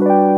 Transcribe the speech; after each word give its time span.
Hello 0.00 0.29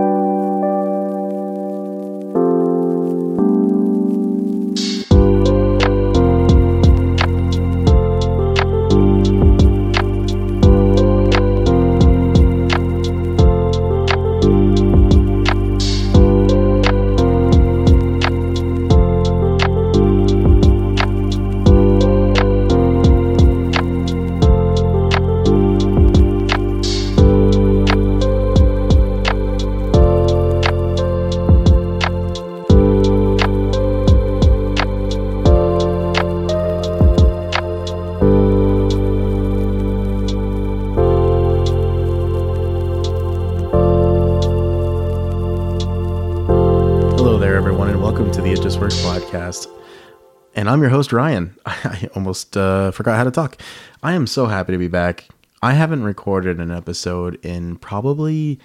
I'm 50.73 50.81
your 50.81 50.89
host, 50.89 51.13
Ryan. 51.13 51.55
I 51.67 52.09
almost 52.15 52.57
uh, 52.57 52.93
forgot 52.93 53.19
how 53.19 53.25
to 53.25 53.31
talk. 53.31 53.61
I 54.03 54.15
am 54.15 54.27
so 54.27 54.47
happy 54.47 54.73
to 54.73 54.79
be 54.79 54.89
back. 54.89 55.29
I 55.63 55.75
haven't 55.75 56.03
recorded 56.03 56.61
an 56.61 56.71
episode 56.71 57.39
in 57.45 57.77
probably 57.77 58.59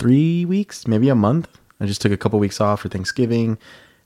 three 0.00 0.44
weeks, 0.44 0.88
maybe 0.88 1.08
a 1.08 1.14
month. 1.14 1.56
I 1.78 1.86
just 1.86 2.02
took 2.02 2.10
a 2.10 2.16
couple 2.16 2.40
weeks 2.40 2.60
off 2.60 2.80
for 2.80 2.88
Thanksgiving. 2.88 3.58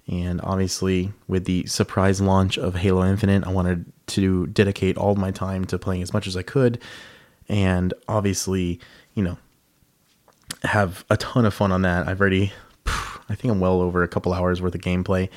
And 0.06 0.42
obviously, 0.42 1.10
with 1.28 1.46
the 1.46 1.64
surprise 1.64 2.20
launch 2.20 2.58
of 2.58 2.74
Halo 2.74 3.06
Infinite, 3.06 3.46
I 3.46 3.52
wanted 3.52 3.90
to 4.08 4.46
dedicate 4.48 4.98
all 4.98 5.14
my 5.14 5.30
time 5.30 5.64
to 5.64 5.78
playing 5.78 6.02
as 6.02 6.12
much 6.12 6.26
as 6.26 6.36
I 6.36 6.42
could. 6.42 6.78
And 7.48 7.94
obviously, 8.06 8.80
you 9.14 9.22
know, 9.22 9.38
have 10.62 11.06
a 11.08 11.16
ton 11.16 11.46
of 11.46 11.54
fun 11.54 11.72
on 11.72 11.80
that. 11.80 12.06
I've 12.06 12.20
already, 12.20 12.52
I 12.86 13.34
think 13.34 13.50
I'm 13.50 13.60
well 13.60 13.80
over 13.80 14.02
a 14.02 14.08
couple 14.08 14.34
hours 14.34 14.60
worth 14.60 14.74
of 14.74 14.82
gameplay. 14.82 15.30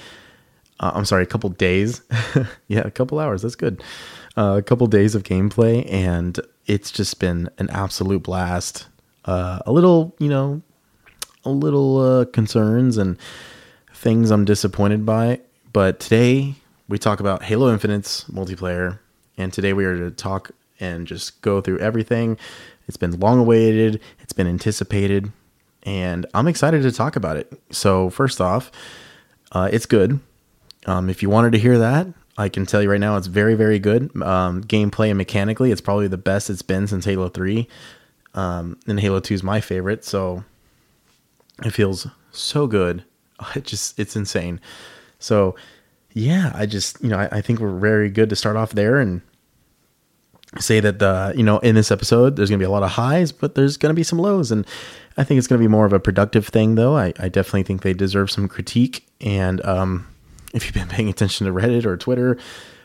Uh, 0.81 0.91
I'm 0.95 1.05
sorry, 1.05 1.23
a 1.23 1.27
couple 1.27 1.49
days. 1.51 2.01
yeah, 2.67 2.79
a 2.79 2.91
couple 2.91 3.19
hours. 3.19 3.43
That's 3.43 3.55
good. 3.55 3.83
Uh, 4.35 4.55
a 4.57 4.63
couple 4.63 4.87
days 4.87 5.13
of 5.13 5.23
gameplay, 5.23 5.89
and 5.91 6.39
it's 6.65 6.91
just 6.91 7.19
been 7.19 7.49
an 7.59 7.69
absolute 7.69 8.23
blast. 8.23 8.87
Uh, 9.25 9.59
a 9.65 9.71
little, 9.71 10.15
you 10.17 10.27
know, 10.27 10.61
a 11.45 11.49
little 11.49 11.99
uh, 11.99 12.25
concerns 12.25 12.97
and 12.97 13.17
things 13.93 14.31
I'm 14.31 14.43
disappointed 14.43 15.05
by. 15.05 15.39
But 15.71 15.99
today 15.99 16.55
we 16.87 16.97
talk 16.97 17.19
about 17.19 17.43
Halo 17.43 17.71
Infinite's 17.71 18.25
multiplayer, 18.25 18.97
and 19.37 19.53
today 19.53 19.73
we 19.73 19.85
are 19.85 19.97
to 19.97 20.09
talk 20.09 20.51
and 20.79 21.05
just 21.05 21.41
go 21.41 21.61
through 21.61 21.77
everything. 21.77 22.37
It's 22.87 22.97
been 22.97 23.19
long 23.19 23.37
awaited, 23.37 24.01
it's 24.19 24.33
been 24.33 24.47
anticipated, 24.47 25.31
and 25.83 26.25
I'm 26.33 26.47
excited 26.47 26.81
to 26.81 26.91
talk 26.91 27.15
about 27.15 27.37
it. 27.37 27.53
So, 27.69 28.09
first 28.09 28.41
off, 28.41 28.71
uh, 29.51 29.69
it's 29.71 29.85
good. 29.85 30.19
Um, 30.85 31.09
if 31.09 31.21
you 31.21 31.29
wanted 31.29 31.51
to 31.53 31.59
hear 31.59 31.77
that, 31.79 32.07
I 32.37 32.49
can 32.49 32.65
tell 32.65 32.81
you 32.81 32.89
right 32.89 32.99
now 32.99 33.17
it's 33.17 33.27
very, 33.27 33.55
very 33.55 33.79
good. 33.79 34.15
Um, 34.21 34.63
gameplay 34.63 35.09
and 35.09 35.17
mechanically, 35.17 35.71
it's 35.71 35.81
probably 35.81 36.07
the 36.07 36.17
best 36.17 36.49
it's 36.49 36.61
been 36.61 36.87
since 36.87 37.05
Halo 37.05 37.29
3. 37.29 37.67
Um, 38.33 38.79
and 38.87 38.99
Halo 38.99 39.19
2 39.19 39.33
is 39.33 39.43
my 39.43 39.61
favorite, 39.61 40.05
so 40.05 40.43
it 41.63 41.71
feels 41.71 42.07
so 42.31 42.67
good. 42.67 43.03
It 43.55 43.63
just, 43.63 43.99
it's 43.99 44.15
insane. 44.15 44.61
So, 45.17 45.55
yeah, 46.13 46.51
I 46.53 46.67
just, 46.67 47.01
you 47.01 47.09
know, 47.09 47.17
I, 47.17 47.37
I 47.37 47.41
think 47.41 47.59
we're 47.59 47.75
very 47.75 48.07
good 48.11 48.29
to 48.29 48.35
start 48.35 48.55
off 48.55 48.73
there 48.73 48.99
and 48.99 49.23
say 50.59 50.79
that 50.79 50.99
the 50.99 51.33
you 51.35 51.43
know 51.43 51.59
in 51.59 51.75
this 51.75 51.91
episode 51.91 52.35
there's 52.35 52.49
gonna 52.49 52.59
be 52.59 52.65
a 52.65 52.69
lot 52.69 52.83
of 52.83 52.89
highs 52.89 53.31
but 53.31 53.55
there's 53.55 53.77
gonna 53.77 53.93
be 53.93 54.03
some 54.03 54.19
lows 54.19 54.51
and 54.51 54.67
i 55.15 55.23
think 55.23 55.37
it's 55.37 55.47
gonna 55.47 55.59
be 55.59 55.67
more 55.67 55.85
of 55.85 55.93
a 55.93 55.99
productive 55.99 56.45
thing 56.45 56.75
though 56.75 56.97
i, 56.97 57.13
I 57.19 57.29
definitely 57.29 57.63
think 57.63 57.83
they 57.83 57.93
deserve 57.93 58.29
some 58.29 58.49
critique 58.49 59.07
and 59.21 59.63
um, 59.65 60.10
if 60.53 60.65
you've 60.65 60.73
been 60.73 60.87
paying 60.87 61.09
attention 61.09 61.47
to 61.47 61.53
reddit 61.53 61.85
or 61.85 61.97
twitter 61.97 62.37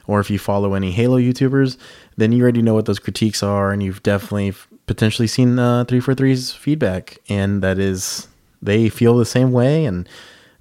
or 0.07 0.21
if 0.21 0.31
you 0.31 0.39
follow 0.39 0.75
any 0.75 0.91
halo 0.91 1.19
youtubers 1.19 1.77
then 2.17 2.33
you 2.33 2.43
already 2.43 2.63
know 2.63 2.75
what 2.75 2.87
those 2.87 2.99
critiques 2.99 3.43
are 3.43 3.73
and 3.73 3.83
you've 3.83 4.03
definitely 4.03 4.55
potentially 4.87 5.29
seen 5.29 5.59
uh, 5.59 5.85
343's 5.85 6.53
feedback 6.53 7.19
and 7.29 7.63
that 7.63 7.79
is 7.79 8.29
they 8.63 8.89
feel 8.89 9.17
the 9.17 9.25
same 9.25 9.53
way 9.53 9.85
and 9.85 10.09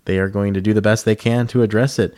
they 0.05 0.19
are 0.19 0.29
going 0.29 0.53
to 0.53 0.61
do 0.61 0.73
the 0.73 0.81
best 0.81 1.05
they 1.05 1.15
can 1.15 1.47
to 1.47 1.61
address 1.61 1.99
it 1.99 2.13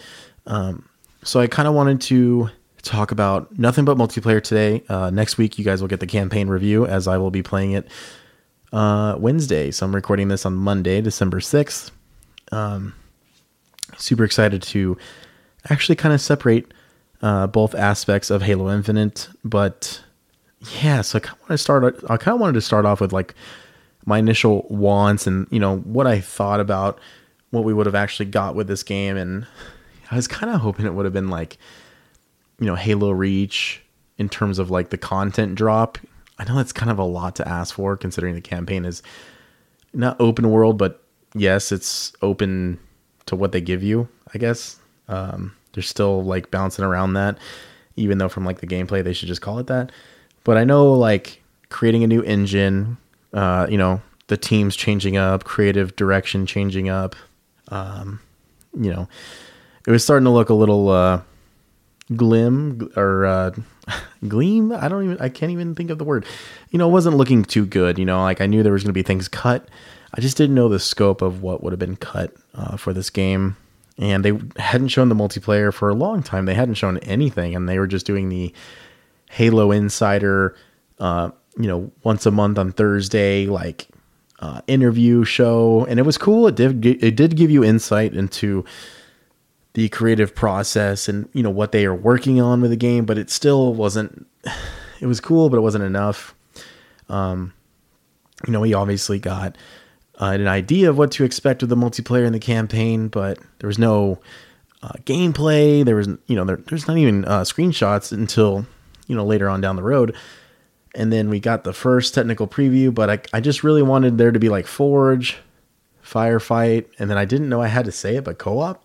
um, 0.45 0.87
so 1.23 1.39
i 1.39 1.47
kind 1.47 1.67
of 1.67 1.73
wanted 1.73 1.99
to 1.99 2.49
talk 2.87 3.11
about 3.11 3.57
nothing 3.57 3.85
but 3.85 3.97
multiplayer 3.97 4.41
today. 4.41 4.83
Uh, 4.89 5.09
next 5.09 5.37
week, 5.37 5.59
you 5.59 5.65
guys 5.65 5.81
will 5.81 5.87
get 5.87 5.99
the 5.99 6.07
campaign 6.07 6.47
review 6.47 6.85
as 6.85 7.07
I 7.07 7.17
will 7.17 7.31
be 7.31 7.43
playing 7.43 7.73
it 7.73 7.87
uh, 8.73 9.15
Wednesday. 9.19 9.71
So 9.71 9.85
I'm 9.85 9.93
recording 9.93 10.29
this 10.29 10.45
on 10.45 10.55
Monday, 10.55 11.01
December 11.01 11.39
6th. 11.39 11.91
Um, 12.51 12.93
super 13.97 14.23
excited 14.23 14.61
to 14.63 14.97
actually 15.69 15.95
kind 15.95 16.13
of 16.13 16.21
separate 16.21 16.73
uh, 17.21 17.47
both 17.47 17.75
aspects 17.75 18.29
of 18.29 18.41
Halo 18.41 18.71
Infinite. 18.71 19.27
But 19.43 20.01
yeah, 20.81 21.01
so 21.01 21.17
I 21.17 21.19
kind 21.19 21.35
of 21.35 21.41
want 21.41 21.51
to 21.51 21.57
start. 21.57 22.03
I 22.09 22.17
kind 22.17 22.35
of 22.35 22.39
wanted 22.41 22.53
to 22.53 22.61
start 22.61 22.85
off 22.85 23.01
with 23.01 23.13
like 23.13 23.35
my 24.05 24.19
initial 24.19 24.65
wants 24.69 25.27
and 25.27 25.47
you 25.51 25.59
know 25.59 25.77
what 25.79 26.07
I 26.07 26.19
thought 26.19 26.59
about 26.59 26.99
what 27.51 27.63
we 27.63 27.73
would 27.73 27.85
have 27.85 27.95
actually 27.95 28.27
got 28.27 28.55
with 28.55 28.67
this 28.67 28.83
game, 28.83 29.17
and 29.17 29.45
I 30.11 30.15
was 30.15 30.27
kind 30.27 30.53
of 30.53 30.61
hoping 30.61 30.85
it 30.85 30.93
would 30.93 31.05
have 31.05 31.13
been 31.13 31.29
like 31.29 31.57
you 32.59 32.65
know 32.65 32.75
Halo 32.75 33.11
Reach 33.11 33.83
in 34.17 34.29
terms 34.29 34.59
of 34.59 34.71
like 34.71 34.89
the 34.89 34.97
content 34.97 35.55
drop. 35.55 35.97
I 36.39 36.43
know 36.43 36.55
that's 36.55 36.73
kind 36.73 36.91
of 36.91 36.99
a 36.99 37.03
lot 37.03 37.35
to 37.37 37.47
ask 37.47 37.73
for 37.75 37.97
considering 37.97 38.35
the 38.35 38.41
campaign 38.41 38.85
is 38.85 39.01
not 39.93 40.19
open 40.19 40.51
world, 40.51 40.77
but 40.77 41.03
yes, 41.33 41.71
it's 41.71 42.13
open 42.21 42.79
to 43.27 43.35
what 43.35 43.51
they 43.51 43.61
give 43.61 43.83
you. 43.83 44.07
I 44.33 44.37
guess 44.37 44.77
um, 45.07 45.55
they're 45.73 45.83
still 45.83 46.23
like 46.23 46.51
bouncing 46.51 46.83
around 46.83 47.13
that, 47.13 47.37
even 47.95 48.17
though 48.17 48.29
from 48.29 48.45
like 48.45 48.59
the 48.59 48.67
gameplay 48.67 49.03
they 49.03 49.13
should 49.13 49.27
just 49.27 49.41
call 49.41 49.59
it 49.59 49.67
that. 49.67 49.91
But 50.43 50.57
I 50.57 50.63
know 50.63 50.93
like 50.93 51.41
creating 51.69 52.03
a 52.03 52.07
new 52.07 52.21
engine, 52.23 52.97
uh, 53.33 53.67
you 53.69 53.77
know, 53.77 54.01
the 54.27 54.37
teams 54.37 54.75
changing 54.75 55.17
up, 55.17 55.43
creative 55.43 55.95
direction 55.95 56.45
changing 56.45 56.89
up. 56.89 57.15
Um, 57.69 58.19
you 58.77 58.91
know, 58.91 59.07
it 59.85 59.91
was 59.91 60.03
starting 60.03 60.25
to 60.25 60.31
look 60.31 60.49
a 60.49 60.53
little. 60.53 60.89
Uh, 60.89 61.21
glim 62.15 62.89
or 62.95 63.25
uh, 63.25 63.51
gleam. 64.27 64.71
I 64.71 64.87
don't 64.87 65.03
even. 65.03 65.17
I 65.19 65.29
can't 65.29 65.51
even 65.51 65.75
think 65.75 65.89
of 65.89 65.97
the 65.97 66.03
word. 66.03 66.25
You 66.69 66.79
know, 66.79 66.87
it 66.87 66.91
wasn't 66.91 67.17
looking 67.17 67.43
too 67.43 67.65
good. 67.65 67.97
You 67.97 68.05
know, 68.05 68.21
like 68.21 68.41
I 68.41 68.47
knew 68.47 68.63
there 68.63 68.73
was 68.73 68.83
going 68.83 68.89
to 68.89 68.93
be 68.93 69.03
things 69.03 69.27
cut. 69.27 69.67
I 70.13 70.21
just 70.21 70.37
didn't 70.37 70.55
know 70.55 70.69
the 70.69 70.79
scope 70.79 71.21
of 71.21 71.41
what 71.41 71.63
would 71.63 71.73
have 71.73 71.79
been 71.79 71.97
cut 71.97 72.33
uh, 72.55 72.77
for 72.77 72.93
this 72.93 73.09
game. 73.09 73.57
And 73.97 74.23
they 74.23 74.39
hadn't 74.61 74.89
shown 74.89 75.09
the 75.09 75.15
multiplayer 75.15 75.73
for 75.73 75.89
a 75.89 75.95
long 75.95 76.21
time. 76.21 76.45
They 76.45 76.53
hadn't 76.53 76.75
shown 76.75 76.97
anything, 76.99 77.55
and 77.55 77.67
they 77.67 77.79
were 77.79 77.87
just 77.87 78.05
doing 78.05 78.29
the 78.29 78.53
Halo 79.31 79.71
Insider. 79.71 80.55
Uh, 80.99 81.31
you 81.57 81.67
know, 81.67 81.91
once 82.03 82.25
a 82.27 82.31
month 82.31 82.59
on 82.59 82.71
Thursday, 82.71 83.47
like 83.47 83.87
uh, 84.39 84.61
interview 84.67 85.23
show, 85.23 85.85
and 85.89 85.99
it 85.99 86.03
was 86.03 86.17
cool. 86.17 86.47
It 86.47 86.55
did 86.55 86.85
it 86.85 87.15
did 87.15 87.35
give 87.35 87.49
you 87.49 87.63
insight 87.63 88.13
into 88.13 88.63
the 89.73 89.89
creative 89.89 90.33
process 90.33 91.07
and 91.07 91.29
you 91.33 91.43
know 91.43 91.51
what 91.51 91.71
they 91.71 91.85
are 91.85 91.93
working 91.93 92.41
on 92.41 92.61
with 92.61 92.71
the 92.71 92.77
game, 92.77 93.05
but 93.05 93.17
it 93.17 93.29
still 93.29 93.73
wasn't. 93.73 94.27
It 94.99 95.05
was 95.05 95.19
cool, 95.19 95.51
but 95.51 95.57
it 95.57 95.61
wasn't 95.61 95.83
enough. 95.83 96.33
Um, 97.07 97.53
you 98.47 98.51
know, 98.51 98.61
we 98.61 98.73
obviously 98.73 99.19
got 99.19 99.55
uh, 100.19 100.31
an 100.31 100.47
idea 100.47 100.89
of 100.89 100.97
what 100.97 101.11
to 101.11 101.23
expect 101.23 101.61
with 101.61 101.69
the 101.69 101.75
multiplayer 101.75 102.25
in 102.25 102.33
the 102.33 102.39
campaign, 102.39 103.07
but 103.07 103.39
there 103.59 103.67
was 103.67 103.77
no 103.77 104.19
uh, 104.81 104.93
gameplay. 105.05 105.85
There 105.85 105.95
was, 105.95 106.07
you 106.27 106.35
know, 106.35 106.45
there, 106.45 106.57
there's 106.57 106.87
not 106.87 106.97
even 106.97 107.25
uh, 107.25 107.41
screenshots 107.41 108.11
until 108.11 108.65
you 109.07 109.15
know 109.15 109.25
later 109.25 109.49
on 109.49 109.61
down 109.61 109.75
the 109.75 109.83
road. 109.83 110.15
and 110.95 111.13
then 111.13 111.29
we 111.29 111.39
got 111.39 111.63
the 111.63 111.73
first 111.73 112.13
technical 112.13 112.47
preview, 112.47 112.93
but 112.93 113.09
I, 113.09 113.37
I 113.37 113.39
just 113.39 113.63
really 113.63 113.83
wanted 113.83 114.17
there 114.17 114.31
to 114.31 114.39
be 114.39 114.49
like 114.49 114.65
Forge, 114.65 115.37
Firefight, 116.03 116.85
and 116.97 117.09
then 117.09 117.17
I 117.17 117.25
didn't 117.25 117.49
know 117.49 117.61
I 117.61 117.67
had 117.67 117.85
to 117.85 117.91
say 117.91 118.15
it, 118.15 118.23
but 118.23 118.39
co-op, 118.39 118.83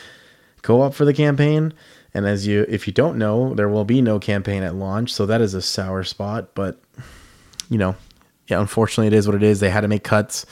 co-op 0.62 0.94
for 0.94 1.04
the 1.04 1.14
campaign. 1.14 1.72
And 2.12 2.26
as 2.26 2.46
you, 2.46 2.66
if 2.68 2.86
you 2.86 2.92
don't 2.92 3.18
know, 3.18 3.54
there 3.54 3.68
will 3.68 3.84
be 3.84 4.02
no 4.02 4.18
campaign 4.18 4.62
at 4.62 4.74
launch, 4.74 5.12
so 5.12 5.26
that 5.26 5.40
is 5.40 5.54
a 5.54 5.62
sour 5.62 6.04
spot. 6.04 6.54
But 6.54 6.80
you 7.68 7.78
know, 7.78 7.94
yeah, 8.50 8.60
unfortunately, 8.60 9.06
it 9.06 9.12
is 9.12 9.26
what 9.26 9.36
it 9.36 9.42
is. 9.42 9.60
They 9.60 9.70
had 9.70 9.82
to 9.82 9.88
make 9.88 10.04
cuts, 10.04 10.46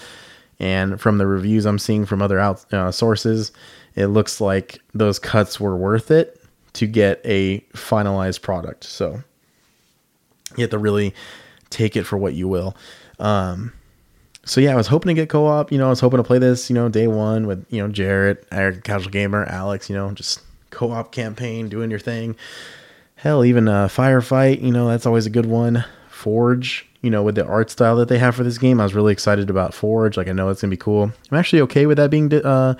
and 0.58 1.00
from 1.00 1.18
the 1.18 1.26
reviews 1.26 1.66
I'm 1.66 1.78
seeing 1.78 2.06
from 2.06 2.22
other 2.22 2.38
out 2.38 2.72
uh, 2.72 2.90
sources, 2.90 3.52
it 3.94 4.06
looks 4.06 4.40
like 4.40 4.80
those 4.94 5.18
cuts 5.18 5.58
were 5.58 5.76
worth 5.76 6.10
it 6.10 6.40
to 6.74 6.86
get 6.86 7.20
a 7.24 7.60
finalized 7.74 8.42
product. 8.42 8.84
So 8.84 9.22
you 10.56 10.62
have 10.62 10.70
to 10.70 10.78
really 10.78 11.14
take 11.70 11.96
it 11.96 12.04
for 12.04 12.16
what 12.16 12.34
you 12.34 12.48
will. 12.48 12.76
Um, 13.18 13.72
so 14.44 14.60
yeah, 14.60 14.72
I 14.72 14.76
was 14.76 14.86
hoping 14.86 15.08
to 15.08 15.14
get 15.14 15.28
co-op. 15.28 15.70
You 15.70 15.78
know, 15.78 15.86
I 15.86 15.90
was 15.90 16.00
hoping 16.00 16.18
to 16.18 16.24
play 16.24 16.38
this. 16.38 16.70
You 16.70 16.74
know, 16.74 16.88
day 16.88 17.06
one 17.06 17.46
with 17.46 17.66
you 17.70 17.82
know 17.82 17.88
Jarrett, 17.88 18.46
Eric, 18.50 18.84
Casual 18.84 19.10
Gamer, 19.10 19.44
Alex. 19.44 19.90
You 19.90 19.96
know, 19.96 20.10
just 20.12 20.40
co-op 20.70 21.12
campaign, 21.12 21.68
doing 21.68 21.90
your 21.90 21.98
thing. 21.98 22.36
Hell, 23.16 23.44
even 23.44 23.68
a 23.68 23.88
firefight. 23.88 24.62
You 24.62 24.70
know, 24.70 24.88
that's 24.88 25.06
always 25.06 25.26
a 25.26 25.30
good 25.30 25.46
one. 25.46 25.84
Forge. 26.28 26.84
You 27.00 27.10
know, 27.10 27.22
with 27.22 27.36
the 27.36 27.46
art 27.46 27.70
style 27.70 27.96
that 27.96 28.08
they 28.08 28.18
have 28.18 28.34
for 28.34 28.42
this 28.42 28.58
game, 28.58 28.80
I 28.80 28.82
was 28.82 28.92
really 28.92 29.12
excited 29.12 29.48
about 29.48 29.72
Forge. 29.72 30.18
Like, 30.18 30.28
I 30.28 30.32
know 30.32 30.50
it's 30.50 30.60
gonna 30.60 30.70
be 30.70 30.76
cool. 30.76 31.04
I'm 31.30 31.38
actually 31.38 31.62
okay 31.62 31.86
with 31.86 31.96
that 31.96 32.10
being 32.10 32.28
de- 32.28 32.46
uh, 32.46 32.74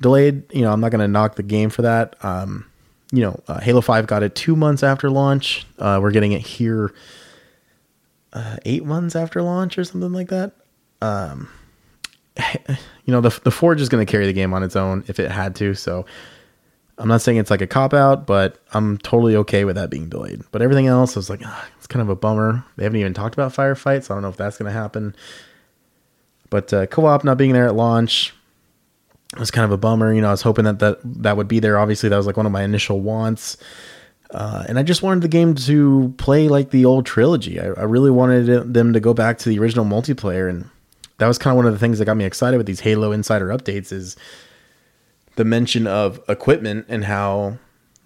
delayed. 0.00 0.44
You 0.54 0.62
know, 0.62 0.72
I'm 0.72 0.80
not 0.80 0.92
gonna 0.92 1.08
knock 1.08 1.34
the 1.34 1.42
game 1.42 1.70
for 1.70 1.82
that. 1.82 2.14
Um, 2.24 2.66
you 3.10 3.22
know, 3.22 3.40
uh, 3.48 3.58
Halo 3.58 3.80
5 3.80 4.06
got 4.06 4.22
it 4.22 4.36
two 4.36 4.54
months 4.54 4.84
after 4.84 5.10
launch. 5.10 5.66
Uh, 5.76 5.98
we're 6.00 6.12
getting 6.12 6.32
it 6.32 6.46
here 6.46 6.94
uh, 8.32 8.58
eight 8.64 8.84
months 8.84 9.16
after 9.16 9.42
launch 9.42 9.76
or 9.76 9.84
something 9.84 10.12
like 10.12 10.28
that. 10.28 10.52
Um, 11.00 11.48
you 12.68 12.76
know, 13.12 13.20
the, 13.20 13.40
the 13.42 13.50
Forge 13.50 13.80
is 13.80 13.88
going 13.88 14.04
to 14.04 14.10
carry 14.10 14.26
the 14.26 14.32
game 14.32 14.52
on 14.54 14.62
its 14.62 14.76
own 14.76 15.04
if 15.08 15.18
it 15.18 15.30
had 15.30 15.54
to. 15.56 15.74
So 15.74 16.06
I'm 16.98 17.08
not 17.08 17.22
saying 17.22 17.38
it's 17.38 17.50
like 17.50 17.62
a 17.62 17.66
cop 17.66 17.94
out, 17.94 18.26
but 18.26 18.58
I'm 18.72 18.98
totally 18.98 19.36
okay 19.36 19.64
with 19.64 19.76
that 19.76 19.90
being 19.90 20.08
delayed. 20.08 20.42
But 20.50 20.62
everything 20.62 20.86
else 20.86 21.16
I 21.16 21.18
was 21.18 21.30
like, 21.30 21.42
it's 21.84 21.92
kind 21.92 22.00
of 22.00 22.08
a 22.08 22.16
bummer. 22.16 22.64
They 22.76 22.84
haven't 22.84 22.98
even 22.98 23.12
talked 23.12 23.34
about 23.34 23.52
firefights. 23.52 24.04
So 24.04 24.14
I 24.14 24.16
don't 24.16 24.22
know 24.22 24.30
if 24.30 24.38
that's 24.38 24.56
going 24.56 24.72
to 24.72 24.78
happen. 24.78 25.14
But 26.48 26.72
uh, 26.72 26.86
co 26.86 27.04
op 27.04 27.24
not 27.24 27.36
being 27.36 27.52
there 27.52 27.66
at 27.66 27.74
launch, 27.74 28.32
was 29.38 29.50
kind 29.50 29.66
of 29.66 29.70
a 29.70 29.76
bummer. 29.76 30.10
You 30.14 30.22
know, 30.22 30.28
I 30.28 30.30
was 30.30 30.40
hoping 30.40 30.64
that 30.64 30.78
that, 30.78 31.00
that 31.04 31.36
would 31.36 31.46
be 31.46 31.60
there. 31.60 31.78
Obviously, 31.78 32.08
that 32.08 32.16
was 32.16 32.26
like 32.26 32.38
one 32.38 32.46
of 32.46 32.52
my 32.52 32.62
initial 32.62 33.00
wants. 33.00 33.58
Uh, 34.30 34.64
and 34.66 34.78
I 34.78 34.82
just 34.82 35.02
wanted 35.02 35.22
the 35.22 35.28
game 35.28 35.54
to 35.56 36.14
play 36.16 36.48
like 36.48 36.70
the 36.70 36.86
old 36.86 37.04
trilogy. 37.04 37.60
I, 37.60 37.66
I, 37.66 37.82
really 37.82 38.10
wanted 38.10 38.72
them 38.72 38.94
to 38.94 38.98
go 38.98 39.12
back 39.12 39.36
to 39.40 39.50
the 39.50 39.58
original 39.58 39.84
multiplayer, 39.84 40.48
and 40.48 40.70
that 41.18 41.28
was 41.28 41.36
kind 41.36 41.52
of 41.52 41.56
one 41.56 41.66
of 41.66 41.72
the 41.74 41.78
things 41.78 41.98
that 41.98 42.06
got 42.06 42.16
me 42.16 42.24
excited 42.24 42.56
with 42.56 42.66
these 42.66 42.80
Halo 42.80 43.12
Insider 43.12 43.48
updates. 43.48 43.92
Is 43.92 44.16
the 45.36 45.44
mention 45.44 45.86
of 45.86 46.18
equipment 46.28 46.86
and 46.88 47.04
how 47.04 47.58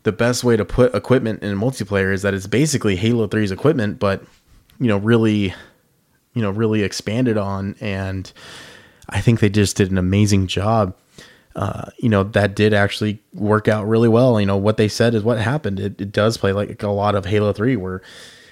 the 0.04 0.12
best 0.12 0.44
way 0.44 0.56
to 0.56 0.64
put 0.64 0.94
equipment 0.94 1.42
in 1.42 1.56
multiplayer 1.56 2.12
is 2.12 2.22
that 2.22 2.34
it's 2.34 2.46
basically 2.46 2.96
Halo 2.96 3.26
3's 3.26 3.50
equipment, 3.50 3.98
but 3.98 4.22
you 4.78 4.86
know, 4.86 4.98
really, 4.98 5.54
you 6.34 6.42
know, 6.42 6.50
really 6.50 6.82
expanded 6.82 7.36
on. 7.36 7.74
And 7.80 8.32
I 9.08 9.20
think 9.20 9.40
they 9.40 9.48
just 9.48 9.76
did 9.76 9.90
an 9.90 9.98
amazing 9.98 10.46
job 10.46 10.94
uh, 11.58 11.90
you 11.98 12.08
know, 12.08 12.22
that 12.22 12.54
did 12.54 12.72
actually 12.72 13.20
work 13.34 13.66
out 13.66 13.84
really 13.84 14.08
well. 14.08 14.38
You 14.38 14.46
know, 14.46 14.56
what 14.56 14.76
they 14.76 14.86
said 14.86 15.12
is 15.12 15.24
what 15.24 15.38
happened. 15.38 15.80
It, 15.80 16.00
it 16.00 16.12
does 16.12 16.36
play 16.36 16.52
like 16.52 16.80
a 16.84 16.88
lot 16.88 17.16
of 17.16 17.26
Halo 17.26 17.52
3 17.52 17.74
where, 17.74 18.00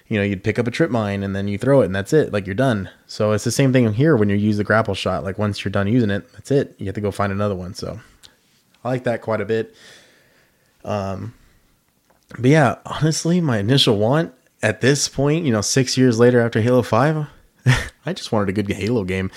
you 0.08 0.19
know, 0.19 0.25
you'd 0.25 0.42
pick 0.42 0.58
up 0.58 0.66
a 0.66 0.72
trip 0.72 0.90
mine 0.90 1.22
and 1.22 1.34
then 1.34 1.46
you 1.46 1.56
throw 1.56 1.82
it 1.82 1.84
and 1.84 1.94
that's 1.94 2.12
it. 2.12 2.32
Like 2.32 2.46
you're 2.46 2.56
done. 2.56 2.90
So 3.06 3.31
it's 3.31 3.44
the 3.44 3.52
same 3.52 3.72
thing 3.72 3.92
here 3.92 4.16
when 4.16 4.28
you 4.28 4.34
use 4.34 4.56
the 4.56 4.64
grapple 4.64 4.96
shot. 4.96 5.22
Like 5.22 5.38
once 5.38 5.64
you're 5.64 5.70
done 5.70 5.87
using 5.87 6.10
it, 6.10 6.31
that's 6.32 6.50
it. 6.50 6.75
You 6.78 6.87
have 6.87 6.96
to 6.96 7.00
go 7.00 7.12
find 7.12 7.31
another 7.31 7.54
one. 7.54 7.75
So 7.75 8.00
I 8.84 8.88
like 8.88 9.04
that 9.04 9.22
quite 9.22 9.40
a 9.40 9.46
bit. 9.46 9.72
Um, 10.87 11.35
but 12.38 12.50
yeah, 12.50 12.77
honestly, 12.87 13.41
my 13.41 13.59
initial 13.59 13.99
want 13.99 14.33
at 14.62 14.81
this 14.81 15.09
point, 15.09 15.44
you 15.44 15.53
know, 15.53 15.61
six 15.61 15.99
years 15.99 16.19
later 16.19 16.41
after 16.41 16.61
Halo 16.61 16.83
5, 16.83 17.27
I 18.06 18.12
just 18.12 18.33
wanted 18.33 18.49
a 18.49 18.53
good 18.53 18.71
Halo 18.71 19.05
game. 19.05 19.31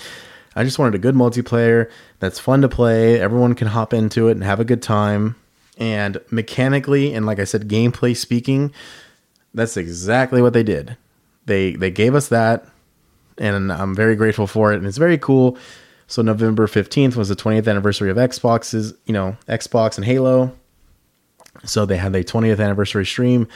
I 0.56 0.64
just 0.64 0.78
wanted 0.78 0.94
a 0.94 0.98
good 0.98 1.14
multiplayer 1.14 1.90
that's 2.18 2.38
fun 2.38 2.62
to 2.62 2.68
play. 2.68 3.20
Everyone 3.20 3.54
can 3.54 3.68
hop 3.68 3.92
into 3.92 4.28
it 4.28 4.32
and 4.32 4.44
have 4.44 4.60
a 4.60 4.64
good 4.64 4.82
time. 4.82 5.36
And 5.76 6.20
mechanically 6.30 7.14
and 7.14 7.26
like 7.26 7.38
I 7.38 7.44
said, 7.44 7.68
gameplay 7.68 8.16
speaking, 8.16 8.72
that's 9.54 9.76
exactly 9.76 10.42
what 10.42 10.52
they 10.52 10.62
did. 10.62 10.96
They 11.46 11.72
they 11.72 11.90
gave 11.90 12.14
us 12.14 12.28
that, 12.28 12.66
and 13.38 13.72
I'm 13.72 13.94
very 13.94 14.14
grateful 14.14 14.46
for 14.46 14.72
it. 14.72 14.76
And 14.76 14.86
it's 14.86 14.98
very 14.98 15.18
cool. 15.18 15.56
So 16.06 16.22
November 16.22 16.66
15th 16.66 17.16
was 17.16 17.28
the 17.28 17.36
20th 17.36 17.68
anniversary 17.68 18.10
of 18.10 18.16
Xbox's, 18.16 18.94
you 19.06 19.12
know, 19.12 19.36
Xbox 19.48 19.96
and 19.96 20.04
Halo. 20.04 20.56
So 21.64 21.86
they 21.86 21.96
had 21.96 22.12
their 22.12 22.22
20th 22.22 22.62
anniversary 22.62 23.06
stream, 23.06 23.48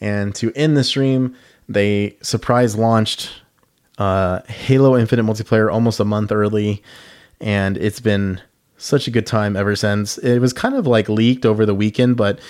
and 0.00 0.34
to 0.36 0.52
end 0.54 0.76
the 0.76 0.84
stream, 0.84 1.34
they 1.68 2.16
surprise 2.22 2.76
launched 2.76 3.30
uh, 3.98 4.42
Halo 4.48 4.96
Infinite 4.96 5.24
multiplayer 5.24 5.72
almost 5.72 6.00
a 6.00 6.04
month 6.04 6.32
early, 6.32 6.82
and 7.40 7.76
it's 7.76 8.00
been 8.00 8.40
such 8.76 9.08
a 9.08 9.10
good 9.10 9.26
time 9.26 9.56
ever 9.56 9.74
since. 9.74 10.18
It 10.18 10.38
was 10.38 10.52
kind 10.52 10.74
of 10.74 10.86
like 10.86 11.08
leaked 11.08 11.46
over 11.46 11.64
the 11.64 11.74
weekend, 11.74 12.16
but 12.16 12.40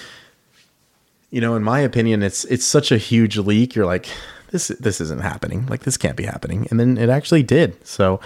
you 1.31 1.41
know, 1.41 1.55
in 1.55 1.63
my 1.63 1.81
opinion, 1.81 2.23
it's 2.23 2.45
it's 2.47 2.65
such 2.65 2.91
a 2.93 2.99
huge 2.99 3.37
leak. 3.37 3.75
You're 3.75 3.87
like, 3.87 4.09
this 4.51 4.69
this 4.69 5.01
isn't 5.01 5.23
happening. 5.23 5.67
Like 5.67 5.83
this 5.83 5.97
can't 5.97 6.17
be 6.17 6.25
happening, 6.25 6.67
and 6.71 6.81
then 6.81 6.99
it 6.99 7.09
actually 7.09 7.43
did. 7.43 7.85
So 7.87 8.21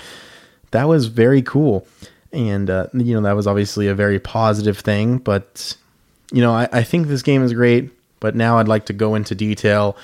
that 0.70 0.88
was 0.88 1.06
very 1.06 1.42
cool, 1.42 1.86
and 2.32 2.70
uh, 2.70 2.86
you 2.92 3.14
know 3.14 3.22
that 3.22 3.36
was 3.36 3.46
obviously 3.46 3.88
a 3.88 3.94
very 3.94 4.18
positive 4.18 4.78
thing. 4.78 5.18
But 5.18 5.76
you 6.32 6.40
know, 6.40 6.52
I, 6.52 6.68
I 6.72 6.82
think 6.82 7.08
this 7.08 7.22
game 7.22 7.42
is 7.42 7.52
great. 7.52 7.90
But 8.20 8.36
now 8.36 8.58
I'd 8.58 8.68
like 8.68 8.84
to 8.86 8.92
go 8.92 9.14
into 9.14 9.34
detail 9.34 9.96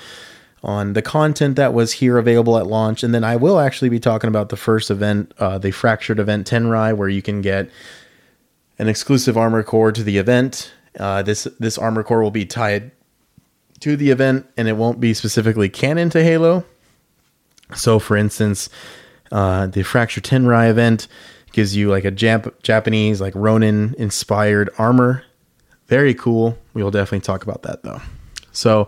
on 0.63 0.93
the 0.93 1.03
content 1.03 1.55
that 1.55 1.73
was 1.73 1.93
here 1.93 2.17
available 2.17 2.57
at 2.57 2.65
launch. 2.65 3.03
And 3.03 3.13
then 3.13 3.23
I 3.23 3.35
will 3.35 3.59
actually 3.59 3.89
be 3.89 3.99
talking 3.99 4.27
about 4.27 4.49
the 4.49 4.57
first 4.57 4.89
event, 4.89 5.33
uh, 5.37 5.59
the 5.59 5.71
Fractured 5.71 6.19
Event 6.19 6.49
Tenrai, 6.49 6.97
where 6.97 7.07
you 7.07 7.21
can 7.21 7.41
get 7.41 7.69
an 8.79 8.89
exclusive 8.89 9.37
armor 9.37 9.63
core 9.63 9.91
to 9.91 10.03
the 10.03 10.17
event. 10.17 10.73
Uh, 10.99 11.21
this 11.21 11.43
this 11.59 11.77
armor 11.77 12.03
core 12.03 12.23
will 12.23 12.31
be 12.31 12.45
tied 12.45 12.91
to 13.81 13.95
the 13.95 14.09
event, 14.09 14.47
and 14.57 14.67
it 14.67 14.73
won't 14.73 14.99
be 14.99 15.13
specifically 15.13 15.69
canon 15.69 16.09
to 16.09 16.23
Halo. 16.23 16.65
So, 17.75 17.99
for 17.99 18.17
instance, 18.17 18.67
uh, 19.31 19.67
the 19.67 19.83
Fractured 19.83 20.23
Tenrai 20.23 20.71
event 20.71 21.07
gives 21.51 21.75
you 21.75 21.91
like 21.91 22.05
a 22.05 22.11
Jap- 22.11 22.63
Japanese, 22.63 23.21
like 23.21 23.35
Ronin 23.35 23.93
inspired 23.99 24.71
armor. 24.79 25.23
Very 25.87 26.13
cool. 26.13 26.57
We 26.73 26.83
will 26.83 26.91
definitely 26.91 27.21
talk 27.21 27.43
about 27.43 27.63
that 27.63 27.83
though. 27.83 28.01
So, 28.51 28.87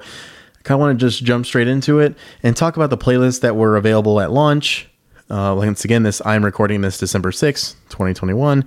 I 0.57 0.61
kind 0.63 0.75
of 0.75 0.79
want 0.81 0.99
to 0.99 1.05
just 1.05 1.23
jump 1.23 1.45
straight 1.45 1.67
into 1.67 1.99
it 1.99 2.15
and 2.43 2.55
talk 2.55 2.75
about 2.75 2.89
the 2.89 2.97
playlists 2.97 3.41
that 3.41 3.55
were 3.55 3.77
available 3.77 4.19
at 4.19 4.31
launch. 4.31 4.89
Uh, 5.29 5.53
once 5.57 5.85
again, 5.85 6.03
this 6.03 6.21
I'm 6.25 6.43
recording 6.43 6.81
this 6.81 6.97
December 6.97 7.31
6th, 7.31 7.75
2021. 7.89 8.65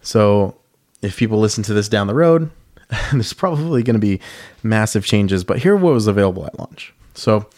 So 0.00 0.56
if 1.02 1.16
people 1.16 1.38
listen 1.38 1.62
to 1.64 1.74
this 1.74 1.88
down 1.88 2.06
the 2.06 2.14
road, 2.14 2.50
there's 3.12 3.32
probably 3.32 3.82
going 3.82 3.94
to 3.94 4.00
be 4.00 4.20
massive 4.62 5.04
changes. 5.04 5.44
But 5.44 5.58
here 5.58 5.76
what 5.76 5.92
was 5.92 6.06
available 6.06 6.46
at 6.46 6.58
launch. 6.58 6.92
So 7.14 7.48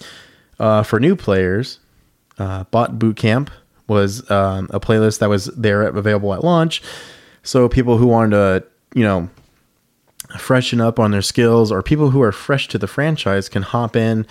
uh, 0.58 0.82
for 0.82 1.00
new 1.00 1.16
players, 1.16 1.78
uh, 2.38 2.64
Bot 2.64 2.98
Bootcamp 2.98 3.48
was 3.86 4.28
um, 4.30 4.68
a 4.72 4.80
playlist 4.80 5.20
that 5.20 5.28
was 5.28 5.46
there 5.46 5.82
available 5.82 6.34
at 6.34 6.44
launch. 6.44 6.82
So 7.42 7.68
people 7.68 7.96
who 7.96 8.06
wanted 8.06 8.30
to, 8.30 8.66
you 8.94 9.04
know, 9.04 9.30
freshen 10.38 10.80
up 10.80 10.98
on 10.98 11.10
their 11.10 11.22
skills 11.22 11.72
or 11.72 11.82
people 11.82 12.10
who 12.10 12.22
are 12.22 12.32
fresh 12.32 12.68
to 12.68 12.78
the 12.78 12.86
franchise 12.86 13.48
can 13.48 13.62
hop 13.62 13.96
in 13.96 14.26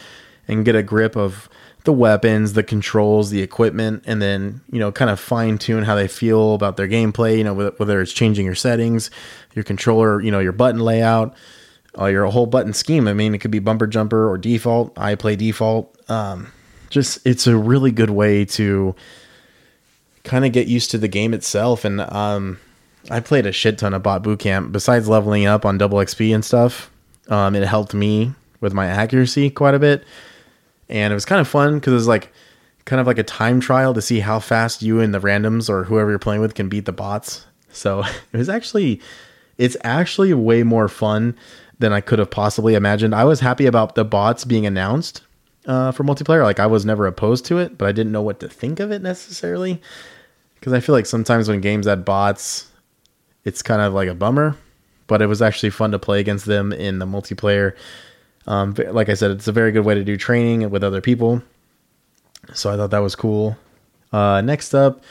and 0.47 0.65
get 0.65 0.75
a 0.75 0.83
grip 0.83 1.15
of 1.15 1.49
the 1.85 1.93
weapons, 1.93 2.53
the 2.53 2.63
controls, 2.63 3.29
the 3.29 3.41
equipment, 3.41 4.03
and 4.05 4.21
then, 4.21 4.61
you 4.71 4.79
know, 4.79 4.91
kind 4.91 5.09
of 5.09 5.19
fine 5.19 5.57
tune 5.57 5.83
how 5.83 5.95
they 5.95 6.07
feel 6.07 6.53
about 6.53 6.75
their 6.75 6.87
gameplay, 6.87 7.37
you 7.37 7.43
know, 7.43 7.53
whether 7.53 8.01
it's 8.01 8.11
changing 8.11 8.45
your 8.45 8.55
settings, 8.55 9.09
your 9.55 9.63
controller, 9.63 10.21
you 10.21 10.29
know, 10.29 10.39
your 10.39 10.51
button 10.51 10.81
layout, 10.81 11.33
uh, 11.97 12.05
your 12.05 12.25
whole 12.25 12.45
button 12.45 12.73
scheme. 12.73 13.07
I 13.07 13.13
mean, 13.13 13.33
it 13.33 13.39
could 13.39 13.51
be 13.51 13.59
bumper 13.59 13.87
jumper 13.87 14.29
or 14.29 14.37
default. 14.37 14.97
I 14.97 15.15
play 15.15 15.35
default. 15.35 15.95
Um, 16.09 16.51
just, 16.89 17.25
it's 17.25 17.47
a 17.47 17.55
really 17.55 17.91
good 17.91 18.09
way 18.09 18.43
to 18.45 18.93
kind 20.23 20.45
of 20.45 20.51
get 20.51 20.67
used 20.67 20.91
to 20.91 20.97
the 20.97 21.07
game 21.07 21.33
itself. 21.33 21.85
And, 21.85 22.01
um, 22.01 22.59
I 23.09 23.19
played 23.19 23.45
a 23.45 23.51
shit 23.51 23.77
ton 23.77 23.93
of 23.93 24.03
bot 24.03 24.23
boot 24.23 24.39
camp. 24.39 24.71
Besides 24.71 25.07
leveling 25.07 25.45
up 25.45 25.65
on 25.65 25.77
double 25.77 25.97
XP 25.99 26.33
and 26.33 26.45
stuff, 26.45 26.91
um, 27.27 27.55
it 27.55 27.65
helped 27.65 27.93
me 27.93 28.33
with 28.61 28.73
my 28.73 28.85
accuracy 28.87 29.49
quite 29.49 29.73
a 29.73 29.79
bit, 29.79 30.03
and 30.89 31.11
it 31.11 31.15
was 31.15 31.25
kind 31.25 31.41
of 31.41 31.47
fun 31.47 31.75
because 31.75 31.93
it 31.93 31.95
was 31.95 32.07
like 32.07 32.31
kind 32.85 32.99
of 32.99 33.07
like 33.07 33.17
a 33.17 33.23
time 33.23 33.59
trial 33.59 33.93
to 33.93 34.01
see 34.01 34.19
how 34.19 34.39
fast 34.39 34.81
you 34.81 34.99
and 34.99 35.13
the 35.13 35.19
randoms 35.19 35.69
or 35.69 35.83
whoever 35.83 36.09
you're 36.09 36.19
playing 36.19 36.41
with 36.41 36.55
can 36.55 36.69
beat 36.69 36.85
the 36.85 36.91
bots. 36.91 37.45
So 37.71 38.03
it 38.33 38.37
was 38.37 38.49
actually, 38.49 39.01
it's 39.57 39.77
actually 39.83 40.33
way 40.33 40.63
more 40.63 40.87
fun 40.87 41.37
than 41.77 41.93
I 41.93 42.01
could 42.01 42.19
have 42.19 42.31
possibly 42.31 42.75
imagined. 42.75 43.15
I 43.15 43.23
was 43.23 43.39
happy 43.39 43.65
about 43.65 43.95
the 43.95 44.03
bots 44.03 44.43
being 44.43 44.65
announced 44.65 45.21
uh, 45.65 45.91
for 45.91 46.03
multiplayer. 46.03 46.43
Like 46.43 46.59
I 46.59 46.65
was 46.65 46.85
never 46.85 47.05
opposed 47.05 47.45
to 47.45 47.57
it, 47.59 47.77
but 47.77 47.87
I 47.87 47.91
didn't 47.91 48.11
know 48.11 48.21
what 48.21 48.39
to 48.41 48.49
think 48.49 48.79
of 48.79 48.91
it 48.91 49.01
necessarily. 49.01 49.81
Because 50.55 50.73
I 50.73 50.81
feel 50.81 50.93
like 50.93 51.05
sometimes 51.05 51.47
when 51.47 51.61
games 51.61 51.87
add 51.87 52.03
bots, 52.03 52.69
it's 53.45 53.61
kind 53.61 53.81
of 53.81 53.93
like 53.93 54.09
a 54.09 54.15
bummer. 54.15 54.55
But 55.07 55.21
it 55.21 55.25
was 55.25 55.41
actually 55.41 55.71
fun 55.71 55.91
to 55.91 55.99
play 55.99 56.19
against 56.19 56.45
them 56.45 56.71
in 56.71 56.99
the 56.99 57.05
multiplayer. 57.05 57.75
Um, 58.45 58.75
like 58.91 59.09
I 59.09 59.15
said, 59.15 59.31
it's 59.31 59.47
a 59.47 59.51
very 59.51 59.71
good 59.71 59.85
way 59.85 59.95
to 59.95 60.03
do 60.03 60.17
training 60.17 60.69
with 60.69 60.83
other 60.83 61.01
people. 61.01 61.41
So 62.53 62.71
I 62.71 62.77
thought 62.77 62.91
that 62.91 62.99
was 62.99 63.15
cool. 63.15 63.57
Uh, 64.11 64.41
next 64.41 64.73
up 64.73 65.03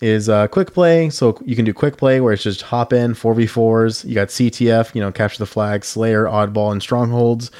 is 0.00 0.28
uh, 0.28 0.48
quick 0.48 0.72
play. 0.72 1.10
So 1.10 1.38
you 1.44 1.56
can 1.56 1.64
do 1.64 1.72
quick 1.74 1.96
play 1.96 2.20
where 2.20 2.32
it's 2.32 2.42
just 2.42 2.62
hop 2.62 2.92
in 2.92 3.14
4v4s. 3.14 4.04
You 4.04 4.14
got 4.14 4.28
CTF, 4.28 4.94
you 4.94 5.00
know, 5.00 5.12
capture 5.12 5.38
the 5.38 5.46
flag, 5.46 5.84
Slayer, 5.84 6.24
Oddball, 6.24 6.72
and 6.72 6.82
Strongholds. 6.82 7.50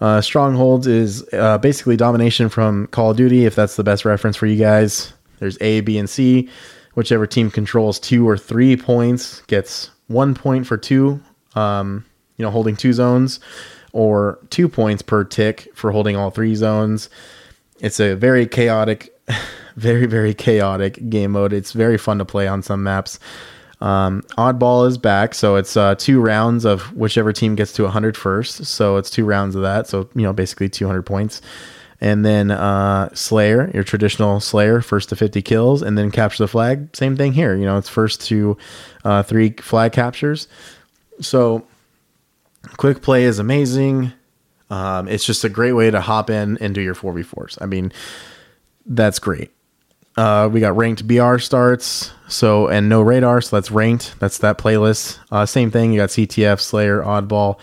Uh, 0.00 0.20
Strongholds 0.20 0.86
is 0.86 1.26
uh, 1.32 1.58
basically 1.58 1.96
domination 1.96 2.48
from 2.48 2.86
Call 2.88 3.10
of 3.10 3.16
Duty, 3.16 3.44
if 3.44 3.54
that's 3.54 3.76
the 3.76 3.84
best 3.84 4.04
reference 4.04 4.36
for 4.36 4.46
you 4.46 4.56
guys. 4.56 5.12
There's 5.40 5.58
A, 5.60 5.80
B, 5.80 5.98
and 5.98 6.08
C. 6.08 6.48
Whichever 7.00 7.26
team 7.26 7.50
controls 7.50 7.98
two 7.98 8.28
or 8.28 8.36
three 8.36 8.76
points 8.76 9.40
gets 9.46 9.88
one 10.08 10.34
point 10.34 10.66
for 10.66 10.76
two, 10.76 11.18
um, 11.54 12.04
you 12.36 12.44
know, 12.44 12.50
holding 12.50 12.76
two 12.76 12.92
zones, 12.92 13.40
or 13.94 14.38
two 14.50 14.68
points 14.68 15.00
per 15.00 15.24
tick 15.24 15.70
for 15.74 15.92
holding 15.92 16.14
all 16.14 16.30
three 16.30 16.54
zones. 16.54 17.08
It's 17.78 18.00
a 18.00 18.16
very 18.16 18.46
chaotic, 18.46 19.18
very, 19.76 20.04
very 20.04 20.34
chaotic 20.34 21.08
game 21.08 21.30
mode. 21.30 21.54
It's 21.54 21.72
very 21.72 21.96
fun 21.96 22.18
to 22.18 22.26
play 22.26 22.46
on 22.46 22.62
some 22.62 22.82
maps. 22.82 23.18
Um, 23.80 24.20
Oddball 24.36 24.86
is 24.86 24.98
back, 24.98 25.34
so 25.34 25.56
it's 25.56 25.78
uh, 25.78 25.94
two 25.94 26.20
rounds 26.20 26.66
of 26.66 26.94
whichever 26.94 27.32
team 27.32 27.54
gets 27.54 27.72
to 27.72 27.84
100 27.84 28.14
first. 28.14 28.66
So 28.66 28.98
it's 28.98 29.08
two 29.08 29.24
rounds 29.24 29.56
of 29.56 29.62
that. 29.62 29.86
So 29.86 30.06
you 30.14 30.20
know, 30.20 30.34
basically 30.34 30.68
200 30.68 31.00
points. 31.06 31.40
And 32.00 32.24
then 32.24 32.50
uh, 32.50 33.10
Slayer, 33.14 33.70
your 33.74 33.84
traditional 33.84 34.40
Slayer, 34.40 34.80
first 34.80 35.10
to 35.10 35.16
50 35.16 35.42
kills, 35.42 35.82
and 35.82 35.98
then 35.98 36.10
capture 36.10 36.44
the 36.44 36.48
flag. 36.48 36.94
Same 36.96 37.16
thing 37.16 37.32
here. 37.32 37.54
You 37.54 37.66
know, 37.66 37.76
it's 37.76 37.90
first 37.90 38.22
to 38.28 38.56
uh, 39.04 39.22
three 39.22 39.50
flag 39.52 39.92
captures. 39.92 40.48
So 41.20 41.66
quick 42.78 43.02
play 43.02 43.24
is 43.24 43.38
amazing. 43.38 44.12
Um, 44.70 45.08
it's 45.08 45.24
just 45.24 45.44
a 45.44 45.48
great 45.48 45.72
way 45.72 45.90
to 45.90 46.00
hop 46.00 46.30
in 46.30 46.56
and 46.58 46.74
do 46.74 46.80
your 46.80 46.94
4v4s. 46.94 47.58
I 47.60 47.66
mean, 47.66 47.92
that's 48.86 49.18
great. 49.18 49.50
Uh, 50.16 50.48
we 50.52 50.60
got 50.60 50.76
ranked 50.76 51.06
BR 51.06 51.38
starts, 51.38 52.10
so 52.28 52.68
and 52.68 52.88
no 52.88 53.00
radar, 53.00 53.40
so 53.40 53.56
that's 53.56 53.70
ranked. 53.70 54.16
That's 54.18 54.38
that 54.38 54.58
playlist. 54.58 55.18
Uh, 55.30 55.46
same 55.46 55.70
thing. 55.70 55.92
You 55.92 56.00
got 56.00 56.10
CTF, 56.10 56.60
Slayer, 56.60 57.00
Oddball, 57.00 57.58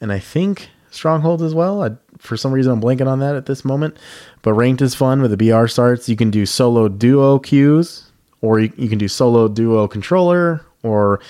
and 0.00 0.12
I 0.12 0.18
think 0.18 0.68
Stronghold 0.90 1.42
as 1.42 1.54
well. 1.54 1.82
I, 1.82 1.90
for 2.20 2.36
some 2.36 2.52
reason, 2.52 2.72
I'm 2.72 2.80
blanking 2.80 3.08
on 3.08 3.18
that 3.20 3.34
at 3.34 3.46
this 3.46 3.64
moment. 3.64 3.96
But 4.42 4.52
ranked 4.52 4.82
is 4.82 4.94
fun 4.94 5.22
with 5.22 5.36
the 5.36 5.36
BR 5.36 5.66
starts. 5.66 6.08
You 6.08 6.16
can 6.16 6.30
do 6.30 6.46
solo 6.46 6.88
duo 6.88 7.38
queues, 7.38 8.10
or 8.40 8.60
you, 8.60 8.72
you 8.76 8.88
can 8.88 8.98
do 8.98 9.08
solo 9.08 9.48
duo 9.48 9.88
controller, 9.88 10.64
or 10.82 11.20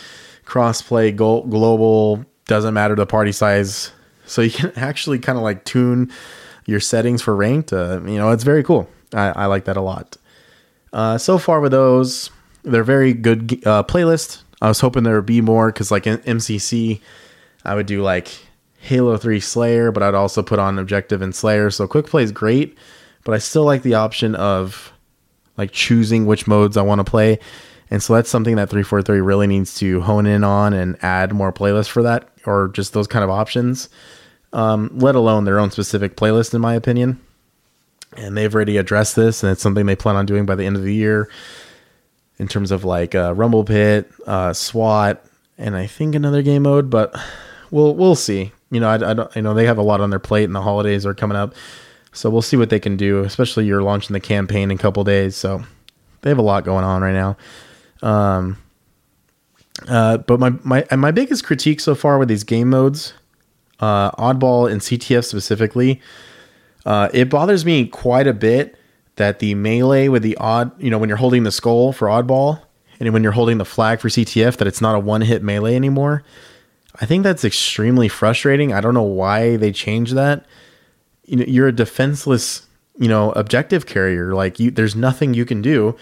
crossplay 0.44 1.14
global. 1.14 2.25
Doesn't 2.47 2.75
matter 2.75 2.94
the 2.94 3.06
party 3.06 3.32
size. 3.32 3.92
So 4.26 4.42
you 4.42 4.50
can 4.50 4.73
actually 4.76 5.18
kind 5.20 5.38
of 5.38 5.44
like 5.44 5.64
tune 5.64 6.12
your 6.66 6.80
settings 6.80 7.23
for 7.23 7.35
ranked. 7.35 7.73
Uh, 7.73 8.00
you 8.04 8.18
know, 8.18 8.30
it's 8.30 8.44
very 8.44 8.62
cool. 8.62 8.88
I, 9.14 9.28
I 9.30 9.47
like 9.47 9.64
that 9.64 9.76
a 9.76 9.80
lot. 9.80 10.16
Uh, 10.92 11.18
so 11.18 11.38
far 11.38 11.61
with 11.61 11.73
those, 11.73 12.30
they're 12.64 12.85
very 12.85 13.12
good 13.12 13.64
uh, 13.64 13.85
playlist. 13.85 14.42
I 14.61 14.68
was 14.68 14.80
hoping 14.80 15.04
there 15.04 15.14
would 15.14 15.26
be 15.26 15.40
more 15.40 15.73
because 15.73 15.90
like 15.90 16.06
in 16.06 16.18
MCC, 16.18 17.00
I 17.64 17.75
would 17.75 17.87
do 17.87 18.02
like 18.02 18.28
Halo 18.81 19.17
3 19.17 19.41
Slayer, 19.41 19.93
but 19.93 20.03
I'd 20.03 20.15
also 20.15 20.43
put 20.43 20.59
on 20.59 20.79
Objective 20.79 21.23
and 21.23 21.35
Slayer. 21.35 21.71
So 21.71 21.87
quick 21.87 22.07
play 22.07 22.23
is 22.23 22.33
great, 22.33 22.77
but 23.25 23.35
I 23.35 23.39
still 23.39 23.65
like 23.65 23.83
the 23.83 23.95
option 23.95 24.35
of 24.35 24.93
like 25.57 25.71
choosing 25.73 26.27
which 26.27 26.47
modes 26.47 26.77
I 26.77 26.83
want 26.83 26.99
to 27.01 27.11
play. 27.11 27.39
And 27.91 28.03
so 28.03 28.15
that's 28.15 28.31
something 28.31 28.57
that 28.57 28.71
343 28.71 29.21
really 29.21 29.47
needs 29.47 29.75
to 29.77 30.01
hone 30.01 30.27
in 30.27 30.45
on 30.45 30.73
and 30.73 30.97
add 31.03 31.33
more 31.33 31.53
playlists 31.53 31.89
for 31.89 32.03
that 32.03 32.29
or 32.47 32.69
just 32.69 32.93
those 32.93 33.07
kind 33.07 33.25
of 33.25 33.31
options, 33.31 33.89
um, 34.53 34.91
let 34.95 35.15
alone 35.15 35.45
their 35.45 35.59
own 35.59 35.71
specific 35.71 36.17
playlist, 36.17 36.55
in 36.55 36.61
my 36.61 36.75
opinion 36.75 37.21
and 38.17 38.37
they've 38.37 38.55
already 38.55 38.77
addressed 38.77 39.17
this, 39.17 39.43
and 39.43 39.53
it's 39.53 39.63
something 39.63 39.87
they 39.87 39.97
plan 39.97 40.17
on 40.17 40.27
doing 40.27 40.47
by 40.47 40.55
the 40.55 40.65
end 40.65 40.77
of 40.77 40.83
the 40.83 40.95
year 40.95 41.31
in 42.39 42.49
terms 42.49 42.71
of 42.71 42.85
like 42.85 43.15
uh, 43.15 43.35
Rumble 43.35 43.65
Pit, 43.65 44.11
uh, 44.27 44.53
SWAT, 44.53 45.25
and 45.59 45.77
I 45.77 45.87
think 45.87 46.15
another 46.15 46.43
game 46.43 46.63
mode. 46.63 46.91
But 46.91 47.15
we'll 47.71 47.95
we'll 47.95 48.17
see. 48.17 48.53
You 48.71 48.81
know, 48.81 48.89
I, 48.89 48.95
I 49.11 49.15
don't. 49.15 49.37
You 49.37 49.43
know, 49.43 49.55
they 49.55 49.67
have 49.67 49.79
a 49.79 49.83
lot 49.83 50.00
on 50.00 50.11
their 50.11 50.19
plate, 50.19 50.45
and 50.45 50.55
the 50.55 50.62
holidays 50.62 51.05
are 51.07 51.15
coming 51.15 51.37
up, 51.37 51.55
so 52.12 52.31
we'll 52.31 52.43
see 52.43 52.57
what 52.57 52.71
they 52.71 52.81
can 52.81 52.97
do. 52.97 53.25
Especially 53.25 53.67
you're 53.67 53.83
launching 53.83 54.15
the 54.15 54.21
campaign 54.21 54.71
in 54.71 54.73
a 54.73 54.79
couple 54.79 55.03
days, 55.05 55.37
so 55.37 55.62
they 56.23 56.31
have 56.31 56.39
a 56.39 56.43
lot 56.43 56.65
going 56.65 56.85
on 56.85 57.03
right 57.03 57.12
now. 57.12 57.37
Um, 58.03 58.59
uh, 59.89 60.19
but 60.19 60.39
my 60.39 60.50
my 60.62 60.85
my 60.97 61.11
biggest 61.11 61.45
critique 61.45 61.81
so 61.81 61.95
far 61.95 62.19
with 62.19 62.29
these 62.29 62.45
game 62.45 62.71
modes, 62.71 63.15
uh, 63.81 64.11
Oddball 64.12 64.71
and 64.71 64.81
CTF 64.81 65.25
specifically 65.25 66.00
uh, 66.85 67.09
it 67.12 67.29
bothers 67.29 67.65
me 67.65 67.87
quite 67.87 68.27
a 68.27 68.33
bit 68.33 68.77
that 69.17 69.39
the 69.39 69.55
melee 69.55 70.09
with 70.09 70.23
the 70.23 70.37
odd, 70.37 70.73
you 70.83 70.91
know, 70.91 70.99
when 70.99 71.09
you're 71.09 71.19
holding 71.19 71.43
the 71.43 71.53
skull 71.53 71.93
for 71.93 72.09
oddball 72.09 72.62
and 72.99 73.12
when 73.12 73.23
you're 73.23 73.33
holding 73.33 73.59
the 73.59 73.65
flag 73.65 74.00
for 74.00 74.09
CTF, 74.09 74.57
that 74.57 74.67
it's 74.67 74.81
not 74.81 74.95
a 74.95 74.99
one 74.99 75.21
hit 75.21 75.43
melee 75.43 75.77
anymore. 75.77 76.23
I 77.00 77.07
think 77.07 77.25
that's 77.25 77.45
extremely 77.45 78.09
frustrating. 78.09 78.73
I 78.73 78.80
don't 78.80 78.95
know 78.95 79.02
why 79.02 79.57
they 79.57 79.73
changed 79.73 80.14
that. 80.14 80.45
You 81.25 81.38
know, 81.38 81.45
you're 81.47 81.69
a 81.69 81.73
defenseless, 81.73 82.66
you 82.99 83.09
know, 83.09 83.33
objective 83.33 83.87
carrier. 83.87 84.35
Like 84.35 84.61
you, 84.61 84.71
there's 84.71 84.95
nothing 84.95 85.33
you 85.33 85.47
can 85.47 85.62
do. 85.62 85.97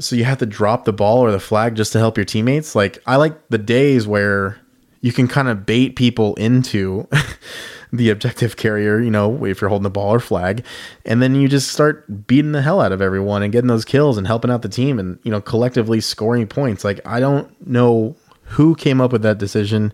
So 0.00 0.16
you 0.16 0.24
have 0.24 0.38
to 0.38 0.46
drop 0.46 0.84
the 0.84 0.92
ball 0.92 1.20
or 1.20 1.30
the 1.30 1.40
flag 1.40 1.76
just 1.76 1.92
to 1.92 1.98
help 1.98 2.18
your 2.18 2.24
teammates. 2.24 2.74
Like 2.74 2.98
I 3.06 3.16
like 3.16 3.48
the 3.48 3.58
days 3.58 4.06
where 4.06 4.58
you 5.00 5.12
can 5.12 5.28
kind 5.28 5.46
of 5.48 5.64
bait 5.64 5.94
people 5.94 6.34
into 6.34 7.08
the 7.92 8.10
objective 8.10 8.56
carrier, 8.56 8.98
you 8.98 9.10
know, 9.10 9.44
if 9.44 9.60
you're 9.60 9.68
holding 9.68 9.84
the 9.84 9.90
ball 9.90 10.12
or 10.12 10.20
flag, 10.20 10.64
and 11.04 11.22
then 11.22 11.36
you 11.36 11.48
just 11.48 11.70
start 11.70 12.26
beating 12.26 12.52
the 12.52 12.62
hell 12.62 12.80
out 12.80 12.90
of 12.90 13.00
everyone 13.00 13.42
and 13.42 13.52
getting 13.52 13.68
those 13.68 13.84
kills 13.84 14.18
and 14.18 14.26
helping 14.26 14.50
out 14.50 14.62
the 14.62 14.68
team 14.68 14.98
and, 14.98 15.20
you 15.22 15.30
know, 15.30 15.40
collectively 15.40 16.00
scoring 16.00 16.48
points. 16.48 16.82
Like, 16.82 17.00
I 17.06 17.20
don't 17.20 17.66
know 17.66 18.16
who 18.50 18.74
came 18.74 19.00
up 19.00 19.12
with 19.12 19.22
that 19.22 19.38
decision, 19.38 19.92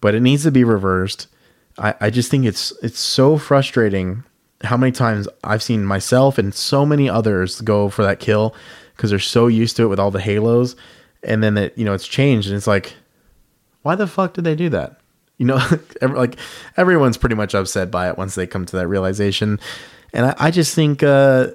but 0.00 0.14
it 0.14 0.20
needs 0.20 0.42
to 0.42 0.50
be 0.50 0.64
reversed. 0.64 1.28
I, 1.78 1.94
I 2.00 2.10
just 2.10 2.30
think 2.30 2.44
it's 2.44 2.72
it's 2.82 2.98
so 2.98 3.38
frustrating 3.38 4.24
how 4.62 4.76
many 4.76 4.92
times 4.92 5.28
I've 5.44 5.62
seen 5.62 5.84
myself 5.84 6.38
and 6.38 6.54
so 6.54 6.86
many 6.86 7.08
others 7.08 7.60
go 7.60 7.88
for 7.88 8.02
that 8.02 8.20
kill 8.20 8.54
because 8.96 9.10
they're 9.10 9.18
so 9.18 9.46
used 9.46 9.76
to 9.76 9.84
it 9.84 9.88
with 9.88 10.00
all 10.00 10.10
the 10.10 10.20
halos, 10.20 10.76
and 11.22 11.42
then 11.42 11.56
it 11.58 11.76
you 11.76 11.84
know 11.84 11.94
it's 11.94 12.08
changed 12.08 12.48
and 12.48 12.56
it's 12.56 12.66
like, 12.66 12.94
why 13.82 13.94
the 13.94 14.06
fuck 14.06 14.34
did 14.34 14.44
they 14.44 14.54
do 14.56 14.68
that? 14.70 15.00
You 15.38 15.46
know, 15.46 15.60
like 16.02 16.36
everyone's 16.76 17.16
pretty 17.16 17.36
much 17.36 17.54
upset 17.54 17.90
by 17.90 18.08
it 18.08 18.18
once 18.18 18.34
they 18.34 18.46
come 18.46 18.66
to 18.66 18.76
that 18.76 18.88
realization. 18.88 19.60
And 20.12 20.26
I, 20.26 20.34
I 20.38 20.50
just 20.50 20.74
think 20.74 21.02
uh, 21.02 21.48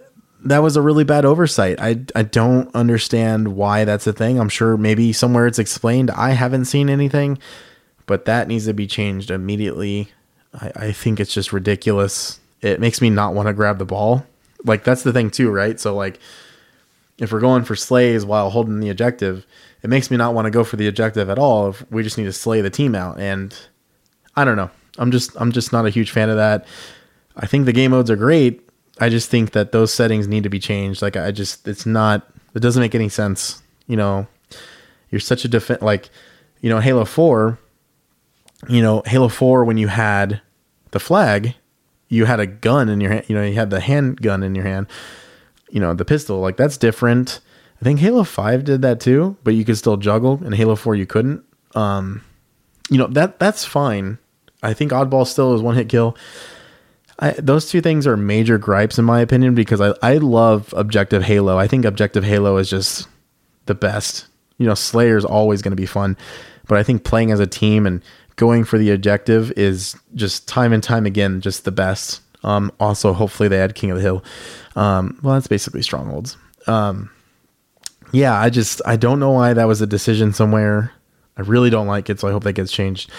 that 0.44 0.60
was 0.60 0.76
a 0.76 0.82
really 0.82 1.04
bad 1.04 1.26
oversight. 1.26 1.80
I, 1.80 2.04
I 2.16 2.24
don't 2.24 2.74
understand 2.76 3.56
why 3.56 3.86
that's 3.86 4.08
a 4.08 4.14
thing. 4.14 4.40
I'm 4.40 4.50
sure 4.50 4.78
maybe 4.78 5.14
somewhere 5.14 5.48
it's 5.48 5.60
explained. 5.60 6.12
I 6.12 6.32
haven't 6.32 6.66
seen 6.66 6.90
anything, 6.90 7.38
but 8.06 8.26
that 8.26 8.48
needs 8.48 8.66
to 8.66 8.74
be 8.74 8.88
changed 8.88 9.30
immediately. 9.30 10.12
I, 10.60 10.72
I 10.76 10.92
think 10.92 11.20
it's 11.20 11.34
just 11.34 11.54
ridiculous. 11.54 12.40
It 12.62 12.80
makes 12.80 13.02
me 13.02 13.10
not 13.10 13.34
want 13.34 13.48
to 13.48 13.54
grab 13.54 13.78
the 13.78 13.86
ball. 13.86 14.26
Like, 14.64 14.84
that's 14.84 15.04
the 15.04 15.14
thing, 15.14 15.30
too, 15.32 15.50
right? 15.50 15.80
So, 15.80 15.96
like, 15.96 16.20
if 17.18 17.32
we're 17.32 17.40
going 17.40 17.64
for 17.64 17.76
slays 17.76 18.26
while 18.26 18.50
holding 18.50 18.80
the 18.80 18.90
objective, 18.90 19.46
it 19.84 19.90
makes 19.90 20.10
me 20.10 20.18
not 20.18 20.34
want 20.34 20.46
to 20.46 20.52
go 20.52 20.64
for 20.64 20.76
the 20.76 20.88
objective 20.88 21.30
at 21.30 21.40
all 21.40 21.70
if 21.70 21.92
we 21.92 22.04
just 22.04 22.18
need 22.18 22.26
to 22.26 22.34
slay 22.34 22.62
the 22.62 22.70
team 22.70 22.96
out. 22.96 23.20
And 23.20 23.56
I 24.36 24.44
don't 24.44 24.58
know. 24.58 24.72
I'm 24.98 25.12
just 25.12 25.32
I'm 25.40 25.52
just 25.52 25.72
not 25.72 25.86
a 25.86 25.90
huge 25.90 26.12
fan 26.12 26.30
of 26.30 26.38
that. 26.38 26.66
I 27.36 27.46
think 27.46 27.66
the 27.66 27.74
game 27.74 27.92
modes 27.92 28.12
are 28.12 28.16
great. 28.16 28.68
I 29.02 29.10
just 29.10 29.30
think 29.30 29.52
that 29.52 29.72
those 29.72 29.94
settings 29.94 30.28
need 30.28 30.44
to 30.44 30.50
be 30.50 30.60
changed. 30.60 31.02
Like 31.02 31.18
I 31.18 31.32
just 31.32 31.68
it's 31.68 31.86
not 31.86 32.32
it 32.54 32.60
doesn't 32.60 32.82
make 32.82 32.96
any 32.96 33.10
sense. 33.10 33.62
You 33.88 33.98
know, 33.98 34.28
you're 35.10 35.20
such 35.20 35.44
a 35.44 35.48
defense 35.48 35.82
like 35.82 36.10
you 36.62 36.70
know 36.70 36.80
Halo 36.80 37.04
4 37.04 37.58
you 38.70 38.82
know 38.82 39.02
Halo 39.06 39.28
4 39.28 39.66
when 39.66 39.78
you 39.78 39.88
had 39.88 40.42
the 40.92 41.00
flag, 41.00 41.56
you 42.10 42.26
had 42.26 42.40
a 42.40 42.46
gun 42.46 42.90
in 42.90 43.02
your 43.02 43.12
hand, 43.12 43.26
you 43.28 43.36
know, 43.36 43.44
you 43.44 43.56
had 43.56 43.70
the 43.70 43.80
handgun 43.80 44.44
in 44.44 44.56
your 44.56 44.66
hand. 44.66 44.88
You 45.70 45.80
know, 45.80 45.94
the 45.94 46.06
pistol, 46.06 46.40
like 46.40 46.58
that's 46.58 46.78
different. 46.78 47.40
I 47.82 47.84
think 47.84 48.00
Halo 48.00 48.24
5 48.24 48.64
did 48.64 48.82
that 48.84 49.00
too, 49.00 49.38
but 49.44 49.56
you 49.56 49.66
could 49.66 49.78
still 49.78 49.98
juggle 49.98 50.40
and 50.46 50.54
Halo 50.54 50.76
4 50.76 50.96
you 50.96 51.06
couldn't. 51.06 51.44
Um 51.76 52.24
you 52.90 52.98
know, 52.98 53.08
that 53.08 53.40
that's 53.40 53.66
fine 53.66 54.20
I 54.64 54.74
think 54.74 54.92
Oddball 54.92 55.26
still 55.26 55.54
is 55.54 55.62
one 55.62 55.76
hit 55.76 55.90
kill. 55.90 56.16
I, 57.22 57.32
those 57.32 57.70
two 57.70 57.82
things 57.82 58.08
are 58.08 58.18
major 58.18 58.58
gripes 58.58 58.98
in 58.98 59.06
my 59.06 59.22
opinion 59.22 59.54
because 59.54 59.80
I, 59.80 59.94
I 60.02 60.18
love 60.18 60.74
Objective 60.76 61.24
Halo. 61.24 61.58
I 61.58 61.68
think 61.68 61.86
Objective 61.86 62.24
Halo 62.24 62.58
is 62.58 62.70
just 62.70 63.08
the 63.68 63.76
best. 63.76 64.28
You 64.58 64.66
know, 64.66 64.74
Slayer 64.74 65.18
is 65.18 65.26
always 65.26 65.62
going 65.62 65.72
to 65.72 65.76
be 65.76 65.86
fun, 65.86 66.18
but 66.68 66.78
I 66.78 66.84
think 66.84 67.04
playing 67.04 67.32
as 67.32 67.40
a 67.40 67.48
team 67.48 67.86
and 67.86 68.02
going 68.36 68.64
for 68.64 68.78
the 68.78 68.92
objective 68.92 69.52
is 69.56 69.96
just 70.16 70.48
time 70.48 70.74
and 70.74 70.82
time 70.82 71.06
again 71.06 71.42
just 71.42 71.64
the 71.64 71.72
best. 71.72 72.22
Um, 72.44 72.72
also, 72.80 73.14
hopefully 73.14 73.50
they 73.50 73.60
add 73.60 73.76
King 73.76 73.92
of 73.92 73.98
the 73.98 74.02
Hill. 74.02 74.24
Um, 74.76 75.20
well, 75.22 75.36
that's 75.36 75.48
basically 75.48 75.84
strongholds. 75.84 76.38
Um, 76.66 77.12
yeah, 78.12 78.40
I 78.40 78.50
just 78.50 78.82
I 78.86 78.96
don't 78.96 79.20
know 79.20 79.32
why 79.32 79.54
that 79.54 79.66
was 79.66 79.82
a 79.82 79.88
decision 79.88 80.34
somewhere. 80.34 80.92
I 81.38 81.42
really 81.42 81.70
don't 81.70 81.88
like 81.88 82.10
it, 82.10 82.20
so 82.20 82.28
I 82.28 82.32
hope 82.32 82.44
that 82.44 82.54
gets 82.54 82.72
changed. 82.72 83.12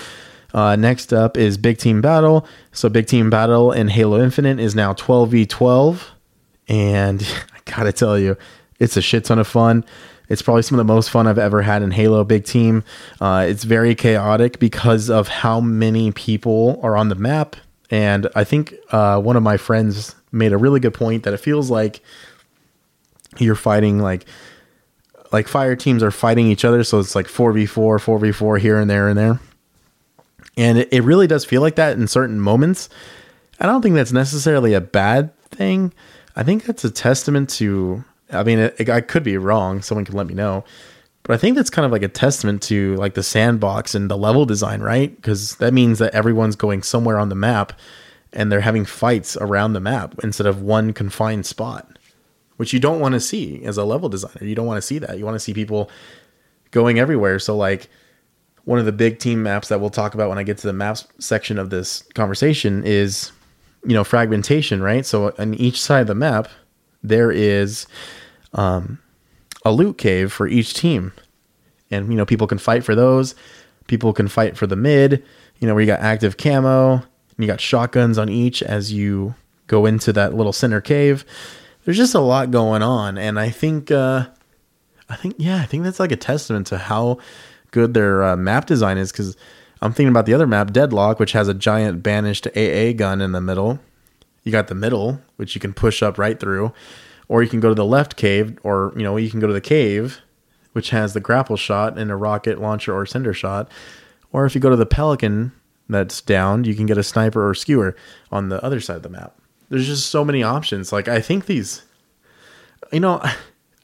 Uh, 0.53 0.77
next 0.77 1.13
up 1.13 1.37
is 1.37 1.57
Big 1.57 1.79
Team 1.79 2.01
Battle. 2.01 2.47
So 2.73 2.89
Big 2.89 3.07
Team 3.07 3.31
Battle 3.31 3.73
in 3.73 3.89
Halo 3.89 4.23
Infinite 4.23 4.61
is 4.61 4.75
now 4.75 4.93
12v12, 4.95 6.03
and 6.69 7.23
I 7.55 7.59
gotta 7.71 7.93
tell 7.93 8.19
you, 8.19 8.37
it's 8.79 8.97
a 8.97 9.03
shit 9.03 9.25
ton 9.25 9.39
of 9.39 9.47
fun. 9.47 9.85
It's 10.29 10.43
probably 10.43 10.63
some 10.63 10.79
of 10.79 10.87
the 10.87 10.93
most 10.93 11.11
fun 11.11 11.27
I've 11.27 11.39
ever 11.39 11.63
had 11.63 11.83
in 11.83 11.91
Halo 11.91 12.25
Big 12.25 12.45
Team. 12.45 12.85
Uh, 13.21 13.45
it's 13.49 13.65
very 13.65 13.95
chaotic 13.95 14.59
because 14.59 15.11
of 15.11 15.29
how 15.29 15.61
many 15.61 16.11
people 16.11 16.81
are 16.83 16.97
on 16.97 17.09
the 17.09 17.15
map. 17.15 17.57
And 17.91 18.27
I 18.35 18.45
think 18.45 18.75
uh, 18.91 19.21
one 19.21 19.37
of 19.37 19.43
my 19.43 19.59
friends 19.59 20.17
made 20.31 20.53
a 20.53 20.57
really 20.57 20.81
good 20.81 20.95
point 20.95 21.25
that 21.25 21.35
it 21.35 21.39
feels 21.39 21.71
like 21.71 22.03
you're 23.39 23.55
fighting 23.55 23.99
like 23.99 24.25
like 25.33 25.49
fire 25.49 25.77
teams 25.77 26.03
are 26.03 26.11
fighting 26.11 26.47
each 26.47 26.65
other. 26.65 26.85
So 26.85 26.99
it's 26.99 27.15
like 27.15 27.27
4v4, 27.27 27.69
4v4 27.69 28.59
here 28.59 28.79
and 28.79 28.89
there 28.89 29.09
and 29.09 29.19
there. 29.19 29.41
And 30.57 30.79
it, 30.79 30.93
it 30.93 31.03
really 31.03 31.27
does 31.27 31.45
feel 31.45 31.61
like 31.61 31.77
that 31.77 31.97
in 31.97 32.07
certain 32.07 32.41
moments. 32.41 32.89
I 33.59 33.67
don't 33.67 33.83
think 33.83 33.95
that's 33.95 34.13
necessarily 34.13 34.75
a 34.75 34.81
bad 34.81 35.35
thing. 35.51 35.93
I 36.37 36.43
think 36.43 36.65
that's 36.65 36.85
a 36.85 36.91
testament 36.91 37.51
to, 37.51 38.05
I 38.31 38.43
mean, 38.43 38.59
it, 38.59 38.75
it, 38.79 38.91
I 38.91 39.01
could 39.01 39.23
be 39.23 39.37
wrong. 39.37 39.83
Someone 39.83 40.05
can 40.05 40.17
let 40.17 40.27
me 40.27 40.35
know. 40.35 40.65
But 41.23 41.35
I 41.35 41.37
think 41.37 41.57
that's 41.57 41.71
kind 41.71 41.87
of 41.87 41.93
like 41.93 42.03
a 42.03 42.09
testament 42.09 42.63
to 42.65 42.97
like 42.97 43.15
the 43.15 43.23
sandbox 43.23 43.95
and 43.95 44.11
the 44.11 44.17
level 44.17 44.45
design, 44.45 44.81
right? 44.81 45.15
Because 45.15 45.57
that 45.57 45.73
means 45.73 46.01
that 46.01 46.15
everyone's 46.15 46.57
going 46.57 46.83
somewhere 46.83 47.19
on 47.19 47.29
the 47.29 47.35
map 47.37 47.73
and 48.33 48.51
they're 48.51 48.61
having 48.61 48.85
fights 48.85 49.37
around 49.37 49.75
the 49.75 49.81
map 49.81 50.17
instead 50.25 50.47
of 50.47 50.63
one 50.63 50.93
confined 50.93 51.47
spot 51.47 51.93
which 52.63 52.73
you 52.73 52.79
don't 52.79 53.01
want 53.01 53.13
to 53.13 53.19
see 53.19 53.61
as 53.65 53.77
a 53.77 53.85
level 53.85 54.09
designer. 54.09 54.47
You 54.47 54.55
don't 54.55 54.67
want 54.67 54.79
to 54.79 54.87
see 54.87 54.99
that. 55.01 55.19
You 55.19 55.25
want 55.25 55.35
to 55.35 55.41
see 55.41 55.53
people 55.53 55.91
going 56.71 57.01
everywhere. 57.01 57.41
So 57.41 57.57
like 57.57 57.89
one 58.65 58.79
of 58.79 58.85
the 58.85 58.93
big 58.93 59.19
team 59.19 59.43
maps 59.43 59.69
that 59.69 59.81
we'll 59.81 59.91
talk 59.91 60.15
about 60.15 60.29
when 60.29 60.39
I 60.39 60.43
get 60.43 60.59
to 60.59 60.67
the 60.67 60.73
maps 60.73 61.07
section 61.19 61.59
of 61.59 61.71
this 61.71 62.03
conversation 62.15 62.83
is 62.85 63.33
you 63.85 63.95
know 63.95 64.05
fragmentation, 64.05 64.83
right? 64.83 65.05
So 65.05 65.35
on 65.39 65.55
each 65.55 65.81
side 65.81 66.03
of 66.03 66.07
the 66.07 66.15
map 66.15 66.49
there 67.03 67.33
is 67.33 67.87
um, 68.53 68.99
a 69.65 69.73
loot 69.73 69.99
cave 69.99 70.33
for 70.33 70.47
each 70.47 70.75
team. 70.75 71.13
And 71.91 72.11
you 72.11 72.17
know 72.17 72.27
people 72.27 72.47
can 72.47 72.59
fight 72.59 72.85
for 72.85 72.95
those. 72.95 73.35
People 73.87 74.13
can 74.13 74.29
fight 74.29 74.57
for 74.57 74.67
the 74.67 74.77
mid, 74.77 75.25
you 75.59 75.67
know, 75.67 75.75
where 75.75 75.83
you 75.83 75.87
got 75.87 76.01
active 76.01 76.37
camo, 76.37 76.95
and 76.95 77.05
you 77.39 77.47
got 77.47 77.61
shotguns 77.61 78.17
on 78.17 78.29
each 78.29 78.63
as 78.63 78.93
you 78.93 79.35
go 79.67 79.85
into 79.87 80.13
that 80.13 80.35
little 80.35 80.53
center 80.53 80.81
cave 80.81 81.25
there's 81.85 81.97
just 81.97 82.15
a 82.15 82.21
lot 82.21 82.51
going 82.51 82.83
on, 82.83 83.19
and 83.19 83.39
I 83.39 83.51
think 83.51 83.91
uh, 83.91 84.27
I 85.09 85.17
think 85.17 85.37
yeah, 85.39 85.57
I 85.57 85.67
think 85.67 85.85
that's 85.85 86.01
like 86.01 86.13
a 86.13 86.17
testament 86.17 86.69
to 86.69 86.79
how 86.79 87.19
good 87.73 87.95
their 87.95 88.23
uh, 88.23 88.37
map 88.37 88.67
design 88.67 88.97
is. 88.97 89.11
Because 89.11 89.37
I'm 89.81 89.93
thinking 89.93 90.11
about 90.11 90.27
the 90.27 90.35
other 90.35 90.47
map, 90.47 90.73
Deadlock, 90.73 91.19
which 91.19 91.33
has 91.33 91.49
a 91.49 91.55
giant 91.55 92.03
banished 92.03 92.47
AA 92.57 92.93
gun 92.93 93.21
in 93.21 93.33
the 93.33 93.41
middle. 93.41 93.81
You 94.45 94.53
got 94.53 94.69
the 94.69 94.75
middle, 94.75 95.21
which 95.37 95.55
you 95.55 95.61
can 95.61 95.75
push 95.75 96.03
up 96.03 96.19
right 96.19 96.39
through, 96.39 96.73
or 97.29 97.43
you 97.43 97.49
can 97.49 97.61
go 97.61 97.69
to 97.69 97.75
the 97.75 97.85
left 97.85 98.17
cave, 98.17 98.59
or 98.63 98.93
you 98.97 99.03
know 99.03 99.17
you 99.17 99.31
can 99.31 99.41
go 99.41 99.49
to 99.49 99.53
the 99.53 99.61
cave, 99.61 100.21
which 100.73 100.91
has 100.91 101.13
the 101.13 101.21
grapple 101.21 101.57
shot 101.57 101.99
and 101.99 102.11
a 102.11 102.17
rocket 102.17 102.61
launcher 102.61 102.95
or 102.95 103.05
cinder 103.05 103.35
shot, 103.35 103.71
or 104.33 104.47
if 104.47 104.55
you 104.55 104.61
go 104.61 104.71
to 104.71 104.77
the 104.77 104.87
Pelican 104.87 105.53
that's 105.89 106.21
downed, 106.21 106.67
you 106.67 106.75
can 106.75 106.87
get 106.87 106.97
a 106.97 107.03
sniper 107.03 107.49
or 107.49 107.55
skewer 107.55 107.97
on 108.31 108.49
the 108.49 108.63
other 108.65 108.81
side 108.81 108.97
of 108.97 109.03
the 109.03 109.09
map 109.09 109.37
there's 109.73 109.87
just 109.87 110.11
so 110.11 110.23
many 110.23 110.43
options. 110.43 110.93
Like 110.93 111.09
I 111.09 111.23
think 111.23 111.47
these, 111.47 111.83
you 112.93 113.01
know, 113.01 113.25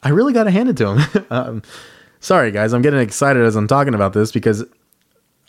I 0.02 0.11
really 0.11 0.35
got 0.35 0.45
to 0.45 0.50
hand 0.50 0.68
it 0.68 0.76
to 0.76 0.85
them. 0.85 1.26
um, 1.30 1.62
sorry 2.20 2.50
guys, 2.50 2.72
I'm 2.72 2.82
getting 2.82 3.00
excited 3.00 3.42
as 3.42 3.56
I'm 3.56 3.68
talking 3.68 3.94
about 3.94 4.12
this 4.12 4.32
because 4.32 4.64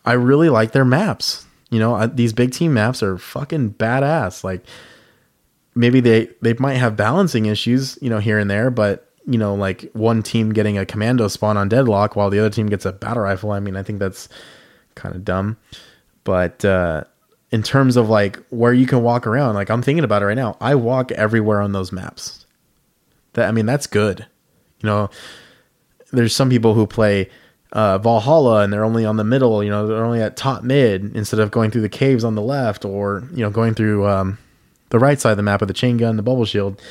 I 0.05 0.13
really 0.13 0.49
like 0.49 0.71
their 0.71 0.85
maps. 0.85 1.45
You 1.69 1.79
know, 1.79 1.95
I, 1.95 2.07
these 2.07 2.33
big 2.33 2.51
team 2.51 2.73
maps 2.73 3.03
are 3.03 3.17
fucking 3.17 3.73
badass. 3.75 4.43
Like 4.43 4.65
maybe 5.75 5.99
they 5.99 6.29
they 6.41 6.53
might 6.53 6.75
have 6.75 6.95
balancing 6.95 7.45
issues, 7.45 7.97
you 8.01 8.09
know, 8.09 8.19
here 8.19 8.39
and 8.39 8.49
there, 8.49 8.71
but 8.71 9.05
you 9.25 9.37
know, 9.37 9.53
like 9.53 9.89
one 9.93 10.23
team 10.23 10.51
getting 10.51 10.77
a 10.77 10.85
commando 10.85 11.27
spawn 11.27 11.57
on 11.57 11.69
deadlock 11.69 12.15
while 12.15 12.29
the 12.29 12.39
other 12.39 12.49
team 12.49 12.67
gets 12.67 12.85
a 12.85 12.91
battle 12.91 13.23
rifle. 13.23 13.51
I 13.51 13.59
mean, 13.59 13.75
I 13.75 13.83
think 13.83 13.99
that's 13.99 14.29
kind 14.95 15.15
of 15.15 15.23
dumb. 15.23 15.57
But 16.23 16.65
uh 16.65 17.03
in 17.51 17.63
terms 17.63 17.97
of 17.97 18.09
like 18.09 18.37
where 18.49 18.73
you 18.73 18.85
can 18.85 19.01
walk 19.01 19.25
around. 19.25 19.55
Like 19.55 19.69
I'm 19.69 19.81
thinking 19.81 20.03
about 20.03 20.21
it 20.21 20.25
right 20.25 20.37
now. 20.37 20.57
I 20.61 20.75
walk 20.75 21.11
everywhere 21.11 21.61
on 21.61 21.71
those 21.71 21.91
maps. 21.91 22.45
That 23.33 23.47
I 23.47 23.51
mean, 23.51 23.65
that's 23.65 23.87
good. 23.87 24.25
You 24.81 24.87
know, 24.87 25.09
there's 26.11 26.35
some 26.35 26.49
people 26.49 26.73
who 26.73 26.87
play 26.87 27.29
uh, 27.71 27.97
Valhalla 27.99 28.61
and 28.63 28.73
they're 28.73 28.83
only 28.83 29.05
on 29.05 29.17
the 29.17 29.23
middle. 29.23 29.63
You 29.63 29.69
know, 29.69 29.87
they're 29.87 30.03
only 30.03 30.21
at 30.21 30.37
top 30.37 30.63
mid 30.63 31.15
instead 31.15 31.39
of 31.39 31.51
going 31.51 31.71
through 31.71 31.81
the 31.81 31.89
caves 31.89 32.23
on 32.23 32.35
the 32.35 32.41
left 32.41 32.85
or 32.85 33.27
you 33.31 33.43
know 33.43 33.49
going 33.49 33.73
through 33.73 34.07
um, 34.07 34.37
the 34.89 34.99
right 34.99 35.19
side 35.19 35.31
of 35.31 35.37
the 35.37 35.43
map 35.43 35.61
with 35.61 35.67
the 35.67 35.73
chain 35.73 35.97
gun, 35.97 36.17
the 36.17 36.23
bubble 36.23 36.45
shield. 36.45 36.81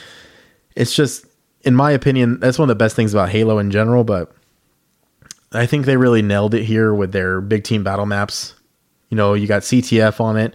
It's 0.76 0.94
just, 0.94 1.26
in 1.62 1.74
my 1.74 1.90
opinion, 1.90 2.40
that's 2.40 2.58
one 2.58 2.70
of 2.70 2.76
the 2.76 2.82
best 2.82 2.96
things 2.96 3.12
about 3.12 3.30
Halo 3.30 3.58
in 3.58 3.70
general. 3.70 4.04
But 4.04 4.32
I 5.52 5.66
think 5.66 5.86
they 5.86 5.96
really 5.96 6.22
nailed 6.22 6.54
it 6.54 6.64
here 6.64 6.94
with 6.94 7.12
their 7.12 7.40
big 7.40 7.64
team 7.64 7.82
battle 7.82 8.06
maps. 8.06 8.54
You 9.08 9.16
know, 9.16 9.34
you 9.34 9.46
got 9.46 9.62
CTF 9.62 10.20
on 10.20 10.36
it. 10.36 10.54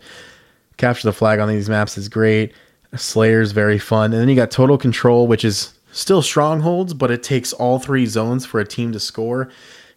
Capture 0.78 1.08
the 1.08 1.14
flag 1.14 1.40
on 1.40 1.50
these 1.50 1.70
maps 1.70 1.98
is 1.98 2.08
great. 2.08 2.54
Slayer's 2.96 3.52
very 3.52 3.80
fun. 3.80 4.14
And 4.14 4.22
then 4.22 4.30
you 4.30 4.36
got 4.36 4.52
Total 4.52 4.78
Control, 4.78 5.28
which 5.28 5.44
is 5.44 5.73
still 5.94 6.22
strongholds, 6.22 6.94
but 6.94 7.12
it 7.12 7.24
takes 7.24 7.54
all 7.54 7.80
three 7.80 8.06
zones 8.06 8.46
for 8.46 8.60
a 8.60 8.66
team 8.66 8.92
to 8.92 9.00
score. 9.00 9.50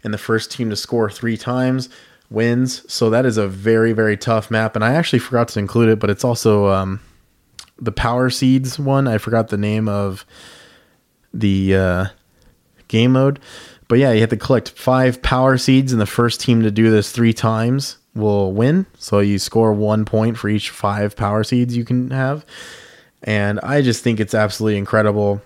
And 0.04 0.14
the 0.14 0.18
first 0.18 0.52
team 0.52 0.70
to 0.70 0.76
score 0.76 1.10
three 1.10 1.36
times 1.36 1.88
wins. 2.30 2.90
So 2.92 3.10
that 3.10 3.26
is 3.26 3.36
a 3.38 3.48
very, 3.48 3.92
very 3.92 4.16
tough 4.16 4.50
map. 4.50 4.76
And 4.76 4.84
I 4.84 4.94
actually 4.94 5.18
forgot 5.18 5.48
to 5.48 5.58
include 5.58 5.88
it, 5.88 5.98
but 5.98 6.10
it's 6.10 6.24
also 6.24 6.68
um, 6.68 7.00
the 7.78 7.92
Power 7.92 8.30
Seeds 8.30 8.78
one. 8.78 9.08
I 9.08 9.18
forgot 9.18 9.48
the 9.48 9.56
name 9.56 9.88
of 9.88 10.24
the 11.34 11.74
uh, 11.74 12.04
game 12.88 13.12
mode. 13.12 13.40
But 13.88 13.98
yeah, 13.98 14.12
you 14.12 14.20
have 14.20 14.30
to 14.30 14.36
collect 14.36 14.70
five 14.70 15.22
Power 15.22 15.58
Seeds, 15.58 15.92
and 15.92 16.00
the 16.00 16.06
first 16.06 16.40
team 16.40 16.62
to 16.62 16.70
do 16.70 16.90
this 16.90 17.10
three 17.12 17.32
times 17.32 17.98
will 18.16 18.52
win. 18.52 18.86
So 18.98 19.20
you 19.20 19.38
score 19.38 19.72
one 19.72 20.04
point 20.04 20.38
for 20.38 20.48
each 20.48 20.70
five 20.70 21.14
power 21.14 21.44
seeds 21.44 21.76
you 21.76 21.84
can 21.84 22.10
have. 22.10 22.44
And 23.22 23.60
I 23.60 23.82
just 23.82 24.02
think 24.02 24.18
it's 24.18 24.34
absolutely 24.34 24.78
incredible. 24.78 25.42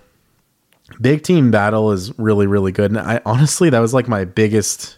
Big 0.99 1.23
team 1.23 1.51
battle 1.51 1.91
is 1.91 2.17
really, 2.19 2.47
really 2.47 2.71
good. 2.71 2.91
And 2.91 2.99
I 2.99 3.21
honestly, 3.25 3.69
that 3.69 3.79
was 3.79 3.93
like 3.93 4.07
my 4.07 4.25
biggest 4.25 4.97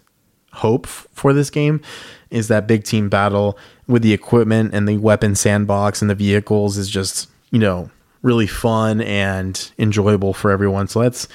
hope 0.52 0.86
for 0.86 1.34
this 1.34 1.50
game 1.50 1.82
is 2.30 2.48
that 2.48 2.68
big 2.68 2.84
team 2.84 3.10
battle 3.10 3.58
with 3.88 4.02
the 4.02 4.14
equipment 4.14 4.74
and 4.74 4.88
the 4.88 4.98
weapon 4.98 5.36
sandbox 5.36 6.02
and 6.02 6.10
the 6.10 6.16
vehicles 6.16 6.78
is 6.78 6.90
just, 6.90 7.30
you 7.52 7.60
know, 7.60 7.90
really 8.22 8.48
fun 8.48 9.02
and 9.02 9.72
enjoyable 9.78 10.34
for 10.34 10.52
everyone. 10.52 10.88
So 10.88 11.02
that's 11.02 11.28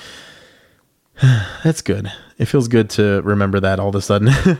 that's 1.64 1.82
good. 1.82 2.10
It 2.38 2.46
feels 2.46 2.68
good 2.68 2.90
to 2.90 3.20
remember 3.22 3.60
that 3.60 3.80
all 3.80 3.88
of 3.88 3.94
a 3.94 4.02
sudden. 4.02 4.30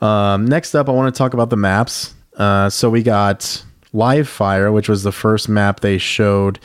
Um, 0.00 0.46
next 0.46 0.74
up, 0.74 0.88
I 0.88 0.92
want 0.92 1.12
to 1.12 1.18
talk 1.18 1.34
about 1.34 1.50
the 1.50 1.56
maps. 1.56 2.14
Uh, 2.36 2.70
so 2.70 2.88
we 2.90 3.02
got 3.02 3.64
Live 3.92 4.28
Fire, 4.28 4.70
which 4.70 4.88
was 4.88 5.02
the 5.02 5.12
first 5.12 5.48
map 5.48 5.80
they 5.80 5.98
showed 5.98 6.58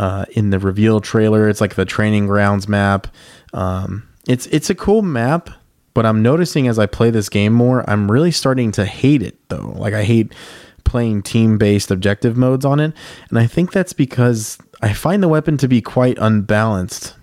uh, 0.00 0.24
in 0.30 0.48
the 0.48 0.58
reveal 0.58 0.98
trailer. 0.98 1.46
It's 1.46 1.60
like 1.60 1.74
the 1.74 1.84
training 1.84 2.26
grounds 2.26 2.66
map. 2.66 3.06
Um, 3.52 4.08
it's 4.26 4.46
it's 4.46 4.70
a 4.70 4.74
cool 4.74 5.02
map, 5.02 5.50
but 5.92 6.06
I'm 6.06 6.22
noticing 6.22 6.68
as 6.68 6.78
I 6.78 6.86
play 6.86 7.10
this 7.10 7.28
game 7.28 7.52
more, 7.52 7.88
I'm 7.88 8.10
really 8.10 8.30
starting 8.30 8.72
to 8.72 8.86
hate 8.86 9.22
it 9.22 9.36
though. 9.50 9.74
Like 9.76 9.92
I 9.92 10.04
hate 10.04 10.32
playing 10.84 11.22
team 11.22 11.58
based 11.58 11.90
objective 11.90 12.34
modes 12.34 12.64
on 12.64 12.80
it, 12.80 12.94
and 13.28 13.38
I 13.38 13.46
think 13.46 13.72
that's 13.72 13.92
because 13.92 14.56
I 14.80 14.94
find 14.94 15.22
the 15.22 15.28
weapon 15.28 15.58
to 15.58 15.68
be 15.68 15.82
quite 15.82 16.16
unbalanced 16.18 17.14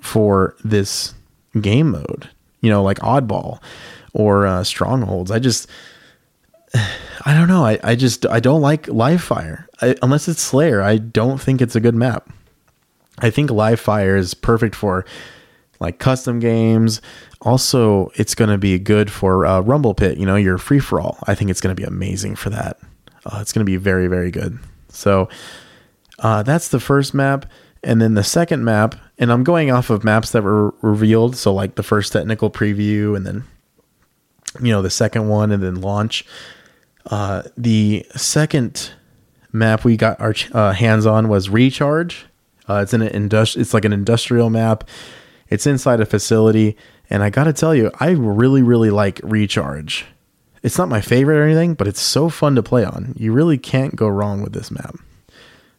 for 0.00 0.54
this 0.62 1.14
game 1.60 1.90
mode. 1.90 2.30
You 2.60 2.70
know, 2.70 2.84
like 2.84 2.98
oddball 3.00 3.60
or 4.12 4.46
uh, 4.46 4.62
strongholds. 4.62 5.32
I 5.32 5.40
just 5.40 5.68
I 7.24 7.34
don't 7.34 7.48
know. 7.48 7.66
I, 7.66 7.80
I 7.82 7.96
just 7.96 8.24
I 8.26 8.38
don't 8.38 8.60
like 8.60 8.86
live 8.86 9.20
fire 9.20 9.66
I, 9.80 9.96
unless 10.02 10.28
it's 10.28 10.42
Slayer. 10.42 10.82
I 10.82 10.98
don't 10.98 11.40
think 11.40 11.60
it's 11.60 11.76
a 11.76 11.80
good 11.80 11.94
map. 11.94 12.30
I 13.18 13.30
think 13.30 13.50
live 13.50 13.80
fire 13.80 14.16
is 14.16 14.34
perfect 14.34 14.74
for 14.74 15.04
like 15.78 15.98
custom 15.98 16.38
games. 16.38 17.00
Also, 17.40 18.10
it's 18.14 18.34
going 18.34 18.50
to 18.50 18.58
be 18.58 18.78
good 18.78 19.10
for 19.10 19.46
uh, 19.46 19.60
Rumble 19.60 19.94
Pit. 19.94 20.18
You 20.18 20.26
know, 20.26 20.36
your 20.36 20.58
free 20.58 20.78
for 20.78 21.00
all. 21.00 21.18
I 21.26 21.34
think 21.34 21.50
it's 21.50 21.60
going 21.60 21.74
to 21.74 21.80
be 21.80 21.86
amazing 21.86 22.36
for 22.36 22.50
that. 22.50 22.78
Uh, 23.24 23.38
it's 23.40 23.52
going 23.52 23.64
to 23.64 23.70
be 23.70 23.76
very 23.76 24.06
very 24.06 24.30
good. 24.30 24.58
So 24.88 25.28
uh, 26.18 26.42
that's 26.42 26.68
the 26.68 26.80
first 26.80 27.14
map, 27.14 27.46
and 27.82 28.00
then 28.00 28.14
the 28.14 28.24
second 28.24 28.64
map. 28.64 28.94
And 29.18 29.30
I'm 29.30 29.44
going 29.44 29.70
off 29.70 29.90
of 29.90 30.02
maps 30.02 30.30
that 30.30 30.42
were 30.42 30.74
revealed. 30.80 31.36
So 31.36 31.52
like 31.52 31.74
the 31.74 31.82
first 31.82 32.12
technical 32.12 32.50
preview, 32.50 33.16
and 33.16 33.26
then 33.26 33.44
you 34.60 34.72
know, 34.72 34.82
the 34.82 34.90
second 34.90 35.28
one 35.28 35.52
and 35.52 35.62
then 35.62 35.80
launch. 35.80 36.24
Uh, 37.06 37.42
the 37.56 38.04
second 38.16 38.92
map 39.52 39.84
we 39.84 39.96
got 39.96 40.20
our 40.20 40.34
uh, 40.52 40.72
hands 40.72 41.06
on 41.06 41.28
was 41.28 41.48
Recharge. 41.48 42.26
Uh, 42.68 42.80
it's 42.82 42.94
in 42.94 43.02
an 43.02 43.28
industri- 43.28 43.58
It's 43.60 43.74
like 43.74 43.84
an 43.84 43.92
industrial 43.92 44.50
map. 44.50 44.84
It's 45.48 45.66
inside 45.66 46.00
a 46.00 46.06
facility, 46.06 46.76
and 47.08 47.22
I 47.22 47.30
gotta 47.30 47.52
tell 47.52 47.74
you, 47.74 47.90
I 47.98 48.10
really, 48.10 48.62
really 48.62 48.90
like 48.90 49.20
Recharge. 49.24 50.06
It's 50.62 50.78
not 50.78 50.88
my 50.88 51.00
favorite 51.00 51.38
or 51.38 51.44
anything, 51.44 51.74
but 51.74 51.88
it's 51.88 52.00
so 52.00 52.28
fun 52.28 52.54
to 52.54 52.62
play 52.62 52.84
on. 52.84 53.14
You 53.16 53.32
really 53.32 53.58
can't 53.58 53.96
go 53.96 54.08
wrong 54.08 54.42
with 54.42 54.52
this 54.52 54.70
map. 54.70 54.94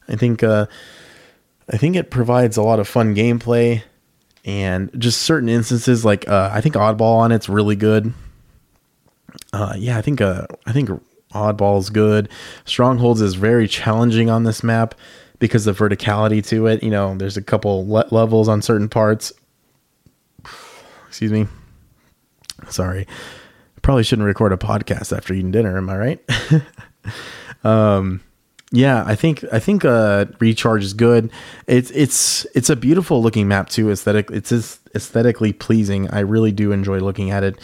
I 0.10 0.16
think 0.16 0.44
uh, 0.44 0.66
I 1.70 1.78
think 1.78 1.96
it 1.96 2.12
provides 2.12 2.58
a 2.58 2.64
lot 2.64 2.80
of 2.80 2.88
fun 2.88 3.16
gameplay 3.16 3.84
and 4.44 4.90
just 4.98 5.22
certain 5.22 5.48
instances 5.50 6.04
like 6.04 6.28
uh, 6.28 6.50
I 6.52 6.62
think 6.62 6.76
Oddball 6.76 7.18
on 7.20 7.32
it's 7.32 7.48
really 7.48 7.76
good. 7.76 8.14
Uh, 9.54 9.76
yeah, 9.78 9.98
I 9.98 10.02
think 10.02 10.20
uh, 10.20 10.48
I 10.66 10.74
think 10.74 10.90
Oddball 11.34 11.80
is 11.80 11.90
good. 11.90 12.30
Strongholds 12.66 13.22
is 13.22 13.36
very 13.36 13.68
challenging 13.68 14.30
on 14.30 14.44
this 14.44 14.64
map 14.64 14.96
because 15.40 15.68
of 15.68 15.78
verticality 15.78 16.46
to 16.48 16.68
it. 16.68 16.84
You 16.84 16.92
know, 16.92 17.16
there's 17.16 17.38
a 17.38 17.42
couple 17.42 17.88
le- 17.90 18.08
levels 18.12 18.48
on 18.48 18.62
certain 18.62 18.90
parts. 18.90 19.34
Excuse 21.08 21.32
me. 21.32 21.48
Sorry. 22.70 23.08
Probably 23.82 24.04
shouldn't 24.04 24.28
record 24.28 24.54
a 24.54 24.58
podcast 24.58 25.16
after 25.16 25.34
eating 25.34 25.52
dinner. 25.52 25.78
Am 25.78 25.90
I 25.90 25.98
right? 25.98 26.30
um, 27.64 28.22
yeah, 28.72 29.04
I 29.06 29.16
think 29.16 29.44
I 29.52 29.60
think 29.60 29.84
uh, 29.84 30.26
Recharge 30.40 30.84
is 30.84 30.94
good. 30.94 31.32
It's 31.68 31.92
it's 31.92 32.46
it's 32.56 32.70
a 32.70 32.76
beautiful 32.76 33.22
looking 33.22 33.48
map 33.48 33.70
too. 33.70 33.92
Aesthetic, 33.92 34.30
it's 34.32 34.52
aesthetically 34.96 35.52
pleasing. 35.52 36.10
I 36.10 36.20
really 36.20 36.52
do 36.54 36.72
enjoy 36.72 37.00
looking 37.00 37.32
at 37.32 37.44
it. 37.44 37.60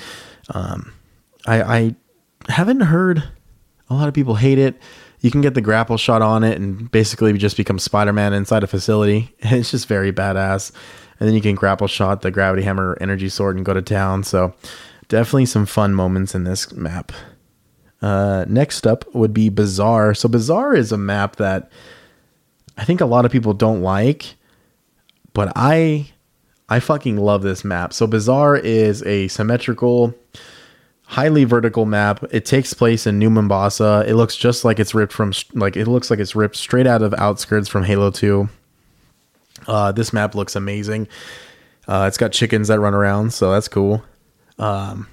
Um, 0.50 0.94
I, 1.46 1.62
I 1.62 1.96
haven't 2.50 2.82
heard 2.82 3.24
a 3.90 3.94
lot 3.94 4.08
of 4.08 4.14
people 4.14 4.36
hate 4.36 4.60
it. 4.60 4.76
You 5.22 5.32
can 5.32 5.42
get 5.42 5.54
the 5.54 5.62
grapple 5.62 5.98
shot 5.98 6.22
on 6.22 6.44
it 6.44 6.58
and 6.60 6.92
basically 6.92 7.36
just 7.38 7.58
become 7.58 7.80
Spider 7.80 8.14
Man 8.14 8.34
inside 8.34 8.64
a 8.64 8.68
facility. 8.68 9.34
It's 9.40 9.72
just 9.72 9.88
very 9.88 10.12
badass. 10.12 10.72
And 11.20 11.28
then 11.28 11.36
you 11.36 11.42
can 11.42 11.56
grapple 11.56 11.88
shot 11.88 12.22
the 12.22 12.30
gravity 12.30 12.62
hammer 12.62 12.98
energy 13.02 13.30
sword 13.30 13.56
and 13.56 13.66
go 13.66 13.74
to 13.74 13.82
town. 13.82 14.24
So 14.24 14.54
definitely 15.08 15.48
some 15.48 15.66
fun 15.66 15.96
moments 15.96 16.36
in 16.36 16.44
this 16.44 16.72
map. 16.74 17.12
Uh, 18.02 18.46
next 18.48 18.86
up 18.86 19.04
would 19.16 19.34
be 19.34 19.50
Bazaar. 19.50 20.14
So 20.14 20.30
Bazaar 20.30 20.76
is 20.76 20.92
a 20.92 20.98
map 20.98 21.38
that 21.38 21.72
I 22.78 22.84
think 22.84 23.02
a 23.02 23.06
lot 23.06 23.26
of 23.26 23.32
people 23.32 23.54
don't 23.54 23.82
like, 23.82 24.36
but 25.34 25.52
I 25.56 26.12
I 26.70 26.80
fucking 26.80 27.18
love 27.18 27.42
this 27.42 27.64
map. 27.64 27.94
So 27.94 28.06
Bazaar 28.06 28.58
is 28.58 29.02
a 29.04 29.30
symmetrical, 29.30 30.14
highly 31.08 31.46
vertical 31.46 31.86
map. 31.86 32.24
It 32.32 32.46
takes 32.46 32.74
place 32.74 33.08
in 33.08 33.18
New 33.18 33.30
Mombasa. 33.30 34.04
It 34.06 34.14
looks 34.16 34.36
just 34.36 34.64
like 34.66 34.78
it's 34.80 34.94
ripped 34.94 35.14
from 35.14 35.34
like 35.54 35.76
it 35.76 35.88
looks 35.88 36.10
like 36.10 36.20
it's 36.20 36.36
ripped 36.36 36.56
straight 36.56 36.86
out 36.86 37.02
of 37.02 37.14
Outskirts 37.16 37.68
from 37.68 37.84
Halo 37.84 38.12
2. 38.12 38.48
Uh, 39.68 39.92
this 39.92 40.14
map 40.14 40.36
looks 40.36 40.56
amazing. 40.56 41.08
Uh, 41.88 42.06
it's 42.08 42.18
got 42.18 42.32
chickens 42.34 42.68
that 42.68 42.80
run 42.80 42.94
around, 42.94 43.34
so 43.34 43.52
that's 43.52 43.70
cool. 43.70 44.04
Um, 44.60 45.08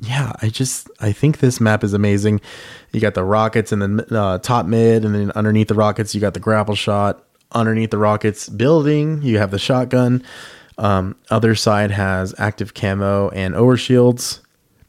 yeah, 0.00 0.32
I 0.42 0.50
just 0.50 0.90
I 1.00 1.12
think 1.12 1.38
this 1.38 1.60
map 1.60 1.82
is 1.82 1.94
amazing. 1.94 2.42
You 2.92 3.00
got 3.00 3.14
the 3.14 3.24
rockets 3.24 3.72
in 3.72 3.78
the 3.78 4.06
uh, 4.18 4.38
top 4.38 4.66
mid, 4.66 5.04
and 5.04 5.14
then 5.14 5.30
underneath 5.32 5.68
the 5.68 5.74
rockets, 5.74 6.14
you 6.14 6.20
got 6.20 6.34
the 6.34 6.40
grapple 6.40 6.74
shot. 6.74 7.24
Underneath 7.52 7.90
the 7.90 7.98
rockets 7.98 8.48
building, 8.48 9.22
you 9.22 9.38
have 9.38 9.50
the 9.50 9.58
shotgun. 9.58 10.22
Um, 10.76 11.16
other 11.30 11.54
side 11.54 11.92
has 11.92 12.34
active 12.36 12.74
camo 12.74 13.30
and 13.30 13.54
overshields. 13.54 14.40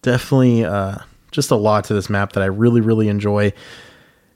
Definitely, 0.06 0.64
uh, 0.64 1.00
just 1.32 1.50
a 1.50 1.56
lot 1.56 1.86
to 1.86 1.96
this 1.96 2.12
map 2.12 2.34
that 2.34 2.44
I 2.44 2.46
really 2.46 2.80
really 2.80 3.08
enjoy. 3.08 3.54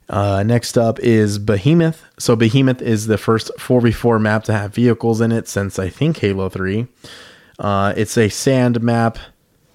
Uh, 0.08 0.42
next 0.42 0.76
up 0.76 0.98
is 0.98 1.38
Behemoth. 1.38 2.02
So 2.18 2.34
Behemoth 2.34 2.82
is 2.82 3.06
the 3.06 3.16
first 3.16 3.52
4v4 3.56 4.20
map 4.20 4.42
to 4.44 4.52
have 4.52 4.74
vehicles 4.74 5.20
in 5.20 5.30
it 5.30 5.46
since 5.46 5.78
I 5.78 5.88
think 5.88 6.16
Halo 6.18 6.48
3. 6.48 6.88
Uh, 7.60 7.94
it's 7.96 8.18
a 8.18 8.28
sand 8.28 8.82
map 8.82 9.16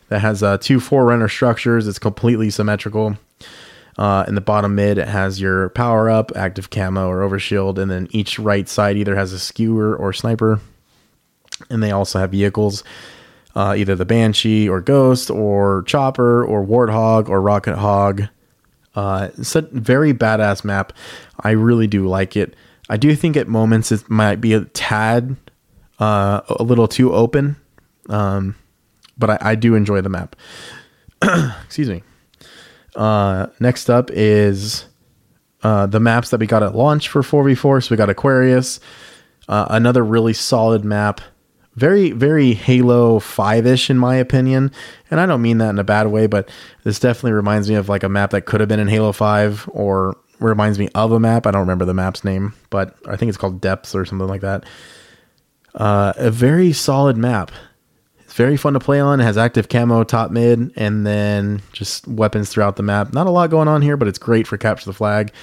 that 0.09 0.19
has 0.19 0.43
uh, 0.43 0.57
two 0.57 0.81
Forerunner 0.81 1.29
structures. 1.29 1.87
It's 1.87 1.97
completely 1.97 2.49
symmetrical. 2.49 3.17
Uh, 3.97 4.25
in 4.27 4.35
the 4.35 4.41
bottom 4.41 4.75
mid, 4.75 4.97
it 4.97 5.07
has 5.07 5.39
your 5.39 5.69
power 5.69 6.09
up, 6.09 6.33
active 6.35 6.71
camo, 6.71 7.07
or 7.07 7.21
overshield, 7.21 7.77
and 7.77 7.89
then 7.89 8.09
each 8.11 8.37
right 8.37 8.67
side 8.67 8.97
either 8.97 9.15
has 9.15 9.31
a 9.31 9.39
skewer 9.39 9.95
or 9.95 10.11
sniper. 10.11 10.59
And 11.69 11.81
they 11.81 11.91
also 11.91 12.19
have 12.19 12.31
vehicles, 12.31 12.83
uh, 13.55 13.73
either 13.77 13.95
the 13.95 14.05
Banshee 14.05 14.67
or 14.67 14.81
Ghost 14.81 15.29
or 15.29 15.83
Chopper 15.83 16.43
or 16.43 16.65
Warthog 16.65 17.29
or 17.29 17.41
Rocket 17.41 17.77
Hog. 17.77 18.23
Uh, 18.95 19.29
it's 19.37 19.55
a 19.55 19.61
very 19.61 20.13
badass 20.13 20.63
map. 20.63 20.93
I 21.39 21.51
really 21.51 21.87
do 21.87 22.07
like 22.07 22.35
it. 22.35 22.55
I 22.89 22.97
do 22.97 23.15
think 23.15 23.35
at 23.35 23.47
moments 23.47 23.91
it 23.91 24.09
might 24.09 24.39
be 24.41 24.53
a 24.53 24.65
tad 24.65 25.35
uh, 25.99 26.41
a 26.47 26.63
little 26.63 26.87
too 26.87 27.13
open. 27.13 27.55
Um, 28.09 28.55
but 29.17 29.29
I, 29.29 29.37
I 29.41 29.55
do 29.55 29.75
enjoy 29.75 30.01
the 30.01 30.09
map. 30.09 30.35
Excuse 31.65 31.89
me. 31.89 32.03
Uh, 32.95 33.47
next 33.59 33.89
up 33.89 34.09
is 34.11 34.85
uh, 35.63 35.85
the 35.85 35.99
maps 35.99 36.29
that 36.29 36.39
we 36.39 36.47
got 36.47 36.63
at 36.63 36.75
launch 36.75 37.09
for 37.09 37.21
4v4. 37.21 37.83
So 37.83 37.91
we 37.91 37.97
got 37.97 38.09
Aquarius, 38.09 38.79
uh, 39.47 39.67
another 39.69 40.03
really 40.03 40.33
solid 40.33 40.85
map. 40.85 41.21
Very, 41.75 42.11
very 42.11 42.53
Halo 42.53 43.19
5 43.19 43.65
ish, 43.65 43.89
in 43.89 43.97
my 43.97 44.15
opinion. 44.15 44.71
And 45.11 45.19
I 45.19 45.25
don't 45.25 45.41
mean 45.41 45.57
that 45.57 45.69
in 45.69 45.79
a 45.79 45.83
bad 45.83 46.07
way, 46.07 46.25
but 46.27 46.49
this 46.83 46.99
definitely 46.99 47.33
reminds 47.33 47.69
me 47.69 47.75
of 47.75 47.89
like 47.89 48.03
a 48.03 48.09
map 48.09 48.31
that 48.31 48.45
could 48.45 48.61
have 48.61 48.69
been 48.69 48.79
in 48.79 48.87
Halo 48.87 49.11
5 49.11 49.69
or 49.73 50.17
reminds 50.39 50.79
me 50.79 50.89
of 50.95 51.11
a 51.11 51.19
map. 51.19 51.45
I 51.45 51.51
don't 51.51 51.61
remember 51.61 51.85
the 51.85 51.93
map's 51.93 52.23
name, 52.23 52.53
but 52.69 52.95
I 53.07 53.15
think 53.17 53.29
it's 53.29 53.37
called 53.37 53.59
Depths 53.61 53.93
or 53.93 54.05
something 54.05 54.27
like 54.27 54.41
that. 54.41 54.63
Uh, 55.73 56.13
a 56.15 56.31
very 56.31 56.71
solid 56.71 57.17
map 57.17 57.51
It's 58.23 58.33
very 58.33 58.55
fun 58.55 58.73
to 58.73 58.79
play 58.79 58.99
on. 59.01 59.19
It 59.19 59.23
has 59.23 59.37
active 59.37 59.67
camo 59.67 60.03
top 60.05 60.31
mid 60.31 60.71
and 60.77 61.05
then 61.05 61.61
just 61.73 62.07
weapons 62.07 62.49
throughout 62.49 62.77
the 62.77 62.83
map. 62.83 63.13
Not 63.13 63.27
a 63.27 63.31
lot 63.31 63.49
going 63.49 63.67
on 63.67 63.81
here, 63.81 63.97
but 63.97 64.07
it's 64.07 64.17
great 64.17 64.47
for 64.47 64.57
capture 64.57 64.85
the 64.85 64.93
flag. 64.93 65.33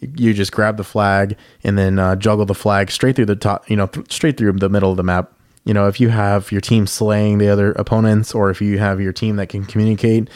You 0.00 0.34
just 0.34 0.50
grab 0.52 0.76
the 0.76 0.84
flag 0.84 1.36
and 1.62 1.78
then 1.78 1.98
uh, 2.00 2.16
juggle 2.16 2.46
the 2.46 2.54
flag 2.54 2.90
straight 2.90 3.14
through 3.16 3.26
the 3.26 3.36
top, 3.36 3.70
you 3.70 3.76
know, 3.76 3.86
th- 3.86 4.12
straight 4.12 4.36
through 4.36 4.52
the 4.52 4.68
middle 4.68 4.90
of 4.90 4.96
the 4.96 5.04
map. 5.04 5.32
You 5.64 5.74
know, 5.74 5.88
if 5.88 6.00
you 6.00 6.08
have 6.08 6.50
your 6.50 6.60
team 6.60 6.86
slaying 6.86 7.38
the 7.38 7.48
other 7.48 7.72
opponents 7.72 8.34
or 8.34 8.50
if 8.50 8.60
you 8.60 8.78
have 8.78 9.00
your 9.00 9.12
team 9.12 9.36
that 9.36 9.48
can 9.48 9.64
communicate, 9.64 10.30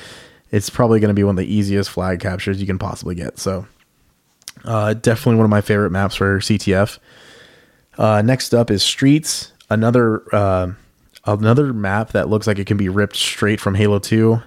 it's 0.50 0.70
probably 0.70 1.00
going 1.00 1.08
to 1.08 1.14
be 1.14 1.24
one 1.24 1.32
of 1.32 1.38
the 1.38 1.52
easiest 1.52 1.90
flag 1.90 2.20
captures 2.20 2.60
you 2.60 2.66
can 2.66 2.78
possibly 2.78 3.14
get. 3.14 3.38
So, 3.38 3.66
uh, 4.64 4.94
definitely 4.94 5.36
one 5.36 5.44
of 5.44 5.50
my 5.50 5.60
favorite 5.60 5.90
maps 5.90 6.14
for 6.14 6.38
CTF. 6.38 6.98
Uh, 7.96 8.22
next 8.22 8.54
up 8.54 8.70
is 8.70 8.82
Streets, 8.82 9.52
another 9.70 10.22
uh, 10.34 10.72
another 11.26 11.72
map 11.72 12.12
that 12.12 12.28
looks 12.28 12.46
like 12.46 12.58
it 12.58 12.66
can 12.66 12.76
be 12.76 12.88
ripped 12.88 13.16
straight 13.16 13.60
from 13.60 13.74
Halo 13.74 13.98
2. 13.98 14.40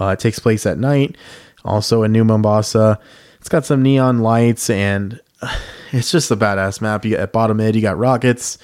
Uh, 0.00 0.06
it 0.08 0.20
takes 0.20 0.38
place 0.38 0.66
at 0.66 0.78
night, 0.78 1.16
also 1.64 2.02
in 2.02 2.12
New 2.12 2.24
Mombasa. 2.24 2.98
It's 3.40 3.48
got 3.48 3.64
some 3.64 3.82
neon 3.82 4.18
lights 4.18 4.70
and 4.70 5.20
it's 5.92 6.10
just 6.10 6.30
a 6.30 6.36
badass 6.36 6.80
map. 6.80 7.04
You 7.04 7.16
at 7.16 7.32
bottom 7.32 7.56
mid, 7.56 7.74
you 7.74 7.82
got 7.82 7.98
rockets. 7.98 8.58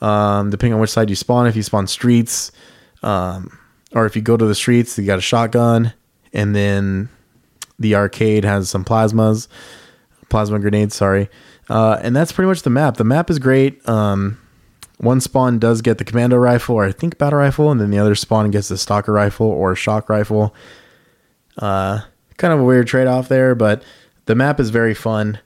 Um, 0.00 0.50
depending 0.50 0.74
on 0.74 0.80
which 0.80 0.90
side 0.90 1.10
you 1.10 1.16
spawn, 1.16 1.46
if 1.46 1.56
you 1.56 1.62
spawn 1.62 1.86
streets, 1.86 2.52
um, 3.02 3.58
or 3.92 4.06
if 4.06 4.14
you 4.14 4.22
go 4.22 4.36
to 4.36 4.44
the 4.44 4.54
streets, 4.54 4.96
you 4.98 5.04
got 5.04 5.18
a 5.18 5.22
shotgun, 5.22 5.92
and 6.32 6.54
then 6.54 7.08
the 7.78 7.94
arcade 7.94 8.44
has 8.44 8.70
some 8.70 8.84
plasmas, 8.84 9.48
plasma 10.28 10.58
grenades. 10.58 10.94
Sorry, 10.94 11.28
uh, 11.68 11.98
and 12.02 12.14
that's 12.14 12.32
pretty 12.32 12.48
much 12.48 12.62
the 12.62 12.70
map. 12.70 12.96
The 12.96 13.04
map 13.04 13.30
is 13.30 13.38
great. 13.38 13.86
Um, 13.88 14.38
one 14.98 15.20
spawn 15.20 15.58
does 15.58 15.80
get 15.80 15.98
the 15.98 16.04
commando 16.04 16.36
rifle, 16.36 16.76
or 16.76 16.84
I 16.84 16.92
think 16.92 17.18
battle 17.18 17.38
rifle, 17.38 17.70
and 17.70 17.80
then 17.80 17.90
the 17.90 17.98
other 17.98 18.14
spawn 18.14 18.50
gets 18.50 18.68
the 18.68 18.78
stalker 18.78 19.12
rifle 19.12 19.46
or 19.46 19.74
shock 19.74 20.08
rifle. 20.08 20.54
Uh, 21.56 22.00
kind 22.36 22.52
of 22.52 22.60
a 22.60 22.64
weird 22.64 22.86
trade 22.86 23.06
off 23.06 23.28
there, 23.28 23.54
but 23.54 23.82
the 24.26 24.34
map 24.34 24.60
is 24.60 24.70
very 24.70 24.94
fun. 24.94 25.38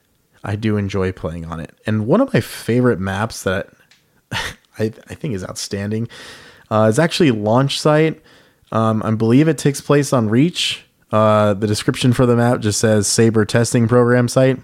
I 0.43 0.55
do 0.55 0.75
enjoy 0.77 1.11
playing 1.11 1.45
on 1.45 1.59
it. 1.59 1.73
And 1.85 2.05
one 2.05 2.19
of 2.19 2.33
my 2.33 2.41
favorite 2.41 2.99
maps 2.99 3.43
that 3.43 3.69
I, 4.79 4.91
I 5.07 5.15
think 5.15 5.35
is 5.35 5.43
outstanding 5.43 6.07
uh, 6.71 6.87
is 6.89 6.99
actually 6.99 7.31
Launch 7.31 7.79
Site. 7.79 8.21
Um, 8.71 9.03
I 9.03 9.11
believe 9.11 9.47
it 9.47 9.57
takes 9.57 9.81
place 9.81 10.11
on 10.11 10.29
Reach. 10.29 10.83
Uh, 11.11 11.53
the 11.53 11.67
description 11.67 12.11
for 12.11 12.25
the 12.25 12.35
map 12.35 12.59
just 12.59 12.79
says 12.79 13.07
Saber 13.07 13.45
Testing 13.45 13.87
Program 13.87 14.27
Site. 14.27 14.59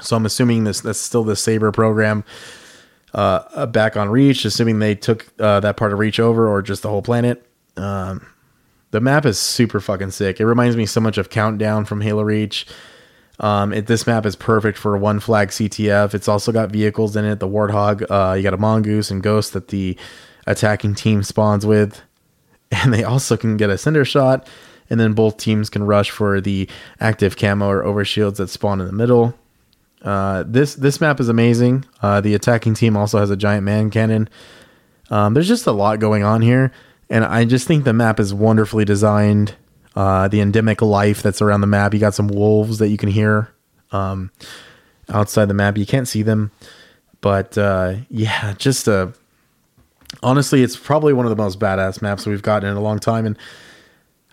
So 0.00 0.16
I'm 0.16 0.26
assuming 0.26 0.64
this 0.64 0.80
that's 0.80 0.98
still 0.98 1.22
the 1.22 1.36
Saber 1.36 1.70
program 1.70 2.24
uh, 3.14 3.66
back 3.66 3.96
on 3.96 4.08
Reach, 4.10 4.44
assuming 4.44 4.80
they 4.80 4.94
took 4.96 5.26
uh, 5.38 5.60
that 5.60 5.76
part 5.76 5.92
of 5.92 5.98
Reach 6.00 6.18
over 6.18 6.48
or 6.48 6.60
just 6.60 6.82
the 6.82 6.88
whole 6.88 7.02
planet. 7.02 7.46
Um, 7.76 8.26
the 8.90 9.00
map 9.00 9.24
is 9.24 9.38
super 9.38 9.80
fucking 9.80 10.10
sick. 10.10 10.40
It 10.40 10.46
reminds 10.46 10.76
me 10.76 10.86
so 10.86 11.00
much 11.00 11.18
of 11.18 11.30
Countdown 11.30 11.84
from 11.84 12.00
Halo 12.00 12.22
Reach. 12.22 12.66
Um, 13.38 13.72
it, 13.72 13.86
this 13.86 14.06
map 14.06 14.24
is 14.24 14.34
perfect 14.34 14.78
for 14.78 14.96
one 14.96 15.20
flag 15.20 15.48
CTF. 15.48 16.14
It's 16.14 16.28
also 16.28 16.52
got 16.52 16.70
vehicles 16.70 17.16
in 17.16 17.24
it. 17.24 17.38
The 17.38 17.48
Warthog, 17.48 18.04
uh, 18.10 18.34
you 18.34 18.42
got 18.42 18.54
a 18.54 18.58
Mongoose 18.58 19.10
and 19.10 19.22
Ghost 19.22 19.52
that 19.52 19.68
the 19.68 19.96
attacking 20.46 20.94
team 20.94 21.22
spawns 21.22 21.66
with, 21.66 22.00
and 22.70 22.94
they 22.94 23.04
also 23.04 23.36
can 23.36 23.56
get 23.56 23.70
a 23.70 23.76
Cinder 23.76 24.04
Shot 24.04 24.48
and 24.90 25.00
then 25.00 25.12
both 25.12 25.36
teams 25.36 25.70
can 25.70 25.84
rush 25.84 26.10
for 26.10 26.40
the 26.40 26.68
active 27.00 27.36
camo 27.36 27.68
or 27.68 27.82
overshields 27.82 28.36
that 28.36 28.48
spawn 28.48 28.80
in 28.80 28.86
the 28.86 28.92
middle. 28.92 29.34
Uh, 30.02 30.44
this 30.46 30.74
this 30.74 31.00
map 31.00 31.20
is 31.20 31.28
amazing. 31.28 31.84
Uh, 32.02 32.20
the 32.20 32.34
attacking 32.34 32.74
team 32.74 32.96
also 32.96 33.18
has 33.18 33.30
a 33.30 33.36
giant 33.36 33.64
man 33.64 33.90
cannon. 33.90 34.28
Um, 35.10 35.34
there's 35.34 35.48
just 35.48 35.66
a 35.66 35.72
lot 35.72 36.00
going 36.00 36.22
on 36.22 36.42
here, 36.42 36.72
and 37.10 37.24
I 37.24 37.44
just 37.44 37.66
think 37.66 37.84
the 37.84 37.92
map 37.92 38.20
is 38.20 38.32
wonderfully 38.32 38.84
designed. 38.84 39.54
Uh, 39.96 40.28
the 40.28 40.40
endemic 40.42 40.82
life 40.82 41.22
that's 41.22 41.40
around 41.40 41.62
the 41.62 41.66
map. 41.66 41.94
You 41.94 42.00
got 42.00 42.14
some 42.14 42.28
wolves 42.28 42.78
that 42.78 42.88
you 42.88 42.98
can 42.98 43.08
hear 43.08 43.50
um, 43.92 44.30
outside 45.08 45.46
the 45.46 45.54
map. 45.54 45.78
You 45.78 45.86
can't 45.86 46.06
see 46.06 46.22
them, 46.22 46.50
but 47.22 47.56
uh, 47.56 47.94
yeah, 48.10 48.52
just 48.58 48.86
a 48.88 49.14
honestly, 50.22 50.62
it's 50.62 50.76
probably 50.76 51.12
one 51.12 51.26
of 51.26 51.30
the 51.30 51.42
most 51.42 51.58
badass 51.58 52.02
maps 52.02 52.26
we've 52.26 52.42
gotten 52.42 52.70
in 52.70 52.76
a 52.76 52.80
long 52.80 52.98
time. 52.98 53.26
And 53.26 53.38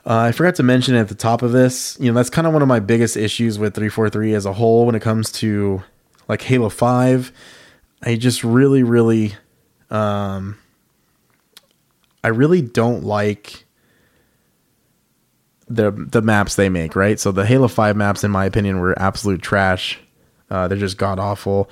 uh, 0.05 0.19
I 0.19 0.31
forgot 0.31 0.55
to 0.55 0.63
mention 0.63 0.95
at 0.95 1.07
the 1.07 1.15
top 1.15 1.41
of 1.41 1.51
this, 1.51 1.97
you 1.99 2.11
know, 2.11 2.15
that's 2.15 2.29
kind 2.29 2.47
of 2.47 2.53
one 2.53 2.61
of 2.61 2.67
my 2.67 2.79
biggest 2.79 3.15
issues 3.15 3.57
with 3.57 3.75
343 3.75 4.33
as 4.33 4.45
a 4.45 4.53
whole 4.53 4.85
when 4.85 4.95
it 4.95 5.01
comes 5.01 5.31
to 5.33 5.83
like 6.27 6.41
Halo 6.41 6.69
5. 6.69 7.31
I 8.01 8.15
just 8.15 8.43
really, 8.43 8.83
really, 8.83 9.35
um, 9.89 10.57
I 12.23 12.29
really 12.29 12.61
don't 12.61 13.03
like 13.03 13.65
the 15.67 15.91
the 15.91 16.21
maps 16.21 16.55
they 16.55 16.69
make, 16.69 16.95
right? 16.95 17.19
So 17.19 17.31
the 17.31 17.45
Halo 17.45 17.67
5 17.67 17.95
maps, 17.95 18.23
in 18.23 18.31
my 18.31 18.45
opinion, 18.45 18.79
were 18.79 18.97
absolute 18.99 19.41
trash. 19.41 19.99
Uh, 20.49 20.67
they're 20.67 20.77
just 20.77 20.97
god 20.97 21.19
awful. 21.19 21.69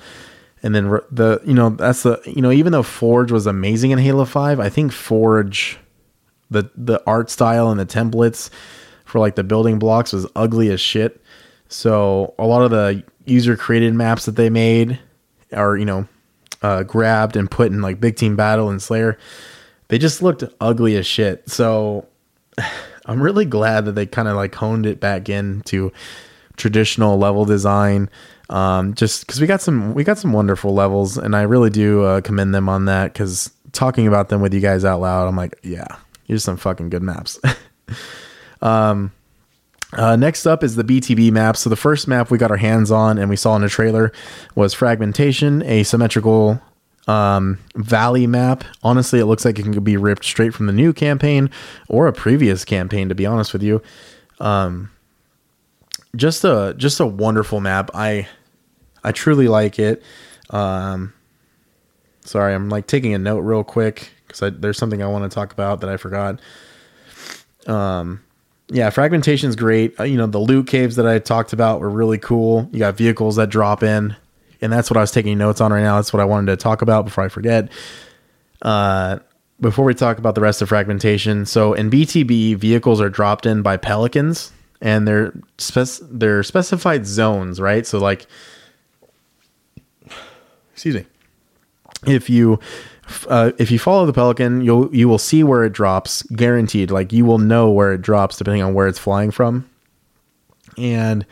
And 0.62 0.74
then 0.74 0.90
the 1.10 1.40
you 1.44 1.54
know 1.54 1.70
that's 1.70 2.04
the 2.04 2.20
you 2.24 2.40
know 2.40 2.52
even 2.52 2.72
though 2.72 2.84
Forge 2.84 3.32
was 3.32 3.46
amazing 3.46 3.90
in 3.90 3.98
Halo 3.98 4.24
Five, 4.24 4.60
I 4.60 4.68
think 4.68 4.92
Forge, 4.92 5.78
the 6.50 6.70
the 6.76 7.02
art 7.06 7.30
style 7.30 7.70
and 7.70 7.80
the 7.80 7.86
templates 7.86 8.48
for 9.04 9.18
like 9.18 9.34
the 9.34 9.42
building 9.42 9.78
blocks 9.78 10.12
was 10.12 10.26
ugly 10.36 10.70
as 10.70 10.80
shit. 10.80 11.20
So 11.68 12.34
a 12.38 12.46
lot 12.46 12.62
of 12.62 12.70
the 12.70 13.02
user 13.24 13.56
created 13.56 13.94
maps 13.94 14.26
that 14.26 14.36
they 14.36 14.50
made 14.50 15.00
are 15.52 15.76
you 15.76 15.84
know 15.84 16.06
uh, 16.62 16.84
grabbed 16.84 17.36
and 17.36 17.50
put 17.50 17.72
in 17.72 17.82
like 17.82 18.00
Big 18.00 18.14
Team 18.14 18.36
Battle 18.36 18.70
and 18.70 18.80
Slayer. 18.80 19.18
They 19.88 19.98
just 19.98 20.22
looked 20.22 20.44
ugly 20.60 20.96
as 20.96 21.06
shit. 21.06 21.50
So 21.50 22.06
I'm 23.06 23.22
really 23.22 23.44
glad 23.44 23.84
that 23.86 23.92
they 23.92 24.06
kind 24.06 24.28
of 24.28 24.36
like 24.36 24.54
honed 24.54 24.86
it 24.86 25.00
back 25.00 25.28
into 25.28 25.92
traditional 26.56 27.18
level 27.18 27.44
design 27.44 28.08
um, 28.52 28.94
just 28.94 29.26
because 29.26 29.40
we 29.40 29.46
got 29.46 29.62
some 29.62 29.94
we 29.94 30.04
got 30.04 30.18
some 30.18 30.32
wonderful 30.32 30.74
levels, 30.74 31.16
and 31.16 31.34
I 31.34 31.42
really 31.42 31.70
do 31.70 32.04
uh, 32.04 32.20
commend 32.20 32.54
them 32.54 32.68
on 32.68 32.84
that. 32.84 33.12
Because 33.12 33.50
talking 33.72 34.06
about 34.06 34.28
them 34.28 34.42
with 34.42 34.52
you 34.52 34.60
guys 34.60 34.84
out 34.84 35.00
loud, 35.00 35.26
I'm 35.26 35.36
like, 35.36 35.58
yeah, 35.62 35.86
here's 36.24 36.44
some 36.44 36.58
fucking 36.58 36.90
good 36.90 37.02
maps. 37.02 37.40
um, 38.62 39.10
uh, 39.94 40.16
next 40.16 40.46
up 40.46 40.62
is 40.62 40.76
the 40.76 40.84
BTB 40.84 41.32
map. 41.32 41.56
So 41.56 41.70
the 41.70 41.76
first 41.76 42.06
map 42.06 42.30
we 42.30 42.36
got 42.36 42.50
our 42.50 42.58
hands 42.58 42.90
on 42.90 43.18
and 43.18 43.30
we 43.30 43.36
saw 43.36 43.56
in 43.56 43.62
the 43.62 43.68
trailer 43.70 44.12
was 44.54 44.74
Fragmentation, 44.74 45.64
a 45.64 45.82
symmetrical 45.82 46.60
um, 47.08 47.58
valley 47.74 48.26
map. 48.26 48.64
Honestly, 48.82 49.18
it 49.18 49.26
looks 49.26 49.44
like 49.44 49.58
it 49.58 49.62
can 49.62 49.82
be 49.82 49.96
ripped 49.96 50.24
straight 50.24 50.54
from 50.54 50.66
the 50.66 50.72
new 50.72 50.92
campaign 50.92 51.50
or 51.88 52.06
a 52.06 52.12
previous 52.12 52.64
campaign. 52.64 53.08
To 53.08 53.14
be 53.14 53.26
honest 53.26 53.52
with 53.52 53.62
you, 53.62 53.82
um, 54.40 54.90
just 56.16 56.44
a 56.44 56.74
just 56.76 57.00
a 57.00 57.06
wonderful 57.06 57.60
map. 57.60 57.90
I 57.94 58.28
I 59.04 59.12
truly 59.12 59.48
like 59.48 59.78
it. 59.78 60.02
Um, 60.50 61.12
sorry, 62.24 62.54
I'm 62.54 62.68
like 62.68 62.86
taking 62.86 63.14
a 63.14 63.18
note 63.18 63.40
real 63.40 63.64
quick 63.64 64.10
because 64.26 64.52
there's 64.60 64.78
something 64.78 65.02
I 65.02 65.06
want 65.06 65.30
to 65.30 65.34
talk 65.34 65.52
about 65.52 65.80
that 65.80 65.90
I 65.90 65.96
forgot. 65.96 66.40
Um, 67.66 68.22
yeah, 68.68 68.90
fragmentation 68.90 69.48
is 69.48 69.56
great. 69.56 69.98
Uh, 70.00 70.04
you 70.04 70.16
know, 70.16 70.26
the 70.26 70.38
loot 70.38 70.66
caves 70.66 70.96
that 70.96 71.06
I 71.06 71.18
talked 71.18 71.52
about 71.52 71.80
were 71.80 71.90
really 71.90 72.18
cool. 72.18 72.68
You 72.72 72.78
got 72.78 72.96
vehicles 72.96 73.36
that 73.36 73.50
drop 73.50 73.82
in, 73.82 74.16
and 74.62 74.72
that's 74.72 74.90
what 74.90 74.96
I 74.96 75.00
was 75.00 75.10
taking 75.10 75.36
notes 75.38 75.60
on 75.60 75.72
right 75.72 75.82
now. 75.82 75.96
That's 75.96 76.12
what 76.12 76.20
I 76.20 76.24
wanted 76.24 76.52
to 76.52 76.56
talk 76.56 76.82
about 76.82 77.04
before 77.04 77.24
I 77.24 77.28
forget. 77.28 77.70
Uh, 78.62 79.18
before 79.60 79.84
we 79.84 79.94
talk 79.94 80.18
about 80.18 80.34
the 80.34 80.40
rest 80.40 80.62
of 80.62 80.68
fragmentation, 80.68 81.46
so 81.46 81.72
in 81.74 81.90
BTB, 81.90 82.56
vehicles 82.56 83.00
are 83.00 83.10
dropped 83.10 83.46
in 83.46 83.62
by 83.62 83.76
pelicans, 83.76 84.52
and 84.80 85.06
they're 85.06 85.32
spec- 85.58 86.08
they're 86.10 86.42
specified 86.42 87.06
zones, 87.06 87.60
right? 87.60 87.86
So 87.86 87.98
like 87.98 88.26
excuse 90.72 90.94
me. 90.96 91.06
If 92.06 92.28
you 92.28 92.58
uh, 93.28 93.52
if 93.58 93.70
you 93.70 93.78
follow 93.78 94.06
the 94.06 94.12
pelican, 94.12 94.62
you'll 94.62 94.92
you 94.94 95.08
will 95.08 95.18
see 95.18 95.44
where 95.44 95.64
it 95.64 95.72
drops, 95.72 96.22
guaranteed. 96.34 96.90
Like 96.90 97.12
you 97.12 97.24
will 97.24 97.38
know 97.38 97.70
where 97.70 97.92
it 97.92 98.02
drops 98.02 98.36
depending 98.36 98.62
on 98.62 98.74
where 98.74 98.88
it's 98.88 98.98
flying 98.98 99.30
from. 99.30 99.68
And 100.76 101.24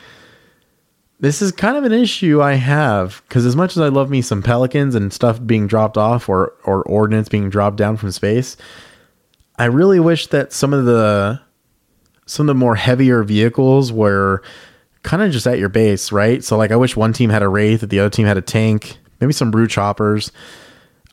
this 1.20 1.42
is 1.42 1.52
kind 1.52 1.76
of 1.76 1.84
an 1.84 1.92
issue 1.92 2.40
I 2.42 2.54
have 2.54 3.22
because 3.28 3.44
as 3.44 3.54
much 3.54 3.76
as 3.76 3.82
I 3.82 3.88
love 3.88 4.10
me 4.10 4.22
some 4.22 4.42
pelicans 4.42 4.94
and 4.94 5.12
stuff 5.12 5.38
being 5.44 5.66
dropped 5.66 5.98
off 5.98 6.28
or 6.28 6.54
or 6.64 6.82
ordnance 6.82 7.28
being 7.28 7.50
dropped 7.50 7.76
down 7.76 7.98
from 7.98 8.10
space, 8.10 8.56
I 9.58 9.66
really 9.66 10.00
wish 10.00 10.28
that 10.28 10.52
some 10.52 10.72
of 10.72 10.86
the 10.86 11.40
some 12.24 12.44
of 12.44 12.48
the 12.48 12.58
more 12.58 12.74
heavier 12.74 13.22
vehicles 13.22 13.92
were 13.92 14.42
kind 15.02 15.22
of 15.22 15.30
just 15.30 15.46
at 15.46 15.58
your 15.58 15.68
base, 15.68 16.10
right? 16.10 16.42
So 16.42 16.56
like 16.56 16.70
I 16.70 16.76
wish 16.76 16.96
one 16.96 17.12
team 17.12 17.30
had 17.30 17.42
a 17.42 17.48
wraith, 17.48 17.80
that 17.80 17.90
the 17.90 18.00
other 18.00 18.10
team 18.10 18.26
had 18.26 18.38
a 18.38 18.42
tank, 18.42 18.98
maybe 19.20 19.32
some 19.32 19.50
brute 19.50 19.70
choppers. 19.70 20.32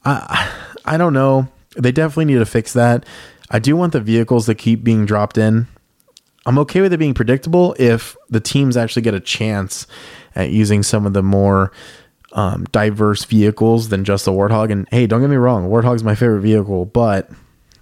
I 0.06 0.54
I 0.86 0.96
don't 0.96 1.13
know. 1.13 1.50
They 1.76 1.91
definitely 1.91 2.26
need 2.26 2.39
to 2.39 2.46
fix 2.46 2.74
that. 2.74 3.06
I 3.52 3.60
do 3.60 3.76
want 3.76 3.93
the 3.93 4.02
vehicles 4.02 4.46
that 4.46 4.56
keep 4.56 4.84
being 4.84 5.06
dropped 5.06 5.38
in. 5.38 5.67
I'm 6.48 6.58
okay 6.60 6.80
with 6.80 6.94
it 6.94 6.98
being 6.98 7.14
predictable 7.14 7.76
if 7.78 8.16
the 8.30 8.40
teams 8.40 8.78
actually 8.78 9.02
get 9.02 9.14
a 9.14 9.20
chance 9.20 9.86
at 10.34 10.50
using 10.50 10.82
some 10.82 11.06
of 11.06 11.12
the 11.12 11.22
more 11.22 11.74
um, 12.32 12.64
diverse 12.72 13.26
vehicles 13.26 13.90
than 13.90 14.06
just 14.06 14.24
the 14.24 14.32
Warthog. 14.32 14.72
And 14.72 14.88
hey, 14.90 15.08
don't 15.08 15.20
get 15.20 15.30
me 15.30 15.36
wrong, 15.36 15.70
Warthog's 15.70 16.06
my 16.06 16.16
favorite 16.16 16.42
vehicle, 16.42 16.86
but 16.86 17.30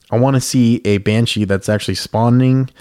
I 0.09 0.17
want 0.17 0.35
to 0.35 0.41
see 0.41 0.81
a 0.83 0.97
Banshee 0.97 1.45
that's 1.45 1.69
actually 1.69 1.93
spawning, 1.93 2.71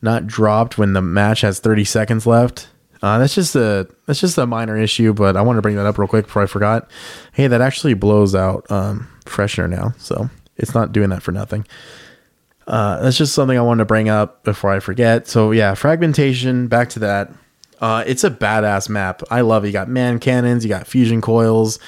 not 0.00 0.28
dropped 0.28 0.78
when 0.78 0.92
the 0.92 1.02
match 1.02 1.40
has 1.40 1.58
30 1.58 1.84
seconds 1.84 2.26
left. 2.26 2.68
Uh, 3.02 3.18
that's 3.18 3.34
just 3.34 3.56
a 3.56 3.88
that's 4.06 4.20
just 4.20 4.38
a 4.38 4.46
minor 4.46 4.76
issue, 4.76 5.12
but 5.12 5.36
I 5.36 5.42
want 5.42 5.58
to 5.58 5.62
bring 5.62 5.76
that 5.76 5.84
up 5.84 5.98
real 5.98 6.08
quick 6.08 6.26
before 6.26 6.42
I 6.42 6.46
forgot. 6.46 6.88
Hey, 7.32 7.48
that 7.48 7.60
actually 7.60 7.94
blows 7.94 8.34
out 8.36 8.70
um, 8.70 9.08
freshener 9.26 9.68
now, 9.68 9.94
so 9.98 10.30
it's 10.56 10.74
not 10.74 10.92
doing 10.92 11.10
that 11.10 11.22
for 11.22 11.32
nothing. 11.32 11.66
Uh, 12.66 13.00
that's 13.02 13.18
just 13.18 13.34
something 13.34 13.58
I 13.58 13.62
wanted 13.62 13.82
to 13.82 13.86
bring 13.86 14.08
up 14.08 14.42
before 14.44 14.70
I 14.70 14.80
forget. 14.80 15.28
So 15.28 15.50
yeah, 15.50 15.74
fragmentation. 15.74 16.68
Back 16.68 16.90
to 16.90 16.98
that. 17.00 17.30
Uh, 17.80 18.04
it's 18.06 18.24
a 18.24 18.30
badass 18.30 18.88
map. 18.88 19.22
I 19.30 19.42
love 19.42 19.64
it. 19.64 19.68
You 19.68 19.72
got 19.72 19.88
man 19.88 20.18
cannons. 20.18 20.64
You 20.64 20.68
got 20.70 20.86
fusion 20.86 21.20
coils. 21.20 21.78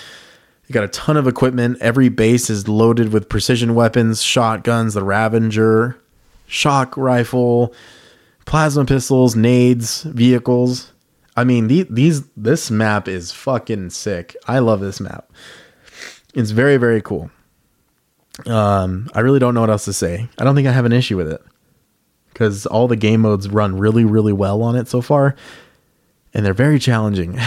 You 0.67 0.73
got 0.73 0.85
a 0.85 0.89
ton 0.89 1.17
of 1.17 1.27
equipment. 1.27 1.79
Every 1.81 2.09
base 2.09 2.51
is 2.51 2.67
loaded 2.69 3.13
with 3.13 3.29
precision 3.29 3.75
weapons, 3.75 4.21
shotguns, 4.21 4.95
the 4.95 5.05
Ravager, 5.05 5.97
shock 6.47 6.97
rifle, 6.97 7.73
plasma 8.47 8.85
pistols, 8.85 9.37
nades, 9.37 10.03
vehicles. 10.03 10.93
I 11.37 11.45
mean, 11.45 11.69
the, 11.69 11.87
these 11.89 12.27
this 12.37 12.71
map 12.71 13.09
is 13.09 13.31
fucking 13.31 13.91
sick. 13.91 14.35
I 14.47 14.59
love 14.59 14.81
this 14.81 15.01
map. 15.01 15.31
It's 16.35 16.51
very 16.51 16.79
very 16.79 17.01
cool. 17.01 17.31
Um, 18.45 19.09
I 19.15 19.21
really 19.21 19.39
don't 19.39 19.55
know 19.55 19.63
what 19.63 19.71
else 19.71 19.87
to 19.87 19.93
say. 19.93 20.29
I 20.39 20.45
don't 20.45 20.55
think 20.55 20.69
I 20.69 20.73
have 20.73 20.85
an 20.85 20.93
issue 20.93 21.17
with 21.17 21.31
it 21.31 21.41
because 22.29 22.67
all 22.67 22.87
the 22.87 22.97
game 22.97 23.23
modes 23.23 23.49
run 23.49 23.79
really 23.79 24.05
really 24.05 24.33
well 24.33 24.63
on 24.63 24.77
it 24.77 24.89
so 24.89 25.01
far, 25.01 25.35
and 26.35 26.45
they're 26.45 26.53
very 26.53 26.79
challenging. 26.79 27.39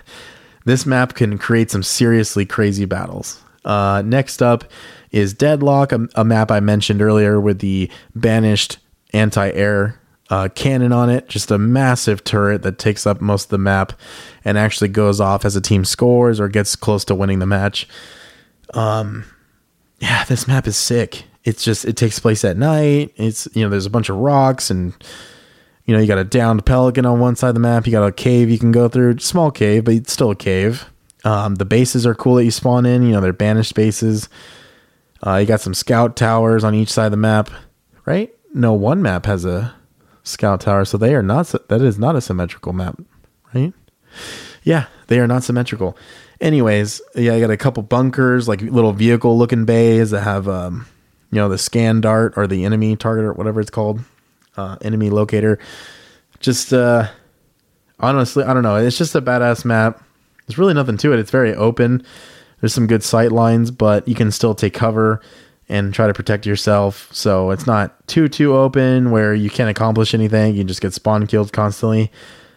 this 0.64 0.86
map 0.86 1.14
can 1.14 1.38
create 1.38 1.70
some 1.70 1.82
seriously 1.82 2.46
crazy 2.46 2.84
battles. 2.84 3.42
Uh, 3.64 4.02
next 4.04 4.40
up 4.42 4.64
is 5.10 5.34
Deadlock, 5.34 5.92
a, 5.92 6.08
a 6.14 6.24
map 6.24 6.50
I 6.50 6.60
mentioned 6.60 7.02
earlier 7.02 7.40
with 7.40 7.58
the 7.58 7.90
banished 8.14 8.78
anti-air 9.12 10.00
uh, 10.30 10.48
cannon 10.54 10.92
on 10.92 11.10
it, 11.10 11.28
just 11.28 11.50
a 11.50 11.58
massive 11.58 12.22
turret 12.22 12.62
that 12.62 12.78
takes 12.78 13.06
up 13.06 13.20
most 13.20 13.44
of 13.44 13.50
the 13.50 13.58
map 13.58 13.92
and 14.44 14.58
actually 14.58 14.88
goes 14.88 15.20
off 15.20 15.44
as 15.44 15.56
a 15.56 15.60
team 15.60 15.84
scores 15.84 16.38
or 16.38 16.48
gets 16.48 16.76
close 16.76 17.04
to 17.06 17.14
winning 17.14 17.38
the 17.38 17.46
match. 17.46 17.88
Um, 18.74 19.24
yeah, 19.98 20.24
this 20.24 20.46
map 20.46 20.66
is 20.66 20.76
sick. 20.76 21.24
It's 21.44 21.64
just 21.64 21.84
it 21.84 21.96
takes 21.96 22.18
place 22.18 22.44
at 22.44 22.56
night. 22.56 23.12
It's 23.16 23.48
you 23.54 23.62
know 23.62 23.70
there's 23.70 23.86
a 23.86 23.90
bunch 23.90 24.08
of 24.08 24.16
rocks 24.16 24.70
and 24.70 24.92
you 25.84 25.94
know 25.94 26.00
you 26.00 26.06
got 26.06 26.18
a 26.18 26.24
downed 26.24 26.66
pelican 26.66 27.06
on 27.06 27.20
one 27.20 27.36
side 27.36 27.48
of 27.48 27.54
the 27.54 27.60
map. 27.60 27.86
You 27.86 27.92
got 27.92 28.06
a 28.06 28.12
cave 28.12 28.50
you 28.50 28.58
can 28.58 28.72
go 28.72 28.88
through, 28.88 29.18
small 29.18 29.50
cave, 29.50 29.84
but 29.84 29.94
it's 29.94 30.12
still 30.12 30.30
a 30.30 30.36
cave. 30.36 30.90
Um, 31.24 31.56
the 31.56 31.64
bases 31.64 32.06
are 32.06 32.14
cool 32.14 32.36
that 32.36 32.44
you 32.44 32.50
spawn 32.50 32.86
in. 32.86 33.02
You 33.02 33.12
know 33.12 33.20
they're 33.20 33.32
banished 33.32 33.74
bases. 33.74 34.28
Uh, 35.26 35.36
you 35.36 35.46
got 35.46 35.60
some 35.60 35.74
scout 35.74 36.16
towers 36.16 36.62
on 36.64 36.74
each 36.74 36.90
side 36.90 37.06
of 37.06 37.10
the 37.10 37.16
map, 37.16 37.50
right? 38.04 38.32
No, 38.54 38.72
one 38.72 39.02
map 39.02 39.26
has 39.26 39.44
a 39.44 39.74
scout 40.22 40.60
tower. 40.60 40.84
So 40.84 40.96
they 40.96 41.14
are 41.14 41.22
not, 41.22 41.52
that 41.68 41.82
is 41.82 41.98
not 41.98 42.16
a 42.16 42.20
symmetrical 42.20 42.72
map, 42.72 43.00
right? 43.54 43.72
Yeah, 44.62 44.86
they 45.08 45.18
are 45.18 45.26
not 45.26 45.42
symmetrical. 45.42 45.96
Anyways, 46.40 47.00
yeah, 47.14 47.34
I 47.34 47.40
got 47.40 47.50
a 47.50 47.56
couple 47.56 47.82
bunkers, 47.82 48.46
like 48.48 48.60
little 48.60 48.92
vehicle 48.92 49.36
looking 49.36 49.64
bays 49.64 50.10
that 50.10 50.22
have, 50.22 50.48
um, 50.48 50.86
you 51.32 51.36
know, 51.36 51.48
the 51.48 51.58
scan 51.58 52.00
dart 52.00 52.34
or 52.36 52.46
the 52.46 52.64
enemy 52.64 52.94
target 52.96 53.24
or 53.24 53.32
whatever 53.32 53.60
it's 53.60 53.70
called. 53.70 54.00
uh, 54.56 54.76
enemy 54.82 55.08
locator. 55.10 55.58
Just 56.40 56.72
uh, 56.72 57.08
honestly, 57.98 58.44
I 58.44 58.52
don't 58.52 58.62
know. 58.62 58.76
It's 58.76 58.98
just 58.98 59.14
a 59.14 59.22
badass 59.22 59.64
map. 59.64 60.02
There's 60.46 60.58
really 60.58 60.74
nothing 60.74 60.96
to 60.98 61.12
it. 61.12 61.18
It's 61.18 61.30
very 61.30 61.54
open. 61.54 62.04
There's 62.60 62.74
some 62.74 62.86
good 62.86 63.02
sight 63.04 63.32
lines, 63.32 63.70
but 63.70 64.06
you 64.08 64.14
can 64.14 64.30
still 64.32 64.54
take 64.54 64.74
cover 64.74 65.20
and 65.68 65.92
try 65.94 66.06
to 66.06 66.14
protect 66.14 66.46
yourself. 66.46 67.08
So 67.12 67.50
it's 67.50 67.66
not 67.66 68.06
too 68.08 68.28
too 68.28 68.56
open 68.56 69.10
where 69.10 69.34
you 69.34 69.50
can't 69.50 69.70
accomplish 69.70 70.14
anything. 70.14 70.54
You 70.56 70.64
just 70.64 70.80
get 70.80 70.92
spawn 70.94 71.26
killed 71.26 71.52
constantly. 71.52 72.10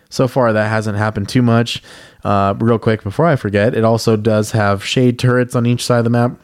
So 0.09 0.27
far, 0.27 0.51
that 0.53 0.67
hasn't 0.69 0.97
happened 0.97 1.29
too 1.29 1.41
much. 1.41 1.83
Uh, 2.23 2.53
real 2.59 2.79
quick 2.79 3.03
before 3.03 3.25
I 3.25 3.35
forget, 3.35 3.75
it 3.75 3.83
also 3.83 4.15
does 4.15 4.51
have 4.51 4.83
shade 4.83 5.17
turrets 5.17 5.55
on 5.55 5.65
each 5.65 5.85
side 5.85 5.99
of 5.99 6.03
the 6.03 6.09
map 6.11 6.39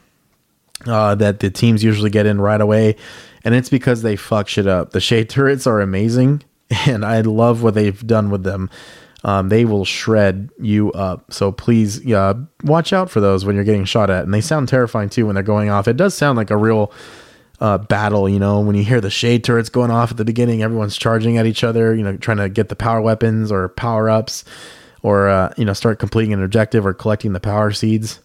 uh, 0.86 1.16
that 1.16 1.40
the 1.40 1.50
teams 1.50 1.84
usually 1.84 2.10
get 2.10 2.26
in 2.26 2.42
right 2.42 2.62
away, 2.62 2.96
and 3.44 3.54
it's 3.54 3.70
because 3.70 4.02
they 4.02 4.16
fuck 4.16 4.48
shit 4.48 4.68
up. 4.68 4.92
The 4.92 5.00
shade 5.00 5.30
turrets 5.30 5.68
are 5.68 5.82
amazing, 5.82 6.44
and 6.88 7.06
I 7.06 7.22
love 7.22 7.64
what 7.64 7.74
they've 7.74 8.06
done 8.06 8.30
with 8.30 8.44
them. 8.44 8.70
Um, 9.24 9.50
they 9.50 9.66
will 9.66 9.84
shred 9.84 10.50
you 10.60 10.92
up. 10.94 11.34
So 11.34 11.52
please, 11.52 12.04
yeah, 12.06 12.34
watch 12.64 12.94
out 12.94 13.10
for 13.10 13.20
those 13.20 13.46
when 13.46 13.56
you're 13.56 13.66
getting 13.66 13.86
shot 13.86 14.10
at, 14.10 14.24
and 14.24 14.34
they 14.34 14.42
sound 14.42 14.70
terrifying 14.70 15.10
too 15.10 15.26
when 15.26 15.36
they're 15.36 15.44
going 15.44 15.70
off. 15.70 15.88
It 15.88 15.98
does 15.98 16.14
sound 16.14 16.38
like 16.38 16.52
a 16.52 16.58
real 16.58 16.92
uh, 17.60 17.80
battle. 17.80 18.30
You 18.30 18.40
know, 18.40 18.60
when 18.62 18.76
you 18.76 18.84
hear 18.84 19.02
the 19.02 19.10
shade 19.10 19.44
turrets 19.44 19.70
going 19.70 19.92
off 19.92 20.12
at 20.12 20.18
the 20.18 20.26
beginning, 20.26 20.62
everyone's 20.62 20.98
charging 20.98 21.38
at 21.38 21.46
each 21.46 21.64
other. 21.64 21.96
You 21.96 22.04
know, 22.04 22.18
trying 22.18 22.38
to 22.38 22.50
get 22.50 22.70
the 22.70 22.76
power 22.76 23.02
weapons 23.02 23.52
or 23.52 23.70
power 23.70 24.10
ups, 24.10 24.46
or 25.04 25.30
uh, 25.30 25.54
you 25.58 25.66
know, 25.66 25.74
start 25.74 26.00
completing 26.00 26.34
an 26.34 26.44
objective 26.44 26.86
or 26.86 26.94
collecting 26.94 27.34
the 27.34 27.40
power 27.40 27.72
seeds. 27.72 28.20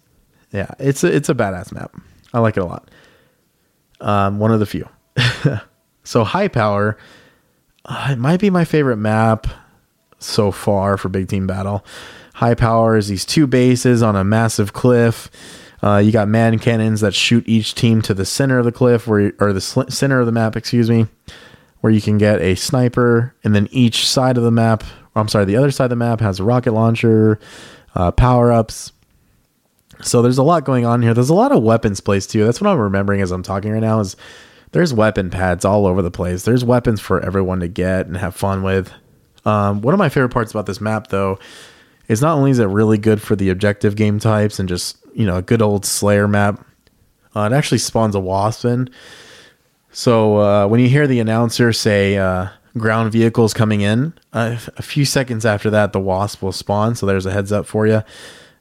Yeah, 0.51 0.71
it's 0.79 1.03
a, 1.03 1.13
it's 1.13 1.29
a 1.29 1.35
badass 1.35 1.71
map. 1.71 1.95
I 2.33 2.39
like 2.39 2.57
it 2.57 2.61
a 2.61 2.65
lot. 2.65 2.89
Um, 4.01 4.39
one 4.39 4.51
of 4.51 4.59
the 4.59 4.65
few. 4.65 4.87
so 6.03 6.23
high 6.23 6.47
power, 6.47 6.97
uh, 7.85 8.09
it 8.11 8.17
might 8.17 8.39
be 8.39 8.49
my 8.49 8.65
favorite 8.65 8.97
map 8.97 9.47
so 10.19 10.51
far 10.51 10.97
for 10.97 11.09
big 11.09 11.27
team 11.27 11.47
battle. 11.47 11.85
High 12.35 12.55
power 12.55 12.97
is 12.97 13.07
these 13.07 13.25
two 13.25 13.47
bases 13.47 14.01
on 14.01 14.15
a 14.15 14.23
massive 14.23 14.73
cliff. 14.73 15.29
Uh, 15.83 15.97
you 15.97 16.11
got 16.11 16.27
man 16.27 16.57
cannons 16.59 17.01
that 17.01 17.13
shoot 17.13 17.43
each 17.47 17.75
team 17.75 18.01
to 18.01 18.13
the 18.13 18.25
center 18.25 18.57
of 18.57 18.65
the 18.65 18.71
cliff, 18.71 19.05
where 19.05 19.33
or 19.39 19.51
the 19.51 19.61
sl- 19.61 19.89
center 19.89 20.19
of 20.19 20.25
the 20.25 20.31
map, 20.31 20.55
excuse 20.55 20.89
me, 20.89 21.07
where 21.81 21.91
you 21.91 22.01
can 22.01 22.17
get 22.17 22.41
a 22.41 22.55
sniper, 22.55 23.35
and 23.43 23.53
then 23.53 23.67
each 23.71 24.07
side 24.07 24.37
of 24.37 24.43
the 24.43 24.51
map, 24.51 24.83
I'm 25.15 25.27
sorry, 25.27 25.45
the 25.45 25.57
other 25.57 25.71
side 25.71 25.85
of 25.85 25.89
the 25.91 25.95
map 25.95 26.19
has 26.21 26.39
a 26.39 26.43
rocket 26.43 26.71
launcher, 26.71 27.39
uh, 27.95 28.11
power 28.11 28.51
ups. 28.51 28.91
So 30.01 30.21
there's 30.21 30.37
a 30.37 30.43
lot 30.43 30.65
going 30.65 30.85
on 30.85 31.01
here. 31.01 31.13
There's 31.13 31.29
a 31.29 31.35
lot 31.35 31.51
of 31.51 31.63
weapons 31.63 31.99
placed 31.99 32.31
too. 32.31 32.45
That's 32.45 32.59
what 32.59 32.69
I'm 32.69 32.79
remembering 32.79 33.21
as 33.21 33.31
I'm 33.31 33.43
talking 33.43 33.71
right 33.71 33.81
now. 33.81 33.99
Is 33.99 34.15
there's 34.71 34.93
weapon 34.93 35.29
pads 35.29 35.65
all 35.65 35.85
over 35.85 36.01
the 36.01 36.11
place. 36.11 36.43
There's 36.43 36.65
weapons 36.65 36.99
for 36.99 37.21
everyone 37.21 37.59
to 37.59 37.67
get 37.67 38.07
and 38.07 38.17
have 38.17 38.35
fun 38.35 38.63
with. 38.63 38.91
Um, 39.45 39.81
one 39.81 39.93
of 39.93 39.97
my 39.97 40.09
favorite 40.09 40.33
parts 40.33 40.51
about 40.51 40.65
this 40.65 40.81
map, 40.81 41.07
though, 41.07 41.37
is 42.07 42.21
not 42.21 42.37
only 42.37 42.51
is 42.51 42.59
it 42.59 42.65
really 42.65 42.97
good 42.97 43.21
for 43.21 43.35
the 43.35 43.49
objective 43.49 43.95
game 43.95 44.19
types 44.19 44.59
and 44.59 44.67
just 44.67 44.97
you 45.13 45.25
know 45.25 45.37
a 45.37 45.41
good 45.41 45.61
old 45.61 45.85
Slayer 45.85 46.27
map, 46.27 46.65
uh, 47.35 47.49
it 47.51 47.55
actually 47.55 47.77
spawns 47.77 48.15
a 48.15 48.19
wasp 48.19 48.65
in. 48.65 48.89
So 49.91 50.37
uh, 50.37 50.67
when 50.67 50.79
you 50.79 50.89
hear 50.89 51.07
the 51.07 51.19
announcer 51.19 51.71
say 51.71 52.17
uh, 52.17 52.47
ground 52.77 53.11
vehicles 53.11 53.53
coming 53.53 53.81
in, 53.81 54.13
uh, 54.33 54.57
a 54.77 54.81
few 54.81 55.05
seconds 55.05 55.45
after 55.45 55.69
that, 55.69 55.93
the 55.93 55.99
wasp 55.99 56.41
will 56.41 56.51
spawn. 56.51 56.95
So 56.95 57.05
there's 57.05 57.25
a 57.25 57.31
heads 57.31 57.51
up 57.51 57.65
for 57.65 57.87
you. 57.87 58.03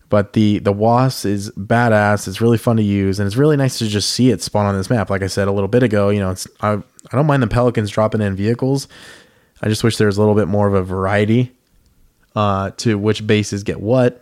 But 0.08 0.34
the 0.34 0.58
the 0.58 0.72
wasp 0.72 1.24
is 1.24 1.50
badass. 1.52 2.28
It's 2.28 2.40
really 2.42 2.58
fun 2.58 2.76
to 2.76 2.82
use, 2.82 3.18
and 3.18 3.26
it's 3.26 3.36
really 3.36 3.56
nice 3.56 3.78
to 3.78 3.88
just 3.88 4.10
see 4.10 4.30
it 4.30 4.42
spawn 4.42 4.66
on 4.66 4.76
this 4.76 4.90
map. 4.90 5.08
Like 5.08 5.22
I 5.22 5.26
said 5.26 5.48
a 5.48 5.52
little 5.52 5.68
bit 5.68 5.82
ago, 5.82 6.10
you 6.10 6.20
know, 6.20 6.30
it's 6.30 6.46
I 6.60 6.72
I 6.74 7.16
don't 7.16 7.26
mind 7.26 7.42
the 7.42 7.46
pelicans 7.46 7.90
dropping 7.90 8.20
in 8.20 8.36
vehicles. 8.36 8.88
I 9.62 9.68
just 9.68 9.82
wish 9.82 9.96
there 9.96 10.08
was 10.08 10.18
a 10.18 10.20
little 10.20 10.34
bit 10.34 10.48
more 10.48 10.68
of 10.68 10.74
a 10.74 10.82
variety 10.82 11.52
uh, 12.36 12.72
to 12.78 12.98
which 12.98 13.26
bases 13.26 13.62
get 13.62 13.80
what. 13.80 14.20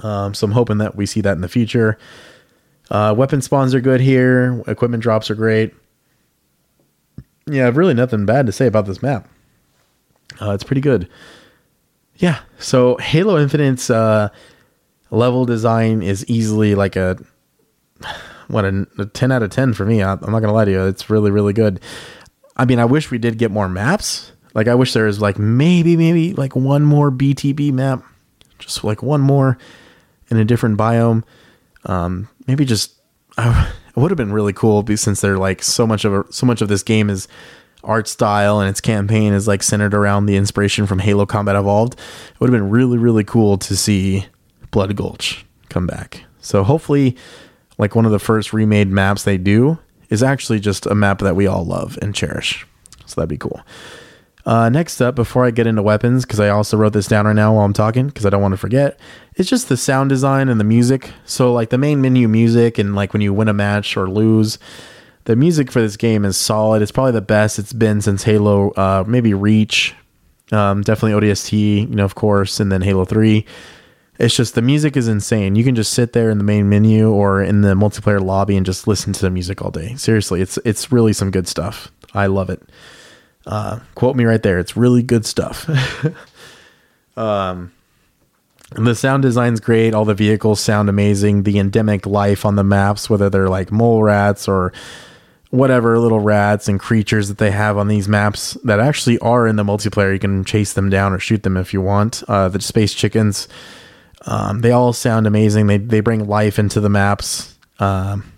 Um, 0.00 0.34
so 0.34 0.46
I'm 0.46 0.52
hoping 0.52 0.78
that 0.78 0.96
we 0.96 1.06
see 1.06 1.20
that 1.20 1.32
in 1.32 1.42
the 1.42 1.48
future. 1.48 1.96
Uh, 2.90 3.14
weapon 3.16 3.42
spawns 3.42 3.74
are 3.74 3.80
good 3.80 4.00
here. 4.00 4.62
Equipment 4.66 5.02
drops 5.02 5.30
are 5.30 5.34
great. 5.36 5.74
Yeah, 7.46 7.62
I 7.62 7.64
have 7.66 7.76
really 7.76 7.94
nothing 7.94 8.26
bad 8.26 8.46
to 8.46 8.52
say 8.52 8.66
about 8.66 8.86
this 8.86 9.02
map. 9.02 9.28
Uh, 10.40 10.50
it's 10.50 10.64
pretty 10.64 10.80
good. 10.80 11.08
Yeah, 12.16 12.40
so 12.58 12.96
Halo 12.96 13.38
Infinite's 13.38 13.90
uh, 13.90 14.30
level 15.10 15.44
design 15.44 16.02
is 16.02 16.24
easily 16.26 16.74
like 16.74 16.96
a 16.96 17.18
what 18.48 18.64
a, 18.64 18.86
a 18.98 19.06
10 19.06 19.32
out 19.32 19.42
of 19.42 19.50
10 19.50 19.74
for 19.74 19.84
me. 19.84 20.02
I, 20.02 20.12
I'm 20.12 20.32
not 20.32 20.40
gonna 20.40 20.52
lie 20.52 20.64
to 20.64 20.70
you, 20.70 20.86
it's 20.86 21.08
really 21.10 21.30
really 21.30 21.52
good. 21.52 21.80
I 22.56 22.64
mean, 22.64 22.78
I 22.78 22.84
wish 22.84 23.10
we 23.10 23.18
did 23.18 23.38
get 23.38 23.50
more 23.50 23.68
maps. 23.68 24.32
Like, 24.54 24.68
I 24.68 24.74
wish 24.74 24.94
there 24.94 25.04
was 25.04 25.20
like 25.20 25.38
maybe, 25.38 25.96
maybe 25.96 26.32
like 26.32 26.56
one 26.56 26.82
more 26.82 27.10
BTB 27.10 27.72
map, 27.72 28.02
just 28.58 28.82
like 28.82 29.02
one 29.02 29.20
more 29.20 29.58
in 30.30 30.38
a 30.38 30.44
different 30.44 30.78
biome. 30.78 31.22
Um, 31.84 32.28
maybe 32.46 32.64
just 32.64 32.94
I, 33.36 33.70
it 33.96 34.00
would 34.00 34.10
have 34.10 34.18
been 34.18 34.32
really 34.32 34.52
cool 34.52 34.84
since 34.96 35.20
they're 35.20 35.38
like 35.38 35.62
so 35.62 35.86
much 35.86 36.04
of 36.04 36.12
a, 36.12 36.32
so 36.32 36.46
much 36.46 36.60
of 36.60 36.68
this 36.68 36.82
game 36.82 37.08
is 37.08 37.26
art 37.82 38.08
style 38.08 38.60
and 38.60 38.68
its 38.68 38.80
campaign 38.80 39.32
is 39.32 39.48
like 39.48 39.62
centered 39.62 39.94
around 39.94 40.26
the 40.26 40.36
inspiration 40.36 40.86
from 40.86 40.98
Halo 40.98 41.24
Combat 41.24 41.56
Evolved. 41.56 41.94
It 41.94 42.40
would 42.40 42.50
have 42.50 42.60
been 42.60 42.70
really 42.70 42.98
really 42.98 43.24
cool 43.24 43.56
to 43.58 43.76
see 43.76 44.26
Blood 44.70 44.94
Gulch 44.96 45.44
come 45.68 45.86
back. 45.86 46.24
So 46.40 46.62
hopefully, 46.62 47.16
like 47.78 47.94
one 47.94 48.04
of 48.04 48.12
the 48.12 48.18
first 48.18 48.52
remade 48.52 48.88
maps 48.88 49.24
they 49.24 49.38
do 49.38 49.78
is 50.10 50.22
actually 50.22 50.60
just 50.60 50.86
a 50.86 50.94
map 50.94 51.18
that 51.20 51.34
we 51.34 51.46
all 51.46 51.64
love 51.64 51.98
and 52.00 52.14
cherish. 52.14 52.66
So 53.06 53.20
that'd 53.20 53.28
be 53.28 53.36
cool. 53.36 53.60
Uh, 54.46 54.68
next 54.68 55.00
up, 55.00 55.16
before 55.16 55.44
I 55.44 55.50
get 55.50 55.66
into 55.66 55.82
weapons, 55.82 56.24
because 56.24 56.38
I 56.38 56.50
also 56.50 56.76
wrote 56.76 56.92
this 56.92 57.08
down 57.08 57.26
right 57.26 57.34
now 57.34 57.54
while 57.54 57.64
I'm 57.64 57.72
talking, 57.72 58.06
because 58.06 58.24
I 58.24 58.30
don't 58.30 58.40
want 58.40 58.52
to 58.52 58.58
forget, 58.58 58.98
it's 59.34 59.50
just 59.50 59.68
the 59.68 59.76
sound 59.76 60.08
design 60.08 60.48
and 60.48 60.60
the 60.60 60.64
music. 60.64 61.10
So, 61.24 61.52
like 61.52 61.70
the 61.70 61.78
main 61.78 62.00
menu 62.00 62.28
music, 62.28 62.78
and 62.78 62.94
like 62.94 63.12
when 63.12 63.22
you 63.22 63.34
win 63.34 63.48
a 63.48 63.52
match 63.52 63.96
or 63.96 64.08
lose, 64.08 64.60
the 65.24 65.34
music 65.34 65.72
for 65.72 65.80
this 65.80 65.96
game 65.96 66.24
is 66.24 66.36
solid. 66.36 66.80
It's 66.80 66.92
probably 66.92 67.10
the 67.10 67.20
best 67.20 67.58
it's 67.58 67.72
been 67.72 68.00
since 68.00 68.22
Halo, 68.22 68.70
uh, 68.70 69.02
maybe 69.04 69.34
Reach, 69.34 69.96
um, 70.52 70.82
definitely 70.82 71.28
ODST, 71.28 71.80
you 71.90 71.96
know, 71.96 72.04
of 72.04 72.14
course, 72.14 72.60
and 72.60 72.70
then 72.70 72.82
Halo 72.82 73.04
3. 73.04 73.44
It's 74.20 74.36
just 74.36 74.54
the 74.54 74.62
music 74.62 74.96
is 74.96 75.08
insane. 75.08 75.56
You 75.56 75.64
can 75.64 75.74
just 75.74 75.92
sit 75.92 76.12
there 76.12 76.30
in 76.30 76.38
the 76.38 76.44
main 76.44 76.68
menu 76.68 77.10
or 77.10 77.42
in 77.42 77.62
the 77.62 77.74
multiplayer 77.74 78.22
lobby 78.22 78.56
and 78.56 78.64
just 78.64 78.86
listen 78.86 79.12
to 79.12 79.20
the 79.20 79.30
music 79.30 79.60
all 79.60 79.72
day. 79.72 79.94
Seriously, 79.96 80.40
it's 80.40 80.56
it's 80.64 80.90
really 80.90 81.12
some 81.12 81.30
good 81.30 81.46
stuff. 81.46 81.92
I 82.14 82.26
love 82.26 82.48
it. 82.48 82.62
Uh, 83.46 83.78
quote 83.94 84.16
me 84.16 84.24
right 84.24 84.42
there. 84.42 84.58
It's 84.58 84.76
really 84.76 85.02
good 85.02 85.24
stuff. 85.24 85.70
um, 87.16 87.72
the 88.72 88.94
sound 88.94 89.22
design's 89.22 89.60
great. 89.60 89.94
All 89.94 90.04
the 90.04 90.14
vehicles 90.14 90.60
sound 90.60 90.88
amazing. 90.88 91.44
The 91.44 91.58
endemic 91.58 92.06
life 92.06 92.44
on 92.44 92.56
the 92.56 92.64
maps, 92.64 93.08
whether 93.08 93.30
they're 93.30 93.48
like 93.48 93.70
mole 93.70 94.02
rats 94.02 94.48
or 94.48 94.72
whatever 95.50 95.98
little 95.98 96.18
rats 96.18 96.66
and 96.66 96.80
creatures 96.80 97.28
that 97.28 97.38
they 97.38 97.52
have 97.52 97.78
on 97.78 97.86
these 97.86 98.08
maps 98.08 98.54
that 98.64 98.80
actually 98.80 99.18
are 99.20 99.46
in 99.46 99.54
the 99.54 99.62
multiplayer. 99.62 100.12
You 100.12 100.18
can 100.18 100.44
chase 100.44 100.72
them 100.72 100.90
down 100.90 101.12
or 101.12 101.20
shoot 101.20 101.44
them 101.44 101.56
if 101.56 101.72
you 101.72 101.80
want. 101.80 102.24
Uh, 102.26 102.48
the 102.48 102.60
space 102.60 102.92
chickens, 102.92 103.46
um, 104.22 104.60
they 104.60 104.72
all 104.72 104.92
sound 104.92 105.28
amazing. 105.28 105.68
They 105.68 105.78
they 105.78 106.00
bring 106.00 106.26
life 106.26 106.58
into 106.58 106.80
the 106.80 106.88
maps. 106.88 107.56
Um, 107.78 108.32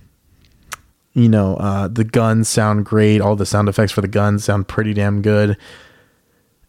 you 1.15 1.29
know, 1.29 1.57
uh, 1.57 1.89
the 1.89 2.05
guns 2.05 2.49
sound 2.49 2.85
great. 2.85 3.21
All 3.21 3.37
the 3.37 3.47
sound 3.47 3.69
effects 3.69 3.93
for 3.93 4.01
the 4.01 4.09
guns 4.09 4.45
sound 4.45 4.69
pretty 4.69 4.95
damn 4.95 5.23
good. 5.23 5.57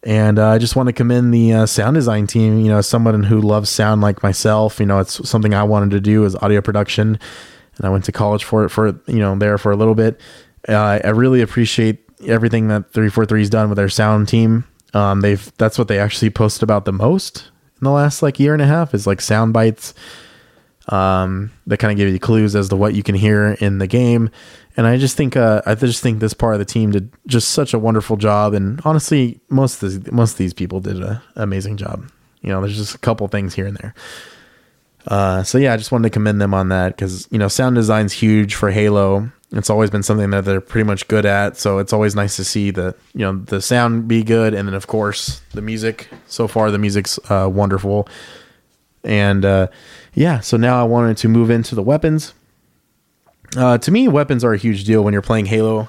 And 0.02 0.38
uh, 0.38 0.48
I 0.48 0.58
just 0.58 0.76
want 0.76 0.88
to 0.88 0.92
commend 0.94 1.32
the 1.32 1.52
uh, 1.52 1.66
sound 1.66 1.94
design 1.94 2.26
team. 2.26 2.58
You 2.58 2.68
know, 2.68 2.80
someone 2.80 3.22
who 3.22 3.40
loves 3.40 3.68
sound 3.68 4.00
like 4.00 4.22
myself. 4.22 4.80
You 4.80 4.86
know, 4.86 4.98
it's 4.98 5.28
something 5.28 5.52
I 5.52 5.62
wanted 5.62 5.90
to 5.90 6.00
do 6.00 6.24
is 6.24 6.34
audio 6.36 6.62
production, 6.62 7.18
and 7.76 7.86
I 7.86 7.90
went 7.90 8.04
to 8.06 8.12
college 8.12 8.44
for 8.44 8.64
it 8.64 8.70
for 8.70 8.88
you 9.06 9.18
know 9.18 9.36
there 9.36 9.58
for 9.58 9.72
a 9.72 9.76
little 9.76 9.94
bit. 9.94 10.18
Uh, 10.66 11.00
I 11.04 11.10
really 11.10 11.42
appreciate 11.42 12.02
everything 12.26 12.68
that 12.68 12.92
343's 12.92 13.50
done 13.50 13.68
with 13.68 13.76
their 13.76 13.88
sound 13.90 14.28
team. 14.28 14.64
Um, 14.94 15.20
they've 15.20 15.52
that's 15.58 15.78
what 15.78 15.88
they 15.88 15.98
actually 15.98 16.30
post 16.30 16.62
about 16.62 16.86
the 16.86 16.92
most 16.92 17.50
in 17.80 17.84
the 17.84 17.90
last 17.90 18.22
like 18.22 18.38
year 18.38 18.52
and 18.52 18.62
a 18.62 18.66
half 18.66 18.94
is 18.94 19.06
like 19.06 19.20
sound 19.20 19.52
bites 19.52 19.94
um, 20.90 21.52
that 21.66 21.78
kind 21.78 21.92
of 21.92 21.96
give 21.96 22.12
you 22.12 22.18
clues 22.18 22.54
as 22.54 22.68
to 22.68 22.76
what 22.76 22.94
you 22.94 23.02
can 23.02 23.14
hear 23.14 23.52
in 23.60 23.78
the 23.78 23.86
game. 23.86 24.28
And 24.76 24.86
I 24.86 24.96
just 24.96 25.16
think 25.16 25.36
uh, 25.36 25.62
I 25.64 25.74
just 25.74 26.02
think 26.02 26.20
this 26.20 26.34
part 26.34 26.54
of 26.54 26.58
the 26.58 26.64
team 26.64 26.90
did 26.90 27.10
just 27.26 27.50
such 27.50 27.72
a 27.72 27.78
wonderful 27.78 28.16
job. 28.16 28.54
And 28.54 28.80
honestly, 28.84 29.40
most 29.48 29.82
of 29.82 30.04
the, 30.04 30.12
most 30.12 30.32
of 30.32 30.38
these 30.38 30.54
people 30.54 30.80
did 30.80 30.96
an 30.96 31.20
amazing 31.36 31.76
job. 31.76 32.10
You 32.42 32.50
know, 32.50 32.60
there's 32.60 32.76
just 32.76 32.94
a 32.94 32.98
couple 32.98 33.26
things 33.28 33.54
here 33.54 33.66
and 33.66 33.76
there. 33.76 33.94
Uh, 35.06 35.42
so 35.42 35.58
yeah, 35.58 35.72
I 35.72 35.76
just 35.76 35.92
wanted 35.92 36.08
to 36.08 36.12
commend 36.12 36.40
them 36.40 36.54
on 36.54 36.68
that 36.68 36.96
because 36.96 37.28
you 37.30 37.38
know 37.38 37.48
sound 37.48 37.76
design's 37.76 38.12
huge 38.12 38.54
for 38.54 38.70
Halo. 38.70 39.30
It's 39.52 39.70
always 39.70 39.90
been 39.90 40.04
something 40.04 40.30
that 40.30 40.44
they're 40.44 40.60
pretty 40.60 40.86
much 40.86 41.08
good 41.08 41.26
at. 41.26 41.56
So 41.56 41.78
it's 41.78 41.92
always 41.92 42.14
nice 42.14 42.36
to 42.36 42.44
see 42.44 42.70
the 42.70 42.94
you 43.14 43.20
know 43.20 43.36
the 43.36 43.62
sound 43.62 44.08
be 44.08 44.22
good, 44.22 44.54
and 44.54 44.68
then 44.68 44.74
of 44.74 44.86
course 44.86 45.40
the 45.52 45.62
music. 45.62 46.08
So 46.26 46.48
far, 46.48 46.70
the 46.70 46.78
music's 46.78 47.18
uh, 47.30 47.48
wonderful. 47.50 48.08
And 49.04 49.44
uh, 49.44 49.68
yeah, 50.14 50.40
so 50.40 50.56
now 50.56 50.80
I 50.80 50.84
wanted 50.84 51.16
to 51.18 51.28
move 51.28 51.50
into 51.50 51.74
the 51.74 51.82
weapons. 51.82 52.34
Uh, 53.56 53.78
to 53.78 53.90
me, 53.90 54.08
weapons 54.08 54.44
are 54.44 54.52
a 54.52 54.58
huge 54.58 54.84
deal 54.84 55.02
when 55.02 55.12
you're 55.12 55.22
playing 55.22 55.46
Halo. 55.46 55.88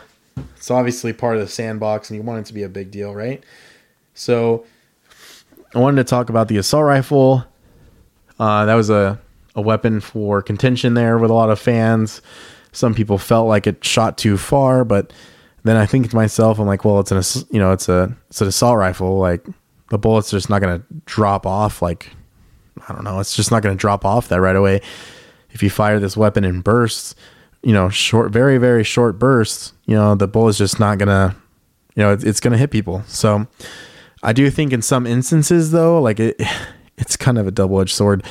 it's 0.55 0.71
obviously 0.71 1.13
part 1.13 1.35
of 1.35 1.41
the 1.41 1.47
sandbox, 1.47 2.09
and 2.09 2.17
you 2.17 2.23
want 2.23 2.39
it 2.39 2.45
to 2.47 2.53
be 2.53 2.63
a 2.63 2.69
big 2.69 2.91
deal, 2.91 3.13
right? 3.13 3.43
So 4.13 4.65
I 5.75 5.79
wanted 5.79 5.97
to 5.97 6.09
talk 6.09 6.29
about 6.29 6.47
the 6.47 6.57
assault 6.57 6.85
rifle. 6.85 7.45
Uh, 8.39 8.65
that 8.65 8.75
was 8.75 8.89
a, 8.89 9.19
a 9.55 9.61
weapon 9.61 9.99
for 9.99 10.41
contention 10.41 10.95
there 10.95 11.17
with 11.17 11.29
a 11.29 11.33
lot 11.33 11.49
of 11.49 11.59
fans. 11.59 12.21
Some 12.71 12.95
people 12.95 13.17
felt 13.17 13.47
like 13.47 13.67
it 13.67 13.83
shot 13.83 14.17
too 14.17 14.37
far, 14.37 14.83
but 14.83 15.13
then 15.63 15.77
I 15.77 15.85
think 15.85 16.09
to 16.09 16.15
myself, 16.15 16.59
I'm 16.59 16.65
like, 16.65 16.83
well, 16.83 16.99
it's 16.99 17.11
an 17.11 17.45
you 17.51 17.59
know, 17.59 17.71
it's 17.71 17.87
a 17.87 18.15
it's 18.29 18.41
an 18.41 18.47
assault 18.47 18.77
rifle. 18.77 19.19
Like 19.19 19.45
the 19.89 19.97
bullet's 19.97 20.31
just 20.31 20.49
not 20.49 20.61
gonna 20.61 20.81
drop 21.05 21.45
off. 21.45 21.81
Like 21.81 22.11
I 22.87 22.93
don't 22.93 23.03
know, 23.03 23.19
it's 23.19 23.35
just 23.35 23.51
not 23.51 23.63
gonna 23.63 23.75
drop 23.75 24.05
off 24.05 24.27
that 24.29 24.41
right 24.41 24.55
away. 24.55 24.81
If 25.51 25.61
you 25.61 25.69
fire 25.69 25.99
this 25.99 26.15
weapon 26.15 26.43
in 26.43 26.61
bursts, 26.61 27.15
you 27.61 27.73
know, 27.73 27.89
short, 27.89 28.31
very 28.31 28.57
very 28.57 28.83
short 28.83 29.19
bursts, 29.19 29.73
you 29.85 29.95
know, 29.95 30.15
the 30.15 30.27
bullet's 30.27 30.57
just 30.57 30.79
not 30.79 30.97
gonna, 30.97 31.35
you 31.95 32.03
know, 32.03 32.11
it's, 32.11 32.23
it's 32.23 32.39
gonna 32.39 32.57
hit 32.57 32.71
people. 32.71 33.03
So 33.07 33.47
I 34.23 34.33
do 34.33 34.49
think 34.49 34.73
in 34.73 34.81
some 34.81 35.05
instances 35.05 35.71
though, 35.71 36.01
like 36.01 36.19
it, 36.19 36.41
it's 36.97 37.15
kind 37.15 37.37
of 37.37 37.47
a 37.47 37.51
double 37.51 37.81
edged 37.81 37.95
sword. 37.95 38.23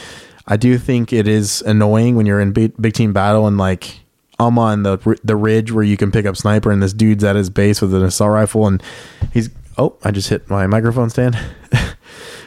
I 0.46 0.56
do 0.56 0.78
think 0.78 1.12
it 1.12 1.28
is 1.28 1.62
annoying 1.62 2.16
when 2.16 2.26
you're 2.26 2.40
in 2.40 2.52
big, 2.52 2.72
big 2.80 2.94
team 2.94 3.12
battle 3.12 3.46
and 3.46 3.56
like 3.56 4.00
I'm 4.40 4.58
on 4.58 4.82
the 4.84 5.18
the 5.22 5.36
ridge 5.36 5.70
where 5.70 5.84
you 5.84 5.96
can 5.96 6.10
pick 6.10 6.24
up 6.24 6.36
sniper, 6.36 6.70
and 6.70 6.82
this 6.82 6.94
dude's 6.94 7.22
at 7.24 7.36
his 7.36 7.50
base 7.50 7.82
with 7.82 7.92
an 7.94 8.02
assault 8.02 8.32
rifle, 8.32 8.66
and 8.66 8.82
he's 9.32 9.50
oh, 9.76 9.96
I 10.02 10.10
just 10.10 10.30
hit 10.30 10.48
my 10.48 10.66
microphone 10.66 11.10
stand, 11.10 11.38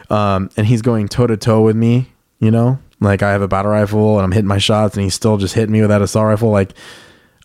um, 0.09 0.49
and 0.57 0.65
he's 0.65 0.81
going 0.81 1.07
toe 1.07 1.27
to 1.27 1.37
toe 1.37 1.61
with 1.61 1.75
me. 1.75 2.09
You 2.39 2.51
know, 2.51 2.79
like 2.99 3.23
I 3.23 3.31
have 3.31 3.41
a 3.41 3.47
battle 3.47 3.71
rifle 3.71 4.17
and 4.17 4.25
I'm 4.25 4.31
hitting 4.31 4.47
my 4.47 4.57
shots, 4.57 4.95
and 4.95 5.03
he's 5.03 5.13
still 5.13 5.37
just 5.37 5.53
hitting 5.53 5.71
me 5.71 5.81
with 5.81 5.89
that 5.89 6.01
assault 6.01 6.27
rifle. 6.27 6.49
Like, 6.49 6.73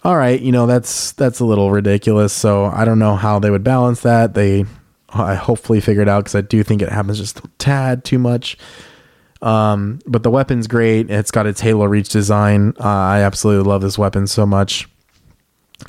all 0.03 0.17
right, 0.17 0.41
you 0.41 0.53
know 0.53 0.67
that's 0.67 1.13
that's 1.13 1.41
a 1.41 1.45
little 1.45 1.71
ridiculous. 1.71 2.33
So 2.33 2.67
I 2.67 2.85
don't 2.85 2.99
know 2.99 3.17
how 3.17 3.39
they 3.39 3.51
would 3.51 3.65
balance 3.65 4.01
that. 4.01 4.35
They 4.35 4.65
I 5.11 5.35
hopefully 5.35 5.81
figured 5.81 6.09
out 6.09 6.25
because 6.25 6.35
I 6.35 6.43
do 6.43 6.63
think 6.63 6.83
it 6.83 6.91
happens 6.91 7.19
just 7.19 7.39
a 7.39 7.49
tad 7.59 8.05
too 8.05 8.19
much. 8.19 8.59
Um, 9.41 10.01
but 10.07 10.23
the 10.23 10.31
weapon's 10.31 10.67
great. 10.67 11.11
It's 11.11 11.31
got 11.31 11.47
its 11.47 11.61
Halo 11.61 11.87
Reach 11.87 12.09
design. 12.09 12.75
Uh, 12.79 12.89
I 12.89 13.21
absolutely 13.21 13.69
love 13.69 13.83
this 13.83 13.97
weapon 13.97 14.27
so 14.27 14.45
much. 14.45 14.89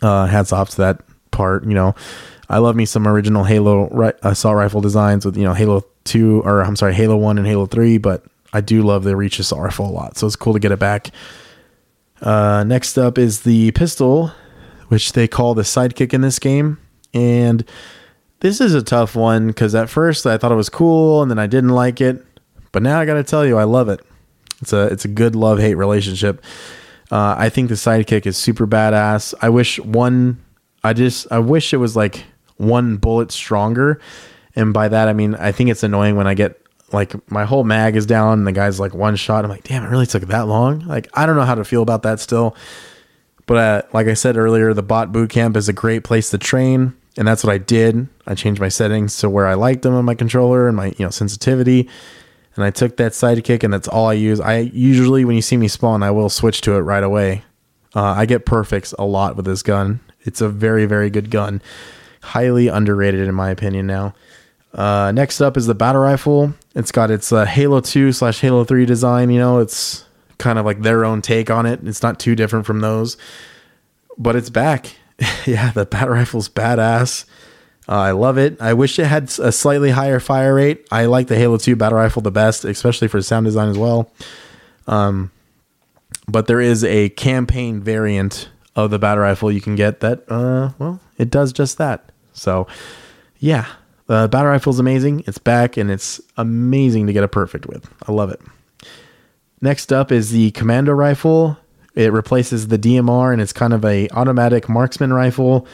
Uh, 0.01 0.27
hats 0.27 0.53
off 0.53 0.69
to 0.71 0.77
that 0.77 1.01
part. 1.31 1.65
You 1.65 1.73
know, 1.73 1.95
I 2.47 2.59
love 2.59 2.75
me 2.75 2.85
some 2.85 3.07
original 3.07 3.43
Halo 3.43 3.89
ri- 3.89 4.13
assault 4.21 4.55
rifle 4.55 4.81
designs 4.81 5.25
with 5.25 5.35
you 5.35 5.43
know 5.43 5.53
Halo 5.53 5.83
Two 6.03 6.41
or 6.43 6.61
I'm 6.61 6.75
sorry 6.75 6.93
Halo 6.93 7.17
One 7.17 7.37
and 7.37 7.45
Halo 7.45 7.65
Three, 7.65 7.97
but 7.97 8.25
I 8.53 8.61
do 8.61 8.81
love 8.81 9.03
the 9.03 9.15
Reach 9.15 9.39
rifle 9.51 9.85
a 9.85 9.91
lot. 9.91 10.17
So 10.17 10.27
it's 10.27 10.35
cool 10.35 10.53
to 10.53 10.59
get 10.59 10.71
it 10.71 10.79
back. 10.79 11.09
Uh, 12.21 12.63
next 12.65 12.97
up 12.97 13.17
is 13.17 13.41
the 13.41 13.71
pistol, 13.71 14.31
which 14.87 15.13
they 15.13 15.27
call 15.27 15.53
the 15.53 15.61
sidekick 15.61 16.13
in 16.13 16.21
this 16.21 16.39
game, 16.39 16.77
and 17.13 17.63
this 18.39 18.61
is 18.61 18.73
a 18.73 18.81
tough 18.81 19.15
one 19.15 19.47
because 19.47 19.75
at 19.75 19.89
first 19.89 20.25
I 20.25 20.37
thought 20.37 20.51
it 20.51 20.55
was 20.55 20.69
cool 20.69 21.21
and 21.21 21.29
then 21.29 21.39
I 21.39 21.47
didn't 21.47 21.71
like 21.71 22.01
it. 22.01 22.25
But 22.71 22.83
now 22.83 22.99
I 22.99 23.05
got 23.05 23.15
to 23.15 23.23
tell 23.23 23.45
you, 23.45 23.57
I 23.57 23.63
love 23.63 23.89
it. 23.89 24.01
It's 24.61 24.73
a 24.73 24.85
it's 24.87 25.05
a 25.05 25.09
good 25.09 25.35
love 25.35 25.59
hate 25.59 25.75
relationship. 25.75 26.43
Uh, 27.11 27.35
I 27.37 27.49
think 27.49 27.69
the 27.69 27.75
sidekick 27.75 28.25
is 28.25 28.37
super 28.37 28.67
badass. 28.67 29.33
I 29.41 29.49
wish 29.49 29.79
one. 29.79 30.43
I 30.83 30.93
just 30.93 31.27
I 31.31 31.39
wish 31.39 31.73
it 31.73 31.77
was 31.77 31.95
like 31.95 32.25
one 32.57 32.97
bullet 32.97 33.31
stronger, 33.31 33.99
and 34.59 34.73
by 34.73 34.87
that 34.87 35.07
I 35.07 35.13
mean 35.13 35.35
I 35.35 35.51
think 35.51 35.69
it's 35.69 35.83
annoying 35.83 36.15
when 36.15 36.27
I 36.27 36.33
get 36.33 36.61
like 36.91 37.13
my 37.31 37.45
whole 37.45 37.63
mag 37.63 37.95
is 37.95 38.05
down 38.05 38.39
and 38.39 38.47
the 38.47 38.51
guy's 38.51 38.79
like 38.79 38.93
one 38.93 39.15
shot. 39.15 39.45
I'm 39.45 39.51
like, 39.51 39.63
damn, 39.63 39.83
it 39.83 39.89
really 39.89 40.07
took 40.07 40.23
that 40.23 40.47
long. 40.47 40.79
Like 40.81 41.07
I 41.13 41.25
don't 41.25 41.35
know 41.35 41.45
how 41.45 41.55
to 41.55 41.65
feel 41.65 41.81
about 41.81 42.03
that 42.03 42.19
still. 42.19 42.55
But 43.45 43.57
uh, 43.57 43.81
like 43.93 44.07
I 44.07 44.13
said 44.13 44.37
earlier, 44.37 44.73
the 44.73 44.83
bot 44.83 45.11
boot 45.11 45.31
camp 45.31 45.57
is 45.57 45.67
a 45.67 45.73
great 45.73 46.03
place 46.03 46.29
to 46.29 46.37
train, 46.37 46.95
and 47.17 47.27
that's 47.27 47.43
what 47.43 47.51
I 47.51 47.57
did. 47.57 48.07
I 48.27 48.35
changed 48.35 48.61
my 48.61 48.69
settings 48.69 49.17
to 49.19 49.29
where 49.29 49.47
I 49.47 49.55
liked 49.55 49.81
them 49.81 49.95
on 49.95 50.05
my 50.05 50.13
controller 50.13 50.67
and 50.67 50.77
my 50.77 50.93
you 50.97 51.05
know 51.05 51.09
sensitivity 51.09 51.89
and 52.59 52.65
I 52.65 52.71
took 52.71 52.97
that 52.97 53.13
sidekick, 53.13 53.63
and 53.63 53.73
that's 53.73 53.87
all 53.87 54.07
I 54.07 54.13
use. 54.13 54.41
I 54.41 54.57
usually, 54.57 55.23
when 55.23 55.37
you 55.37 55.41
see 55.41 55.55
me 55.55 55.69
spawn, 55.69 56.03
I 56.03 56.11
will 56.11 56.29
switch 56.29 56.59
to 56.61 56.73
it 56.73 56.79
right 56.79 57.03
away. 57.03 57.43
Uh, 57.95 58.03
I 58.03 58.25
get 58.25 58.45
perfects 58.45 58.93
a 58.99 59.05
lot 59.05 59.37
with 59.37 59.45
this 59.45 59.63
gun. 59.63 60.01
It's 60.23 60.41
a 60.41 60.49
very, 60.49 60.85
very 60.85 61.09
good 61.09 61.31
gun. 61.31 61.61
Highly 62.21 62.67
underrated, 62.67 63.27
in 63.29 63.33
my 63.33 63.49
opinion, 63.49 63.87
now. 63.87 64.13
Uh, 64.73 65.11
next 65.11 65.41
up 65.41 65.57
is 65.57 65.65
the 65.65 65.75
battle 65.75 66.01
rifle. 66.01 66.53
It's 66.75 66.91
got 66.91 67.11
its 67.11 67.31
uh, 67.31 67.45
Halo 67.45 67.81
2 67.81 68.11
slash 68.11 68.39
Halo 68.41 68.63
3 68.63 68.85
design. 68.85 69.29
You 69.29 69.39
know, 69.39 69.59
it's 69.59 70.05
kind 70.37 70.59
of 70.59 70.65
like 70.65 70.81
their 70.81 71.05
own 71.05 71.21
take 71.21 71.49
on 71.49 71.65
it. 71.65 71.79
It's 71.83 72.03
not 72.03 72.19
too 72.19 72.35
different 72.35 72.65
from 72.65 72.81
those, 72.81 73.17
but 74.17 74.35
it's 74.35 74.49
back. 74.49 74.95
yeah, 75.45 75.71
the 75.71 75.85
battle 75.85 76.09
rifle's 76.09 76.49
badass. 76.49 77.25
Uh, 77.87 77.93
I 77.93 78.11
love 78.11 78.37
it. 78.37 78.61
I 78.61 78.73
wish 78.73 78.99
it 78.99 79.05
had 79.05 79.31
a 79.39 79.51
slightly 79.51 79.89
higher 79.89 80.19
fire 80.19 80.53
rate. 80.53 80.87
I 80.91 81.05
like 81.05 81.27
the 81.27 81.35
Halo 81.35 81.57
2 81.57 81.75
battle 81.75 81.97
rifle 81.97 82.21
the 82.21 82.31
best, 82.31 82.63
especially 82.63 83.07
for 83.07 83.21
sound 83.21 83.45
design 83.45 83.69
as 83.69 83.77
well. 83.77 84.11
Um, 84.85 85.31
but 86.27 86.45
there 86.45 86.61
is 86.61 86.83
a 86.83 87.09
campaign 87.09 87.81
variant 87.81 88.49
of 88.75 88.91
the 88.91 88.99
battle 88.99 89.23
rifle 89.23 89.51
you 89.51 89.61
can 89.61 89.75
get 89.75 89.99
that, 90.01 90.23
uh, 90.29 90.71
well, 90.77 90.99
it 91.17 91.31
does 91.31 91.51
just 91.51 91.79
that. 91.79 92.11
So, 92.33 92.67
yeah, 93.39 93.65
the 94.09 94.27
battle 94.27 94.51
rifle 94.51 94.71
is 94.71 94.79
amazing. 94.79 95.23
It's 95.27 95.37
back 95.37 95.77
and 95.77 95.89
it's 95.89 96.19
amazing 96.37 97.07
to 97.07 97.13
get 97.13 97.23
a 97.23 97.27
perfect 97.27 97.65
with. 97.67 97.89
I 98.07 98.11
love 98.11 98.31
it. 98.31 98.41
Next 99.61 99.91
up 99.91 100.11
is 100.11 100.31
the 100.31 100.51
commando 100.51 100.93
rifle. 100.93 101.57
It 101.95 102.13
replaces 102.13 102.67
the 102.67 102.77
DMR 102.77 103.33
and 103.33 103.41
it's 103.41 103.53
kind 103.53 103.73
of 103.73 103.83
a 103.85 104.09
automatic 104.09 104.69
marksman 104.69 105.13
rifle 105.13 105.67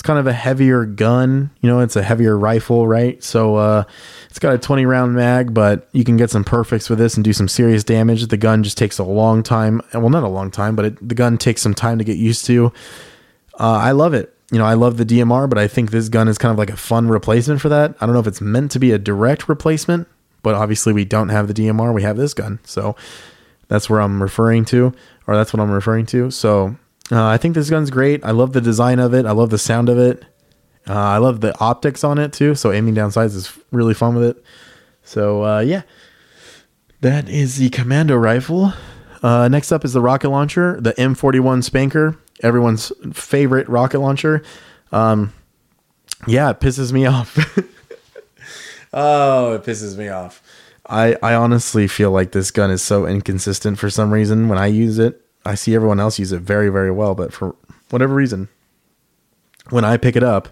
it's 0.00 0.06
kind 0.06 0.18
of 0.18 0.26
a 0.26 0.32
heavier 0.32 0.86
gun. 0.86 1.50
You 1.60 1.68
know, 1.68 1.80
it's 1.80 1.94
a 1.94 2.02
heavier 2.02 2.38
rifle, 2.38 2.88
right? 2.88 3.22
So 3.22 3.56
uh, 3.56 3.84
it's 4.30 4.38
got 4.38 4.54
a 4.54 4.58
20 4.58 4.86
round 4.86 5.14
mag, 5.14 5.52
but 5.52 5.90
you 5.92 6.04
can 6.04 6.16
get 6.16 6.30
some 6.30 6.42
perfects 6.42 6.88
with 6.88 6.98
this 6.98 7.16
and 7.16 7.24
do 7.24 7.34
some 7.34 7.48
serious 7.48 7.84
damage. 7.84 8.26
The 8.26 8.38
gun 8.38 8.62
just 8.62 8.78
takes 8.78 8.98
a 8.98 9.04
long 9.04 9.42
time. 9.42 9.82
Well, 9.92 10.08
not 10.08 10.22
a 10.22 10.28
long 10.28 10.50
time, 10.50 10.74
but 10.74 10.86
it, 10.86 11.06
the 11.06 11.14
gun 11.14 11.36
takes 11.36 11.60
some 11.60 11.74
time 11.74 11.98
to 11.98 12.04
get 12.04 12.16
used 12.16 12.46
to. 12.46 12.72
Uh, 13.58 13.72
I 13.72 13.90
love 13.90 14.14
it. 14.14 14.34
You 14.50 14.58
know, 14.58 14.64
I 14.64 14.74
love 14.74 14.96
the 14.96 15.04
DMR, 15.04 15.48
but 15.48 15.58
I 15.58 15.68
think 15.68 15.90
this 15.90 16.08
gun 16.08 16.26
is 16.26 16.38
kind 16.38 16.50
of 16.50 16.58
like 16.58 16.70
a 16.70 16.76
fun 16.76 17.08
replacement 17.08 17.60
for 17.60 17.68
that. 17.68 17.94
I 18.00 18.06
don't 18.06 18.14
know 18.14 18.20
if 18.20 18.26
it's 18.26 18.40
meant 18.40 18.72
to 18.72 18.78
be 18.78 18.90
a 18.90 18.98
direct 18.98 19.48
replacement, 19.48 20.08
but 20.42 20.54
obviously 20.54 20.92
we 20.92 21.04
don't 21.04 21.28
have 21.28 21.46
the 21.46 21.54
DMR. 21.54 21.94
We 21.94 22.02
have 22.02 22.16
this 22.16 22.34
gun. 22.34 22.58
So 22.64 22.96
that's 23.68 23.88
where 23.88 24.00
I'm 24.00 24.20
referring 24.20 24.64
to, 24.66 24.92
or 25.26 25.36
that's 25.36 25.52
what 25.52 25.60
I'm 25.60 25.70
referring 25.70 26.06
to. 26.06 26.30
So 26.32 26.76
uh, 27.12 27.26
I 27.26 27.36
think 27.36 27.54
this 27.54 27.70
gun's 27.70 27.90
great. 27.90 28.24
I 28.24 28.32
love 28.32 28.52
the 28.52 28.60
design 28.60 28.98
of 28.98 29.14
it. 29.14 29.26
I 29.26 29.30
love 29.32 29.50
the 29.50 29.58
sound 29.58 29.88
of 29.88 29.98
it. 29.98 30.24
Uh, 30.88 30.94
I 30.94 31.18
love 31.18 31.40
the 31.40 31.56
optics 31.60 32.02
on 32.02 32.18
it 32.18 32.32
too. 32.32 32.54
So 32.54 32.72
aiming 32.72 32.94
down 32.94 33.12
sights 33.12 33.34
is 33.34 33.56
really 33.70 33.94
fun 33.94 34.16
with 34.16 34.24
it. 34.24 34.44
So 35.04 35.44
uh, 35.44 35.60
yeah, 35.60 35.82
that 37.00 37.28
is 37.28 37.56
the 37.56 37.70
commando 37.70 38.16
rifle. 38.16 38.72
Uh, 39.22 39.48
next 39.48 39.70
up 39.70 39.84
is 39.84 39.92
the 39.92 40.00
rocket 40.00 40.30
launcher, 40.30 40.80
the 40.80 40.92
M41 40.94 41.62
Spanker, 41.62 42.18
everyone's 42.42 42.92
favorite 43.12 43.68
rocket 43.68 44.00
launcher. 44.00 44.42
Um, 44.92 45.32
yeah, 46.26 46.50
it 46.50 46.60
pisses 46.60 46.92
me 46.92 47.06
off. 47.06 47.36
oh, 48.92 49.54
it 49.54 49.64
pisses 49.64 49.96
me 49.96 50.08
off. 50.08 50.42
I, 50.88 51.16
I 51.22 51.34
honestly 51.34 51.86
feel 51.86 52.10
like 52.10 52.32
this 52.32 52.50
gun 52.50 52.70
is 52.70 52.82
so 52.82 53.06
inconsistent 53.06 53.78
for 53.78 53.88
some 53.90 54.12
reason 54.12 54.48
when 54.48 54.58
I 54.58 54.66
use 54.66 54.98
it. 54.98 55.24
I 55.44 55.54
see 55.54 55.74
everyone 55.74 56.00
else 56.00 56.18
use 56.18 56.32
it 56.32 56.42
very, 56.42 56.68
very 56.68 56.90
well, 56.90 57.14
but 57.14 57.32
for 57.32 57.54
whatever 57.90 58.14
reason, 58.14 58.48
when 59.70 59.84
I 59.84 59.96
pick 59.96 60.16
it 60.16 60.22
up, 60.22 60.48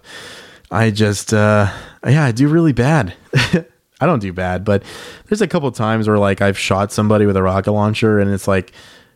I 0.71 0.91
just, 0.91 1.33
uh, 1.33 1.71
yeah, 2.07 2.23
I 2.23 2.31
do 2.31 2.47
really 2.47 2.73
bad. 2.73 3.13
I 4.01 4.05
don't 4.05 4.19
do 4.19 4.31
bad, 4.31 4.63
but 4.63 4.83
there's 5.27 5.41
a 5.41 5.47
couple 5.47 5.69
times 5.71 6.07
where 6.07 6.17
like 6.17 6.41
I've 6.41 6.57
shot 6.57 6.91
somebody 6.91 7.25
with 7.25 7.35
a 7.35 7.43
rocket 7.43 7.73
launcher 7.73 8.19
and 8.19 8.31
it's 8.31 8.47
like, 8.47 8.71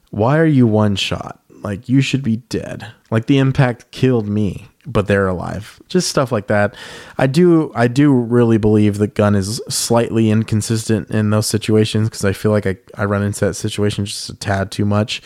why 0.09 0.37
are 0.37 0.45
you 0.45 0.67
one 0.67 0.95
shot? 0.95 1.41
Like 1.63 1.87
you 1.87 2.01
should 2.01 2.23
be 2.23 2.37
dead. 2.37 2.91
Like 3.09 3.27
the 3.27 3.37
impact 3.37 3.89
killed 3.91 4.27
me, 4.27 4.67
but 4.85 5.07
they're 5.07 5.27
alive. 5.27 5.81
Just 5.87 6.09
stuff 6.09 6.31
like 6.31 6.47
that. 6.47 6.75
I 7.17 7.27
do 7.27 7.71
I 7.73 7.87
do 7.87 8.13
really 8.13 8.57
believe 8.57 8.97
the 8.97 9.07
gun 9.07 9.33
is 9.33 9.61
slightly 9.69 10.29
inconsistent 10.29 11.09
in 11.09 11.29
those 11.29 11.47
situations 11.47 12.09
because 12.09 12.25
I 12.25 12.33
feel 12.33 12.51
like 12.51 12.67
I, 12.67 12.77
I 12.95 13.05
run 13.05 13.23
into 13.23 13.45
that 13.45 13.53
situation 13.53 14.05
just 14.05 14.29
a 14.29 14.35
tad 14.35 14.71
too 14.71 14.85
much. 14.85 15.21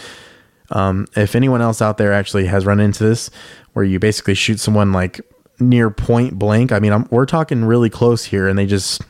Um, 0.70 1.08
if 1.16 1.36
anyone 1.36 1.62
else 1.62 1.82
out 1.82 1.98
there 1.98 2.14
actually 2.14 2.46
has 2.46 2.66
run 2.66 2.80
into 2.80 3.04
this, 3.04 3.30
where 3.74 3.86
you 3.86 4.00
basically 4.00 4.36
shoot 4.36 4.60
someone 4.60 4.92
like 4.92 5.22
near 5.60 5.90
point 5.90 6.38
blank, 6.38 6.72
I 6.72 6.80
mean, 6.80 6.92
I'm, 6.92 7.08
we're 7.10 7.26
talking 7.26 7.66
really 7.66 7.90
close 7.90 8.26
here, 8.26 8.48
and 8.48 8.60
they 8.60 8.66
just 8.66 9.02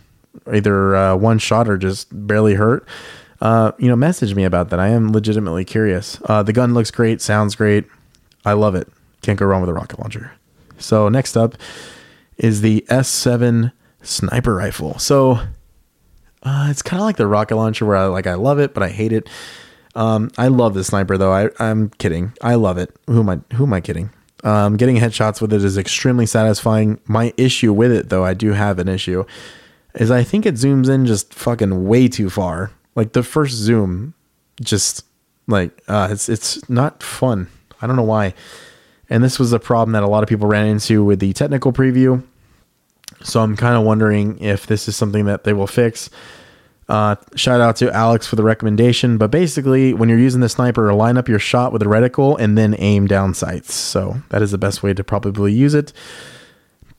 either 0.53 0.95
uh, 0.95 1.15
one 1.15 1.39
shot 1.39 1.67
or 1.67 1.77
just 1.77 2.07
barely 2.11 2.53
hurt. 2.53 2.87
Uh, 3.39 3.71
you 3.77 3.87
know, 3.87 3.95
message 3.95 4.33
me 4.33 4.43
about 4.43 4.69
that. 4.69 4.79
I 4.79 4.89
am 4.89 5.11
legitimately 5.11 5.65
curious. 5.65 6.19
Uh, 6.25 6.43
the 6.43 6.53
gun 6.53 6.73
looks 6.73 6.91
great, 6.91 7.21
sounds 7.21 7.55
great. 7.55 7.85
I 8.45 8.53
love 8.53 8.75
it. 8.75 8.87
Can't 9.21 9.37
go 9.37 9.45
wrong 9.45 9.61
with 9.61 9.69
a 9.69 9.73
rocket 9.73 9.99
launcher. 9.99 10.31
So 10.77 11.09
next 11.09 11.35
up 11.35 11.55
is 12.37 12.61
the 12.61 12.85
S7 12.89 13.71
sniper 14.01 14.55
rifle. 14.55 14.97
So 14.99 15.39
uh, 16.43 16.67
it's 16.69 16.81
kind 16.81 17.01
of 17.01 17.05
like 17.05 17.17
the 17.17 17.27
rocket 17.27 17.55
launcher 17.55 17.85
where 17.85 17.97
I 17.97 18.05
like 18.05 18.27
I 18.27 18.35
love 18.35 18.59
it, 18.59 18.73
but 18.73 18.83
I 18.83 18.89
hate 18.89 19.11
it. 19.11 19.29
Um, 19.95 20.29
I 20.37 20.47
love 20.47 20.73
the 20.75 20.83
sniper 20.83 21.17
though. 21.17 21.31
I, 21.33 21.49
I'm 21.59 21.89
kidding. 21.89 22.33
I 22.41 22.55
love 22.55 22.77
it. 22.77 22.95
Who 23.07 23.19
am 23.19 23.29
I? 23.29 23.39
Who 23.55 23.65
am 23.65 23.73
I 23.73 23.81
kidding? 23.81 24.11
Um, 24.43 24.77
getting 24.77 24.97
headshots 24.97 25.41
with 25.41 25.51
it 25.51 25.63
is 25.63 25.77
extremely 25.77 26.25
satisfying. 26.25 26.99
My 27.07 27.33
issue 27.37 27.73
with 27.73 27.91
it, 27.91 28.09
though, 28.09 28.23
I 28.23 28.33
do 28.35 28.53
have 28.53 28.77
an 28.77 28.87
issue, 28.87 29.25
is 29.95 30.11
I 30.11 30.23
think 30.23 30.45
it 30.45 30.55
zooms 30.55 30.89
in 30.89 31.07
just 31.07 31.33
fucking 31.33 31.87
way 31.87 32.07
too 32.07 32.29
far. 32.29 32.71
Like 32.97 33.13
the 33.13 33.21
first 33.21 33.53
zoom, 33.53 34.15
just 34.59 35.05
like 35.45 35.83
uh, 35.87 36.07
it's 36.09 36.29
it's 36.29 36.67
not 36.67 37.03
fun. 37.03 37.47
I 37.79 37.85
don't 37.85 37.95
know 37.95 38.01
why. 38.01 38.33
And 39.07 39.23
this 39.23 39.37
was 39.37 39.53
a 39.53 39.59
problem 39.59 39.93
that 39.93 40.01
a 40.01 40.07
lot 40.07 40.23
of 40.23 40.29
people 40.29 40.47
ran 40.47 40.65
into 40.65 41.05
with 41.05 41.19
the 41.19 41.31
technical 41.31 41.71
preview. 41.71 42.23
So 43.21 43.41
I'm 43.41 43.55
kind 43.55 43.77
of 43.77 43.83
wondering 43.83 44.39
if 44.39 44.65
this 44.65 44.87
is 44.87 44.95
something 44.95 45.25
that 45.25 45.43
they 45.43 45.53
will 45.53 45.67
fix. 45.67 46.09
Uh, 46.89 47.17
shout 47.35 47.61
out 47.61 47.75
to 47.75 47.91
Alex 47.91 48.25
for 48.25 48.35
the 48.35 48.43
recommendation. 48.43 49.19
But 49.19 49.29
basically, 49.29 49.93
when 49.93 50.09
you're 50.09 50.17
using 50.17 50.41
the 50.41 50.49
sniper, 50.49 50.91
line 50.91 51.17
up 51.17 51.29
your 51.29 51.37
shot 51.37 51.71
with 51.71 51.83
the 51.83 51.87
reticle 51.87 52.35
and 52.39 52.57
then 52.57 52.75
aim 52.79 53.05
down 53.05 53.35
sights. 53.35 53.75
So 53.75 54.23
that 54.29 54.41
is 54.41 54.49
the 54.49 54.57
best 54.57 54.81
way 54.81 54.95
to 54.95 55.03
probably 55.03 55.53
use 55.53 55.75
it. 55.75 55.93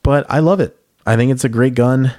But 0.01 0.25
I 0.29 0.39
love 0.39 0.61
it. 0.61 0.79
I 1.05 1.17
think 1.17 1.31
it's 1.33 1.43
a 1.43 1.49
great 1.49 1.75
gun. 1.75 2.13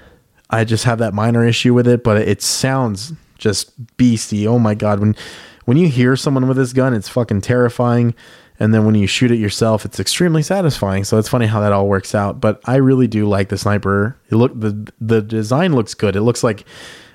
I 0.51 0.65
just 0.65 0.85
have 0.85 0.99
that 0.99 1.15
minor 1.15 1.47
issue 1.47 1.73
with 1.73 1.89
it, 1.89 2.05
but 2.05 2.19
it 2.19 2.43
sounds 2.43 3.15
just 3.41 3.97
beastie. 3.97 4.47
Oh 4.47 4.59
my 4.59 4.75
god, 4.75 5.01
when 5.01 5.17
when 5.65 5.77
you 5.77 5.89
hear 5.89 6.17
someone 6.17 6.47
with 6.47 6.57
this 6.57 6.73
gun, 6.73 6.95
it's 6.95 7.09
fucking 7.09 7.41
terrifying. 7.41 8.15
And 8.61 8.75
then 8.75 8.85
when 8.85 8.95
you 8.95 9.07
shoot 9.07 9.31
it 9.31 9.39
yourself, 9.39 9.87
it's 9.87 9.99
extremely 9.99 10.43
satisfying. 10.43 11.05
So 11.05 11.17
it's 11.17 11.29
funny 11.31 11.47
how 11.47 11.61
that 11.61 11.73
all 11.73 11.89
works 11.89 12.15
out. 12.15 12.41
But 12.41 12.61
I 12.67 12.77
really 12.77 13.09
do 13.09 13.27
like 13.27 13.49
the 13.49 13.57
sniper. 13.57 14.19
It 14.31 14.37
look 14.37 14.53
the 14.59 14.93
the 15.01 15.23
design 15.23 15.75
looks 15.75 15.95
good. 15.95 16.15
It 16.15 16.23
looks 16.23 16.45
like 16.45 16.65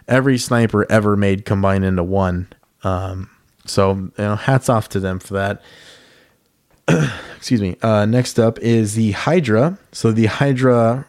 every 0.08 0.38
sniper 0.38 0.92
ever 0.92 1.16
made 1.16 1.46
combined 1.46 1.86
into 1.86 2.04
one. 2.04 2.48
Um, 2.84 3.30
so 3.66 3.94
you 3.94 4.12
know, 4.18 4.36
hats 4.36 4.70
off 4.70 4.90
to 4.90 5.00
them 5.00 5.20
for 5.20 5.36
that. 5.36 5.62
Excuse 7.38 7.62
me. 7.62 7.78
Uh, 7.82 8.06
next 8.06 8.40
up 8.40 8.58
is 8.60 8.96
the 8.96 9.12
Hydra. 9.12 9.78
So 9.92 10.12
the 10.12 10.26
Hydra 10.26 11.06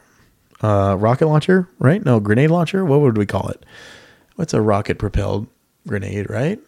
uh, 0.63 0.97
rocket 0.99 1.27
launcher, 1.27 1.69
right? 1.79 2.05
No, 2.05 2.21
grenade 2.21 2.51
launcher. 2.51 2.85
What 2.85 3.01
would 3.01 3.17
we 3.17 3.27
call 3.27 3.49
it? 3.49 3.65
What's 4.37 4.55
a 4.55 4.61
rocket 4.61 4.99
propelled 4.99 5.47
grenade, 5.87 6.31
right? 6.31 6.61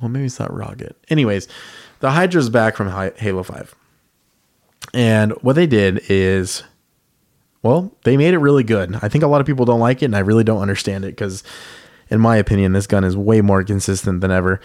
Well, 0.00 0.08
maybe 0.08 0.26
it's 0.26 0.38
not 0.40 0.54
rocket. 0.54 0.96
Anyways, 1.08 1.46
the 2.00 2.10
Hydra's 2.10 2.48
back 2.48 2.76
from 2.76 2.88
Halo 2.88 3.42
5. 3.42 3.74
And 4.94 5.32
what 5.42 5.56
they 5.56 5.66
did 5.66 6.02
is, 6.08 6.62
well, 7.62 7.94
they 8.04 8.16
made 8.16 8.32
it 8.34 8.38
really 8.38 8.64
good. 8.64 8.96
I 9.02 9.08
think 9.08 9.22
a 9.22 9.26
lot 9.26 9.40
of 9.40 9.46
people 9.46 9.66
don't 9.66 9.80
like 9.80 10.02
it, 10.02 10.06
and 10.06 10.16
I 10.16 10.20
really 10.20 10.44
don't 10.44 10.62
understand 10.62 11.04
it 11.04 11.08
because, 11.08 11.44
in 12.08 12.20
my 12.20 12.36
opinion, 12.36 12.72
this 12.72 12.86
gun 12.86 13.04
is 13.04 13.16
way 13.16 13.40
more 13.40 13.62
consistent 13.62 14.20
than 14.20 14.30
ever. 14.30 14.60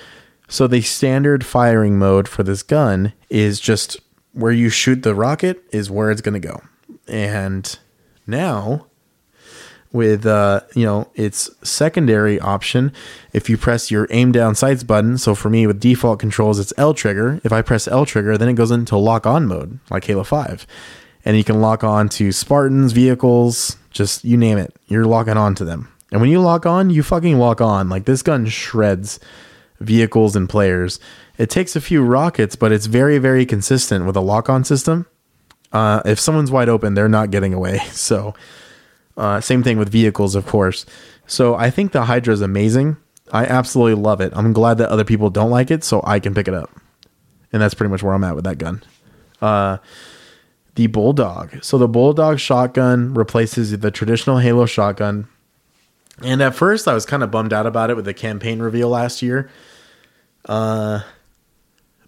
So, 0.48 0.68
the 0.68 0.82
standard 0.82 1.46
firing 1.46 2.00
mode 2.00 2.28
for 2.28 2.44
this 2.44 2.64
gun 2.64 3.14
is 3.30 3.60
just 3.60 3.98
where 4.32 4.52
you 4.52 4.70
shoot 4.70 5.04
the 5.04 5.16
rocket, 5.16 5.64
is 5.72 5.92
where 5.92 6.12
it's 6.12 6.22
going 6.22 6.40
to 6.40 6.48
go. 6.48 6.62
And 7.08 7.78
now 8.26 8.88
with 9.96 10.26
uh, 10.26 10.60
you 10.76 10.86
know 10.86 11.10
its 11.16 11.50
secondary 11.68 12.40
option 12.40 12.92
if 13.34 13.50
you 13.50 13.58
press 13.58 13.90
your 13.90 14.08
aim 14.12 14.32
down 14.32 14.54
sights 14.54 14.84
button. 14.84 15.18
So 15.18 15.34
for 15.34 15.50
me 15.50 15.66
with 15.66 15.80
default 15.80 16.20
controls 16.20 16.60
it's 16.60 16.74
l 16.78 16.94
trigger. 16.94 17.40
If 17.44 17.52
i 17.52 17.62
press 17.62 17.88
l 17.88 18.06
trigger 18.06 18.38
then 18.38 18.50
it 18.50 18.54
goes 18.54 18.70
into 18.70 18.98
lock 18.98 19.26
on 19.26 19.48
mode 19.48 19.80
like 19.90 20.04
halo 20.04 20.24
5 20.24 20.68
and 21.24 21.38
you 21.38 21.44
can 21.44 21.62
lock 21.62 21.84
on 21.84 22.10
to 22.10 22.32
spartans 22.32 22.92
vehicles 22.92 23.78
just 23.90 24.26
you 24.26 24.38
name 24.38 24.58
it. 24.58 24.76
You're 24.88 25.06
locking 25.06 25.38
on 25.38 25.56
to 25.56 25.66
them. 25.66 25.90
And 26.12 26.22
when 26.22 26.30
you 26.30 26.42
lock 26.42 26.66
on 26.66 26.90
you 26.90 27.02
fucking 27.02 27.40
lock 27.40 27.62
on. 27.62 27.88
Like 27.90 28.06
this 28.06 28.22
gun 28.22 28.46
shreds 28.48 29.20
vehicles 29.80 30.36
and 30.36 30.50
players. 30.50 31.00
It 31.38 31.50
takes 31.50 31.76
a 31.76 31.82
few 31.82 32.04
rockets 32.04 32.58
but 32.58 32.74
it's 32.74 32.86
very 32.88 33.18
very 33.18 33.46
consistent 33.46 34.06
with 34.06 34.18
a 34.18 34.22
lock 34.22 34.50
on 34.50 34.66
system. 34.66 35.06
Uh, 35.72 36.02
if 36.06 36.20
someone's 36.20 36.52
wide 36.52 36.70
open 36.70 36.96
they're 36.96 37.08
not 37.08 37.32
getting 37.32 37.54
away. 37.54 37.80
So 37.92 38.34
uh, 39.18 39.42
same 39.42 39.64
thing 39.64 39.78
with 39.78 39.90
vehicles, 39.90 40.36
of 40.36 40.46
course. 40.46 40.86
So 41.28 41.56
I 41.56 41.70
think 41.70 41.92
the 41.92 42.06
Hydra 42.06 42.34
is 42.34 42.42
amazing. 42.42 42.98
I 43.32 43.46
absolutely 43.46 44.02
love 44.02 44.22
it. 44.22 44.32
I'm 44.36 44.54
glad 44.54 44.78
that 44.78 44.90
other 44.90 45.04
people 45.04 45.30
don't 45.30 45.50
like 45.50 45.72
it, 45.72 45.84
so 45.84 46.02
I 46.06 46.20
can 46.20 46.34
pick 46.34 46.48
it 46.48 46.54
up. 46.54 46.70
And 47.52 47.62
that's 47.62 47.74
pretty 47.74 47.90
much 47.90 48.04
where 48.04 48.14
I'm 48.14 48.24
at 48.24 48.36
with 48.36 48.44
that 48.44 48.58
gun. 48.58 48.84
Uh, 49.42 49.78
the 50.76 50.88
Bulldog. 50.88 51.64
So 51.64 51.78
the 51.78 51.88
Bulldog 51.88 52.40
shotgun 52.40 53.14
replaces 53.14 53.78
the 53.80 53.92
traditional 53.92 54.40
Halo 54.40 54.66
shotgun. 54.66 55.28
And 56.22 56.42
at 56.42 56.56
first, 56.56 56.88
I 56.88 56.94
was 56.94 57.06
kind 57.06 57.24
of 57.24 57.32
bummed 57.32 57.54
out 57.54 57.66
about 57.66 57.90
it 57.90 57.96
with 57.96 58.06
the 58.06 58.14
campaign 58.14 58.60
reveal 58.60 58.90
last 58.90 59.22
year. 59.22 59.50
Uh, 60.48 61.02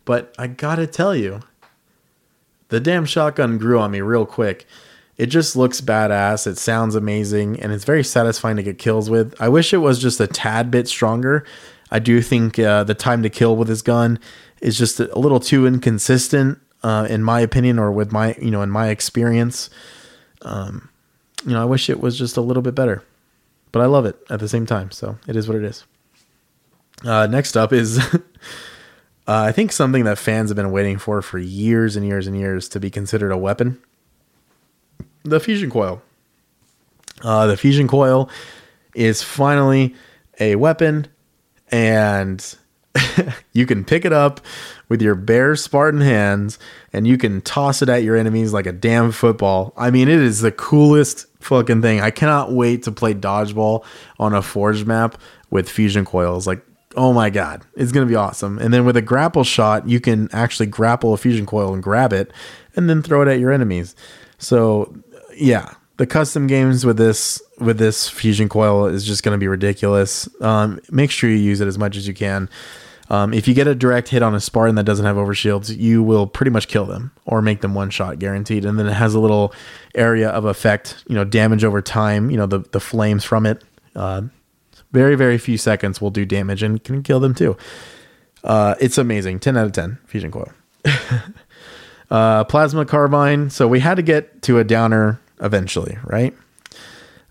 but 0.05 0.34
I 0.38 0.47
gotta 0.47 0.88
tell 0.88 1.16
you, 1.16 1.41
the 2.70 2.80
damn 2.80 3.05
shotgun 3.05 3.58
grew 3.58 3.80
on 3.80 3.91
me 3.91 4.01
real 4.01 4.26
quick. 4.26 4.66
It 5.18 5.28
just 5.28 5.55
looks 5.55 5.82
badass. 5.82 6.45
It 6.45 6.59
sounds 6.59 6.93
amazing, 6.93 7.59
and 7.59 7.72
it's 7.72 7.86
very 7.86 8.03
satisfying 8.03 8.55
to 8.57 8.63
get 8.63 8.78
kills 8.78 9.09
with. 9.09 9.34
I 9.41 9.49
wish 9.49 9.74
it 9.74 9.78
was 9.78 9.99
just 9.99 10.20
a 10.20 10.28
tad 10.28 10.70
bit 10.70 10.88
stronger. 10.88 11.43
I 11.89 11.99
do 11.99 12.22
think 12.22 12.59
uh, 12.59 12.84
the 12.84 12.93
time 12.93 13.24
to 13.24 13.30
kill 13.30 13.55
with 13.55 13.68
this 13.68 13.82
gun 13.82 14.20
is 14.61 14.78
just 14.78 14.99
a 14.99 15.18
little 15.18 15.39
too 15.39 15.65
inconsistent, 15.65 16.59
uh, 16.84 17.07
in 17.09 17.24
my 17.24 17.39
opinion, 17.39 17.80
or 17.80 17.91
with 17.91 18.11
my 18.11 18.36
you 18.39 18.51
know 18.51 18.61
in 18.61 18.70
my 18.70 18.89
experience. 18.89 19.72
Um, 20.43 20.89
you 21.45 21.53
know, 21.53 21.61
I 21.61 21.65
wish 21.65 21.89
it 21.89 21.99
was 21.99 22.18
just 22.18 22.38
a 22.38 22.41
little 22.41 22.61
bit 22.61 22.76
better, 22.76 23.03
but 23.72 23.82
I 23.82 23.86
love 23.86 24.05
it 24.05 24.20
at 24.30 24.39
the 24.39 24.47
same 24.47 24.68
time. 24.68 24.91
So 24.91 25.18
it 25.28 25.36
is 25.36 25.47
what 25.47 25.57
it 25.57 25.63
is. 25.63 25.84
Uh, 27.03 27.26
next 27.28 27.57
up 27.57 27.74
is. 27.74 27.99
Uh, 29.30 29.43
I 29.43 29.51
think 29.51 29.74
something 29.74 30.05
that 30.05 30.18
fans 30.18 30.49
have 30.49 30.55
been 30.55 30.72
waiting 30.72 30.97
for 30.97 31.22
for 31.22 31.38
years 31.38 31.97
and 31.97 32.07
years 32.07 32.28
and 32.28 32.38
years 32.38 32.70
to 32.70 32.80
be 32.80 32.89
considered 32.89 33.32
a 33.32 33.38
weapon 33.38 33.78
the 35.30 35.39
fusion 35.39 35.69
coil. 35.69 36.01
Uh, 37.21 37.47
the 37.47 37.57
fusion 37.57 37.88
coil 37.88 38.30
is 38.93 39.23
finally 39.23 39.95
a 40.39 40.55
weapon, 40.55 41.07
and 41.71 42.55
you 43.53 43.65
can 43.65 43.84
pick 43.84 44.05
it 44.05 44.13
up 44.13 44.41
with 44.89 45.01
your 45.01 45.15
bare 45.15 45.55
Spartan 45.55 46.01
hands 46.01 46.57
and 46.93 47.07
you 47.07 47.17
can 47.17 47.41
toss 47.41 47.82
it 47.82 47.89
at 47.89 48.03
your 48.03 48.15
enemies 48.15 48.53
like 48.53 48.65
a 48.65 48.71
damn 48.71 49.11
football. 49.11 49.73
I 49.78 49.91
mean, 49.91 50.07
it 50.07 50.19
is 50.19 50.41
the 50.41 50.51
coolest 50.51 51.28
fucking 51.39 51.82
thing. 51.82 52.01
I 52.01 52.11
cannot 52.11 52.51
wait 52.51 52.84
to 52.84 52.91
play 52.91 53.13
dodgeball 53.13 53.84
on 54.19 54.34
a 54.34 54.41
forge 54.41 54.86
map 54.86 55.19
with 55.49 55.69
fusion 55.69 56.05
coils. 56.05 56.47
Like, 56.47 56.65
oh 56.95 57.13
my 57.13 57.30
god, 57.30 57.63
it's 57.75 57.91
gonna 57.91 58.05
be 58.05 58.15
awesome. 58.15 58.57
And 58.59 58.73
then 58.73 58.86
with 58.86 58.97
a 58.97 59.01
grapple 59.01 59.43
shot, 59.43 59.88
you 59.88 59.99
can 59.99 60.30
actually 60.32 60.67
grapple 60.67 61.13
a 61.13 61.17
fusion 61.17 61.45
coil 61.45 61.73
and 61.73 61.84
grab 61.84 62.13
it 62.13 62.32
and 62.75 62.89
then 62.89 63.01
throw 63.01 63.21
it 63.21 63.28
at 63.28 63.39
your 63.39 63.51
enemies. 63.51 63.95
So 64.39 64.95
yeah, 65.40 65.74
the 65.98 66.06
custom 66.08 66.48
games 66.48 66.86
with 66.86 66.98
this 66.98 67.42
with 67.60 67.78
this 67.78 68.08
fusion 68.08 68.48
coil 68.48 68.86
is 68.86 69.06
just 69.06 69.24
going 69.24 69.34
to 69.34 69.40
be 69.40 69.48
ridiculous. 69.48 70.30
Um, 70.42 70.80
make 70.92 71.12
sure 71.12 71.30
you 71.30 71.38
use 71.38 71.60
it 71.60 71.68
as 71.68 71.78
much 71.78 71.98
as 71.98 72.08
you 72.08 72.14
can. 72.14 72.50
Um, 73.10 73.34
if 73.34 73.48
you 73.48 73.54
get 73.54 73.68
a 73.68 73.76
direct 73.76 74.10
hit 74.10 74.22
on 74.22 74.36
a 74.36 74.40
Spartan 74.40 74.76
that 74.76 74.84
doesn't 74.84 75.06
have 75.06 75.16
overshields, 75.16 75.76
you 75.76 76.04
will 76.04 76.28
pretty 76.28 76.52
much 76.52 76.68
kill 76.68 76.86
them 76.86 77.12
or 77.26 77.42
make 77.42 77.62
them 77.62 77.74
one 77.74 77.90
shot 77.90 78.20
guaranteed. 78.20 78.66
And 78.66 78.78
then 78.78 78.86
it 78.86 78.94
has 78.94 79.16
a 79.16 79.20
little 79.20 79.54
area 79.96 80.30
of 80.30 80.44
effect, 80.46 81.04
you 81.08 81.16
know, 81.16 81.24
damage 81.24 81.64
over 81.64 81.82
time. 81.82 82.30
You 82.30 82.38
know, 82.38 82.46
the 82.46 82.60
the 82.60 82.80
flames 82.80 83.24
from 83.24 83.46
it. 83.46 83.64
Uh, 83.96 84.24
very 84.92 85.16
very 85.16 85.38
few 85.38 85.58
seconds 85.58 86.00
will 86.00 86.12
do 86.12 86.26
damage 86.26 86.64
and 86.64 86.84
can 86.84 87.02
kill 87.02 87.20
them 87.20 87.34
too. 87.34 87.58
Uh, 88.44 88.76
it's 88.80 88.98
amazing. 88.98 89.40
Ten 89.40 89.58
out 89.58 89.66
of 89.66 89.72
ten 89.72 89.98
fusion 90.06 90.32
coil. 90.32 90.52
uh, 92.12 92.44
plasma 92.44 92.86
carbine. 92.86 93.50
So 93.50 93.68
we 93.68 93.80
had 93.80 93.96
to 93.96 94.04
get 94.04 94.42
to 94.44 94.60
a 94.60 94.64
downer 94.64 95.20
eventually, 95.42 95.98
right? 96.04 96.36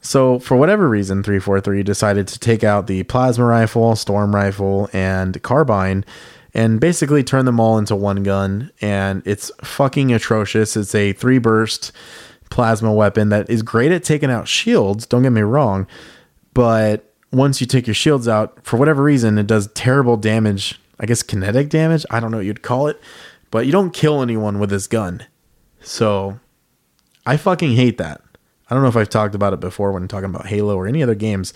So, 0.00 0.38
for 0.38 0.56
whatever 0.56 0.88
reason, 0.88 1.22
343 1.22 1.82
decided 1.82 2.28
to 2.28 2.38
take 2.38 2.62
out 2.62 2.86
the 2.86 3.02
plasma 3.04 3.44
rifle, 3.44 3.96
storm 3.96 4.34
rifle, 4.34 4.88
and 4.92 5.42
carbine 5.42 6.04
and 6.56 6.80
basically 6.80 7.22
turn 7.22 7.44
them 7.44 7.60
all 7.60 7.76
into 7.76 7.94
one 7.94 8.22
gun. 8.22 8.70
And 8.80 9.22
it's 9.26 9.50
fucking 9.62 10.14
atrocious. 10.14 10.74
It's 10.74 10.94
a 10.94 11.12
three 11.12 11.36
burst 11.38 11.92
plasma 12.48 12.92
weapon 12.94 13.28
that 13.28 13.50
is 13.50 13.62
great 13.62 13.92
at 13.92 14.04
taking 14.04 14.30
out 14.30 14.48
shields, 14.48 15.04
don't 15.04 15.22
get 15.22 15.32
me 15.32 15.42
wrong. 15.42 15.86
But 16.54 17.12
once 17.30 17.60
you 17.60 17.66
take 17.66 17.86
your 17.86 17.94
shields 17.94 18.26
out, 18.26 18.64
for 18.64 18.78
whatever 18.78 19.02
reason, 19.02 19.36
it 19.36 19.46
does 19.46 19.66
terrible 19.74 20.16
damage. 20.16 20.80
I 20.98 21.04
guess 21.04 21.22
kinetic 21.22 21.68
damage. 21.68 22.06
I 22.10 22.20
don't 22.20 22.30
know 22.30 22.38
what 22.38 22.46
you'd 22.46 22.62
call 22.62 22.86
it. 22.86 22.98
But 23.50 23.66
you 23.66 23.72
don't 23.72 23.92
kill 23.92 24.22
anyone 24.22 24.58
with 24.58 24.70
this 24.70 24.86
gun. 24.86 25.26
So 25.82 26.40
I 27.26 27.36
fucking 27.36 27.74
hate 27.74 27.98
that. 27.98 28.22
I 28.70 28.74
don't 28.74 28.82
know 28.82 28.88
if 28.88 28.96
I've 28.96 29.08
talked 29.08 29.34
about 29.34 29.52
it 29.52 29.60
before 29.60 29.92
when 29.92 30.08
talking 30.08 30.30
about 30.30 30.46
Halo 30.46 30.76
or 30.76 30.86
any 30.86 31.02
other 31.02 31.14
games, 31.14 31.52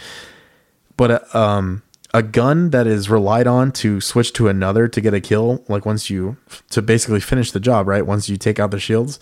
but 0.97 1.11
a, 1.11 1.37
uh, 1.37 1.39
um, 1.39 1.83
a 2.13 2.23
gun 2.23 2.71
that 2.71 2.87
is 2.87 3.09
relied 3.09 3.47
on 3.47 3.71
to 3.71 4.01
switch 4.01 4.33
to 4.33 4.49
another 4.49 4.89
to 4.89 5.01
get 5.01 5.15
a 5.15 5.21
kill, 5.21 5.65
like 5.69 5.87
once 5.87 6.11
you 6.11 6.37
to 6.71 6.83
basically 6.83 7.21
finish 7.21 7.53
the 7.53 7.61
job, 7.61 7.87
right? 7.87 8.05
Once 8.05 8.29
you 8.29 8.37
take 8.37 8.59
out 8.59 8.73
the 8.73 8.81
shields, 8.81 9.21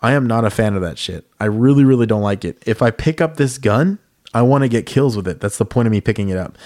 I 0.00 0.12
am 0.12 0.26
not 0.26 0.44
a 0.44 0.50
fan 0.50 0.74
of 0.74 0.82
that 0.82 0.98
shit. 0.98 1.26
I 1.38 1.44
really, 1.44 1.84
really 1.84 2.06
don't 2.06 2.22
like 2.22 2.44
it. 2.44 2.62
If 2.66 2.80
I 2.80 2.90
pick 2.90 3.20
up 3.20 3.36
this 3.36 3.58
gun, 3.58 3.98
I 4.32 4.42
want 4.42 4.62
to 4.62 4.68
get 4.68 4.86
kills 4.86 5.14
with 5.14 5.28
it. 5.28 5.40
That's 5.40 5.58
the 5.58 5.66
point 5.66 5.86
of 5.86 5.92
me 5.92 6.00
picking 6.00 6.30
it 6.30 6.38
up. 6.38 6.56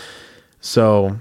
So 0.61 1.19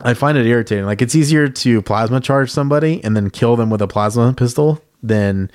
I 0.00 0.14
find 0.14 0.36
it 0.36 0.46
irritating. 0.46 0.84
Like 0.84 1.00
it's 1.00 1.14
easier 1.14 1.48
to 1.48 1.82
plasma 1.82 2.20
charge 2.20 2.50
somebody 2.50 3.02
and 3.04 3.16
then 3.16 3.30
kill 3.30 3.56
them 3.56 3.70
with 3.70 3.80
a 3.80 3.88
plasma 3.88 4.32
pistol 4.34 4.82
than 5.02 5.50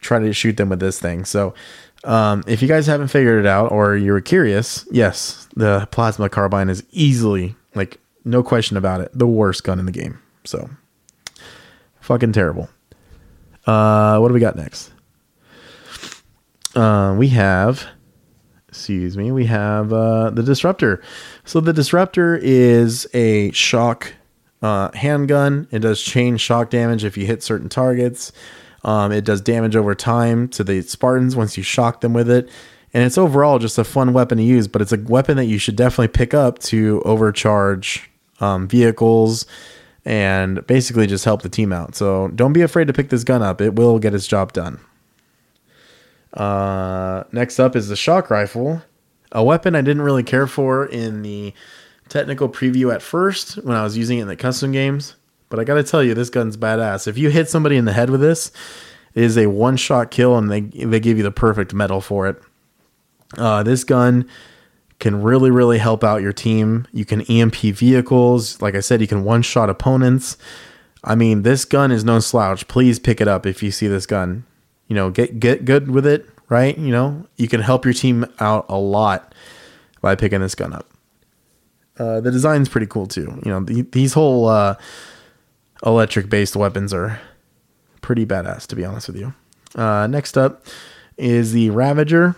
try 0.00 0.18
to 0.18 0.32
shoot 0.32 0.56
them 0.56 0.68
with 0.68 0.80
this 0.80 0.98
thing. 1.00 1.24
So, 1.24 1.54
um, 2.04 2.44
if 2.46 2.62
you 2.62 2.68
guys 2.68 2.86
haven't 2.86 3.08
figured 3.08 3.40
it 3.44 3.46
out 3.46 3.72
or 3.72 3.96
you 3.96 4.12
were 4.12 4.20
curious, 4.20 4.86
yes, 4.90 5.48
the 5.56 5.88
plasma 5.90 6.28
carbine 6.28 6.68
is 6.68 6.84
easily, 6.92 7.56
like, 7.74 7.98
no 8.24 8.42
question 8.42 8.76
about 8.76 9.00
it, 9.00 9.10
the 9.12 9.26
worst 9.26 9.64
gun 9.64 9.78
in 9.78 9.86
the 9.86 9.92
game. 9.92 10.20
So, 10.44 10.70
fucking 12.00 12.32
terrible. 12.32 12.68
Uh, 13.66 14.18
what 14.18 14.28
do 14.28 14.34
we 14.34 14.40
got 14.40 14.56
next? 14.56 14.92
Uh, 16.76 17.14
we 17.18 17.28
have, 17.28 17.86
excuse 18.68 19.16
me, 19.16 19.32
we 19.32 19.46
have 19.46 19.92
uh, 19.92 20.30
the 20.30 20.42
disruptor. 20.42 21.02
So 21.44 21.60
the 21.60 21.72
disruptor 21.72 22.36
is 22.36 23.08
a 23.14 23.50
shock 23.52 24.12
uh, 24.62 24.90
handgun. 24.92 25.66
It 25.70 25.80
does 25.80 26.02
chain 26.02 26.36
shock 26.36 26.70
damage 26.70 27.02
if 27.02 27.16
you 27.16 27.26
hit 27.26 27.42
certain 27.42 27.68
targets. 27.68 28.30
Um, 28.86 29.10
it 29.10 29.24
does 29.24 29.40
damage 29.40 29.74
over 29.74 29.94
time 29.96 30.48
to 30.48 30.64
the 30.64 30.80
Spartans 30.80 31.34
once 31.34 31.56
you 31.56 31.64
shock 31.64 32.00
them 32.00 32.12
with 32.12 32.30
it. 32.30 32.48
And 32.94 33.04
it's 33.04 33.18
overall 33.18 33.58
just 33.58 33.76
a 33.76 33.84
fun 33.84 34.12
weapon 34.12 34.38
to 34.38 34.44
use, 34.44 34.68
but 34.68 34.80
it's 34.80 34.92
a 34.92 34.96
weapon 34.98 35.36
that 35.36 35.46
you 35.46 35.58
should 35.58 35.76
definitely 35.76 36.08
pick 36.08 36.32
up 36.32 36.60
to 36.60 37.02
overcharge 37.04 38.08
um, 38.40 38.68
vehicles 38.68 39.44
and 40.04 40.64
basically 40.68 41.08
just 41.08 41.24
help 41.24 41.42
the 41.42 41.48
team 41.48 41.72
out. 41.72 41.96
So 41.96 42.28
don't 42.28 42.52
be 42.52 42.62
afraid 42.62 42.86
to 42.86 42.92
pick 42.92 43.10
this 43.10 43.24
gun 43.24 43.42
up, 43.42 43.60
it 43.60 43.74
will 43.74 43.98
get 43.98 44.14
its 44.14 44.26
job 44.26 44.52
done. 44.52 44.78
Uh, 46.32 47.24
next 47.32 47.58
up 47.58 47.74
is 47.74 47.88
the 47.88 47.96
shock 47.96 48.30
rifle, 48.30 48.82
a 49.32 49.42
weapon 49.42 49.74
I 49.74 49.80
didn't 49.80 50.02
really 50.02 50.22
care 50.22 50.46
for 50.46 50.86
in 50.86 51.22
the 51.22 51.52
technical 52.08 52.48
preview 52.48 52.94
at 52.94 53.02
first 53.02 53.56
when 53.64 53.76
I 53.76 53.82
was 53.82 53.96
using 53.96 54.18
it 54.18 54.22
in 54.22 54.28
the 54.28 54.36
custom 54.36 54.70
games. 54.70 55.16
But 55.48 55.60
I 55.60 55.64
got 55.64 55.74
to 55.74 55.82
tell 55.82 56.02
you, 56.02 56.14
this 56.14 56.30
gun's 56.30 56.56
badass. 56.56 57.06
If 57.06 57.18
you 57.18 57.30
hit 57.30 57.48
somebody 57.48 57.76
in 57.76 57.84
the 57.84 57.92
head 57.92 58.10
with 58.10 58.20
this, 58.20 58.50
it 59.14 59.22
is 59.22 59.38
a 59.38 59.46
one 59.46 59.76
shot 59.76 60.10
kill, 60.10 60.36
and 60.36 60.50
they 60.50 60.60
they 60.60 61.00
give 61.00 61.16
you 61.16 61.22
the 61.22 61.30
perfect 61.30 61.72
medal 61.72 62.00
for 62.00 62.28
it. 62.28 62.42
Uh, 63.36 63.62
this 63.62 63.84
gun 63.84 64.28
can 64.98 65.22
really 65.22 65.50
really 65.50 65.78
help 65.78 66.02
out 66.02 66.22
your 66.22 66.32
team. 66.32 66.86
You 66.92 67.04
can 67.04 67.22
EMP 67.22 67.56
vehicles. 67.56 68.60
Like 68.60 68.74
I 68.74 68.80
said, 68.80 69.00
you 69.00 69.06
can 69.06 69.24
one 69.24 69.42
shot 69.42 69.70
opponents. 69.70 70.36
I 71.04 71.14
mean, 71.14 71.42
this 71.42 71.64
gun 71.64 71.92
is 71.92 72.04
no 72.04 72.18
slouch. 72.18 72.66
Please 72.66 72.98
pick 72.98 73.20
it 73.20 73.28
up 73.28 73.46
if 73.46 73.62
you 73.62 73.70
see 73.70 73.86
this 73.86 74.06
gun. 74.06 74.44
You 74.88 74.96
know, 74.96 75.10
get 75.10 75.38
get 75.38 75.64
good 75.64 75.90
with 75.90 76.06
it, 76.06 76.28
right? 76.48 76.76
You 76.76 76.90
know, 76.90 77.26
you 77.36 77.48
can 77.48 77.60
help 77.60 77.84
your 77.84 77.94
team 77.94 78.26
out 78.40 78.66
a 78.68 78.76
lot 78.76 79.34
by 80.00 80.14
picking 80.14 80.40
this 80.40 80.54
gun 80.54 80.72
up. 80.72 80.86
Uh, 81.98 82.20
the 82.20 82.30
design's 82.30 82.68
pretty 82.68 82.86
cool 82.86 83.06
too. 83.06 83.40
You 83.44 83.50
know, 83.50 83.60
the, 83.60 83.82
these 83.82 84.12
whole 84.12 84.48
uh, 84.48 84.74
electric 85.84 86.28
based 86.28 86.56
weapons 86.56 86.92
are 86.94 87.20
pretty 88.00 88.24
badass, 88.24 88.66
to 88.68 88.76
be 88.76 88.84
honest 88.84 89.08
with 89.08 89.16
you. 89.16 89.34
Uh, 89.74 90.06
next 90.06 90.38
up 90.38 90.64
is 91.16 91.52
the 91.52 91.70
Ravager. 91.70 92.36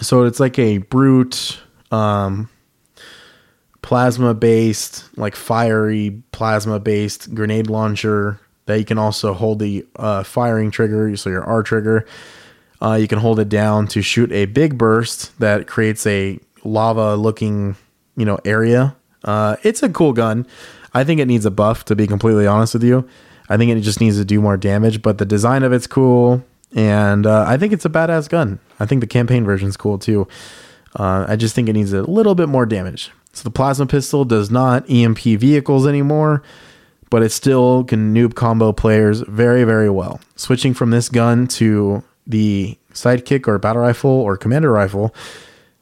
So 0.00 0.24
it's 0.24 0.40
like 0.40 0.58
a 0.58 0.78
brute, 0.78 1.60
um, 1.90 2.48
plasma 3.82 4.32
based, 4.32 5.08
like 5.18 5.36
fiery 5.36 6.22
plasma 6.32 6.78
based 6.78 7.34
grenade 7.34 7.68
launcher 7.68 8.40
that 8.66 8.78
you 8.78 8.84
can 8.84 8.98
also 8.98 9.34
hold 9.34 9.58
the 9.58 9.84
uh, 9.96 10.22
firing 10.22 10.70
trigger, 10.70 11.14
so 11.16 11.28
your 11.28 11.44
R 11.44 11.62
trigger. 11.62 12.06
Uh, 12.80 12.94
you 12.94 13.06
can 13.06 13.18
hold 13.18 13.38
it 13.38 13.48
down 13.48 13.86
to 13.88 14.02
shoot 14.02 14.32
a 14.32 14.46
big 14.46 14.78
burst 14.78 15.38
that 15.38 15.66
creates 15.66 16.06
a 16.06 16.38
lava 16.64 17.14
looking, 17.16 17.76
you 18.16 18.24
know, 18.24 18.38
area. 18.44 18.96
Uh, 19.24 19.56
it's 19.62 19.82
a 19.82 19.88
cool 19.88 20.12
gun. 20.12 20.46
I 20.94 21.04
think 21.04 21.20
it 21.20 21.26
needs 21.26 21.46
a 21.46 21.50
buff, 21.50 21.84
to 21.86 21.96
be 21.96 22.06
completely 22.06 22.46
honest 22.46 22.74
with 22.74 22.84
you. 22.84 23.08
I 23.48 23.56
think 23.56 23.70
it 23.70 23.80
just 23.80 24.00
needs 24.00 24.18
to 24.18 24.24
do 24.24 24.40
more 24.40 24.56
damage, 24.56 25.02
but 25.02 25.18
the 25.18 25.26
design 25.26 25.62
of 25.62 25.72
it's 25.72 25.86
cool. 25.86 26.44
And 26.74 27.26
uh, 27.26 27.44
I 27.46 27.56
think 27.56 27.72
it's 27.72 27.84
a 27.84 27.90
badass 27.90 28.28
gun. 28.28 28.58
I 28.80 28.86
think 28.86 29.00
the 29.00 29.06
campaign 29.06 29.44
version 29.44 29.68
is 29.68 29.76
cool 29.76 29.98
too. 29.98 30.26
Uh, 30.94 31.26
I 31.28 31.36
just 31.36 31.54
think 31.54 31.68
it 31.68 31.74
needs 31.74 31.92
a 31.92 32.02
little 32.02 32.34
bit 32.34 32.48
more 32.48 32.66
damage. 32.66 33.10
So 33.32 33.44
the 33.44 33.50
plasma 33.50 33.86
pistol 33.86 34.24
does 34.24 34.50
not 34.50 34.88
EMP 34.90 35.18
vehicles 35.18 35.86
anymore, 35.86 36.42
but 37.10 37.22
it 37.22 37.30
still 37.30 37.84
can 37.84 38.14
noob 38.14 38.34
combo 38.34 38.72
players 38.72 39.20
very, 39.20 39.64
very 39.64 39.90
well. 39.90 40.20
Switching 40.36 40.74
from 40.74 40.90
this 40.90 41.08
gun 41.08 41.46
to 41.48 42.02
the 42.26 42.78
sidekick 42.92 43.48
or 43.48 43.58
battle 43.58 43.82
rifle 43.82 44.10
or 44.10 44.36
commando 44.36 44.68
rifle 44.68 45.14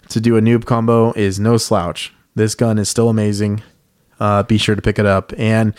to 0.08 0.20
do 0.20 0.36
a 0.36 0.40
noob 0.40 0.64
combo 0.64 1.12
is 1.12 1.38
no 1.38 1.56
slouch. 1.56 2.12
This 2.34 2.54
gun 2.54 2.78
is 2.78 2.88
still 2.88 3.08
amazing 3.08 3.62
uh, 4.20 4.42
be 4.44 4.58
sure 4.58 4.76
to 4.76 4.82
pick 4.82 4.98
it 4.98 5.06
up. 5.06 5.32
And 5.36 5.74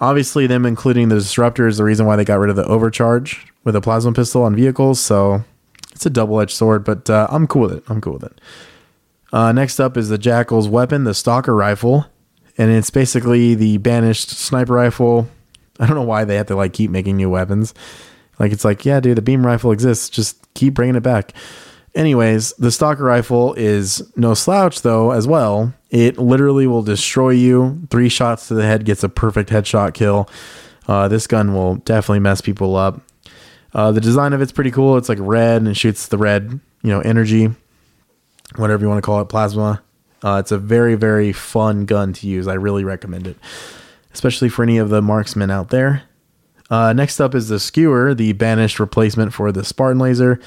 obviously, 0.00 0.46
them 0.46 0.64
including 0.64 1.08
the 1.08 1.16
disruptor 1.16 1.66
is 1.66 1.76
the 1.76 1.84
reason 1.84 2.06
why 2.06 2.16
they 2.16 2.24
got 2.24 2.38
rid 2.38 2.50
of 2.50 2.56
the 2.56 2.64
overcharge 2.64 3.46
with 3.64 3.76
a 3.76 3.80
plasma 3.80 4.12
pistol 4.12 4.44
on 4.44 4.54
vehicles. 4.56 5.00
So 5.00 5.44
it's 5.92 6.06
a 6.06 6.10
double 6.10 6.40
edged 6.40 6.56
sword, 6.56 6.84
but 6.84 7.10
uh, 7.10 7.26
I'm 7.30 7.46
cool 7.46 7.62
with 7.62 7.72
it. 7.72 7.84
I'm 7.88 8.00
cool 8.00 8.14
with 8.14 8.24
it. 8.24 8.40
Uh, 9.32 9.52
next 9.52 9.78
up 9.78 9.96
is 9.96 10.08
the 10.08 10.18
Jackal's 10.18 10.68
weapon, 10.68 11.04
the 11.04 11.14
Stalker 11.14 11.54
rifle, 11.54 12.06
and 12.58 12.70
it's 12.70 12.90
basically 12.90 13.54
the 13.54 13.78
banished 13.78 14.30
sniper 14.30 14.74
rifle. 14.74 15.28
I 15.78 15.86
don't 15.86 15.96
know 15.96 16.02
why 16.02 16.24
they 16.24 16.36
have 16.36 16.46
to 16.46 16.56
like 16.56 16.72
keep 16.72 16.90
making 16.90 17.16
new 17.16 17.30
weapons. 17.30 17.74
Like 18.38 18.52
it's 18.52 18.64
like, 18.64 18.84
yeah, 18.84 19.00
dude, 19.00 19.16
the 19.16 19.22
beam 19.22 19.46
rifle 19.46 19.70
exists. 19.70 20.08
Just 20.08 20.52
keep 20.54 20.74
bringing 20.74 20.96
it 20.96 21.02
back. 21.02 21.32
Anyways, 21.94 22.52
the 22.52 22.70
Stalker 22.70 23.02
rifle 23.02 23.54
is 23.54 24.02
no 24.16 24.34
slouch 24.34 24.82
though 24.82 25.10
as 25.10 25.26
well. 25.26 25.74
It 25.90 26.18
literally 26.18 26.66
will 26.66 26.82
destroy 26.82 27.30
you. 27.30 27.86
Three 27.90 28.08
shots 28.08 28.48
to 28.48 28.54
the 28.54 28.64
head 28.64 28.84
gets 28.84 29.02
a 29.02 29.08
perfect 29.08 29.50
headshot 29.50 29.94
kill. 29.94 30.28
Uh, 30.86 31.08
this 31.08 31.26
gun 31.26 31.52
will 31.52 31.76
definitely 31.76 32.20
mess 32.20 32.40
people 32.40 32.76
up. 32.76 33.00
Uh, 33.74 33.92
the 33.92 34.00
design 34.00 34.32
of 34.32 34.40
it's 34.40 34.52
pretty 34.52 34.70
cool. 34.70 34.96
It's 34.96 35.08
like 35.08 35.18
red 35.20 35.62
and 35.62 35.76
shoots 35.76 36.08
the 36.08 36.18
red, 36.18 36.60
you 36.82 36.90
know, 36.90 37.00
energy, 37.00 37.50
whatever 38.56 38.82
you 38.82 38.88
want 38.88 38.98
to 38.98 39.06
call 39.06 39.20
it, 39.20 39.26
plasma. 39.26 39.82
Uh, 40.22 40.38
it's 40.40 40.52
a 40.52 40.58
very, 40.58 40.94
very 40.94 41.32
fun 41.32 41.86
gun 41.86 42.12
to 42.12 42.26
use. 42.26 42.46
I 42.46 42.54
really 42.54 42.84
recommend 42.84 43.26
it, 43.26 43.36
especially 44.12 44.48
for 44.48 44.62
any 44.62 44.78
of 44.78 44.90
the 44.90 45.02
marksmen 45.02 45.50
out 45.50 45.70
there. 45.70 46.02
Uh, 46.68 46.92
next 46.92 47.20
up 47.20 47.34
is 47.34 47.48
the 47.48 47.58
skewer, 47.58 48.14
the 48.14 48.32
banished 48.32 48.78
replacement 48.78 49.32
for 49.32 49.50
the 49.50 49.64
Spartan 49.64 49.98
laser. 49.98 50.40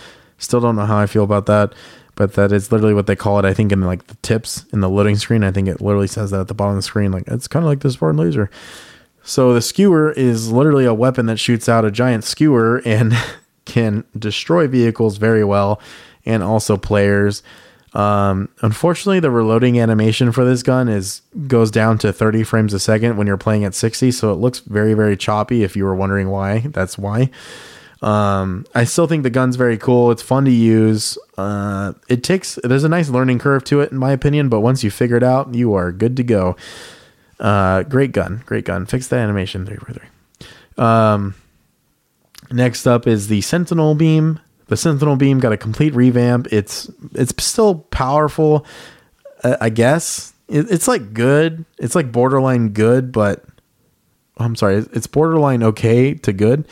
Still 0.44 0.60
don't 0.60 0.76
know 0.76 0.86
how 0.86 0.98
I 0.98 1.08
feel 1.08 1.24
about 1.24 1.46
that 1.48 1.74
but 2.16 2.34
that 2.34 2.52
is 2.52 2.72
literally 2.72 2.94
what 2.94 3.08
they 3.08 3.16
call 3.16 3.40
it. 3.40 3.46
I 3.46 3.54
think 3.54 3.72
in 3.72 3.82
like 3.82 4.08
the 4.08 4.16
tips 4.16 4.66
in 4.72 4.82
the 4.82 4.90
loading 4.90 5.16
screen, 5.16 5.44
I 5.44 5.52
think 5.52 5.68
it 5.68 5.82
literally 5.82 6.08
says 6.08 6.32
that 6.32 6.42
at 6.42 6.48
the 6.48 6.54
bottom 6.54 6.74
of 6.74 6.78
the 6.78 6.84
screen. 6.84 7.12
Like 7.12 7.28
it's 7.28 7.48
kind 7.48 7.64
of 7.64 7.70
like 7.70 7.80
the 7.80 7.92
Spartan 7.92 8.18
laser. 8.18 8.50
So 9.24 9.54
the 9.54 9.62
skewer 9.62 10.12
is 10.12 10.52
literally 10.52 10.86
a 10.86 10.94
weapon 10.94 11.28
that 11.28 11.38
shoots 11.40 11.70
out 11.70 11.86
a 11.86 11.92
giant 11.92 12.24
skewer 12.24 12.82
and 12.86 13.14
can 13.66 14.04
destroy 14.18 14.68
vehicles 14.68 15.18
very 15.18 15.44
well, 15.44 15.82
and 16.26 16.44
also 16.44 16.78
players. 16.78 17.42
Um, 17.94 18.50
unfortunately, 18.62 19.20
the 19.20 19.32
reloading 19.32 19.80
animation 19.80 20.32
for 20.32 20.44
this 20.44 20.64
gun 20.64 20.90
is 20.90 21.22
goes 21.48 21.72
down 21.72 22.00
to 22.00 22.12
30 22.12 22.44
frames 22.44 22.74
a 22.74 22.80
second 22.80 23.18
when 23.18 23.28
you're 23.28 23.38
playing 23.38 23.64
at 23.64 23.76
60, 23.76 24.12
so 24.12 24.32
it 24.34 24.36
looks 24.36 24.60
very 24.60 24.94
very 24.94 25.16
choppy. 25.16 25.64
If 25.64 25.76
you 25.76 25.86
were 25.86 25.96
wondering 25.96 26.30
why, 26.30 26.60
that's 26.60 26.98
why. 26.98 27.30
Um, 28.04 28.66
I 28.76 28.84
still 28.84 29.08
think 29.08 29.24
the 29.24 29.30
gun's 29.30 29.56
very 29.56 29.78
cool. 29.78 30.12
It's 30.12 30.22
fun 30.22 30.44
to 30.44 30.52
use. 30.52 31.18
Uh, 31.38 31.94
it 32.10 32.22
takes 32.22 32.60
there's 32.62 32.84
a 32.84 32.90
nice 32.90 33.08
learning 33.08 33.40
curve 33.40 33.64
to 33.66 33.80
it, 33.80 33.94
in 33.94 33.98
my 33.98 34.12
opinion. 34.12 34.50
But 34.50 34.60
once 34.60 34.84
you 34.84 34.92
figure 34.92 35.16
it 35.16 35.24
out, 35.24 35.56
you 35.56 35.74
are 35.74 35.92
good 35.94 36.18
to 36.18 36.24
go. 36.24 36.58
Uh, 37.40 37.84
great 37.84 38.12
gun, 38.12 38.44
great 38.46 38.66
gun. 38.66 38.86
Fix 38.86 39.08
the 39.08 39.16
animation 39.16 39.66
three 39.66 39.78
three. 39.78 40.84
Um, 40.84 41.36
next 42.52 42.86
up 42.86 43.08
is 43.08 43.30
the 43.30 43.40
Sentinel 43.40 43.96
beam. 43.96 44.42
The 44.68 44.76
Sentinel 44.76 45.16
beam 45.16 45.40
got 45.40 45.54
a 45.54 45.58
complete 45.58 45.96
revamp. 45.96 46.52
It's 46.52 46.92
it's 47.14 47.34
still 47.42 47.76
powerful, 47.76 48.66
I 49.44 49.70
guess. 49.70 50.34
It, 50.50 50.70
it's 50.70 50.90
like 50.90 51.14
good. 51.14 51.64
It's 51.78 51.96
like 51.96 52.12
borderline 52.12 52.70
good, 52.70 53.14
but 53.14 53.46
I'm 54.36 54.58
sorry, 54.58 54.86
it's 54.92 55.08
borderline 55.08 55.64
okay 55.64 56.16
to 56.16 56.34
good. 56.34 56.68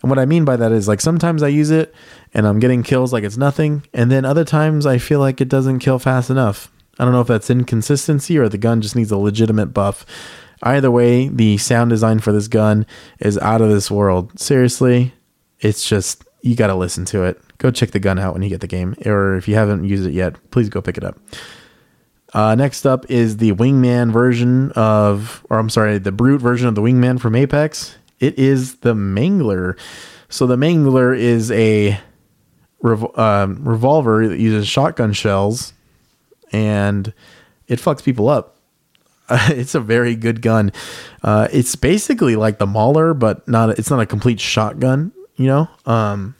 And 0.00 0.10
what 0.10 0.18
I 0.18 0.26
mean 0.26 0.44
by 0.44 0.56
that 0.56 0.72
is 0.72 0.88
like 0.88 1.00
sometimes 1.00 1.42
I 1.42 1.48
use 1.48 1.70
it 1.70 1.94
and 2.32 2.46
I'm 2.46 2.60
getting 2.60 2.82
kills 2.82 3.12
like 3.12 3.24
it's 3.24 3.36
nothing, 3.36 3.84
and 3.92 4.10
then 4.10 4.24
other 4.24 4.44
times 4.44 4.86
I 4.86 4.98
feel 4.98 5.20
like 5.20 5.40
it 5.40 5.48
doesn't 5.48 5.80
kill 5.80 5.98
fast 5.98 6.30
enough. 6.30 6.70
I 6.98 7.04
don't 7.04 7.12
know 7.12 7.20
if 7.20 7.28
that's 7.28 7.50
inconsistency 7.50 8.38
or 8.38 8.48
the 8.48 8.58
gun 8.58 8.80
just 8.80 8.96
needs 8.96 9.10
a 9.10 9.16
legitimate 9.16 9.66
buff. 9.66 10.04
Either 10.62 10.90
way, 10.90 11.28
the 11.28 11.56
sound 11.58 11.90
design 11.90 12.18
for 12.18 12.32
this 12.32 12.48
gun 12.48 12.84
is 13.20 13.38
out 13.38 13.60
of 13.60 13.70
this 13.70 13.90
world. 13.90 14.38
Seriously, 14.38 15.14
it's 15.60 15.88
just 15.88 16.24
you 16.42 16.56
got 16.56 16.68
to 16.68 16.74
listen 16.74 17.04
to 17.06 17.24
it. 17.24 17.40
Go 17.58 17.70
check 17.70 17.90
the 17.90 17.98
gun 17.98 18.18
out 18.18 18.34
when 18.34 18.42
you 18.42 18.48
get 18.48 18.60
the 18.60 18.66
game, 18.66 18.94
or 19.04 19.36
if 19.36 19.48
you 19.48 19.54
haven't 19.54 19.84
used 19.84 20.06
it 20.06 20.12
yet, 20.12 20.36
please 20.50 20.68
go 20.68 20.80
pick 20.80 20.96
it 20.96 21.04
up. 21.04 21.18
Uh, 22.34 22.54
next 22.54 22.86
up 22.86 23.10
is 23.10 23.38
the 23.38 23.52
Wingman 23.52 24.12
version 24.12 24.70
of, 24.72 25.44
or 25.48 25.58
I'm 25.58 25.70
sorry, 25.70 25.98
the 25.98 26.12
Brute 26.12 26.40
version 26.40 26.68
of 26.68 26.74
the 26.74 26.82
Wingman 26.82 27.18
from 27.20 27.34
Apex. 27.34 27.97
It 28.20 28.38
is 28.38 28.76
the 28.76 28.94
Mangler. 28.94 29.78
So 30.28 30.46
the 30.46 30.56
Mangler 30.56 31.16
is 31.16 31.50
a 31.50 31.98
um, 32.82 33.64
revolver 33.64 34.28
that 34.28 34.38
uses 34.38 34.68
shotgun 34.68 35.12
shells, 35.12 35.72
and 36.52 37.12
it 37.66 37.78
fucks 37.78 38.02
people 38.02 38.28
up. 38.28 38.56
it's 39.30 39.74
a 39.74 39.80
very 39.80 40.14
good 40.14 40.40
gun. 40.42 40.72
Uh, 41.22 41.48
it's 41.52 41.76
basically 41.76 42.36
like 42.36 42.58
the 42.58 42.66
Mauler, 42.66 43.14
but 43.14 43.46
not. 43.46 43.78
It's 43.78 43.90
not 43.90 44.00
a 44.00 44.06
complete 44.06 44.40
shotgun. 44.40 45.12
You 45.36 45.46
know. 45.46 45.68
Um, 45.86 46.34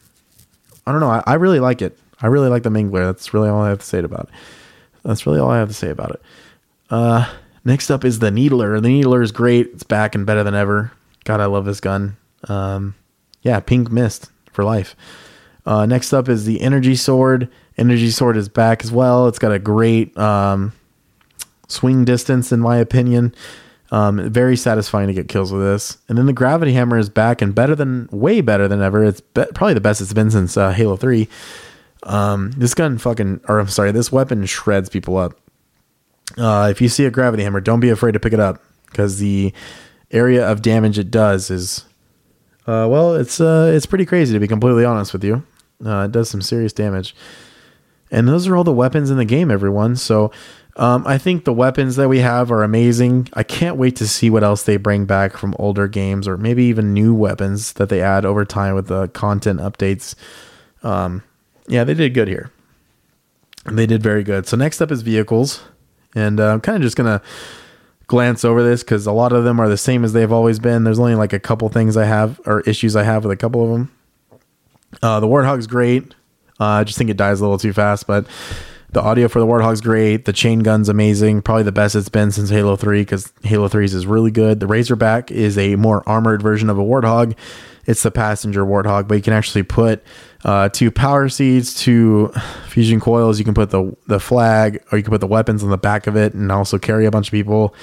I 0.86 0.92
don't 0.92 1.00
know. 1.00 1.10
I, 1.10 1.22
I 1.26 1.34
really 1.34 1.60
like 1.60 1.82
it. 1.82 1.98
I 2.20 2.28
really 2.28 2.48
like 2.48 2.62
the 2.62 2.70
Mangler. 2.70 3.04
That's 3.04 3.34
really 3.34 3.50
all 3.50 3.60
I 3.60 3.68
have 3.68 3.80
to 3.80 3.86
say 3.86 3.98
about 3.98 4.24
it. 4.24 4.30
That's 5.04 5.26
really 5.26 5.38
all 5.38 5.50
I 5.50 5.58
have 5.58 5.68
to 5.68 5.74
say 5.74 5.90
about 5.90 6.12
it. 6.12 6.22
Uh, 6.90 7.30
next 7.64 7.90
up 7.90 8.04
is 8.04 8.18
the 8.18 8.30
Needler. 8.30 8.80
The 8.80 8.88
Needler 8.88 9.22
is 9.22 9.30
great. 9.30 9.68
It's 9.74 9.82
back 9.82 10.14
and 10.14 10.24
better 10.24 10.42
than 10.42 10.54
ever. 10.54 10.92
God, 11.28 11.40
I 11.40 11.44
love 11.44 11.66
this 11.66 11.80
gun. 11.80 12.16
Um, 12.48 12.94
yeah, 13.42 13.60
pink 13.60 13.90
mist 13.90 14.30
for 14.50 14.64
life. 14.64 14.96
Uh, 15.66 15.84
next 15.84 16.14
up 16.14 16.26
is 16.26 16.46
the 16.46 16.62
Energy 16.62 16.96
Sword. 16.96 17.50
Energy 17.76 18.08
Sword 18.08 18.38
is 18.38 18.48
back 18.48 18.82
as 18.82 18.90
well. 18.90 19.28
It's 19.28 19.38
got 19.38 19.52
a 19.52 19.58
great 19.58 20.16
um, 20.16 20.72
swing 21.68 22.06
distance, 22.06 22.50
in 22.50 22.60
my 22.60 22.78
opinion. 22.78 23.34
Um, 23.90 24.30
very 24.30 24.56
satisfying 24.56 25.08
to 25.08 25.12
get 25.12 25.28
kills 25.28 25.52
with 25.52 25.60
this. 25.60 25.98
And 26.08 26.16
then 26.16 26.24
the 26.24 26.32
Gravity 26.32 26.72
Hammer 26.72 26.96
is 26.96 27.10
back 27.10 27.42
and 27.42 27.54
better 27.54 27.74
than, 27.74 28.08
way 28.10 28.40
better 28.40 28.66
than 28.66 28.80
ever. 28.80 29.04
It's 29.04 29.20
be- 29.20 29.44
probably 29.54 29.74
the 29.74 29.82
best 29.82 30.00
it's 30.00 30.14
been 30.14 30.30
since 30.30 30.56
uh, 30.56 30.70
Halo 30.70 30.96
3. 30.96 31.28
Um, 32.04 32.52
this 32.52 32.72
gun 32.72 32.96
fucking, 32.96 33.42
or 33.48 33.58
I'm 33.58 33.68
sorry, 33.68 33.92
this 33.92 34.10
weapon 34.10 34.46
shreds 34.46 34.88
people 34.88 35.18
up. 35.18 35.38
Uh, 36.38 36.68
if 36.70 36.80
you 36.80 36.88
see 36.88 37.04
a 37.04 37.10
Gravity 37.10 37.42
Hammer, 37.42 37.60
don't 37.60 37.80
be 37.80 37.90
afraid 37.90 38.12
to 38.12 38.20
pick 38.20 38.32
it 38.32 38.40
up 38.40 38.62
because 38.86 39.18
the 39.18 39.52
area 40.10 40.46
of 40.46 40.62
damage 40.62 40.98
it 40.98 41.10
does 41.10 41.50
is, 41.50 41.84
uh, 42.66 42.86
well, 42.90 43.14
it's 43.14 43.40
uh, 43.40 43.70
it's 43.74 43.86
pretty 43.86 44.06
crazy 44.06 44.32
to 44.32 44.40
be 44.40 44.48
completely 44.48 44.84
honest 44.84 45.12
with 45.12 45.24
you. 45.24 45.44
Uh, 45.84 46.04
it 46.04 46.12
does 46.12 46.28
some 46.28 46.42
serious 46.42 46.72
damage. 46.72 47.14
And 48.10 48.26
those 48.26 48.46
are 48.46 48.56
all 48.56 48.64
the 48.64 48.72
weapons 48.72 49.10
in 49.10 49.18
the 49.18 49.24
game, 49.24 49.50
everyone. 49.50 49.96
So 49.96 50.32
um, 50.76 51.06
I 51.06 51.18
think 51.18 51.44
the 51.44 51.52
weapons 51.52 51.96
that 51.96 52.08
we 52.08 52.20
have 52.20 52.50
are 52.50 52.62
amazing. 52.62 53.28
I 53.34 53.42
can't 53.42 53.76
wait 53.76 53.96
to 53.96 54.08
see 54.08 54.30
what 54.30 54.44
else 54.44 54.62
they 54.62 54.76
bring 54.76 55.04
back 55.04 55.36
from 55.36 55.54
older 55.58 55.88
games 55.88 56.26
or 56.26 56.36
maybe 56.36 56.64
even 56.64 56.94
new 56.94 57.14
weapons 57.14 57.74
that 57.74 57.88
they 57.88 58.00
add 58.00 58.24
over 58.24 58.44
time 58.44 58.74
with 58.74 58.86
the 58.86 59.08
content 59.08 59.60
updates. 59.60 60.14
Um, 60.82 61.22
yeah, 61.66 61.84
they 61.84 61.94
did 61.94 62.14
good 62.14 62.28
here. 62.28 62.50
They 63.66 63.86
did 63.86 64.02
very 64.02 64.22
good. 64.22 64.46
So 64.46 64.56
next 64.56 64.80
up 64.80 64.90
is 64.90 65.02
vehicles. 65.02 65.62
And 66.14 66.40
uh, 66.40 66.54
I'm 66.54 66.60
kind 66.60 66.76
of 66.76 66.82
just 66.82 66.96
going 66.96 67.18
to 67.18 67.24
glance 68.08 68.44
over 68.44 68.62
this 68.62 68.82
because 68.82 69.06
a 69.06 69.12
lot 69.12 69.32
of 69.32 69.44
them 69.44 69.60
are 69.60 69.68
the 69.68 69.76
same 69.76 70.04
as 70.04 70.12
they've 70.12 70.32
always 70.32 70.58
been. 70.58 70.82
There's 70.82 70.98
only 70.98 71.14
like 71.14 71.32
a 71.32 71.38
couple 71.38 71.68
things 71.68 71.96
I 71.96 72.06
have 72.06 72.40
or 72.46 72.60
issues 72.62 72.96
I 72.96 73.04
have 73.04 73.24
with 73.24 73.32
a 73.32 73.36
couple 73.36 73.62
of 73.62 73.70
them. 73.70 73.92
Uh, 75.02 75.20
the 75.20 75.26
Warthog's 75.28 75.66
great. 75.66 76.14
Uh, 76.58 76.64
I 76.64 76.84
just 76.84 76.98
think 76.98 77.10
it 77.10 77.16
dies 77.16 77.40
a 77.40 77.44
little 77.44 77.58
too 77.58 77.72
fast, 77.72 78.06
but 78.06 78.26
the 78.90 79.02
audio 79.02 79.28
for 79.28 79.38
the 79.38 79.46
Warthog's 79.46 79.80
great. 79.80 80.24
The 80.24 80.32
chain 80.32 80.60
gun's 80.60 80.88
amazing. 80.88 81.42
Probably 81.42 81.62
the 81.62 81.72
best 81.72 81.94
it's 81.94 82.08
been 82.08 82.32
since 82.32 82.48
Halo 82.48 82.76
3 82.76 83.02
because 83.02 83.32
Halo 83.42 83.68
3's 83.68 83.92
is 83.94 84.06
really 84.06 84.30
good. 84.30 84.60
The 84.60 84.66
Razorback 84.66 85.30
is 85.30 85.58
a 85.58 85.76
more 85.76 86.02
armored 86.08 86.42
version 86.42 86.70
of 86.70 86.78
a 86.78 86.82
Warthog. 86.82 87.36
It's 87.86 88.02
the 88.02 88.10
passenger 88.10 88.64
Warthog, 88.64 89.08
but 89.08 89.14
you 89.14 89.22
can 89.22 89.32
actually 89.32 89.62
put 89.62 90.02
uh, 90.44 90.68
two 90.68 90.90
power 90.90 91.30
seeds, 91.30 91.74
two 91.74 92.32
fusion 92.68 93.00
coils. 93.00 93.38
You 93.38 93.46
can 93.46 93.54
put 93.54 93.70
the 93.70 93.96
the 94.06 94.20
flag, 94.20 94.82
or 94.92 94.98
you 94.98 95.04
can 95.04 95.10
put 95.10 95.22
the 95.22 95.26
weapons 95.26 95.64
on 95.64 95.70
the 95.70 95.78
back 95.78 96.06
of 96.06 96.14
it, 96.14 96.34
and 96.34 96.52
also 96.52 96.78
carry 96.78 97.06
a 97.06 97.10
bunch 97.10 97.28
of 97.28 97.32
people. 97.32 97.74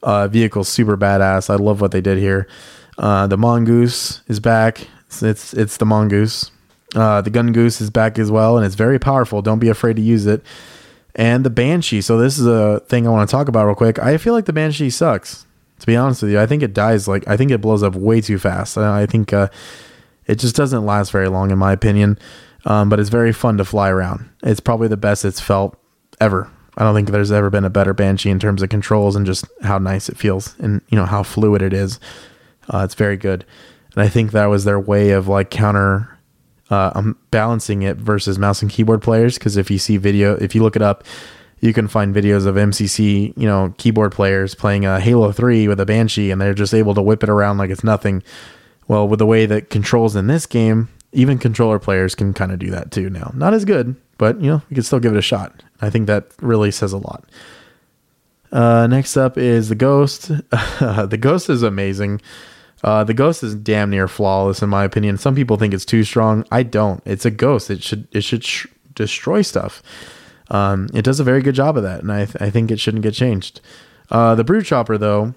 Uh, 0.00 0.28
vehicle's 0.28 0.68
super 0.68 0.96
badass. 0.96 1.50
I 1.50 1.56
love 1.56 1.80
what 1.80 1.90
they 1.90 2.00
did 2.00 2.18
here. 2.18 2.46
Uh, 2.98 3.26
the 3.26 3.36
mongoose 3.36 4.22
is 4.28 4.38
back. 4.38 4.86
It's 5.06 5.22
it's, 5.24 5.54
it's 5.54 5.76
the 5.76 5.86
mongoose. 5.86 6.51
Uh, 6.94 7.20
the 7.22 7.30
gun 7.30 7.52
goose 7.52 7.80
is 7.80 7.90
back 7.90 8.18
as 8.18 8.30
well, 8.30 8.56
and 8.56 8.66
it's 8.66 8.74
very 8.74 8.98
powerful. 8.98 9.42
Don't 9.42 9.58
be 9.58 9.68
afraid 9.68 9.96
to 9.96 10.02
use 10.02 10.26
it. 10.26 10.42
And 11.14 11.44
the 11.44 11.50
banshee. 11.50 12.00
So 12.00 12.18
this 12.18 12.38
is 12.38 12.46
a 12.46 12.80
thing 12.80 13.06
I 13.06 13.10
want 13.10 13.28
to 13.28 13.32
talk 13.32 13.48
about 13.48 13.66
real 13.66 13.74
quick. 13.74 13.98
I 13.98 14.16
feel 14.16 14.32
like 14.32 14.46
the 14.46 14.52
banshee 14.52 14.90
sucks. 14.90 15.46
To 15.80 15.86
be 15.86 15.96
honest 15.96 16.22
with 16.22 16.30
you, 16.30 16.40
I 16.40 16.46
think 16.46 16.62
it 16.62 16.74
dies 16.74 17.08
like 17.08 17.26
I 17.26 17.36
think 17.36 17.50
it 17.50 17.60
blows 17.60 17.82
up 17.82 17.96
way 17.96 18.20
too 18.20 18.38
fast. 18.38 18.78
I 18.78 19.04
think 19.04 19.32
uh, 19.32 19.48
it 20.26 20.36
just 20.36 20.54
doesn't 20.54 20.86
last 20.86 21.10
very 21.10 21.28
long, 21.28 21.50
in 21.50 21.58
my 21.58 21.72
opinion. 21.72 22.18
Um, 22.64 22.88
but 22.88 23.00
it's 23.00 23.08
very 23.08 23.32
fun 23.32 23.58
to 23.58 23.64
fly 23.64 23.90
around. 23.90 24.28
It's 24.44 24.60
probably 24.60 24.86
the 24.86 24.96
best 24.96 25.24
it's 25.24 25.40
felt 25.40 25.76
ever. 26.20 26.48
I 26.76 26.84
don't 26.84 26.94
think 26.94 27.10
there's 27.10 27.32
ever 27.32 27.50
been 27.50 27.64
a 27.64 27.70
better 27.70 27.92
Banshee 27.92 28.30
in 28.30 28.38
terms 28.38 28.62
of 28.62 28.68
controls 28.68 29.16
and 29.16 29.26
just 29.26 29.44
how 29.62 29.78
nice 29.78 30.08
it 30.08 30.16
feels 30.16 30.58
and 30.58 30.80
you 30.88 30.96
know 30.96 31.04
how 31.04 31.22
fluid 31.22 31.62
it 31.62 31.72
is. 31.72 32.00
Uh, 32.72 32.82
it's 32.84 32.94
very 32.94 33.16
good, 33.16 33.44
and 33.94 34.02
I 34.02 34.08
think 34.08 34.30
that 34.30 34.46
was 34.46 34.64
their 34.64 34.78
way 34.80 35.10
of 35.10 35.28
like 35.28 35.50
counter 35.50 36.16
uh, 36.72 36.90
um, 36.94 37.18
balancing 37.30 37.82
it 37.82 37.98
versus 37.98 38.38
mouse 38.38 38.62
and 38.62 38.70
keyboard 38.70 39.02
players. 39.02 39.36
Because 39.38 39.58
if 39.58 39.70
you 39.70 39.78
see 39.78 39.98
video, 39.98 40.36
if 40.36 40.54
you 40.54 40.62
look 40.62 40.74
it 40.74 40.80
up, 40.80 41.04
you 41.60 41.74
can 41.74 41.86
find 41.86 42.14
videos 42.14 42.46
of 42.46 42.54
MCC, 42.54 43.34
you 43.36 43.46
know, 43.46 43.74
keyboard 43.76 44.12
players 44.12 44.54
playing 44.54 44.86
a 44.86 44.98
Halo 44.98 45.30
Three 45.32 45.68
with 45.68 45.78
a 45.78 45.86
Banshee, 45.86 46.30
and 46.30 46.40
they're 46.40 46.54
just 46.54 46.72
able 46.72 46.94
to 46.94 47.02
whip 47.02 47.22
it 47.22 47.28
around 47.28 47.58
like 47.58 47.70
it's 47.70 47.84
nothing. 47.84 48.22
Well, 48.88 49.06
with 49.06 49.18
the 49.18 49.26
way 49.26 49.44
that 49.46 49.68
controls 49.68 50.16
in 50.16 50.26
this 50.26 50.46
game, 50.46 50.88
even 51.12 51.38
controller 51.38 51.78
players 51.78 52.14
can 52.14 52.32
kind 52.32 52.50
of 52.50 52.58
do 52.58 52.70
that 52.70 52.90
too 52.90 53.10
now. 53.10 53.30
Not 53.34 53.52
as 53.52 53.66
good, 53.66 53.94
but 54.16 54.40
you 54.40 54.50
know, 54.50 54.62
you 54.70 54.74
can 54.74 54.82
still 54.82 54.98
give 54.98 55.12
it 55.12 55.18
a 55.18 55.22
shot. 55.22 55.62
I 55.82 55.90
think 55.90 56.06
that 56.06 56.32
really 56.40 56.70
says 56.70 56.94
a 56.94 56.98
lot. 56.98 57.24
Uh, 58.50 58.86
next 58.86 59.16
up 59.18 59.36
is 59.36 59.68
the 59.68 59.74
Ghost. 59.74 60.28
the 60.50 61.18
Ghost 61.20 61.50
is 61.50 61.62
amazing. 61.62 62.22
Uh, 62.82 63.04
the 63.04 63.14
Ghost 63.14 63.42
is 63.42 63.54
damn 63.54 63.90
near 63.90 64.08
flawless 64.08 64.62
in 64.62 64.68
my 64.68 64.84
opinion. 64.84 65.16
Some 65.18 65.34
people 65.34 65.56
think 65.56 65.72
it's 65.72 65.84
too 65.84 66.04
strong. 66.04 66.44
I 66.50 66.62
don't. 66.62 67.02
It's 67.06 67.24
a 67.24 67.30
Ghost. 67.30 67.70
It 67.70 67.82
should 67.82 68.08
it 68.12 68.22
should 68.24 68.44
sh- 68.44 68.66
destroy 68.94 69.42
stuff. 69.42 69.82
Um, 70.50 70.88
it 70.92 71.02
does 71.02 71.20
a 71.20 71.24
very 71.24 71.42
good 71.42 71.54
job 71.54 71.76
of 71.76 71.82
that, 71.84 72.00
and 72.00 72.12
I 72.12 72.24
th- 72.26 72.36
I 72.40 72.50
think 72.50 72.70
it 72.70 72.80
shouldn't 72.80 73.02
get 73.02 73.14
changed. 73.14 73.60
Uh, 74.10 74.34
the 74.34 74.44
Brute 74.44 74.66
Chopper 74.66 74.98
though, 74.98 75.34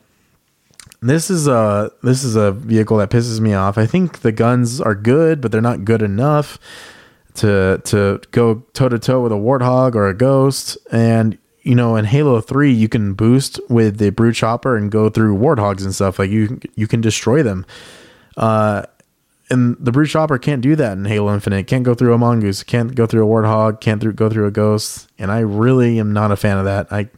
this 1.01 1.29
is 1.29 1.47
a 1.47 1.91
this 2.03 2.23
is 2.23 2.35
a 2.35 2.51
vehicle 2.51 2.97
that 2.97 3.11
pisses 3.11 3.39
me 3.39 3.53
off. 3.53 3.77
I 3.77 3.85
think 3.85 4.21
the 4.21 4.31
guns 4.31 4.81
are 4.81 4.95
good, 4.95 5.39
but 5.39 5.51
they're 5.51 5.61
not 5.61 5.85
good 5.85 6.01
enough 6.01 6.57
to 7.35 7.81
to 7.85 8.21
go 8.31 8.63
toe 8.73 8.89
to 8.89 8.97
toe 8.99 9.21
with 9.21 9.31
a 9.31 9.35
warthog 9.35 9.95
or 9.95 10.07
a 10.07 10.13
ghost. 10.17 10.77
And 10.91 11.37
you 11.65 11.75
know, 11.75 11.95
in 11.95 12.05
Halo 12.05 12.39
Three, 12.41 12.71
you 12.71 12.87
can 12.87 13.13
boost 13.13 13.59
with 13.69 13.97
the 13.97 14.11
brute 14.11 14.35
chopper 14.35 14.77
and 14.77 14.91
go 14.91 15.09
through 15.09 15.37
warthogs 15.37 15.83
and 15.83 15.93
stuff. 15.93 16.19
Like 16.19 16.29
you 16.29 16.59
you 16.75 16.87
can 16.87 17.01
destroy 17.01 17.43
them. 17.43 17.65
Uh, 18.37 18.83
and 19.49 19.75
the 19.79 19.91
brute 19.91 20.09
chopper 20.09 20.37
can't 20.37 20.61
do 20.61 20.75
that 20.75 20.93
in 20.93 21.05
Halo 21.05 21.33
Infinite. 21.33 21.67
Can't 21.67 21.83
go 21.83 21.93
through 21.93 22.13
a 22.13 22.17
mongoose. 22.17 22.63
Can't 22.63 22.95
go 22.95 23.05
through 23.05 23.25
a 23.25 23.29
warthog. 23.29 23.81
Can't 23.81 24.01
through, 24.01 24.13
go 24.13 24.29
through 24.29 24.47
a 24.47 24.51
ghost. 24.51 25.07
And 25.19 25.31
I 25.31 25.39
really 25.39 25.99
am 25.99 26.13
not 26.13 26.31
a 26.31 26.35
fan 26.35 26.57
of 26.57 26.65
that. 26.65 26.91
I 26.91 27.09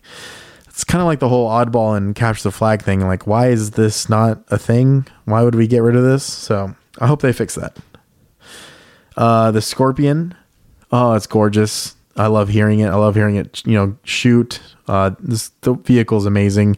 it's 0.67 0.83
kind 0.83 1.01
of 1.01 1.07
like 1.07 1.19
the 1.19 1.29
whole 1.29 1.49
oddball 1.49 1.97
and 1.97 2.15
capture 2.15 2.43
the 2.43 2.51
flag 2.51 2.83
thing. 2.83 3.01
Like, 3.01 3.27
why 3.27 3.47
is 3.47 3.71
this 3.71 4.07
not 4.09 4.43
a 4.49 4.57
thing? 4.57 5.07
Why 5.25 5.43
would 5.43 5.55
we 5.55 5.67
get 5.67 5.81
rid 5.81 5.95
of 5.95 6.03
this? 6.03 6.23
So 6.23 6.73
I 6.99 7.07
hope 7.07 7.21
they 7.21 7.33
fix 7.33 7.55
that. 7.55 7.75
Uh, 9.17 9.51
the 9.51 9.61
scorpion. 9.61 10.35
Oh, 10.91 11.13
it's 11.13 11.27
gorgeous. 11.27 11.96
I 12.17 12.27
love 12.27 12.49
hearing 12.49 12.79
it. 12.79 12.87
I 12.87 12.95
love 12.95 13.15
hearing 13.15 13.35
it, 13.35 13.61
you 13.65 13.73
know, 13.73 13.95
shoot. 14.03 14.59
Uh, 14.87 15.11
this 15.19 15.49
the 15.61 15.73
vehicle 15.73 16.17
is 16.17 16.25
amazing. 16.25 16.77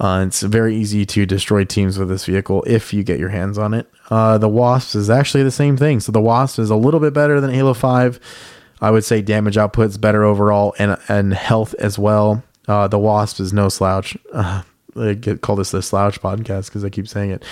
Uh, 0.00 0.24
it's 0.26 0.42
very 0.42 0.76
easy 0.76 1.04
to 1.04 1.26
destroy 1.26 1.64
teams 1.64 1.98
with 1.98 2.08
this 2.08 2.26
vehicle 2.26 2.62
if 2.66 2.92
you 2.92 3.02
get 3.02 3.18
your 3.18 3.30
hands 3.30 3.58
on 3.58 3.74
it. 3.74 3.90
Uh, 4.10 4.38
the 4.38 4.48
Wasp 4.48 4.94
is 4.94 5.10
actually 5.10 5.42
the 5.42 5.50
same 5.50 5.76
thing. 5.76 5.98
So 5.98 6.12
the 6.12 6.20
Wasp 6.20 6.58
is 6.58 6.70
a 6.70 6.76
little 6.76 7.00
bit 7.00 7.12
better 7.12 7.40
than 7.40 7.50
Halo 7.50 7.74
5. 7.74 8.20
I 8.80 8.90
would 8.92 9.04
say 9.04 9.22
damage 9.22 9.56
output's 9.56 9.96
better 9.96 10.22
overall 10.22 10.74
and 10.78 10.96
and 11.08 11.34
health 11.34 11.74
as 11.74 11.98
well. 11.98 12.42
Uh, 12.68 12.86
the 12.86 12.98
Wasp 12.98 13.40
is 13.40 13.52
no 13.52 13.68
slouch. 13.68 14.16
Uh, 14.32 14.62
I 14.96 15.14
get 15.14 15.40
call 15.40 15.56
this 15.56 15.72
the 15.72 15.82
slouch 15.82 16.20
podcast 16.20 16.66
because 16.66 16.84
I 16.84 16.90
keep 16.90 17.08
saying 17.08 17.30
it. 17.30 17.44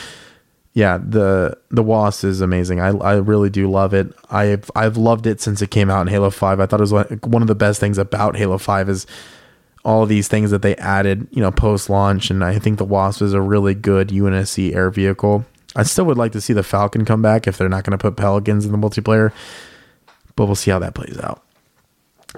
Yeah, 0.76 0.98
the 0.98 1.56
the 1.70 1.82
Wasp 1.82 2.22
is 2.22 2.42
amazing. 2.42 2.80
I 2.80 2.88
I 2.88 3.14
really 3.14 3.48
do 3.48 3.66
love 3.70 3.94
it. 3.94 4.12
I've 4.30 4.70
I've 4.76 4.98
loved 4.98 5.26
it 5.26 5.40
since 5.40 5.62
it 5.62 5.70
came 5.70 5.88
out 5.88 6.02
in 6.02 6.08
Halo 6.08 6.28
Five. 6.28 6.60
I 6.60 6.66
thought 6.66 6.80
it 6.80 6.90
was 6.90 6.92
one 7.22 7.40
of 7.40 7.48
the 7.48 7.54
best 7.54 7.80
things 7.80 7.96
about 7.96 8.36
Halo 8.36 8.58
Five 8.58 8.90
is 8.90 9.06
all 9.86 10.04
these 10.04 10.28
things 10.28 10.50
that 10.50 10.60
they 10.60 10.76
added, 10.76 11.28
you 11.30 11.40
know, 11.40 11.50
post 11.50 11.88
launch. 11.88 12.28
And 12.28 12.44
I 12.44 12.58
think 12.58 12.76
the 12.76 12.84
Wasp 12.84 13.22
is 13.22 13.32
a 13.32 13.40
really 13.40 13.72
good 13.72 14.08
UNSC 14.08 14.74
air 14.74 14.90
vehicle. 14.90 15.46
I 15.74 15.82
still 15.84 16.04
would 16.04 16.18
like 16.18 16.32
to 16.32 16.42
see 16.42 16.52
the 16.52 16.62
Falcon 16.62 17.06
come 17.06 17.22
back 17.22 17.46
if 17.46 17.56
they're 17.56 17.70
not 17.70 17.84
going 17.84 17.96
to 17.96 17.98
put 17.98 18.16
Pelicans 18.16 18.66
in 18.66 18.72
the 18.72 18.78
multiplayer, 18.78 19.32
but 20.34 20.44
we'll 20.44 20.56
see 20.56 20.70
how 20.70 20.78
that 20.80 20.94
plays 20.94 21.18
out. 21.20 21.42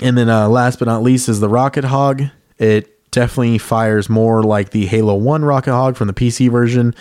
And 0.00 0.16
then 0.16 0.28
uh, 0.28 0.48
last 0.48 0.78
but 0.78 0.86
not 0.86 1.02
least 1.02 1.28
is 1.28 1.40
the 1.40 1.48
Rocket 1.48 1.84
Hog. 1.84 2.22
It 2.58 3.10
definitely 3.10 3.58
fires 3.58 4.08
more 4.08 4.44
like 4.44 4.70
the 4.70 4.86
Halo 4.86 5.16
1 5.16 5.44
Rocket 5.44 5.72
Hog 5.72 5.96
from 5.96 6.06
the 6.06 6.14
PC 6.14 6.50
version, 6.52 6.94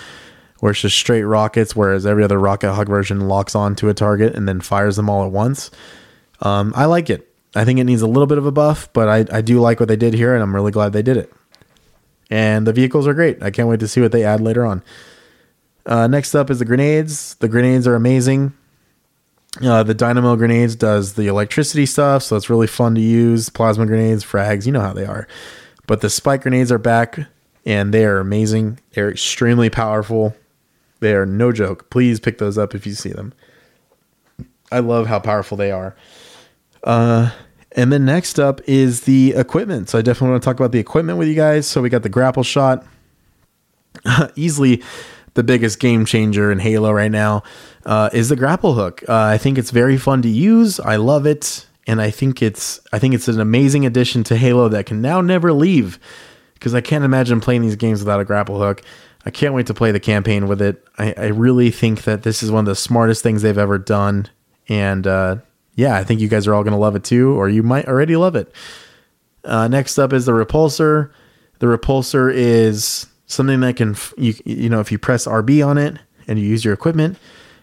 where 0.59 0.71
it's 0.71 0.81
just 0.81 0.97
straight 0.97 1.23
rockets, 1.23 1.75
whereas 1.75 2.05
every 2.05 2.23
other 2.23 2.39
Rocket 2.39 2.73
Hog 2.73 2.87
version 2.87 3.27
locks 3.27 3.55
onto 3.55 3.89
a 3.89 3.93
target 3.93 4.35
and 4.35 4.47
then 4.47 4.61
fires 4.61 4.95
them 4.95 5.09
all 5.09 5.25
at 5.25 5.31
once. 5.31 5.71
Um, 6.41 6.73
I 6.75 6.85
like 6.85 7.09
it. 7.09 7.27
I 7.55 7.65
think 7.65 7.79
it 7.79 7.85
needs 7.85 8.01
a 8.01 8.07
little 8.07 8.27
bit 8.27 8.37
of 8.37 8.45
a 8.45 8.51
buff, 8.51 8.91
but 8.93 9.07
I, 9.07 9.37
I 9.37 9.41
do 9.41 9.59
like 9.59 9.79
what 9.79 9.89
they 9.89 9.95
did 9.95 10.13
here, 10.13 10.33
and 10.33 10.43
I'm 10.43 10.53
really 10.53 10.71
glad 10.71 10.93
they 10.93 11.01
did 11.01 11.17
it. 11.17 11.31
And 12.29 12.67
the 12.67 12.73
vehicles 12.73 13.07
are 13.07 13.13
great. 13.13 13.41
I 13.41 13.51
can't 13.51 13.69
wait 13.69 13.79
to 13.79 13.87
see 13.87 14.01
what 14.01 14.11
they 14.11 14.23
add 14.23 14.41
later 14.41 14.65
on. 14.65 14.83
Uh, 15.85 16.07
next 16.07 16.35
up 16.35 16.49
is 16.49 16.59
the 16.59 16.65
grenades. 16.65 17.35
The 17.35 17.47
grenades 17.47 17.87
are 17.87 17.95
amazing. 17.95 18.53
Uh, 19.63 19.81
the 19.83 19.93
dynamo 19.93 20.35
grenades 20.35 20.75
does 20.75 21.13
the 21.13 21.27
electricity 21.27 21.85
stuff, 21.85 22.21
so 22.23 22.35
it's 22.35 22.49
really 22.49 22.67
fun 22.67 22.95
to 22.95 23.01
use. 23.01 23.49
Plasma 23.49 23.85
grenades, 23.85 24.23
frags, 24.23 24.65
you 24.65 24.71
know 24.71 24.81
how 24.81 24.93
they 24.93 25.05
are. 25.05 25.27
But 25.87 26.01
the 26.01 26.09
spike 26.09 26.41
grenades 26.41 26.71
are 26.71 26.77
back 26.77 27.17
and 27.65 27.93
they 27.93 28.05
are 28.05 28.19
amazing. 28.19 28.79
They're 28.93 29.09
extremely 29.09 29.69
powerful. 29.69 30.35
They 30.99 31.13
are 31.13 31.25
no 31.25 31.51
joke. 31.51 31.89
Please 31.89 32.19
pick 32.19 32.37
those 32.37 32.57
up 32.57 32.75
if 32.75 32.85
you 32.85 32.93
see 32.93 33.11
them. 33.11 33.33
I 34.71 34.79
love 34.79 35.07
how 35.07 35.19
powerful 35.19 35.57
they 35.57 35.71
are. 35.71 35.95
Uh, 36.83 37.31
and 37.73 37.91
then 37.91 38.05
next 38.05 38.39
up 38.39 38.61
is 38.65 39.01
the 39.01 39.33
equipment. 39.35 39.89
So 39.89 39.99
I 39.99 40.01
definitely 40.01 40.31
want 40.31 40.43
to 40.43 40.45
talk 40.45 40.59
about 40.59 40.71
the 40.71 40.79
equipment 40.79 41.17
with 41.19 41.27
you 41.27 41.35
guys. 41.35 41.67
So 41.67 41.81
we 41.81 41.89
got 41.89 42.03
the 42.03 42.09
grapple 42.09 42.43
shot. 42.43 42.85
Easily 44.35 44.83
the 45.35 45.43
biggest 45.43 45.79
game 45.79 46.03
changer 46.03 46.51
in 46.51 46.57
Halo 46.57 46.91
right 46.91 47.11
now 47.11 47.43
uh, 47.85 48.09
is 48.11 48.29
the 48.29 48.35
grapple 48.35 48.73
hook. 48.73 49.03
Uh, 49.07 49.13
I 49.13 49.37
think 49.37 49.59
it's 49.59 49.69
very 49.69 49.95
fun 49.95 50.23
to 50.23 50.29
use. 50.29 50.79
I 50.79 50.95
love 50.95 51.27
it 51.27 51.67
and 51.85 52.01
I 52.01 52.11
think 52.11 52.41
it's 52.41 52.79
I 52.91 52.99
think 52.99 53.13
it's 53.13 53.27
an 53.27 53.39
amazing 53.39 53.85
addition 53.85 54.23
to 54.25 54.35
Halo 54.35 54.67
that 54.69 54.87
can 54.87 55.01
now 55.01 55.21
never 55.21 55.53
leave 55.53 55.99
because 56.55 56.75
I 56.75 56.81
can't 56.81 57.03
imagine 57.03 57.39
playing 57.39 57.61
these 57.61 57.75
games 57.75 57.99
without 57.99 58.19
a 58.19 58.25
grapple 58.25 58.59
hook. 58.59 58.81
I 59.27 59.29
can't 59.29 59.53
wait 59.53 59.67
to 59.67 59.73
play 59.73 59.91
the 59.91 59.99
campaign 59.99 60.47
with 60.47 60.61
it. 60.61 60.87
I, 60.97 61.13
I 61.17 61.25
really 61.25 61.69
think 61.69 62.03
that 62.03 62.23
this 62.23 62.41
is 62.41 62.49
one 62.49 62.61
of 62.61 62.65
the 62.65 62.75
smartest 62.75 63.23
things 63.23 63.41
they've 63.41 63.57
ever 63.57 63.77
done, 63.77 64.29
and 64.69 65.05
uh, 65.05 65.35
yeah, 65.75 65.97
I 65.97 66.05
think 66.05 66.21
you 66.21 66.29
guys 66.29 66.47
are 66.47 66.55
all 66.55 66.63
gonna 66.63 66.77
love 66.77 66.95
it 66.95 67.03
too, 67.03 67.37
or 67.37 67.49
you 67.49 67.61
might 67.61 67.89
already 67.89 68.15
love 68.15 68.37
it. 68.37 68.49
Uh, 69.43 69.67
next 69.67 69.99
up 69.99 70.13
is 70.13 70.27
the 70.27 70.31
repulsor. 70.31 71.11
The 71.59 71.67
repulsor 71.67 72.33
is 72.33 73.07
something 73.25 73.59
that 73.59 73.75
can 73.75 73.97
you 74.17 74.33
you 74.45 74.69
know 74.69 74.79
if 74.79 74.93
you 74.93 74.97
press 74.97 75.27
RB 75.27 75.67
on 75.67 75.77
it 75.77 75.97
and 76.29 76.39
you 76.39 76.45
use 76.45 76.63
your 76.63 76.73
equipment, 76.73 77.17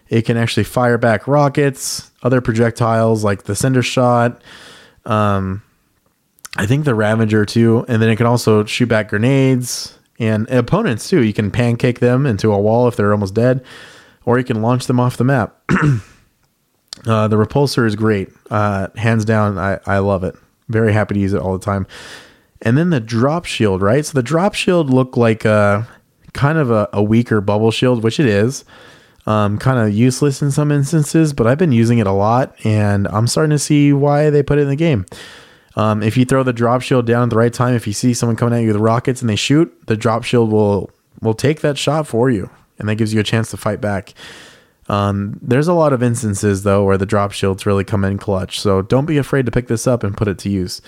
it 0.07 0.21
can 0.21 0.37
actually 0.37 0.65
fire 0.65 0.99
back 0.99 1.27
rockets, 1.27 2.11
other 2.21 2.41
projectiles 2.41 3.23
like 3.23 3.45
the 3.45 3.55
Cinder 3.55 3.81
Shot. 3.81 4.39
Um, 5.03 5.63
I 6.57 6.67
think 6.67 6.85
the 6.85 6.93
Ravager 6.93 7.43
too, 7.43 7.85
and 7.87 8.03
then 8.03 8.09
it 8.11 8.17
can 8.17 8.27
also 8.27 8.65
shoot 8.65 8.87
back 8.87 9.09
grenades 9.09 9.97
and 10.19 10.49
opponents 10.49 11.09
too. 11.09 11.23
You 11.23 11.33
can 11.33 11.51
pancake 11.51 11.99
them 11.99 12.25
into 12.25 12.51
a 12.51 12.59
wall 12.59 12.87
if 12.87 12.95
they're 12.95 13.11
almost 13.11 13.33
dead, 13.33 13.63
or 14.25 14.37
you 14.37 14.43
can 14.43 14.61
launch 14.61 14.87
them 14.87 14.99
off 14.99 15.17
the 15.17 15.23
map. 15.23 15.55
uh, 17.05 17.27
the 17.27 17.37
repulsor 17.37 17.85
is 17.85 17.95
great, 17.95 18.29
uh, 18.49 18.87
hands 18.95 19.25
down. 19.25 19.57
I 19.57 19.79
I 19.85 19.99
love 19.99 20.23
it. 20.23 20.35
Very 20.69 20.93
happy 20.93 21.13
to 21.15 21.19
use 21.19 21.33
it 21.33 21.41
all 21.41 21.57
the 21.57 21.63
time. 21.63 21.85
And 22.61 22.77
then 22.77 22.89
the 22.89 22.99
drop 22.99 23.45
shield, 23.45 23.81
right? 23.81 24.05
So 24.05 24.13
the 24.13 24.23
drop 24.23 24.55
shield 24.55 24.89
looked 24.89 25.17
like 25.17 25.45
a 25.45 25.87
kind 26.33 26.57
of 26.57 26.71
a, 26.71 26.89
a 26.93 27.03
weaker 27.03 27.41
bubble 27.41 27.71
shield, 27.71 28.03
which 28.03 28.19
it 28.19 28.25
is 28.25 28.65
um, 29.27 29.57
kind 29.57 29.79
of 29.79 29.93
useless 29.93 30.41
in 30.41 30.51
some 30.51 30.71
instances, 30.71 31.33
but 31.33 31.47
I've 31.47 31.57
been 31.57 31.71
using 31.71 31.97
it 31.97 32.07
a 32.07 32.11
lot, 32.11 32.55
and 32.63 33.07
I'm 33.07 33.27
starting 33.27 33.51
to 33.51 33.59
see 33.59 33.91
why 33.91 34.29
they 34.29 34.43
put 34.43 34.59
it 34.59 34.61
in 34.61 34.69
the 34.69 34.75
game. 34.75 35.05
Um, 35.75 36.01
if 36.01 36.15
you 36.15 36.25
throw 36.25 36.43
the 36.43 36.53
drop 36.53 36.81
shield 36.81 37.05
down 37.05 37.23
at 37.23 37.29
the 37.29 37.37
right 37.37 37.53
time, 37.53 37.73
if 37.73 37.85
you 37.85 37.93
see 37.93 38.13
someone 38.13 38.35
coming 38.35 38.57
at 38.57 38.61
you 38.61 38.67
with 38.69 38.77
rockets 38.77 39.21
and 39.21 39.29
they 39.29 39.35
shoot, 39.35 39.73
the 39.87 39.97
drop 39.97 40.23
shield 40.23 40.51
will 40.51 40.89
will 41.21 41.33
take 41.33 41.61
that 41.61 41.77
shot 41.77 42.07
for 42.07 42.29
you, 42.29 42.49
and 42.77 42.87
that 42.87 42.95
gives 42.95 43.13
you 43.13 43.19
a 43.19 43.23
chance 43.23 43.51
to 43.51 43.57
fight 43.57 43.81
back. 43.81 44.13
Um, 44.87 45.39
there's 45.41 45.67
a 45.67 45.73
lot 45.73 45.93
of 45.93 46.03
instances 46.03 46.63
though 46.63 46.83
where 46.83 46.97
the 46.97 47.05
drop 47.05 47.31
shields 47.31 47.65
really 47.65 47.83
come 47.83 48.03
in 48.05 48.17
clutch, 48.17 48.59
so 48.59 48.81
don't 48.81 49.05
be 49.05 49.17
afraid 49.17 49.45
to 49.45 49.51
pick 49.51 49.67
this 49.67 49.87
up 49.87 50.03
and 50.03 50.15
put 50.15 50.27
it 50.27 50.37
to 50.39 50.49
use. 50.49 50.81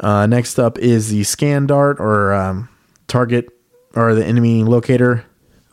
Uh, 0.00 0.26
next 0.26 0.58
up 0.58 0.78
is 0.78 1.10
the 1.10 1.22
scan 1.24 1.66
dart 1.66 2.00
or 2.00 2.32
um, 2.32 2.68
target 3.06 3.48
or 3.94 4.14
the 4.14 4.24
enemy 4.24 4.64
locator 4.64 5.24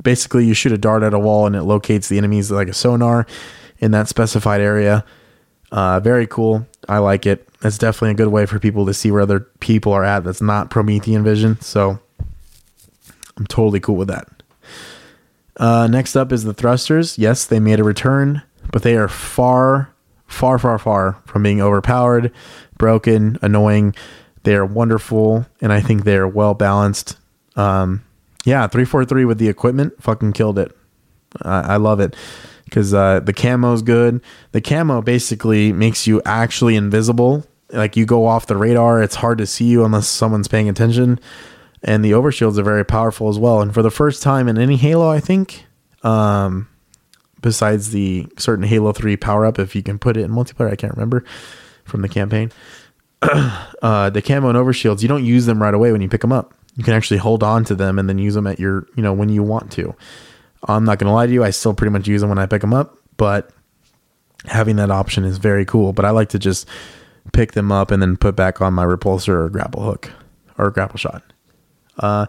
basically 0.02 0.46
you 0.46 0.54
shoot 0.54 0.72
a 0.72 0.78
dart 0.78 1.04
at 1.04 1.14
a 1.14 1.20
wall 1.20 1.46
and 1.46 1.56
it 1.56 1.64
locates 1.64 2.10
the 2.10 2.18
enemies 2.18 2.52
like 2.52 2.68
a 2.68 2.74
sonar 2.74 3.26
in 3.80 3.92
that 3.92 4.08
specified 4.08 4.62
area. 4.62 5.06
Uh, 5.72 6.00
very 6.00 6.28
cool. 6.28 6.68
I 6.92 6.98
like 6.98 7.26
it. 7.26 7.48
It's 7.64 7.78
definitely 7.78 8.12
a 8.12 8.16
good 8.16 8.28
way 8.28 8.46
for 8.46 8.60
people 8.60 8.86
to 8.86 8.94
see 8.94 9.12
where 9.12 9.22
other 9.22 9.40
people 9.62 9.94
are 9.94 10.04
at. 10.04 10.26
That's 10.26 10.42
not 10.42 10.70
Promethean 10.70 11.24
vision. 11.24 11.58
So 11.62 11.98
I'm 13.38 13.48
totally 13.48 13.80
cool 13.80 13.96
with 13.96 14.10
that. 14.10 14.28
Uh, 15.56 15.88
next 15.88 16.18
up 16.18 16.34
is 16.34 16.44
the 16.44 16.54
thrusters. 16.54 17.18
Yes, 17.18 17.46
they 17.46 17.62
made 17.62 17.80
a 17.80 17.86
return, 17.86 18.42
but 18.74 18.84
they 18.84 18.98
are 18.98 19.08
far, 19.08 19.94
far, 20.28 20.60
far, 20.60 20.78
far 20.78 21.22
from 21.26 21.44
being 21.44 21.62
overpowered, 21.62 22.34
broken, 22.78 23.40
annoying. 23.42 23.96
They 24.44 24.56
are 24.56 24.66
wonderful, 24.66 25.46
and 25.62 25.72
I 25.72 25.80
think 25.80 26.04
they 26.04 26.18
are 26.18 26.28
well 26.28 26.56
balanced. 26.56 27.16
Um, 27.56 28.04
yeah, 28.44 28.68
three 28.68 28.84
four 28.84 29.06
three 29.06 29.24
with 29.24 29.38
the 29.38 29.48
equipment, 29.48 29.94
fucking 30.04 30.34
killed 30.34 30.60
it. 30.60 30.76
I, 31.42 31.74
I 31.74 31.76
love 31.78 32.02
it 32.02 32.18
because 32.72 32.94
uh, 32.94 33.20
the 33.20 33.34
camo 33.34 33.74
is 33.74 33.82
good. 33.82 34.22
The 34.54 34.62
camo 34.62 35.02
basically 35.02 35.74
makes 35.74 36.08
you 36.08 36.22
actually 36.26 36.78
invisible. 36.78 37.46
Like 37.70 37.98
you 37.98 38.06
go 38.06 38.26
off 38.26 38.48
the 38.48 38.56
radar, 38.56 39.04
it's 39.04 39.16
hard 39.16 39.38
to 39.40 39.46
see 39.46 39.66
you 39.66 39.84
unless 39.84 40.08
someone's 40.08 40.48
paying 40.48 40.70
attention. 40.70 41.20
And 41.84 42.04
the 42.04 42.12
overshields 42.12 42.58
are 42.58 42.64
very 42.64 42.86
powerful 42.86 43.28
as 43.28 43.38
well. 43.38 43.62
And 43.62 43.74
for 43.74 43.82
the 43.82 43.92
first 43.92 44.24
time 44.24 44.48
in 44.48 44.58
any 44.58 44.78
Halo, 44.78 45.10
I 45.10 45.20
think, 45.20 45.66
um, 46.04 46.70
besides 47.42 47.92
the 47.92 48.28
certain 48.38 48.64
Halo 48.64 48.94
3 48.94 49.18
power 49.18 49.46
up, 49.46 49.60
if 49.60 49.76
you 49.76 49.84
can 49.84 50.00
put 50.00 50.16
it 50.16 50.22
in 50.24 50.32
multiplayer, 50.32 50.72
I 50.72 50.76
can't 50.76 50.94
remember 50.94 51.26
from 51.84 52.02
the 52.02 52.10
campaign. 52.10 52.54
uh, 53.22 54.10
the 54.10 54.22
camo 54.22 54.48
and 54.48 54.58
overshields, 54.58 55.02
you 55.02 55.10
don't 55.10 55.26
use 55.26 55.46
them 55.46 55.62
right 55.62 55.74
away 55.74 55.92
when 55.92 56.02
you 56.02 56.08
pick 56.08 56.22
them 56.22 56.32
up 56.32 56.54
you 56.76 56.84
can 56.84 56.94
actually 56.94 57.18
hold 57.18 57.44
on 57.44 57.66
to 57.66 57.76
them 57.76 58.00
and 58.00 58.08
then 58.08 58.18
use 58.18 58.34
them 58.34 58.48
at 58.48 58.60
your, 58.60 58.88
you 58.96 59.04
know, 59.04 59.14
when 59.14 59.30
you 59.30 59.44
want 59.44 59.72
to. 59.74 59.94
I'm 60.68 60.86
not 60.86 61.00
going 61.00 61.08
to 61.08 61.14
lie 61.14 61.28
to 61.28 61.34
you, 61.34 61.44
I 61.44 61.50
still 61.50 61.74
pretty 61.74 61.92
much 61.92 62.08
use 62.08 62.22
them 62.22 62.30
when 62.30 62.40
I 62.40 62.46
pick 62.46 62.62
them 62.62 62.74
up, 62.74 62.98
but 63.18 63.52
having 64.46 64.76
that 64.78 64.92
option 64.92 65.24
is 65.24 65.38
very 65.38 65.66
cool. 65.66 65.94
But 65.94 66.06
I 66.06 66.12
like 66.12 66.30
to 66.30 66.40
just 66.40 66.68
pick 67.34 67.54
them 67.54 67.72
up 67.72 67.92
and 67.92 68.02
then 68.02 68.18
put 68.18 68.36
back 68.36 68.62
on 68.62 68.74
my 68.74 68.86
repulsor 68.86 69.30
or 69.30 69.50
grapple 69.50 69.84
hook 69.84 70.12
or 70.58 70.72
grapple 70.72 70.98
shot. 70.98 71.24
Uh, 71.98 72.26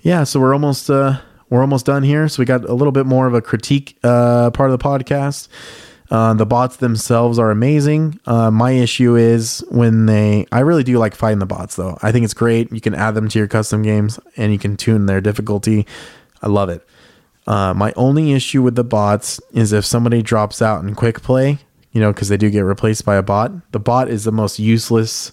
yeah, 0.00 0.24
so 0.24 0.40
we're 0.40 0.52
almost 0.52 0.90
uh, 0.90 1.20
we're 1.50 1.60
almost 1.60 1.86
done 1.86 2.02
here. 2.02 2.28
So 2.28 2.40
we 2.40 2.44
got 2.46 2.64
a 2.64 2.74
little 2.74 2.92
bit 2.92 3.06
more 3.06 3.26
of 3.26 3.34
a 3.34 3.42
critique 3.42 3.98
uh, 4.02 4.50
part 4.50 4.70
of 4.70 4.78
the 4.78 4.84
podcast. 4.84 5.48
Uh, 6.08 6.34
the 6.34 6.46
bots 6.46 6.76
themselves 6.76 7.36
are 7.38 7.50
amazing. 7.50 8.20
Uh, 8.26 8.50
my 8.50 8.70
issue 8.70 9.16
is 9.16 9.64
when 9.70 10.06
they. 10.06 10.46
I 10.52 10.60
really 10.60 10.84
do 10.84 10.98
like 10.98 11.14
fighting 11.14 11.40
the 11.40 11.46
bots, 11.46 11.76
though. 11.76 11.98
I 12.02 12.12
think 12.12 12.24
it's 12.24 12.34
great. 12.34 12.70
You 12.72 12.80
can 12.80 12.94
add 12.94 13.14
them 13.14 13.28
to 13.28 13.38
your 13.38 13.48
custom 13.48 13.82
games 13.82 14.20
and 14.36 14.52
you 14.52 14.58
can 14.58 14.76
tune 14.76 15.06
their 15.06 15.20
difficulty. 15.20 15.86
I 16.42 16.48
love 16.48 16.68
it. 16.68 16.86
Uh, 17.46 17.72
my 17.74 17.92
only 17.96 18.32
issue 18.32 18.62
with 18.62 18.74
the 18.74 18.84
bots 18.84 19.40
is 19.52 19.72
if 19.72 19.84
somebody 19.84 20.22
drops 20.22 20.60
out 20.60 20.82
in 20.82 20.94
quick 20.94 21.22
play, 21.22 21.58
you 21.92 22.00
know, 22.00 22.12
because 22.12 22.28
they 22.28 22.36
do 22.36 22.50
get 22.50 22.60
replaced 22.60 23.04
by 23.04 23.16
a 23.16 23.22
bot. 23.22 23.52
The 23.72 23.78
bot 23.78 24.08
is 24.08 24.24
the 24.24 24.32
most 24.32 24.58
useless 24.58 25.32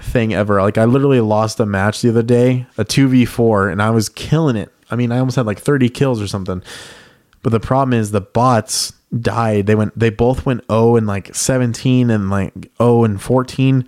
thing 0.00 0.34
ever. 0.34 0.60
Like, 0.60 0.78
I 0.78 0.84
literally 0.84 1.20
lost 1.20 1.58
a 1.60 1.66
match 1.66 2.02
the 2.02 2.10
other 2.10 2.22
day, 2.22 2.66
a 2.76 2.84
2v4, 2.84 3.72
and 3.72 3.80
I 3.80 3.90
was 3.90 4.08
killing 4.08 4.56
it. 4.56 4.70
I 4.90 4.96
mean, 4.96 5.10
I 5.12 5.18
almost 5.18 5.36
had 5.36 5.46
like 5.46 5.58
30 5.58 5.88
kills 5.88 6.20
or 6.20 6.26
something. 6.26 6.62
But 7.42 7.50
the 7.50 7.60
problem 7.60 7.98
is 7.98 8.10
the 8.10 8.20
bots 8.20 8.92
died. 9.20 9.66
They 9.66 9.74
went 9.74 9.98
they 9.98 10.10
both 10.10 10.46
went 10.46 10.64
0 10.70 10.96
and 10.96 11.06
like 11.06 11.34
17 11.34 12.10
and 12.10 12.30
like 12.30 12.52
0 12.78 13.04
and 13.04 13.20
14. 13.20 13.86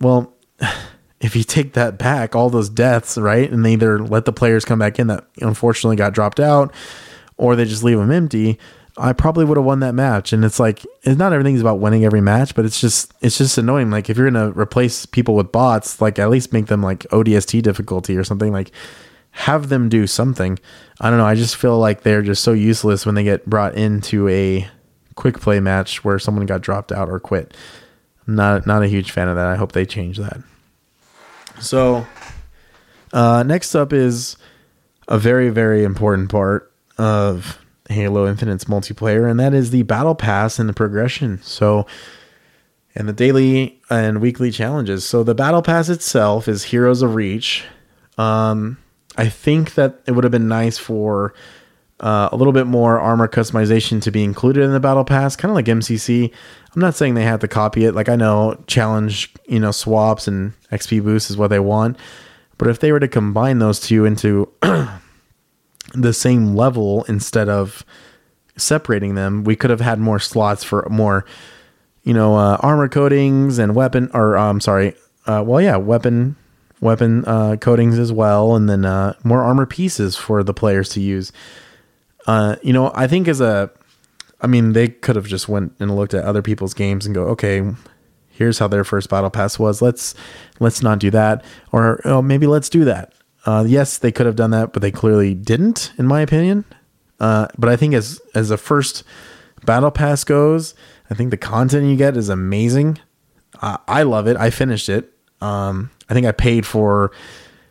Well, 0.00 0.32
if 1.20 1.36
you 1.36 1.44
take 1.44 1.74
that 1.74 1.98
back, 1.98 2.34
all 2.34 2.50
those 2.50 2.68
deaths, 2.68 3.18
right? 3.18 3.50
And 3.50 3.64
they 3.64 3.74
either 3.74 3.98
let 3.98 4.24
the 4.24 4.32
players 4.32 4.64
come 4.64 4.78
back 4.78 4.98
in 4.98 5.08
that 5.08 5.26
unfortunately 5.40 5.96
got 5.96 6.14
dropped 6.14 6.40
out 6.40 6.72
or 7.36 7.56
they 7.56 7.64
just 7.64 7.84
leave 7.84 7.98
them 7.98 8.10
empty, 8.10 8.58
I 8.96 9.12
probably 9.12 9.44
would 9.44 9.56
have 9.56 9.64
won 9.64 9.80
that 9.80 9.94
match. 9.94 10.32
And 10.32 10.44
it's 10.44 10.58
like 10.58 10.84
it's 11.02 11.18
not 11.18 11.32
everything's 11.32 11.60
about 11.60 11.78
winning 11.78 12.04
every 12.04 12.20
match, 12.20 12.54
but 12.54 12.64
it's 12.64 12.80
just 12.80 13.12
it's 13.20 13.38
just 13.38 13.58
annoying. 13.58 13.90
Like 13.90 14.10
if 14.10 14.16
you're 14.16 14.30
gonna 14.30 14.50
replace 14.50 15.06
people 15.06 15.34
with 15.34 15.52
bots, 15.52 16.00
like 16.00 16.18
at 16.18 16.30
least 16.30 16.52
make 16.52 16.66
them 16.66 16.82
like 16.82 17.00
ODST 17.10 17.62
difficulty 17.62 18.16
or 18.16 18.24
something. 18.24 18.52
Like 18.52 18.72
have 19.32 19.68
them 19.68 19.88
do 19.88 20.06
something. 20.06 20.58
I 21.00 21.08
don't 21.08 21.18
know. 21.18 21.26
I 21.26 21.34
just 21.34 21.56
feel 21.56 21.78
like 21.78 22.02
they're 22.02 22.22
just 22.22 22.42
so 22.42 22.52
useless 22.52 23.06
when 23.06 23.14
they 23.14 23.24
get 23.24 23.48
brought 23.48 23.74
into 23.74 24.28
a 24.28 24.68
quick 25.14 25.38
play 25.40 25.60
match 25.60 26.04
where 26.04 26.18
someone 26.18 26.46
got 26.46 26.62
dropped 26.62 26.92
out 26.92 27.08
or 27.08 27.20
quit. 27.20 27.54
I'm 28.26 28.34
not 28.34 28.66
not 28.66 28.82
a 28.82 28.88
huge 28.88 29.12
fan 29.12 29.28
of 29.28 29.36
that. 29.36 29.46
I 29.46 29.56
hope 29.56 29.72
they 29.72 29.86
change 29.86 30.18
that. 30.18 30.40
So, 31.58 32.06
uh, 33.12 33.42
next 33.42 33.74
up 33.74 33.92
is 33.92 34.36
a 35.08 35.18
very 35.18 35.50
very 35.50 35.82
important 35.82 36.30
part 36.30 36.72
of 36.98 37.58
Halo 37.88 38.28
Infinite's 38.28 38.64
multiplayer, 38.64 39.28
and 39.28 39.40
that 39.40 39.54
is 39.54 39.70
the 39.70 39.82
battle 39.82 40.14
pass 40.14 40.58
and 40.58 40.68
the 40.68 40.72
progression. 40.72 41.42
So, 41.42 41.86
and 42.94 43.08
the 43.08 43.12
daily 43.12 43.80
and 43.88 44.20
weekly 44.20 44.50
challenges. 44.50 45.04
So 45.04 45.22
the 45.22 45.34
battle 45.34 45.62
pass 45.62 45.88
itself 45.88 46.48
is 46.48 46.64
Heroes 46.64 47.02
of 47.02 47.14
Reach. 47.14 47.64
Um, 48.18 48.78
I 49.16 49.28
think 49.28 49.74
that 49.74 50.00
it 50.06 50.12
would 50.12 50.24
have 50.24 50.30
been 50.30 50.48
nice 50.48 50.78
for 50.78 51.34
uh, 52.00 52.28
a 52.32 52.36
little 52.36 52.52
bit 52.52 52.66
more 52.66 52.98
armor 52.98 53.28
customization 53.28 54.00
to 54.02 54.10
be 54.10 54.24
included 54.24 54.64
in 54.64 54.72
the 54.72 54.80
battle 54.80 55.04
pass, 55.04 55.36
kind 55.36 55.50
of 55.50 55.54
like 55.54 55.66
MCC. 55.66 56.32
I'm 56.74 56.80
not 56.80 56.94
saying 56.94 57.14
they 57.14 57.24
have 57.24 57.40
to 57.40 57.48
copy 57.48 57.84
it. 57.84 57.94
Like 57.94 58.08
I 58.08 58.16
know 58.16 58.62
challenge, 58.66 59.32
you 59.46 59.60
know, 59.60 59.70
swaps 59.70 60.26
and 60.26 60.52
XP 60.72 61.02
boosts 61.02 61.30
is 61.30 61.36
what 61.36 61.48
they 61.48 61.60
want, 61.60 61.96
but 62.58 62.68
if 62.68 62.80
they 62.80 62.92
were 62.92 63.00
to 63.00 63.08
combine 63.08 63.58
those 63.58 63.80
two 63.80 64.04
into 64.04 64.50
the 65.94 66.12
same 66.12 66.54
level 66.54 67.04
instead 67.04 67.48
of 67.48 67.84
separating 68.56 69.14
them, 69.14 69.44
we 69.44 69.56
could 69.56 69.70
have 69.70 69.80
had 69.80 69.98
more 69.98 70.18
slots 70.18 70.64
for 70.64 70.86
more, 70.90 71.24
you 72.02 72.14
know, 72.14 72.36
uh, 72.36 72.56
armor 72.60 72.88
coatings 72.88 73.58
and 73.58 73.74
weapon, 73.74 74.10
or 74.14 74.36
I'm 74.36 74.50
um, 74.50 74.60
sorry, 74.60 74.94
uh, 75.26 75.42
well, 75.46 75.60
yeah, 75.60 75.76
weapon 75.76 76.36
weapon 76.80 77.24
uh, 77.26 77.56
coatings 77.56 77.98
as 77.98 78.12
well, 78.12 78.56
and 78.56 78.68
then 78.68 78.84
uh, 78.84 79.14
more 79.22 79.42
armor 79.42 79.66
pieces 79.66 80.16
for 80.16 80.42
the 80.42 80.54
players 80.54 80.88
to 80.90 81.00
use. 81.00 81.32
Uh, 82.26 82.56
you 82.62 82.72
know, 82.72 82.92
I 82.94 83.06
think 83.06 83.28
as 83.28 83.40
a, 83.40 83.70
I 84.40 84.46
mean, 84.46 84.72
they 84.72 84.88
could 84.88 85.16
have 85.16 85.26
just 85.26 85.48
went 85.48 85.74
and 85.80 85.94
looked 85.96 86.14
at 86.14 86.24
other 86.24 86.42
people's 86.42 86.74
games 86.74 87.06
and 87.06 87.14
go, 87.14 87.24
okay, 87.28 87.62
here's 88.28 88.58
how 88.58 88.68
their 88.68 88.84
first 88.84 89.08
battle 89.10 89.30
pass 89.30 89.58
was. 89.58 89.82
Let's 89.82 90.14
let's 90.58 90.82
not 90.82 90.98
do 90.98 91.10
that, 91.10 91.44
or 91.72 92.00
oh, 92.04 92.22
maybe 92.22 92.46
let's 92.46 92.68
do 92.68 92.84
that. 92.84 93.12
Uh, 93.46 93.64
yes, 93.66 93.98
they 93.98 94.12
could 94.12 94.26
have 94.26 94.36
done 94.36 94.50
that, 94.50 94.72
but 94.72 94.82
they 94.82 94.90
clearly 94.90 95.34
didn't, 95.34 95.92
in 95.98 96.06
my 96.06 96.20
opinion. 96.20 96.64
Uh, 97.18 97.48
but 97.58 97.68
I 97.68 97.76
think 97.76 97.94
as 97.94 98.20
as 98.34 98.50
a 98.50 98.56
first 98.56 99.04
battle 99.64 99.90
pass 99.90 100.24
goes, 100.24 100.74
I 101.10 101.14
think 101.14 101.30
the 101.30 101.36
content 101.36 101.86
you 101.86 101.96
get 101.96 102.16
is 102.16 102.28
amazing. 102.28 102.98
Uh, 103.60 103.78
I 103.88 104.02
love 104.02 104.26
it. 104.26 104.36
I 104.36 104.50
finished 104.50 104.88
it. 104.88 105.12
Um, 105.40 105.90
I 106.08 106.14
think 106.14 106.26
I 106.26 106.32
paid 106.32 106.66
for 106.66 107.12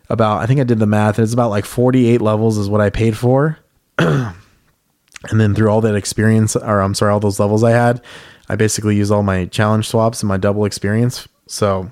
about. 0.09 0.39
I 0.41 0.45
think 0.45 0.59
I 0.59 0.63
did 0.63 0.79
the 0.79 0.85
math. 0.87 1.19
It's 1.19 1.33
about 1.33 1.49
like 1.49 1.65
forty 1.65 2.07
eight 2.07 2.21
levels 2.21 2.57
is 2.57 2.69
what 2.69 2.81
I 2.81 2.89
paid 2.89 3.17
for. 3.17 3.58
and 5.29 5.39
then 5.39 5.53
through 5.53 5.69
all 5.69 5.81
that 5.81 5.95
experience, 5.95 6.55
or 6.55 6.79
I'm 6.81 6.93
sorry, 6.93 7.11
all 7.11 7.19
those 7.19 7.39
levels 7.39 7.63
I 7.63 7.71
had, 7.71 8.01
I 8.47 8.55
basically 8.55 8.95
use 8.95 9.11
all 9.11 9.23
my 9.23 9.45
challenge 9.45 9.87
swaps 9.87 10.21
and 10.21 10.27
my 10.27 10.37
double 10.37 10.65
experience. 10.65 11.27
So, 11.47 11.91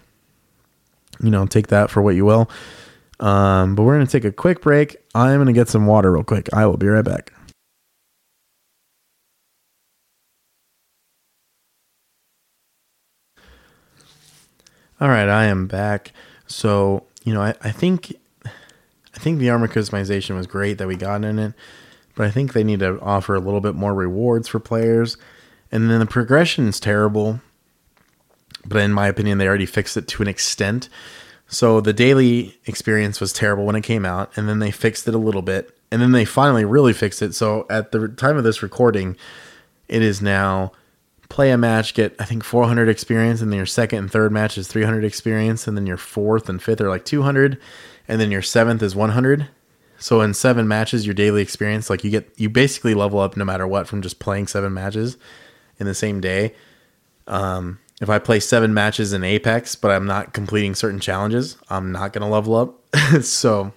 you 1.22 1.30
know, 1.30 1.46
take 1.46 1.68
that 1.68 1.90
for 1.90 2.02
what 2.02 2.16
you 2.16 2.26
will. 2.26 2.50
Um, 3.20 3.76
but 3.76 3.84
we're 3.84 3.96
going 3.96 4.06
to 4.06 4.12
take 4.12 4.26
a 4.26 4.32
quick 4.32 4.62
break. 4.62 4.96
I'm 5.14 5.38
going 5.38 5.48
to 5.48 5.54
get 5.54 5.68
some 5.68 5.86
water 5.86 6.12
real 6.12 6.24
quick. 6.24 6.54
I 6.54 6.66
will 6.66 6.78
be 6.78 6.88
right 6.88 7.04
back. 7.04 7.34
All 15.00 15.10
right, 15.10 15.30
I 15.30 15.46
am 15.46 15.68
back. 15.68 16.12
So, 16.48 17.06
you 17.24 17.34
know, 17.34 17.42
I, 17.42 17.54
I 17.62 17.72
think 17.72 18.16
I 18.46 19.20
think 19.20 19.40
the 19.40 19.50
armor 19.50 19.68
customization 19.68 20.36
was 20.36 20.48
great 20.48 20.78
that 20.78 20.88
we 20.88 20.96
got 20.96 21.24
in 21.24 21.40
it, 21.40 21.54
but 22.18 22.26
I 22.26 22.32
think 22.32 22.52
they 22.52 22.64
need 22.64 22.80
to 22.80 23.00
offer 23.00 23.36
a 23.36 23.40
little 23.40 23.62
bit 23.62 23.76
more 23.76 23.94
rewards 23.94 24.48
for 24.48 24.60
players. 24.60 25.16
And 25.72 25.90
then 25.90 26.00
the 26.00 26.06
progression 26.06 26.68
is 26.68 26.80
terrible. 26.80 27.40
But 28.66 28.82
in 28.82 28.92
my 28.92 29.08
opinion, 29.08 29.38
they 29.38 29.48
already 29.48 29.68
fixed 29.68 29.96
it 29.96 30.08
to 30.10 30.24
an 30.24 30.28
extent. 30.28 30.90
So 31.48 31.80
the 31.80 31.94
daily 31.94 32.58
experience 32.66 33.22
was 33.22 33.32
terrible 33.32 33.66
when 33.66 33.76
it 33.76 33.84
came 33.84 34.04
out, 34.04 34.36
and 34.36 34.50
then 34.50 34.60
they 34.60 34.72
fixed 34.72 35.08
it 35.08 35.16
a 35.16 35.20
little 35.20 35.42
bit, 35.42 35.78
and 35.92 36.02
then 36.02 36.12
they 36.12 36.26
finally 36.26 36.66
really 36.66 36.92
fixed 36.92 37.22
it. 37.22 37.34
So 37.36 37.66
at 37.70 37.92
the 37.92 38.10
time 38.10 38.36
of 38.36 38.44
this 38.44 38.62
recording, 38.62 39.16
it 39.88 40.02
is 40.02 40.22
now 40.22 40.74
play 41.30 41.52
a 41.52 41.58
match, 41.58 41.94
get 41.94 42.16
I 42.20 42.26
think 42.26 42.44
400 42.44 42.90
experience, 42.90 43.42
and 43.42 43.52
then 43.52 43.58
your 43.58 43.66
second 43.66 44.00
and 44.00 44.12
third 44.12 44.32
match 44.32 44.58
is 44.58 44.68
300 44.68 45.06
experience, 45.06 45.68
and 45.68 45.78
then 45.78 45.86
your 45.86 45.98
fourth 45.98 46.50
and 46.50 46.62
fifth 46.62 46.82
are 46.82 46.90
like 46.90 47.06
200, 47.06 47.58
and 48.08 48.20
then 48.20 48.32
your 48.32 48.42
seventh 48.42 48.82
is 48.82 48.96
100. 48.96 49.48
So 50.00 50.22
in 50.22 50.34
seven 50.34 50.68
matches, 50.68 51.06
your 51.06 51.16
daily 51.16 51.42
experience, 51.42 51.90
like 51.90 52.04
you 52.04 52.12
get, 52.12 52.32
you 52.38 52.50
basically 52.50 52.94
level 52.94 53.20
up 53.20 53.36
no 53.36 53.46
matter 53.46 53.68
what 53.68 53.88
from 53.88 54.02
just 54.02 54.20
playing 54.20 54.48
seven 54.48 54.74
matches 54.74 55.18
in 55.80 55.86
the 55.88 55.96
same 55.96 56.22
day. 56.22 56.54
Um, 57.28 57.80
if 58.00 58.10
I 58.10 58.20
play 58.20 58.40
seven 58.40 58.74
matches 58.74 59.12
in 59.12 59.24
Apex, 59.24 59.76
but 59.76 59.90
I'm 59.92 60.06
not 60.06 60.34
completing 60.34 60.76
certain 60.76 61.00
challenges, 61.00 61.58
I'm 61.70 61.92
not 61.92 62.14
going 62.14 62.22
to 62.22 62.28
level 62.28 62.56
up. 62.56 63.22
so 63.24 63.74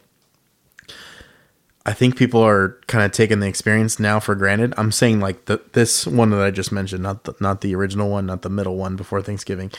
I 1.86 1.94
think 1.94 2.16
people 2.16 2.42
are 2.42 2.78
kind 2.86 3.04
of 3.04 3.12
taking 3.12 3.40
the 3.40 3.46
experience 3.46 3.98
now 3.98 4.20
for 4.20 4.34
granted. 4.34 4.74
I'm 4.76 4.92
saying 4.92 5.20
like 5.20 5.46
the 5.46 5.62
this 5.72 6.06
one 6.06 6.30
that 6.30 6.40
I 6.40 6.50
just 6.50 6.70
mentioned, 6.70 7.02
not 7.02 7.24
the, 7.24 7.34
not 7.40 7.62
the 7.62 7.74
original 7.74 8.10
one, 8.10 8.26
not 8.26 8.42
the 8.42 8.50
middle 8.50 8.76
one 8.76 8.96
before 8.96 9.22
Thanksgiving. 9.22 9.70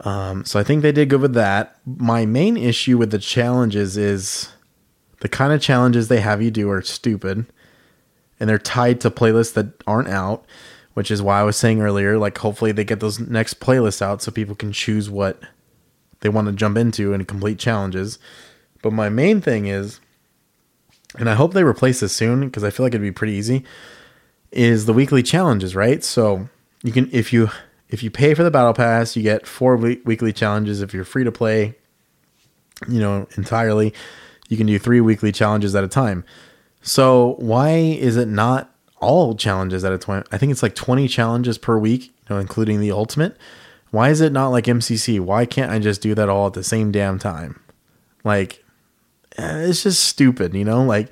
Um, 0.00 0.44
so 0.44 0.60
I 0.60 0.62
think 0.62 0.82
they 0.82 0.92
did 0.92 1.08
good 1.08 1.20
with 1.20 1.34
that. 1.34 1.76
My 1.84 2.24
main 2.24 2.56
issue 2.56 2.96
with 2.96 3.10
the 3.10 3.18
challenges 3.18 3.96
is 3.96 4.52
the 5.20 5.28
kind 5.28 5.52
of 5.52 5.60
challenges 5.60 6.08
they 6.08 6.20
have 6.20 6.42
you 6.42 6.50
do 6.50 6.70
are 6.70 6.82
stupid, 6.82 7.46
and 8.38 8.48
they're 8.48 8.58
tied 8.58 9.00
to 9.02 9.10
playlists 9.10 9.54
that 9.54 9.68
aren't 9.86 10.08
out 10.08 10.44
which 10.98 11.12
is 11.12 11.22
why 11.22 11.38
I 11.38 11.44
was 11.44 11.56
saying 11.56 11.80
earlier, 11.80 12.18
like 12.18 12.36
hopefully 12.38 12.72
they 12.72 12.82
get 12.82 12.98
those 12.98 13.20
next 13.20 13.60
playlists 13.60 14.02
out 14.02 14.20
so 14.20 14.32
people 14.32 14.56
can 14.56 14.72
choose 14.72 15.08
what 15.08 15.40
they 16.18 16.28
want 16.28 16.48
to 16.48 16.52
jump 16.52 16.76
into 16.76 17.14
and 17.14 17.28
complete 17.28 17.60
challenges. 17.60 18.18
But 18.82 18.92
my 18.92 19.08
main 19.08 19.40
thing 19.40 19.66
is, 19.66 20.00
and 21.16 21.30
I 21.30 21.34
hope 21.34 21.52
they 21.52 21.62
replace 21.62 22.00
this 22.00 22.16
soon 22.16 22.40
because 22.40 22.64
I 22.64 22.70
feel 22.70 22.84
like 22.84 22.94
it'd 22.94 23.00
be 23.00 23.12
pretty 23.12 23.34
easy, 23.34 23.62
is 24.50 24.86
the 24.86 24.92
weekly 24.92 25.22
challenges, 25.22 25.76
right? 25.76 26.02
So 26.02 26.48
you 26.82 26.90
can 26.90 27.08
if 27.12 27.32
you 27.32 27.48
if 27.88 28.02
you 28.02 28.10
pay 28.10 28.34
for 28.34 28.42
the 28.42 28.50
battle 28.50 28.74
pass, 28.74 29.14
you 29.14 29.22
get 29.22 29.46
four 29.46 29.76
weekly 29.76 30.32
challenges. 30.32 30.82
If 30.82 30.92
you're 30.92 31.04
free 31.04 31.22
to 31.22 31.30
play, 31.30 31.76
you 32.88 32.98
know, 32.98 33.28
entirely, 33.36 33.94
you 34.48 34.56
can 34.56 34.66
do 34.66 34.78
three 34.78 35.00
weekly 35.00 35.32
challenges 35.32 35.74
at 35.74 35.84
a 35.84 35.88
time. 35.88 36.24
So 36.82 37.36
why 37.38 37.70
is 37.70 38.16
it 38.16 38.28
not 38.28 38.72
all 39.00 39.34
challenges 39.34 39.84
at 39.84 39.92
a 39.92 39.98
time. 39.98 40.24
I 40.32 40.38
think 40.38 40.52
it's 40.52 40.62
like 40.62 40.74
20 40.74 41.08
challenges 41.08 41.58
per 41.58 41.78
week, 41.78 42.06
you 42.06 42.12
know, 42.30 42.38
including 42.38 42.80
the 42.80 42.92
ultimate. 42.92 43.36
Why 43.90 44.10
is 44.10 44.20
it 44.20 44.32
not 44.32 44.48
like 44.48 44.64
MCC? 44.64 45.20
Why 45.20 45.46
can't 45.46 45.70
I 45.70 45.78
just 45.78 46.02
do 46.02 46.14
that 46.14 46.28
all 46.28 46.46
at 46.46 46.52
the 46.52 46.64
same 46.64 46.92
damn 46.92 47.18
time? 47.18 47.60
Like, 48.24 48.64
eh, 49.36 49.68
it's 49.68 49.84
just 49.84 50.04
stupid, 50.04 50.54
you 50.54 50.64
know? 50.64 50.84
Like, 50.84 51.10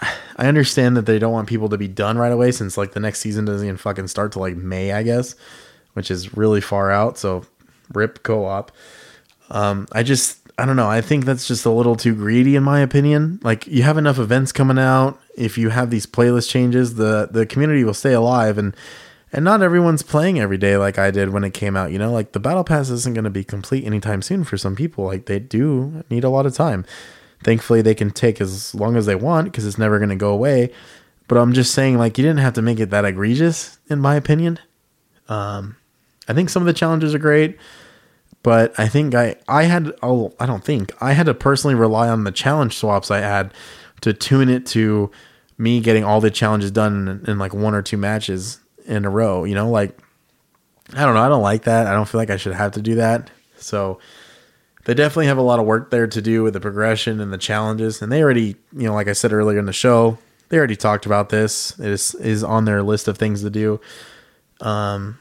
I 0.36 0.46
understand 0.46 0.96
that 0.96 1.06
they 1.06 1.18
don't 1.18 1.32
want 1.32 1.48
people 1.48 1.68
to 1.68 1.78
be 1.78 1.88
done 1.88 2.18
right 2.18 2.32
away 2.32 2.50
since 2.52 2.76
like 2.76 2.92
the 2.92 3.00
next 3.00 3.20
season 3.20 3.44
doesn't 3.44 3.66
even 3.66 3.76
fucking 3.76 4.08
start 4.08 4.32
till 4.32 4.42
like 4.42 4.56
May, 4.56 4.92
I 4.92 5.02
guess, 5.02 5.34
which 5.92 6.10
is 6.10 6.36
really 6.36 6.60
far 6.60 6.90
out. 6.90 7.18
So, 7.18 7.44
rip 7.92 8.22
co 8.22 8.44
op. 8.44 8.72
Um, 9.50 9.86
I 9.92 10.02
just, 10.02 10.38
I 10.56 10.66
don't 10.66 10.76
know. 10.76 10.88
I 10.88 11.00
think 11.00 11.24
that's 11.24 11.48
just 11.48 11.66
a 11.66 11.70
little 11.70 11.96
too 11.96 12.14
greedy, 12.14 12.54
in 12.54 12.62
my 12.62 12.80
opinion. 12.80 13.40
Like, 13.42 13.66
you 13.66 13.82
have 13.82 13.98
enough 13.98 14.18
events 14.18 14.52
coming 14.52 14.78
out 14.78 15.20
if 15.36 15.58
you 15.58 15.70
have 15.70 15.90
these 15.90 16.06
playlist 16.06 16.48
changes, 16.48 16.94
the 16.94 17.28
the 17.30 17.46
community 17.46 17.84
will 17.84 17.94
stay 17.94 18.12
alive 18.12 18.58
and 18.58 18.74
and 19.32 19.44
not 19.44 19.62
everyone's 19.62 20.02
playing 20.02 20.38
every 20.38 20.58
day 20.58 20.76
like 20.76 20.98
I 20.98 21.10
did 21.10 21.30
when 21.30 21.42
it 21.42 21.54
came 21.54 21.76
out. 21.76 21.90
You 21.90 21.98
know, 21.98 22.12
like 22.12 22.32
the 22.32 22.40
battle 22.40 22.64
pass 22.64 22.88
isn't 22.90 23.14
going 23.14 23.24
to 23.24 23.30
be 23.30 23.44
complete 23.44 23.84
anytime 23.84 24.22
soon 24.22 24.44
for 24.44 24.56
some 24.56 24.76
people. 24.76 25.04
Like 25.04 25.26
they 25.26 25.40
do 25.40 26.04
need 26.08 26.24
a 26.24 26.28
lot 26.30 26.46
of 26.46 26.54
time. 26.54 26.84
Thankfully, 27.42 27.82
they 27.82 27.94
can 27.94 28.10
take 28.10 28.40
as 28.40 28.74
long 28.74 28.96
as 28.96 29.06
they 29.06 29.16
want 29.16 29.46
because 29.46 29.66
it's 29.66 29.78
never 29.78 29.98
going 29.98 30.10
to 30.10 30.16
go 30.16 30.32
away. 30.32 30.72
But 31.26 31.38
I'm 31.38 31.52
just 31.52 31.74
saying, 31.74 31.98
like 31.98 32.16
you 32.16 32.24
didn't 32.24 32.40
have 32.40 32.54
to 32.54 32.62
make 32.62 32.78
it 32.78 32.90
that 32.90 33.04
egregious, 33.04 33.78
in 33.88 33.98
my 33.98 34.14
opinion. 34.14 34.58
Um, 35.28 35.76
I 36.28 36.32
think 36.32 36.48
some 36.48 36.62
of 36.62 36.66
the 36.66 36.72
challenges 36.72 37.14
are 37.14 37.18
great, 37.18 37.58
but 38.44 38.78
I 38.78 38.86
think 38.86 39.16
I 39.16 39.34
I 39.48 39.64
had 39.64 39.92
oh 40.04 40.32
I 40.38 40.46
don't 40.46 40.62
think 40.62 40.92
I 41.02 41.14
had 41.14 41.26
to 41.26 41.34
personally 41.34 41.74
rely 41.74 42.08
on 42.08 42.22
the 42.22 42.30
challenge 42.30 42.76
swaps 42.76 43.10
I 43.10 43.18
had 43.18 43.52
to 44.02 44.12
tune 44.12 44.48
it 44.48 44.66
to 44.66 45.10
me 45.58 45.80
getting 45.80 46.04
all 46.04 46.20
the 46.20 46.30
challenges 46.30 46.70
done 46.70 47.08
in, 47.08 47.30
in, 47.30 47.38
like 47.38 47.54
one 47.54 47.74
or 47.74 47.82
two 47.82 47.96
matches 47.96 48.60
in 48.86 49.04
a 49.04 49.10
row. 49.10 49.44
You 49.44 49.54
know, 49.54 49.70
like 49.70 49.98
I 50.92 51.04
don't 51.04 51.14
know. 51.14 51.22
I 51.22 51.28
don't 51.28 51.42
like 51.42 51.64
that. 51.64 51.86
I 51.86 51.92
don't 51.92 52.08
feel 52.08 52.20
like 52.20 52.30
I 52.30 52.36
should 52.36 52.54
have 52.54 52.72
to 52.72 52.82
do 52.82 52.96
that. 52.96 53.30
So 53.56 53.98
they 54.84 54.92
definitely 54.92 55.26
have 55.26 55.38
a 55.38 55.42
lot 55.42 55.58
of 55.58 55.64
work 55.64 55.90
there 55.90 56.06
to 56.06 56.20
do 56.20 56.42
with 56.42 56.52
the 56.52 56.60
progression 56.60 57.20
and 57.20 57.32
the 57.32 57.38
challenges. 57.38 58.02
And 58.02 58.12
they 58.12 58.22
already, 58.22 58.56
you 58.76 58.86
know, 58.86 58.92
like 58.92 59.08
I 59.08 59.14
said 59.14 59.32
earlier 59.32 59.58
in 59.58 59.64
the 59.64 59.72
show, 59.72 60.18
they 60.50 60.58
already 60.58 60.76
talked 60.76 61.06
about 61.06 61.30
this. 61.30 61.78
It 61.78 61.86
is 61.86 62.14
is 62.16 62.44
on 62.44 62.66
their 62.66 62.82
list 62.82 63.08
of 63.08 63.16
things 63.16 63.40
to 63.40 63.48
do. 63.48 63.80
Um, 64.60 65.18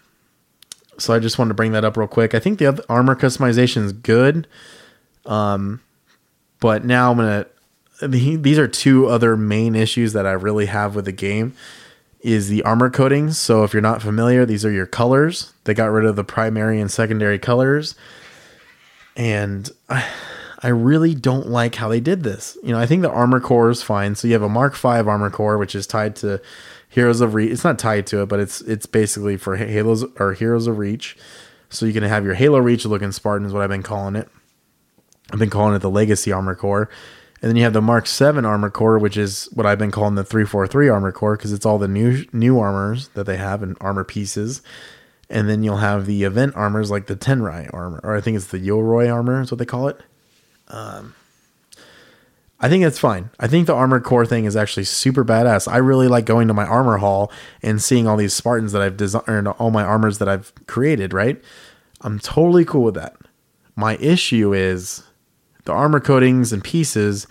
so 0.97 1.13
I 1.13 1.19
just 1.19 1.37
wanted 1.37 1.49
to 1.49 1.55
bring 1.55 1.71
that 1.73 1.85
up 1.85 1.97
real 1.97 2.07
quick. 2.07 2.33
I 2.33 2.39
think 2.39 2.59
the 2.59 2.67
other 2.67 2.83
armor 2.89 3.15
customization 3.15 3.83
is 3.83 3.93
good. 3.93 4.47
Um, 5.25 5.81
but 6.59 6.85
now 6.85 7.11
I'm 7.11 7.17
gonna 7.17 7.45
these 8.01 8.57
are 8.57 8.67
two 8.67 9.07
other 9.07 9.37
main 9.37 9.75
issues 9.75 10.13
that 10.13 10.25
I 10.25 10.31
really 10.31 10.65
have 10.65 10.95
with 10.95 11.05
the 11.05 11.11
game 11.11 11.53
is 12.21 12.47
the 12.47 12.63
armor 12.63 12.89
coatings. 12.89 13.37
So 13.37 13.63
if 13.63 13.73
you're 13.73 13.81
not 13.81 14.01
familiar, 14.01 14.45
these 14.45 14.65
are 14.65 14.71
your 14.71 14.85
colors. 14.85 15.53
They 15.65 15.73
got 15.73 15.91
rid 15.91 16.05
of 16.05 16.15
the 16.15 16.23
primary 16.23 16.79
and 16.79 16.89
secondary 16.89 17.37
colors. 17.37 17.95
And 19.15 19.69
I, 19.89 20.05
I 20.61 20.69
really 20.69 21.13
don't 21.13 21.47
like 21.47 21.75
how 21.75 21.89
they 21.89 21.99
did 21.99 22.23
this. 22.23 22.57
You 22.63 22.71
know, 22.71 22.79
I 22.79 22.85
think 22.85 23.01
the 23.01 23.11
armor 23.11 23.41
core 23.41 23.69
is 23.69 23.83
fine. 23.83 24.15
So 24.15 24.27
you 24.27 24.33
have 24.33 24.41
a 24.41 24.49
Mark 24.49 24.75
V 24.75 24.87
armor 24.87 25.29
core, 25.29 25.57
which 25.57 25.75
is 25.75 25.85
tied 25.85 26.15
to 26.17 26.41
Heroes 26.93 27.21
of 27.21 27.33
Reach. 27.33 27.51
It's 27.51 27.63
not 27.63 27.79
tied 27.79 28.05
to 28.07 28.21
it, 28.21 28.27
but 28.27 28.39
it's 28.39 28.61
it's 28.61 28.85
basically 28.85 29.35
for 29.35 29.55
Halos 29.55 30.05
or 30.19 30.33
Heroes 30.33 30.67
of 30.67 30.77
Reach. 30.77 31.17
So 31.69 31.87
you 31.87 31.93
can 31.93 32.03
have 32.03 32.23
your 32.23 32.35
Halo 32.35 32.59
Reach 32.59 32.85
looking 32.85 33.11
Spartan 33.11 33.47
is 33.47 33.53
what 33.53 33.63
I've 33.63 33.69
been 33.69 33.81
calling 33.81 34.15
it. 34.15 34.29
I've 35.31 35.39
been 35.39 35.49
calling 35.49 35.75
it 35.75 35.79
the 35.79 35.89
Legacy 35.89 36.31
armor 36.31 36.53
core. 36.53 36.89
And 37.41 37.49
then 37.49 37.55
you 37.55 37.63
have 37.63 37.73
the 37.73 37.81
Mark 37.81 38.05
7 38.05 38.45
armor 38.45 38.69
core, 38.69 38.99
which 38.99 39.17
is 39.17 39.49
what 39.53 39.65
I've 39.65 39.79
been 39.79 39.91
calling 39.91 40.13
the 40.13 40.23
343 40.23 40.87
armor 40.87 41.11
core 41.11 41.35
because 41.35 41.51
it's 41.51 41.65
all 41.65 41.79
the 41.79 41.87
new 41.87 42.25
new 42.31 42.59
armors 42.59 43.07
that 43.09 43.25
they 43.25 43.37
have 43.37 43.63
and 43.63 43.75
armor 43.81 44.03
pieces. 44.03 44.61
And 45.31 45.49
then 45.49 45.63
you'll 45.63 45.77
have 45.77 46.05
the 46.05 46.25
event 46.25 46.55
armors 46.55 46.91
like 46.91 47.07
the 47.07 47.15
Tenrai 47.15 47.73
armor, 47.73 48.01
or 48.03 48.15
I 48.15 48.21
think 48.21 48.37
it's 48.37 48.47
the 48.47 48.59
Yoroi 48.59 49.11
armor 49.11 49.41
is 49.41 49.49
what 49.49 49.57
they 49.57 49.65
call 49.65 49.87
it. 49.87 49.99
Um, 50.67 51.15
I 52.63 52.69
think 52.69 52.81
that's 52.81 52.97
fine. 52.97 53.29
I 53.41 53.47
think 53.47 53.67
the 53.67 53.73
armor 53.73 53.99
core 53.99 54.25
thing 54.25 54.45
is 54.45 54.55
actually 54.55 54.85
super 54.85 55.25
badass. 55.25 55.69
I 55.69 55.77
really 55.79 56.07
like 56.07 56.23
going 56.23 56.47
to 56.47 56.53
my 56.53 56.65
armor 56.65 56.95
hall 56.95 57.29
and 57.61 57.81
seeing 57.81 58.07
all 58.07 58.15
these 58.15 58.33
Spartans 58.33 58.71
that 58.71 58.81
I've 58.81 58.95
designed, 58.95 59.49
all 59.49 59.69
my 59.69 59.83
armors 59.83 60.19
that 60.19 60.29
I've 60.29 60.53
created, 60.65 61.11
right? 61.11 61.43
I'm 61.99 62.19
totally 62.19 62.63
cool 62.63 62.83
with 62.83 62.95
that. 62.95 63.17
My 63.75 63.97
issue 63.97 64.53
is 64.53 65.03
the 65.65 65.73
armor 65.73 65.99
coatings 65.99 66.53
and 66.53 66.63
pieces 66.63 67.27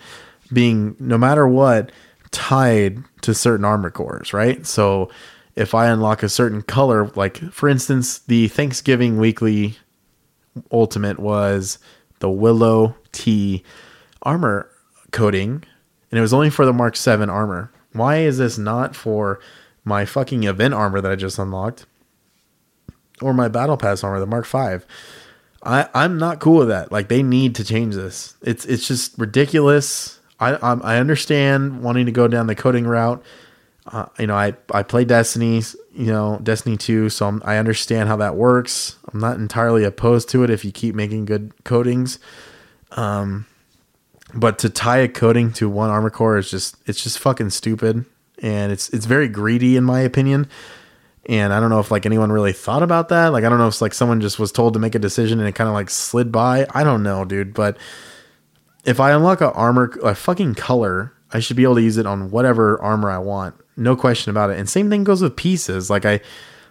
being 0.53 0.95
no 0.99 1.17
matter 1.17 1.47
what 1.47 1.91
tied 2.29 2.99
to 3.21 3.33
certain 3.33 3.65
armor 3.65 3.89
cores, 3.89 4.33
right? 4.33 4.67
So 4.67 5.09
if 5.55 5.73
I 5.73 5.87
unlock 5.87 6.21
a 6.21 6.29
certain 6.29 6.61
color, 6.61 7.07
like 7.15 7.37
for 7.51 7.67
instance, 7.67 8.19
the 8.19 8.49
Thanksgiving 8.49 9.17
weekly 9.17 9.77
ultimate 10.71 11.17
was 11.17 11.79
the 12.19 12.29
Willow 12.29 12.95
Tea 13.11 13.63
armor 14.21 14.69
coating, 15.13 15.63
and 16.11 16.17
it 16.17 16.21
was 16.21 16.33
only 16.33 16.49
for 16.49 16.65
the 16.65 16.73
Mark 16.73 16.97
7 16.97 17.29
armor. 17.29 17.71
Why 17.93 18.17
is 18.17 18.39
this 18.39 18.57
not 18.57 18.95
for 18.95 19.39
my 19.85 20.03
fucking 20.03 20.43
event 20.43 20.73
armor 20.73 20.99
that 20.99 21.11
I 21.11 21.15
just 21.15 21.39
unlocked? 21.39 21.85
Or 23.21 23.33
my 23.33 23.47
battle 23.47 23.77
pass 23.77 24.03
armor, 24.03 24.19
the 24.19 24.25
Mark 24.25 24.45
5? 24.45 24.85
I, 25.65 25.87
I'm 25.93 26.17
not 26.17 26.39
cool 26.39 26.59
with 26.59 26.67
that. 26.67 26.91
Like 26.91 27.07
they 27.07 27.23
need 27.23 27.55
to 27.55 27.63
change 27.63 27.95
this. 27.95 28.35
It's 28.41 28.65
it's 28.65 28.87
just 28.87 29.17
ridiculous. 29.17 30.19
I 30.39 30.55
I, 30.55 30.73
I 30.73 30.97
understand 30.97 31.81
wanting 31.81 32.05
to 32.05 32.11
go 32.11 32.27
down 32.27 32.47
the 32.47 32.55
coating 32.55 32.85
route. 32.85 33.23
Uh, 33.85 34.05
you 34.19 34.27
know, 34.27 34.35
I 34.35 34.55
I 34.73 34.83
play 34.83 35.05
Destiny, 35.05 35.61
you 35.93 36.07
know, 36.07 36.39
Destiny 36.43 36.77
2, 36.77 37.09
so 37.09 37.27
I'm, 37.27 37.41
I 37.45 37.57
understand 37.57 38.09
how 38.09 38.17
that 38.17 38.35
works. 38.35 38.97
I'm 39.13 39.19
not 39.19 39.37
entirely 39.37 39.83
opposed 39.83 40.29
to 40.29 40.43
it 40.43 40.49
if 40.49 40.65
you 40.65 40.71
keep 40.71 40.95
making 40.95 41.25
good 41.25 41.53
coatings. 41.63 42.19
Um, 42.91 43.45
but 44.33 44.59
to 44.59 44.69
tie 44.69 44.97
a 44.97 45.07
coating 45.07 45.51
to 45.53 45.69
one 45.69 45.89
armor 45.89 46.09
core 46.09 46.37
is 46.37 46.49
just 46.49 46.75
it's 46.85 47.03
just 47.03 47.19
fucking 47.19 47.51
stupid, 47.51 48.05
and 48.41 48.71
it's 48.71 48.89
it's 48.89 49.05
very 49.05 49.27
greedy 49.27 49.77
in 49.77 49.83
my 49.83 49.99
opinion. 50.01 50.47
And 51.29 51.53
I 51.53 51.61
don't 51.61 51.69
know 51.69 51.79
if 51.79 51.89
like 51.89 52.05
anyone 52.05 52.31
really 52.31 52.51
thought 52.51 52.83
about 52.83 53.09
that. 53.09 53.27
Like 53.27 53.43
I 53.43 53.49
don't 53.49 53.59
know 53.59 53.67
if 53.67 53.81
like 53.81 53.93
someone 53.93 54.19
just 54.19 54.39
was 54.39 54.51
told 54.51 54.73
to 54.73 54.79
make 54.79 54.95
a 54.95 54.99
decision 54.99 55.39
and 55.39 55.47
it 55.47 55.55
kind 55.55 55.69
of 55.69 55.73
like 55.73 55.89
slid 55.89 56.31
by. 56.31 56.67
I 56.71 56.83
don't 56.83 57.01
know, 57.01 57.23
dude. 57.23 57.53
But 57.53 57.77
if 58.83 58.99
I 58.99 59.11
unlock 59.11 59.39
a 59.39 59.51
armor, 59.53 59.97
a 60.03 60.15
fucking 60.15 60.55
color, 60.55 61.13
I 61.31 61.39
should 61.39 61.55
be 61.55 61.63
able 61.63 61.75
to 61.75 61.81
use 61.81 61.97
it 61.97 62.05
on 62.05 62.29
whatever 62.29 62.81
armor 62.81 63.09
I 63.09 63.19
want. 63.19 63.55
No 63.77 63.95
question 63.95 64.31
about 64.31 64.49
it. 64.49 64.59
And 64.59 64.69
same 64.69 64.89
thing 64.89 65.03
goes 65.05 65.21
with 65.21 65.35
pieces. 65.35 65.89
Like 65.89 66.05
I, 66.05 66.19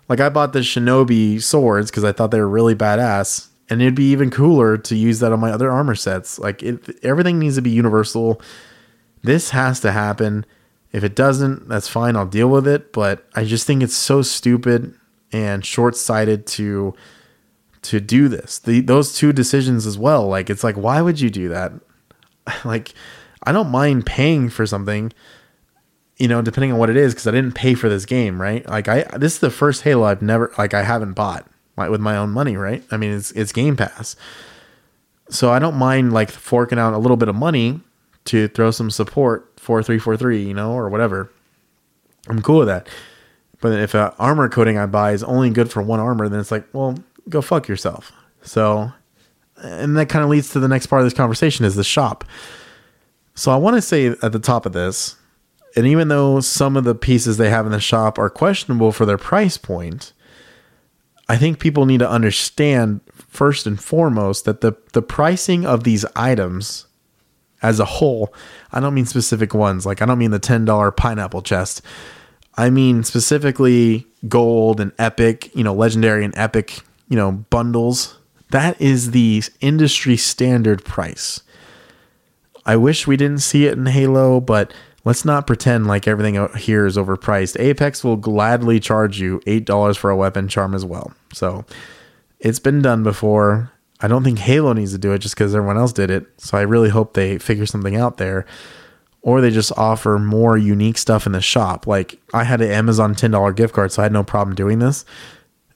like 0.08 0.20
I 0.20 0.28
bought 0.28 0.52
the 0.52 0.60
Shinobi 0.60 1.42
swords 1.42 1.90
because 1.90 2.04
I 2.04 2.12
thought 2.12 2.30
they 2.30 2.40
were 2.40 2.48
really 2.48 2.74
badass, 2.74 3.48
and 3.70 3.80
it'd 3.80 3.94
be 3.94 4.10
even 4.10 4.30
cooler 4.30 4.76
to 4.76 4.96
use 4.96 5.20
that 5.20 5.32
on 5.32 5.40
my 5.40 5.50
other 5.50 5.70
armor 5.70 5.94
sets. 5.94 6.38
Like 6.38 6.62
it, 6.62 6.98
everything 7.02 7.38
needs 7.38 7.56
to 7.56 7.62
be 7.62 7.70
universal. 7.70 8.40
This 9.22 9.50
has 9.50 9.80
to 9.80 9.92
happen 9.92 10.44
if 10.92 11.02
it 11.04 11.16
doesn't, 11.16 11.68
that's 11.68 11.88
fine. 11.88 12.16
I'll 12.16 12.26
deal 12.26 12.48
with 12.48 12.68
it. 12.68 12.92
But 12.92 13.26
I 13.34 13.44
just 13.44 13.66
think 13.66 13.82
it's 13.82 13.96
so 13.96 14.22
stupid 14.22 14.94
and 15.32 15.64
short 15.64 15.96
sighted 15.96 16.46
to 16.46 16.94
to 17.82 17.98
do 17.98 18.28
this. 18.28 18.60
The, 18.60 18.80
those 18.80 19.16
two 19.16 19.32
decisions 19.32 19.86
as 19.86 19.98
well. 19.98 20.28
Like 20.28 20.50
it's 20.50 20.62
like, 20.62 20.76
why 20.76 21.02
would 21.02 21.20
you 21.20 21.30
do 21.30 21.48
that? 21.48 21.72
like, 22.64 22.94
I 23.42 23.50
don't 23.50 23.70
mind 23.70 24.06
paying 24.06 24.50
for 24.50 24.66
something, 24.66 25.12
you 26.16 26.28
know, 26.28 26.42
depending 26.42 26.70
on 26.70 26.78
what 26.78 26.90
it 26.90 26.96
is, 26.96 27.12
because 27.12 27.26
I 27.26 27.32
didn't 27.32 27.54
pay 27.54 27.74
for 27.74 27.88
this 27.88 28.06
game, 28.06 28.40
right? 28.40 28.68
Like 28.68 28.86
I 28.86 29.02
this 29.16 29.34
is 29.34 29.40
the 29.40 29.50
first 29.50 29.82
Halo 29.82 30.04
I've 30.04 30.22
never 30.22 30.52
like 30.58 30.74
I 30.74 30.82
haven't 30.82 31.14
bought 31.14 31.48
with 31.76 32.00
my 32.00 32.16
own 32.16 32.30
money, 32.30 32.56
right? 32.56 32.82
I 32.90 32.96
mean, 32.96 33.12
it's 33.12 33.30
it's 33.32 33.52
Game 33.52 33.76
Pass. 33.76 34.16
So 35.28 35.50
I 35.50 35.58
don't 35.58 35.76
mind 35.76 36.12
like 36.12 36.30
forking 36.30 36.78
out 36.78 36.92
a 36.92 36.98
little 36.98 37.16
bit 37.16 37.28
of 37.28 37.34
money 37.34 37.80
to 38.26 38.48
throw 38.48 38.70
some 38.70 38.90
support 38.90 39.48
four 39.58 39.82
three 39.82 39.98
four 39.98 40.16
three, 40.16 40.42
you 40.42 40.54
know, 40.54 40.72
or 40.72 40.88
whatever. 40.88 41.30
I'm 42.28 42.42
cool 42.42 42.58
with 42.58 42.68
that. 42.68 42.88
But 43.60 43.78
if 43.78 43.94
an 43.94 44.12
armor 44.18 44.48
coating 44.48 44.76
I 44.76 44.86
buy 44.86 45.12
is 45.12 45.22
only 45.22 45.50
good 45.50 45.70
for 45.70 45.82
one 45.82 46.00
armor, 46.00 46.28
then 46.28 46.40
it's 46.40 46.50
like, 46.50 46.66
well, 46.72 46.98
go 47.28 47.40
fuck 47.40 47.68
yourself. 47.68 48.12
So, 48.42 48.92
and 49.56 49.96
that 49.96 50.08
kind 50.08 50.24
of 50.24 50.30
leads 50.30 50.50
to 50.50 50.60
the 50.60 50.68
next 50.68 50.86
part 50.86 51.00
of 51.00 51.06
this 51.06 51.14
conversation 51.14 51.64
is 51.64 51.76
the 51.76 51.84
shop. 51.84 52.24
So 53.34 53.52
I 53.52 53.56
want 53.56 53.76
to 53.76 53.82
say 53.82 54.06
at 54.06 54.32
the 54.32 54.40
top 54.40 54.66
of 54.66 54.72
this, 54.72 55.16
and 55.76 55.86
even 55.86 56.08
though 56.08 56.40
some 56.40 56.76
of 56.76 56.84
the 56.84 56.94
pieces 56.94 57.36
they 57.36 57.50
have 57.50 57.64
in 57.64 57.72
the 57.72 57.80
shop 57.80 58.18
are 58.18 58.28
questionable 58.28 58.92
for 58.92 59.06
their 59.06 59.16
price 59.16 59.56
point, 59.56 60.12
I 61.28 61.36
think 61.36 61.58
people 61.58 61.86
need 61.86 62.00
to 62.00 62.10
understand 62.10 63.00
first 63.14 63.66
and 63.66 63.80
foremost 63.80 64.44
that 64.44 64.60
the 64.60 64.76
the 64.92 65.02
pricing 65.02 65.64
of 65.64 65.84
these 65.84 66.04
items 66.16 66.86
as 67.62 67.78
a 67.80 67.84
whole. 67.84 68.34
I 68.72 68.80
don't 68.80 68.94
mean 68.94 69.06
specific 69.06 69.54
ones. 69.54 69.86
Like 69.86 70.02
I 70.02 70.06
don't 70.06 70.18
mean 70.18 70.32
the 70.32 70.40
$10 70.40 70.96
pineapple 70.96 71.42
chest. 71.42 71.80
I 72.56 72.70
mean 72.70 73.04
specifically 73.04 74.06
gold 74.28 74.80
and 74.80 74.92
epic, 74.98 75.54
you 75.54 75.64
know, 75.64 75.72
legendary 75.72 76.24
and 76.24 76.36
epic, 76.36 76.80
you 77.08 77.16
know, 77.16 77.32
bundles. 77.32 78.18
That 78.50 78.78
is 78.80 79.12
the 79.12 79.42
industry 79.60 80.16
standard 80.16 80.84
price. 80.84 81.42
I 82.66 82.76
wish 82.76 83.06
we 83.06 83.16
didn't 83.16 83.40
see 83.40 83.66
it 83.66 83.78
in 83.78 83.86
Halo, 83.86 84.40
but 84.40 84.74
let's 85.04 85.24
not 85.24 85.46
pretend 85.46 85.86
like 85.86 86.06
everything 86.06 86.48
here 86.56 86.86
is 86.86 86.96
overpriced. 86.96 87.58
Apex 87.60 88.04
will 88.04 88.16
gladly 88.16 88.80
charge 88.80 89.20
you 89.20 89.40
$8 89.40 89.96
for 89.96 90.10
a 90.10 90.16
weapon 90.16 90.48
charm 90.48 90.74
as 90.74 90.84
well. 90.84 91.12
So 91.32 91.64
it's 92.38 92.58
been 92.58 92.82
done 92.82 93.02
before. 93.02 93.72
I 94.00 94.08
don't 94.08 94.24
think 94.24 94.38
Halo 94.38 94.72
needs 94.72 94.92
to 94.92 94.98
do 94.98 95.12
it 95.12 95.18
just 95.18 95.34
because 95.34 95.54
everyone 95.54 95.78
else 95.78 95.92
did 95.92 96.10
it. 96.10 96.26
So 96.38 96.58
I 96.58 96.62
really 96.62 96.88
hope 96.88 97.14
they 97.14 97.38
figure 97.38 97.66
something 97.66 97.96
out 97.96 98.16
there. 98.16 98.46
Or 99.22 99.40
they 99.40 99.50
just 99.50 99.70
offer 99.78 100.18
more 100.18 100.58
unique 100.58 100.98
stuff 100.98 101.26
in 101.26 101.32
the 101.32 101.40
shop. 101.40 101.86
Like 101.86 102.20
I 102.34 102.42
had 102.42 102.60
an 102.60 102.72
Amazon 102.72 103.14
$10 103.14 103.54
gift 103.54 103.74
card, 103.74 103.92
so 103.92 104.02
I 104.02 104.04
had 104.04 104.12
no 104.12 104.24
problem 104.24 104.56
doing 104.56 104.80
this. 104.80 105.04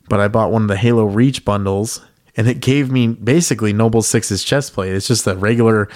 But 0.08 0.18
I 0.18 0.26
bought 0.26 0.50
one 0.50 0.62
of 0.62 0.68
the 0.68 0.76
Halo 0.76 1.04
Reach 1.04 1.44
bundles 1.44 2.04
and 2.36 2.48
it 2.48 2.60
gave 2.60 2.90
me 2.90 3.08
basically 3.08 3.72
Noble 3.72 4.02
Six's 4.02 4.44
chest 4.44 4.74
plate. 4.74 4.92
It's 4.92 5.08
just 5.08 5.26
a 5.26 5.34
regular 5.36 5.88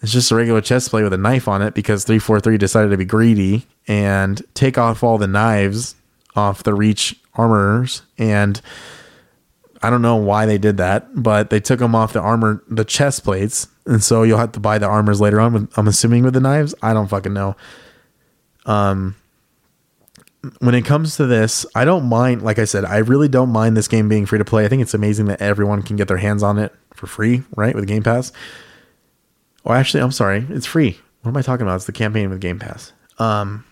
it's 0.00 0.12
just 0.12 0.30
a 0.30 0.34
regular 0.34 0.60
chest 0.60 0.90
plate 0.90 1.02
with 1.02 1.12
a 1.12 1.18
knife 1.18 1.46
on 1.48 1.62
it 1.62 1.74
because 1.74 2.04
343 2.04 2.56
decided 2.58 2.90
to 2.90 2.96
be 2.96 3.04
greedy 3.04 3.66
and 3.86 4.42
take 4.54 4.78
off 4.78 5.02
all 5.02 5.18
the 5.18 5.26
knives 5.26 5.94
off 6.34 6.62
the 6.62 6.74
Reach 6.74 7.16
armors 7.34 8.02
and 8.18 8.60
I 9.82 9.88
don't 9.88 10.02
know 10.02 10.16
why 10.16 10.44
they 10.44 10.58
did 10.58 10.76
that, 10.76 11.08
but 11.14 11.48
they 11.48 11.58
took 11.58 11.78
them 11.78 11.94
off 11.94 12.12
the 12.12 12.20
armor, 12.20 12.62
the 12.68 12.84
chest 12.84 13.24
plates, 13.24 13.66
and 13.86 14.02
so 14.02 14.22
you'll 14.24 14.38
have 14.38 14.52
to 14.52 14.60
buy 14.60 14.76
the 14.76 14.86
armors 14.86 15.20
later 15.20 15.40
on. 15.40 15.68
I'm 15.76 15.88
assuming 15.88 16.22
with 16.22 16.34
the 16.34 16.40
knives. 16.40 16.74
I 16.82 16.92
don't 16.92 17.08
fucking 17.08 17.32
know. 17.32 17.56
Um, 18.66 19.16
when 20.58 20.74
it 20.74 20.84
comes 20.84 21.16
to 21.16 21.26
this, 21.26 21.64
I 21.74 21.86
don't 21.86 22.04
mind. 22.04 22.42
Like 22.42 22.58
I 22.58 22.64
said, 22.64 22.84
I 22.84 22.98
really 22.98 23.28
don't 23.28 23.50
mind 23.50 23.76
this 23.76 23.88
game 23.88 24.08
being 24.08 24.26
free 24.26 24.38
to 24.38 24.44
play. 24.44 24.64
I 24.66 24.68
think 24.68 24.82
it's 24.82 24.94
amazing 24.94 25.26
that 25.26 25.40
everyone 25.40 25.82
can 25.82 25.96
get 25.96 26.08
their 26.08 26.18
hands 26.18 26.42
on 26.42 26.58
it 26.58 26.74
for 26.94 27.06
free, 27.06 27.42
right, 27.56 27.74
with 27.74 27.86
Game 27.86 28.02
Pass. 28.02 28.32
Oh, 29.64 29.72
actually, 29.72 30.02
I'm 30.02 30.12
sorry, 30.12 30.46
it's 30.48 30.66
free. 30.66 30.98
What 31.22 31.30
am 31.30 31.36
I 31.36 31.42
talking 31.42 31.66
about? 31.66 31.76
It's 31.76 31.84
the 31.84 31.92
campaign 31.92 32.30
with 32.30 32.40
Game 32.40 32.58
Pass. 32.58 32.92
Um, 33.18 33.64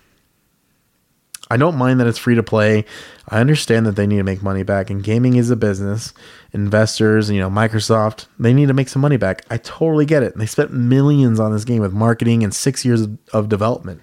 I 1.50 1.56
don't 1.56 1.76
mind 1.76 1.98
that 1.98 2.06
it's 2.06 2.18
free 2.18 2.34
to 2.34 2.42
play. 2.42 2.84
I 3.28 3.40
understand 3.40 3.86
that 3.86 3.96
they 3.96 4.06
need 4.06 4.18
to 4.18 4.24
make 4.24 4.42
money 4.42 4.62
back, 4.62 4.90
and 4.90 5.02
gaming 5.02 5.36
is 5.36 5.50
a 5.50 5.56
business. 5.56 6.12
Investors, 6.52 7.30
you 7.30 7.40
know, 7.40 7.48
Microsoft, 7.48 8.26
they 8.38 8.52
need 8.52 8.68
to 8.68 8.74
make 8.74 8.88
some 8.88 9.00
money 9.00 9.16
back. 9.16 9.46
I 9.50 9.56
totally 9.56 10.04
get 10.04 10.22
it. 10.22 10.36
They 10.36 10.46
spent 10.46 10.72
millions 10.72 11.40
on 11.40 11.52
this 11.52 11.64
game 11.64 11.80
with 11.80 11.94
marketing 11.94 12.44
and 12.44 12.54
six 12.54 12.84
years 12.84 13.06
of 13.32 13.48
development. 13.48 14.02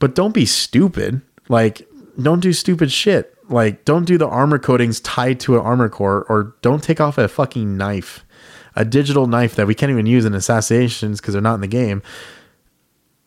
But 0.00 0.14
don't 0.14 0.32
be 0.32 0.46
stupid. 0.46 1.20
Like, 1.48 1.86
don't 2.20 2.40
do 2.40 2.54
stupid 2.54 2.90
shit. 2.90 3.36
Like, 3.50 3.84
don't 3.84 4.04
do 4.06 4.16
the 4.16 4.26
armor 4.26 4.58
coatings 4.58 5.00
tied 5.00 5.40
to 5.40 5.56
an 5.56 5.60
armor 5.60 5.90
core, 5.90 6.24
or 6.30 6.56
don't 6.62 6.82
take 6.82 7.02
off 7.02 7.18
a 7.18 7.28
fucking 7.28 7.76
knife, 7.76 8.23
a 8.76 8.84
digital 8.84 9.26
knife 9.26 9.54
that 9.54 9.66
we 9.66 9.74
can't 9.74 9.90
even 9.90 10.06
use 10.06 10.24
in 10.24 10.34
assassinations 10.34 11.20
because 11.20 11.34
they're 11.34 11.42
not 11.42 11.54
in 11.54 11.60
the 11.60 11.66
game 11.66 12.02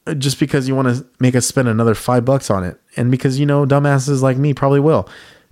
uh, 0.06 0.14
just 0.14 0.40
because 0.40 0.68
you 0.68 0.76
want 0.76 0.88
to 0.88 1.06
make 1.20 1.36
us 1.36 1.46
spend 1.46 1.68
another 1.68 1.96
five 1.96 2.26
bucks 2.26 2.50
on 2.50 2.64
it. 2.64 2.80
And 2.96 3.12
because 3.12 3.40
you 3.40 3.46
know 3.46 3.66
dumbasses 3.66 4.22
like 4.22 4.38
me 4.38 4.54
probably 4.54 4.80
will. 4.80 5.08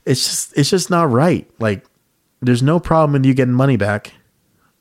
It's 0.05 0.23
just 0.23 0.57
it's 0.57 0.69
just 0.69 0.89
not 0.89 1.09
right. 1.09 1.49
Like 1.59 1.85
there's 2.41 2.63
no 2.63 2.79
problem 2.79 3.13
with 3.13 3.25
you 3.25 3.33
getting 3.33 3.53
money 3.53 3.77
back 3.77 4.13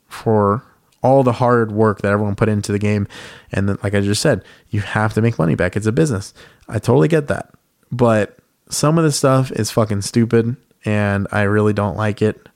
for 0.07 0.63
all 1.01 1.23
the 1.23 1.33
hard 1.33 1.71
work 1.71 2.01
that 2.01 2.11
everyone 2.11 2.35
put 2.35 2.49
into 2.49 2.71
the 2.71 2.79
game. 2.79 3.07
And 3.51 3.69
then, 3.69 3.77
like 3.83 3.93
i 3.93 4.01
just 4.01 4.21
said 4.21 4.43
you 4.69 4.81
have 4.81 5.13
to 5.13 5.21
make 5.21 5.39
money 5.39 5.55
back. 5.55 5.75
It's 5.75 5.85
a 5.85 5.91
business. 5.91 6.33
I 6.67 6.79
totally 6.79 7.07
get 7.07 7.27
that. 7.27 7.51
But 7.91 8.37
some 8.69 8.97
of 8.97 9.03
the 9.03 9.11
stuff 9.11 9.51
is 9.51 9.71
fucking 9.71 10.01
stupid 10.01 10.55
and 10.85 11.27
i 11.31 11.41
really 11.41 11.73
don't 11.73 11.97
like 11.97 12.21
it 12.21 12.47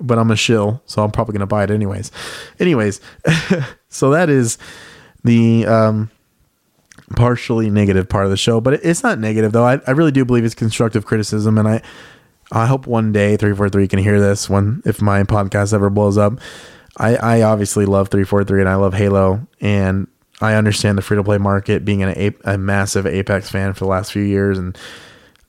but 0.00 0.18
i'm 0.18 0.30
a 0.30 0.36
shill 0.36 0.82
so 0.86 1.02
i'm 1.02 1.10
probably 1.10 1.32
going 1.32 1.40
to 1.40 1.46
buy 1.46 1.64
it 1.64 1.70
anyways 1.70 2.10
anyways 2.58 3.00
so 3.88 4.10
that 4.10 4.28
is 4.28 4.58
the 5.24 5.66
um, 5.66 6.10
partially 7.16 7.70
negative 7.70 8.08
part 8.08 8.24
of 8.24 8.30
the 8.30 8.36
show, 8.36 8.60
but 8.60 8.74
it's 8.74 9.02
not 9.02 9.18
negative 9.18 9.52
though. 9.52 9.64
I, 9.64 9.80
I 9.86 9.92
really 9.92 10.12
do 10.12 10.24
believe 10.24 10.44
it's 10.44 10.54
constructive 10.54 11.04
criticism, 11.04 11.58
and 11.58 11.68
I 11.68 11.82
I 12.52 12.66
hope 12.66 12.86
one 12.86 13.12
day 13.12 13.36
three 13.36 13.54
four 13.54 13.68
three 13.68 13.88
can 13.88 13.98
hear 13.98 14.20
this 14.20 14.48
when 14.48 14.82
if 14.84 15.00
my 15.00 15.22
podcast 15.24 15.72
ever 15.72 15.90
blows 15.90 16.18
up. 16.18 16.34
I 16.96 17.16
I 17.16 17.42
obviously 17.42 17.86
love 17.86 18.08
three 18.08 18.24
four 18.24 18.44
three, 18.44 18.60
and 18.60 18.68
I 18.68 18.76
love 18.76 18.94
Halo, 18.94 19.46
and 19.60 20.06
I 20.40 20.54
understand 20.54 20.98
the 20.98 21.02
free 21.02 21.16
to 21.16 21.24
play 21.24 21.38
market. 21.38 21.84
Being 21.84 22.02
an 22.02 22.10
a, 22.10 22.32
a 22.44 22.58
massive 22.58 23.06
Apex 23.06 23.50
fan 23.50 23.72
for 23.74 23.80
the 23.80 23.90
last 23.90 24.12
few 24.12 24.22
years, 24.22 24.58
and 24.58 24.78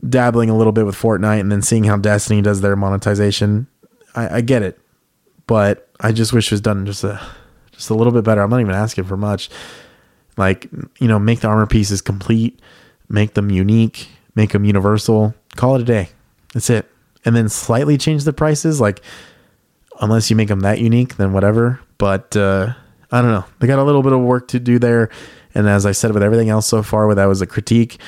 dabbling 0.07 0.49
a 0.49 0.57
little 0.57 0.73
bit 0.73 0.86
with 0.86 0.95
Fortnite, 0.95 1.40
and 1.40 1.52
then 1.52 1.61
seeing 1.61 1.84
how 1.84 1.98
Destiny 1.98 2.41
does 2.41 2.61
their 2.61 2.76
monetization, 2.76 3.68
I, 4.15 4.38
I 4.38 4.41
get 4.41 4.63
it 4.63 4.79
but 5.51 5.89
I 5.99 6.13
just 6.13 6.31
wish 6.31 6.47
it 6.47 6.53
was 6.53 6.61
done 6.61 6.85
just 6.85 7.03
a 7.03 7.21
just 7.73 7.89
a 7.89 7.93
little 7.93 8.13
bit 8.13 8.23
better. 8.23 8.41
I'm 8.41 8.49
not 8.49 8.61
even 8.61 8.73
asking 8.73 9.03
for 9.03 9.17
much. 9.17 9.49
Like, 10.38 10.69
you 10.97 11.09
know, 11.09 11.19
make 11.19 11.41
the 11.41 11.49
armor 11.49 11.67
pieces 11.67 12.01
complete, 12.01 12.57
make 13.09 13.33
them 13.33 13.51
unique, 13.51 14.07
make 14.33 14.51
them 14.51 14.63
universal. 14.63 15.35
Call 15.57 15.75
it 15.75 15.81
a 15.81 15.83
day. 15.83 16.07
That's 16.53 16.69
it. 16.69 16.89
And 17.25 17.35
then 17.35 17.49
slightly 17.49 17.97
change 17.97 18.23
the 18.23 18.31
prices. 18.31 18.79
Like, 18.79 19.01
unless 19.99 20.29
you 20.29 20.38
make 20.38 20.47
them 20.47 20.61
that 20.61 20.79
unique, 20.79 21.17
then 21.17 21.33
whatever. 21.33 21.81
But 21.97 22.38
uh, 22.38 22.73
I 23.11 23.21
don't 23.21 23.31
know. 23.31 23.43
They 23.59 23.67
got 23.67 23.79
a 23.79 23.83
little 23.83 24.03
bit 24.03 24.13
of 24.13 24.21
work 24.21 24.47
to 24.49 24.59
do 24.61 24.79
there. 24.79 25.09
And 25.53 25.67
as 25.67 25.85
I 25.85 25.91
said 25.91 26.13
with 26.13 26.23
everything 26.23 26.49
else 26.49 26.65
so 26.65 26.81
far, 26.81 27.07
where 27.07 27.15
that 27.15 27.25
was 27.25 27.41
a 27.41 27.45
critique, 27.45 27.99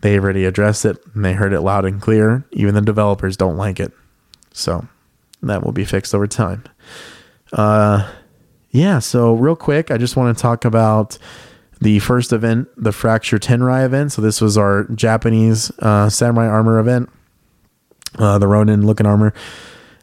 they 0.00 0.18
already 0.18 0.44
addressed 0.44 0.84
it 0.84 0.98
and 1.14 1.24
they 1.24 1.34
heard 1.34 1.52
it 1.52 1.60
loud 1.60 1.84
and 1.84 2.02
clear. 2.02 2.44
Even 2.50 2.74
the 2.74 2.80
developers 2.80 3.36
don't 3.36 3.56
like 3.56 3.78
it. 3.78 3.92
So 4.52 4.88
that 5.42 5.64
will 5.64 5.72
be 5.72 5.84
fixed 5.84 6.14
over 6.14 6.26
time. 6.26 6.64
Uh, 7.52 8.10
yeah, 8.70 8.98
so 8.98 9.34
real 9.34 9.56
quick, 9.56 9.90
I 9.90 9.96
just 9.96 10.16
want 10.16 10.36
to 10.36 10.40
talk 10.40 10.64
about 10.64 11.18
the 11.80 11.98
first 11.98 12.32
event, 12.32 12.68
the 12.76 12.92
Fracture 12.92 13.38
Tenrai 13.38 13.84
event. 13.84 14.12
So 14.12 14.22
this 14.22 14.40
was 14.40 14.56
our 14.56 14.84
Japanese 14.84 15.70
uh, 15.80 16.08
samurai 16.08 16.46
armor 16.46 16.78
event, 16.78 17.10
uh, 18.18 18.38
the 18.38 18.46
Ronin 18.46 18.86
looking 18.86 19.06
armor. 19.06 19.32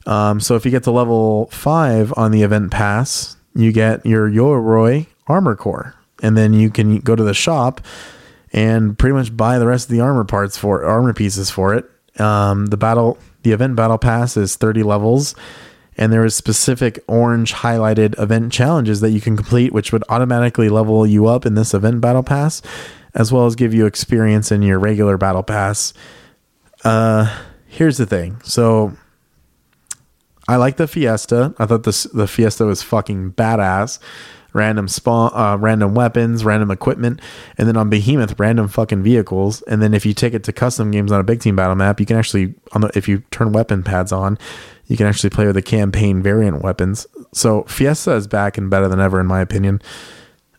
Um, 0.05 0.39
so 0.39 0.55
if 0.55 0.65
you 0.65 0.71
get 0.71 0.83
to 0.83 0.91
level 0.91 1.47
five 1.51 2.13
on 2.17 2.31
the 2.31 2.41
event 2.41 2.71
pass, 2.71 3.37
you 3.53 3.71
get 3.71 4.05
your 4.05 4.29
Yoroi 4.29 5.07
armor 5.27 5.55
core, 5.55 5.95
and 6.23 6.37
then 6.37 6.53
you 6.53 6.69
can 6.69 6.99
go 6.99 7.15
to 7.15 7.23
the 7.23 7.33
shop 7.33 7.81
and 8.53 8.97
pretty 8.97 9.13
much 9.13 9.35
buy 9.35 9.59
the 9.59 9.67
rest 9.67 9.85
of 9.89 9.91
the 9.91 9.99
armor 9.99 10.23
parts 10.23 10.57
for 10.57 10.83
armor 10.83 11.13
pieces 11.13 11.49
for 11.49 11.73
it. 11.73 11.85
Um, 12.19 12.67
the 12.67 12.77
battle, 12.77 13.17
the 13.47 13.53
event 13.53 13.77
battle 13.77 13.97
pass 13.97 14.35
is 14.35 14.57
30 14.57 14.83
levels 14.83 15.33
and 15.97 16.11
there 16.11 16.25
is 16.25 16.35
specific 16.35 16.99
orange 17.07 17.53
highlighted 17.53 18.19
event 18.19 18.51
challenges 18.51 18.99
that 18.99 19.11
you 19.11 19.21
can 19.21 19.37
complete 19.37 19.71
which 19.71 19.93
would 19.93 20.03
automatically 20.09 20.67
level 20.67 21.07
you 21.07 21.27
up 21.27 21.45
in 21.45 21.55
this 21.55 21.73
event 21.73 22.01
battle 22.01 22.23
pass 22.23 22.61
as 23.15 23.31
well 23.31 23.45
as 23.45 23.55
give 23.55 23.73
you 23.73 23.85
experience 23.85 24.51
in 24.51 24.61
your 24.61 24.79
regular 24.79 25.17
battle 25.17 25.43
pass. 25.43 25.93
Uh 26.83 27.33
here's 27.67 27.95
the 27.95 28.05
thing. 28.05 28.37
So 28.43 28.91
i 30.49 30.57
like 30.57 30.75
the 30.75 30.87
fiesta. 30.87 31.55
I 31.57 31.65
thought 31.65 31.83
this 31.83 32.03
the 32.03 32.27
fiesta 32.27 32.65
was 32.65 32.83
fucking 32.83 33.31
badass 33.31 33.99
random 34.57 34.87
spawn, 34.89 35.31
uh, 35.33 35.55
random 35.57 35.93
weapons, 35.95 36.43
random 36.43 36.71
equipment, 36.71 37.21
and 37.57 37.67
then 37.67 37.77
on 37.77 37.89
Behemoth, 37.89 38.37
random 38.39 38.67
fucking 38.67 39.03
vehicles. 39.03 39.61
And 39.63 39.81
then 39.81 39.93
if 39.93 40.05
you 40.05 40.13
take 40.13 40.33
it 40.33 40.43
to 40.45 40.51
custom 40.51 40.91
games 40.91 41.11
on 41.11 41.19
a 41.19 41.23
big 41.23 41.39
team 41.39 41.55
battle 41.55 41.75
map, 41.75 41.99
you 41.99 42.05
can 42.05 42.17
actually, 42.17 42.55
on 42.73 42.81
the, 42.81 42.91
if 42.95 43.07
you 43.07 43.19
turn 43.31 43.53
weapon 43.53 43.83
pads 43.83 44.11
on, 44.11 44.37
you 44.87 44.97
can 44.97 45.05
actually 45.05 45.29
play 45.29 45.45
with 45.45 45.55
the 45.55 45.61
campaign 45.61 46.21
variant 46.21 46.61
weapons. 46.61 47.07
So 47.33 47.63
Fiesta 47.63 48.15
is 48.15 48.27
back 48.27 48.57
and 48.57 48.69
better 48.69 48.87
than 48.87 48.99
ever, 48.99 49.19
in 49.19 49.27
my 49.27 49.41
opinion. 49.41 49.81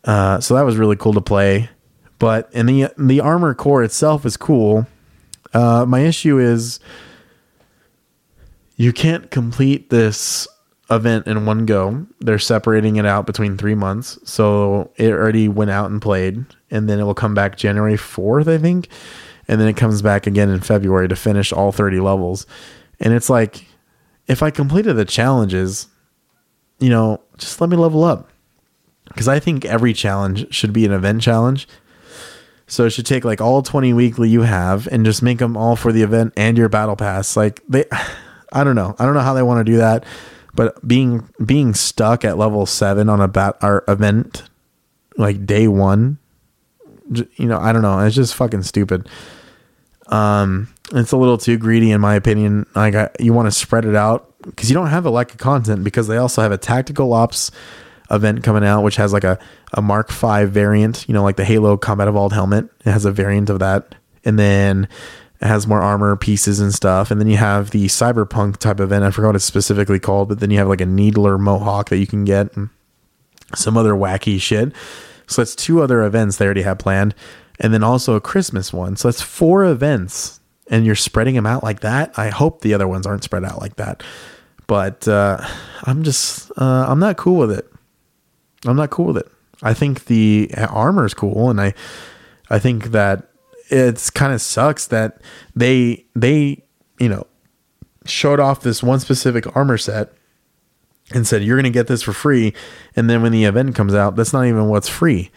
Uh, 0.04 0.40
so 0.40 0.54
that 0.54 0.62
was 0.62 0.76
really 0.76 0.96
cool 0.96 1.12
to 1.14 1.20
play. 1.20 1.68
But 2.18 2.50
and 2.52 2.68
the 2.68 2.88
the 2.98 3.20
armor 3.20 3.54
core 3.54 3.82
itself 3.82 4.26
is 4.26 4.36
cool. 4.36 4.86
Uh, 5.54 5.84
my 5.86 6.00
issue 6.00 6.38
is 6.38 6.80
you 8.76 8.92
can't 8.92 9.30
complete 9.30 9.90
this 9.90 10.48
event 10.90 11.26
in 11.26 11.44
one 11.44 11.66
go. 11.66 12.06
They're 12.20 12.38
separating 12.38 12.96
it 12.96 13.06
out 13.06 13.26
between 13.26 13.56
three 13.56 13.74
months. 13.74 14.18
So 14.24 14.90
it 14.96 15.10
already 15.10 15.48
went 15.48 15.70
out 15.70 15.90
and 15.90 16.00
played, 16.00 16.44
and 16.70 16.88
then 16.88 16.98
it 16.98 17.04
will 17.04 17.14
come 17.14 17.34
back 17.34 17.56
January 17.56 17.96
4th, 17.96 18.48
I 18.48 18.58
think. 18.58 18.88
And 19.46 19.60
then 19.60 19.68
it 19.68 19.76
comes 19.76 20.02
back 20.02 20.26
again 20.26 20.50
in 20.50 20.60
February 20.60 21.08
to 21.08 21.16
finish 21.16 21.52
all 21.52 21.72
30 21.72 22.00
levels. 22.00 22.46
And 23.00 23.14
it's 23.14 23.30
like, 23.30 23.66
if 24.26 24.42
I 24.42 24.50
completed 24.50 24.94
the 24.94 25.04
challenges, 25.04 25.88
you 26.78 26.90
know, 26.90 27.20
just 27.38 27.60
let 27.60 27.70
me 27.70 27.76
level 27.76 28.04
up. 28.04 28.30
Because 29.06 29.28
I 29.28 29.38
think 29.40 29.64
every 29.64 29.94
challenge 29.94 30.52
should 30.54 30.72
be 30.72 30.84
an 30.84 30.92
event 30.92 31.22
challenge. 31.22 31.66
So 32.66 32.84
it 32.84 32.90
should 32.90 33.06
take 33.06 33.24
like 33.24 33.40
all 33.40 33.62
20 33.62 33.94
weekly 33.94 34.28
you 34.28 34.42
have 34.42 34.86
and 34.88 35.06
just 35.06 35.22
make 35.22 35.38
them 35.38 35.56
all 35.56 35.76
for 35.76 35.92
the 35.92 36.02
event 36.02 36.34
and 36.36 36.58
your 36.58 36.68
battle 36.68 36.96
pass. 36.96 37.34
Like 37.34 37.62
they, 37.66 37.86
I 38.52 38.64
don't 38.64 38.76
know. 38.76 38.94
I 38.98 39.06
don't 39.06 39.14
know 39.14 39.20
how 39.20 39.32
they 39.32 39.42
want 39.42 39.64
to 39.64 39.72
do 39.72 39.78
that 39.78 40.04
but 40.58 40.84
being 40.86 41.30
being 41.46 41.72
stuck 41.72 42.24
at 42.24 42.36
level 42.36 42.66
seven 42.66 43.08
on 43.08 43.20
a 43.20 43.28
bat 43.28 43.56
our 43.60 43.84
event 43.86 44.42
like 45.16 45.46
day 45.46 45.68
one, 45.68 46.18
you 47.08 47.46
know, 47.46 47.60
I 47.60 47.72
don't 47.72 47.82
know. 47.82 48.00
It's 48.00 48.16
just 48.16 48.34
fucking 48.34 48.64
stupid. 48.64 49.08
Um, 50.08 50.66
it's 50.92 51.12
a 51.12 51.16
little 51.16 51.38
too 51.38 51.58
greedy 51.58 51.92
in 51.92 52.00
my 52.00 52.16
opinion. 52.16 52.66
Like 52.74 52.96
I, 52.96 53.08
you 53.20 53.32
want 53.32 53.46
to 53.46 53.52
spread 53.52 53.84
it 53.84 53.94
out 53.94 54.34
because 54.42 54.68
you 54.68 54.74
don't 54.74 54.88
have 54.88 55.06
a 55.06 55.10
lack 55.10 55.30
of 55.30 55.38
content 55.38 55.84
because 55.84 56.08
they 56.08 56.16
also 56.16 56.42
have 56.42 56.50
a 56.50 56.58
tactical 56.58 57.12
ops 57.12 57.52
event 58.10 58.42
coming 58.42 58.64
out 58.64 58.82
which 58.82 58.96
has 58.96 59.12
like 59.12 59.22
a, 59.22 59.38
a 59.74 59.80
Mark 59.80 60.10
Five 60.10 60.50
variant. 60.50 61.06
You 61.06 61.14
know, 61.14 61.22
like 61.22 61.36
the 61.36 61.44
Halo 61.44 61.76
Combat 61.76 62.08
Evolved 62.08 62.34
helmet. 62.34 62.68
It 62.84 62.90
has 62.90 63.04
a 63.04 63.12
variant 63.12 63.48
of 63.48 63.60
that, 63.60 63.94
and 64.24 64.36
then 64.36 64.88
it 65.40 65.46
has 65.46 65.66
more 65.66 65.80
armor 65.80 66.16
pieces 66.16 66.58
and 66.58 66.74
stuff. 66.74 67.10
And 67.10 67.20
then 67.20 67.28
you 67.28 67.36
have 67.36 67.70
the 67.70 67.86
cyberpunk 67.86 68.56
type 68.56 68.80
event. 68.80 69.04
I 69.04 69.10
forgot 69.10 69.28
what 69.28 69.36
it's 69.36 69.44
specifically 69.44 70.00
called, 70.00 70.28
but 70.28 70.40
then 70.40 70.50
you 70.50 70.58
have 70.58 70.68
like 70.68 70.80
a 70.80 70.86
needler 70.86 71.38
mohawk 71.38 71.90
that 71.90 71.98
you 71.98 72.06
can 72.06 72.24
get 72.24 72.56
and 72.56 72.70
some 73.54 73.76
other 73.76 73.92
wacky 73.92 74.40
shit. 74.40 74.72
So 75.26 75.42
that's 75.42 75.54
two 75.54 75.82
other 75.82 76.02
events 76.02 76.36
they 76.36 76.44
already 76.44 76.62
have 76.62 76.78
planned. 76.78 77.14
And 77.60 77.72
then 77.72 77.84
also 77.84 78.14
a 78.14 78.20
Christmas 78.20 78.72
one. 78.72 78.96
So 78.96 79.08
that's 79.08 79.22
four 79.22 79.64
events 79.64 80.40
and 80.70 80.84
you're 80.84 80.94
spreading 80.94 81.34
them 81.34 81.46
out 81.46 81.62
like 81.62 81.80
that. 81.80 82.18
I 82.18 82.28
hope 82.28 82.60
the 82.60 82.74
other 82.74 82.88
ones 82.88 83.06
aren't 83.06 83.24
spread 83.24 83.44
out 83.44 83.60
like 83.60 83.76
that. 83.76 84.02
But 84.66 85.06
uh, 85.08 85.38
I'm 85.84 86.02
just, 86.02 86.50
uh, 86.56 86.86
I'm 86.88 86.98
not 86.98 87.16
cool 87.16 87.36
with 87.36 87.52
it. 87.52 87.70
I'm 88.66 88.76
not 88.76 88.90
cool 88.90 89.06
with 89.06 89.18
it. 89.18 89.30
I 89.62 89.72
think 89.72 90.06
the 90.06 90.50
armor 90.56 91.06
is 91.06 91.14
cool. 91.14 91.48
And 91.48 91.60
I, 91.60 91.74
I 92.50 92.58
think 92.58 92.86
that 92.86 93.30
it's 93.70 94.10
kind 94.10 94.32
of 94.32 94.40
sucks 94.40 94.86
that 94.86 95.20
they 95.54 96.04
they 96.14 96.62
you 96.98 97.08
know 97.08 97.26
showed 98.04 98.40
off 98.40 98.62
this 98.62 98.82
one 98.82 99.00
specific 99.00 99.54
armor 99.56 99.78
set 99.78 100.12
and 101.12 101.26
said 101.26 101.42
you're 101.42 101.56
going 101.56 101.64
to 101.64 101.70
get 101.70 101.86
this 101.86 102.02
for 102.02 102.12
free 102.12 102.54
and 102.96 103.08
then 103.08 103.22
when 103.22 103.32
the 103.32 103.44
event 103.44 103.74
comes 103.74 103.94
out 103.94 104.16
that's 104.16 104.32
not 104.32 104.46
even 104.46 104.68
what's 104.68 104.88
free. 104.88 105.30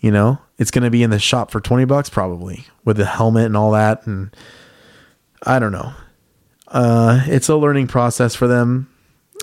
You 0.00 0.10
know? 0.10 0.38
It's 0.58 0.72
going 0.72 0.82
to 0.82 0.90
be 0.90 1.04
in 1.04 1.10
the 1.10 1.18
shop 1.18 1.50
for 1.50 1.60
20 1.60 1.84
bucks 1.84 2.10
probably 2.10 2.66
with 2.84 2.96
the 2.96 3.04
helmet 3.04 3.46
and 3.46 3.56
all 3.56 3.72
that 3.72 4.06
and 4.06 4.34
i 5.44 5.58
don't 5.58 5.72
know. 5.72 5.92
Uh, 6.68 7.20
it's 7.26 7.48
a 7.50 7.56
learning 7.56 7.86
process 7.86 8.34
for 8.34 8.48
them. 8.48 8.88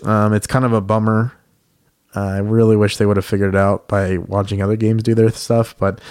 Um, 0.03 0.34
it's 0.34 0.48
kind 0.48 0.65
of 0.65 0.73
a 0.73 0.81
bummer. 0.81 1.34
Uh, 2.15 2.22
i 2.22 2.38
really 2.40 2.76
wish 2.76 2.98
they 2.98 3.06
would 3.06 3.18
have 3.18 3.26
figured 3.26 3.53
it 3.53 3.57
out 3.57 3.88
by 3.88 4.18
watching 4.18 4.64
other 4.64 4.76
games 4.76 5.03
do 5.03 5.14
their 5.14 5.30
stuff 5.30 5.76
but 5.77 6.02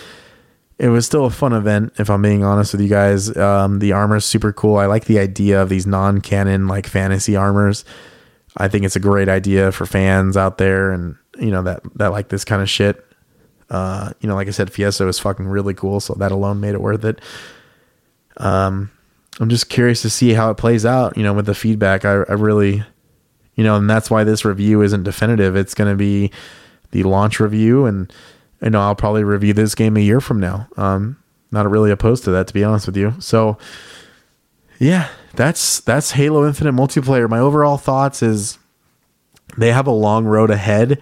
it 0.78 0.88
was 0.88 1.04
still 1.04 1.24
a 1.24 1.30
fun 1.30 1.52
event 1.52 1.92
if 1.98 2.08
i'm 2.08 2.22
being 2.22 2.44
honest 2.44 2.72
with 2.72 2.80
you 2.80 2.88
guys. 2.88 3.36
Um, 3.36 3.80
the 3.80 3.92
armor 3.92 4.16
is 4.16 4.24
super 4.24 4.52
cool. 4.52 4.76
I 4.76 4.86
like 4.86 5.06
the 5.06 5.18
idea 5.18 5.60
of 5.60 5.68
these 5.68 5.86
non-canon 5.86 6.68
like 6.68 6.86
fantasy 6.86 7.36
armors. 7.36 7.84
I 8.56 8.68
think 8.68 8.84
it's 8.84 8.96
a 8.96 9.00
great 9.00 9.28
idea 9.28 9.72
for 9.72 9.86
fans 9.86 10.36
out 10.36 10.58
there 10.58 10.90
and 10.92 11.16
you 11.38 11.50
know 11.50 11.62
that 11.62 11.82
that 11.96 12.12
like 12.12 12.28
this 12.28 12.44
kind 12.44 12.62
of 12.62 12.70
shit. 12.70 13.04
Uh, 13.70 14.12
you 14.20 14.28
know 14.28 14.34
like 14.34 14.48
i 14.48 14.50
said 14.50 14.72
fiesta 14.72 15.04
was 15.04 15.18
fucking 15.18 15.46
really 15.46 15.74
cool 15.74 16.00
so 16.00 16.14
that 16.14 16.32
alone 16.32 16.60
made 16.60 16.74
it 16.74 16.80
worth 16.80 17.04
it. 17.04 17.20
Um 18.38 18.90
i'm 19.40 19.48
just 19.48 19.68
curious 19.68 20.02
to 20.02 20.10
see 20.10 20.32
how 20.32 20.50
it 20.50 20.56
plays 20.56 20.86
out 20.86 21.16
you 21.16 21.22
know 21.22 21.34
with 21.34 21.46
the 21.46 21.54
feedback. 21.54 22.04
I, 22.04 22.12
I 22.12 22.34
really 22.34 22.84
you 23.56 23.64
know 23.64 23.76
and 23.76 23.90
that's 23.90 24.10
why 24.10 24.24
this 24.24 24.44
review 24.44 24.82
isn't 24.82 25.02
definitive. 25.02 25.56
It's 25.56 25.74
going 25.74 25.90
to 25.90 25.96
be 25.96 26.30
the 26.92 27.02
launch 27.02 27.40
review 27.40 27.84
and 27.84 28.10
you 28.62 28.70
know, 28.70 28.80
I'll 28.80 28.94
probably 28.94 29.24
review 29.24 29.52
this 29.52 29.74
game 29.74 29.96
a 29.96 30.00
year 30.00 30.20
from 30.20 30.40
now. 30.40 30.68
Um, 30.76 31.22
not 31.50 31.68
really 31.70 31.90
opposed 31.90 32.24
to 32.24 32.30
that, 32.32 32.46
to 32.48 32.54
be 32.54 32.64
honest 32.64 32.86
with 32.86 32.96
you. 32.96 33.14
So, 33.20 33.58
yeah, 34.78 35.08
that's 35.34 35.80
that's 35.80 36.12
Halo 36.12 36.46
Infinite 36.46 36.74
multiplayer. 36.74 37.28
My 37.28 37.38
overall 37.38 37.78
thoughts 37.78 38.22
is 38.22 38.58
they 39.56 39.72
have 39.72 39.86
a 39.86 39.92
long 39.92 40.24
road 40.24 40.50
ahead, 40.50 41.00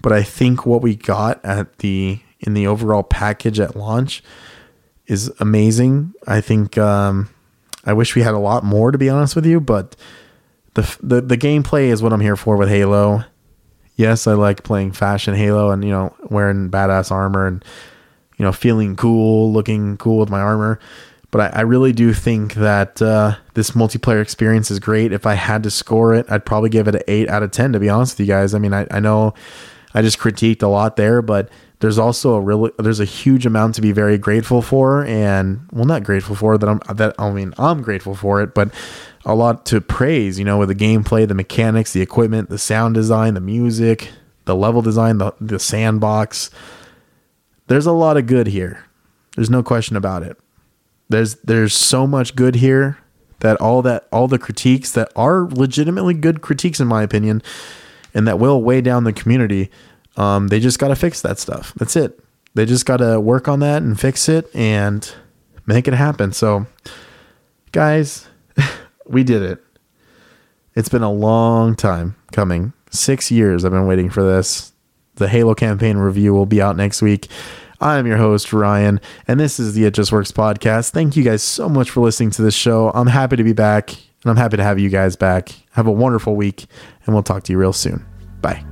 but 0.00 0.12
I 0.12 0.22
think 0.22 0.66
what 0.66 0.82
we 0.82 0.94
got 0.94 1.44
at 1.44 1.78
the 1.78 2.20
in 2.40 2.54
the 2.54 2.66
overall 2.66 3.02
package 3.02 3.60
at 3.60 3.76
launch 3.76 4.22
is 5.06 5.32
amazing. 5.40 6.12
I 6.26 6.40
think 6.40 6.78
um, 6.78 7.30
I 7.84 7.92
wish 7.92 8.14
we 8.14 8.22
had 8.22 8.34
a 8.34 8.38
lot 8.38 8.64
more, 8.64 8.90
to 8.90 8.98
be 8.98 9.08
honest 9.08 9.34
with 9.34 9.46
you, 9.46 9.60
but 9.60 9.96
the 10.74 10.96
the 11.02 11.20
the 11.20 11.36
gameplay 11.36 11.86
is 11.86 12.02
what 12.02 12.12
I'm 12.12 12.20
here 12.20 12.36
for 12.36 12.56
with 12.56 12.68
Halo 12.68 13.24
yes, 13.96 14.26
I 14.26 14.34
like 14.34 14.62
playing 14.62 14.92
fashion 14.92 15.34
Halo 15.34 15.70
and 15.70 15.84
you 15.84 15.90
know 15.90 16.14
wearing 16.30 16.70
badass 16.70 17.10
armor 17.10 17.46
and 17.46 17.64
you 18.38 18.44
know 18.44 18.52
feeling 18.52 18.96
cool, 18.96 19.52
looking 19.52 19.96
cool 19.96 20.18
with 20.18 20.30
my 20.30 20.40
armor. 20.40 20.78
But 21.30 21.54
I, 21.54 21.60
I 21.60 21.60
really 21.62 21.92
do 21.92 22.12
think 22.12 22.54
that 22.54 23.00
uh, 23.00 23.36
this 23.54 23.70
multiplayer 23.70 24.20
experience 24.20 24.70
is 24.70 24.78
great. 24.78 25.12
If 25.12 25.24
I 25.24 25.34
had 25.34 25.62
to 25.62 25.70
score 25.70 26.14
it, 26.14 26.26
I'd 26.30 26.44
probably 26.44 26.68
give 26.68 26.88
it 26.88 26.94
an 26.94 27.02
eight 27.08 27.28
out 27.28 27.42
of 27.42 27.50
ten. 27.50 27.72
To 27.72 27.80
be 27.80 27.88
honest 27.88 28.14
with 28.18 28.26
you 28.26 28.32
guys, 28.32 28.54
I 28.54 28.58
mean, 28.58 28.74
I, 28.74 28.86
I 28.90 29.00
know 29.00 29.34
I 29.94 30.02
just 30.02 30.18
critiqued 30.18 30.62
a 30.62 30.68
lot 30.68 30.96
there, 30.96 31.22
but 31.22 31.48
there's 31.82 31.98
also 31.98 32.34
a 32.34 32.40
really 32.40 32.70
there's 32.78 33.00
a 33.00 33.04
huge 33.04 33.44
amount 33.44 33.74
to 33.74 33.80
be 33.80 33.90
very 33.90 34.16
grateful 34.16 34.62
for 34.62 35.04
and 35.04 35.66
well 35.72 35.84
not 35.84 36.04
grateful 36.04 36.36
for 36.36 36.56
that 36.56 36.68
I'm 36.68 36.80
that 36.96 37.12
I 37.18 37.30
mean 37.32 37.52
I'm 37.58 37.82
grateful 37.82 38.14
for 38.14 38.40
it 38.40 38.54
but 38.54 38.72
a 39.24 39.34
lot 39.34 39.64
to 39.66 39.80
praise 39.80 40.38
you 40.38 40.44
know 40.44 40.58
with 40.58 40.68
the 40.68 40.74
gameplay 40.74 41.26
the 41.26 41.34
mechanics 41.34 41.92
the 41.92 42.00
equipment 42.00 42.48
the 42.48 42.58
sound 42.58 42.94
design 42.94 43.34
the 43.34 43.40
music 43.40 44.10
the 44.44 44.54
level 44.54 44.82
design 44.82 45.18
the 45.18 45.32
the 45.40 45.58
sandbox 45.58 46.50
there's 47.68 47.86
a 47.86 47.92
lot 47.92 48.16
of 48.16 48.26
good 48.26 48.48
here 48.48 48.84
there's 49.36 49.50
no 49.50 49.62
question 49.62 49.96
about 49.96 50.22
it 50.22 50.36
there's 51.08 51.36
there's 51.36 51.74
so 51.74 52.06
much 52.06 52.34
good 52.34 52.56
here 52.56 52.98
that 53.40 53.60
all 53.60 53.82
that 53.82 54.06
all 54.12 54.28
the 54.28 54.38
critiques 54.38 54.92
that 54.92 55.10
are 55.14 55.48
legitimately 55.50 56.14
good 56.14 56.40
critiques 56.40 56.80
in 56.80 56.88
my 56.88 57.02
opinion 57.02 57.42
and 58.14 58.26
that 58.26 58.38
will 58.38 58.62
weigh 58.62 58.80
down 58.80 59.04
the 59.04 59.12
community 59.12 59.70
um, 60.16 60.48
they 60.48 60.60
just 60.60 60.78
got 60.78 60.88
to 60.88 60.96
fix 60.96 61.20
that 61.22 61.38
stuff. 61.38 61.72
That's 61.76 61.96
it. 61.96 62.20
They 62.54 62.66
just 62.66 62.84
got 62.84 62.98
to 62.98 63.18
work 63.20 63.48
on 63.48 63.60
that 63.60 63.82
and 63.82 63.98
fix 63.98 64.28
it 64.28 64.54
and 64.54 65.10
make 65.66 65.88
it 65.88 65.94
happen. 65.94 66.32
So, 66.32 66.66
guys, 67.72 68.28
we 69.06 69.24
did 69.24 69.42
it. 69.42 69.62
It's 70.74 70.88
been 70.88 71.02
a 71.02 71.12
long 71.12 71.76
time 71.76 72.16
coming. 72.32 72.72
Six 72.90 73.30
years 73.30 73.64
I've 73.64 73.72
been 73.72 73.86
waiting 73.86 74.10
for 74.10 74.22
this. 74.22 74.72
The 75.16 75.28
Halo 75.28 75.54
campaign 75.54 75.98
review 75.98 76.32
will 76.32 76.46
be 76.46 76.62
out 76.62 76.76
next 76.76 77.02
week. 77.02 77.28
I'm 77.80 78.06
your 78.06 78.16
host, 78.16 78.52
Ryan, 78.52 79.00
and 79.26 79.40
this 79.40 79.58
is 79.58 79.74
the 79.74 79.84
It 79.84 79.94
Just 79.94 80.12
Works 80.12 80.30
podcast. 80.30 80.90
Thank 80.90 81.16
you 81.16 81.24
guys 81.24 81.42
so 81.42 81.68
much 81.68 81.90
for 81.90 82.00
listening 82.00 82.30
to 82.30 82.42
this 82.42 82.54
show. 82.54 82.90
I'm 82.94 83.08
happy 83.08 83.36
to 83.36 83.42
be 83.44 83.52
back, 83.52 83.90
and 83.90 84.30
I'm 84.30 84.36
happy 84.36 84.56
to 84.56 84.62
have 84.62 84.78
you 84.78 84.88
guys 84.88 85.16
back. 85.16 85.50
Have 85.72 85.88
a 85.88 85.92
wonderful 85.92 86.36
week, 86.36 86.66
and 87.04 87.14
we'll 87.14 87.24
talk 87.24 87.42
to 87.44 87.52
you 87.52 87.58
real 87.58 87.72
soon. 87.72 88.06
Bye. 88.40 88.71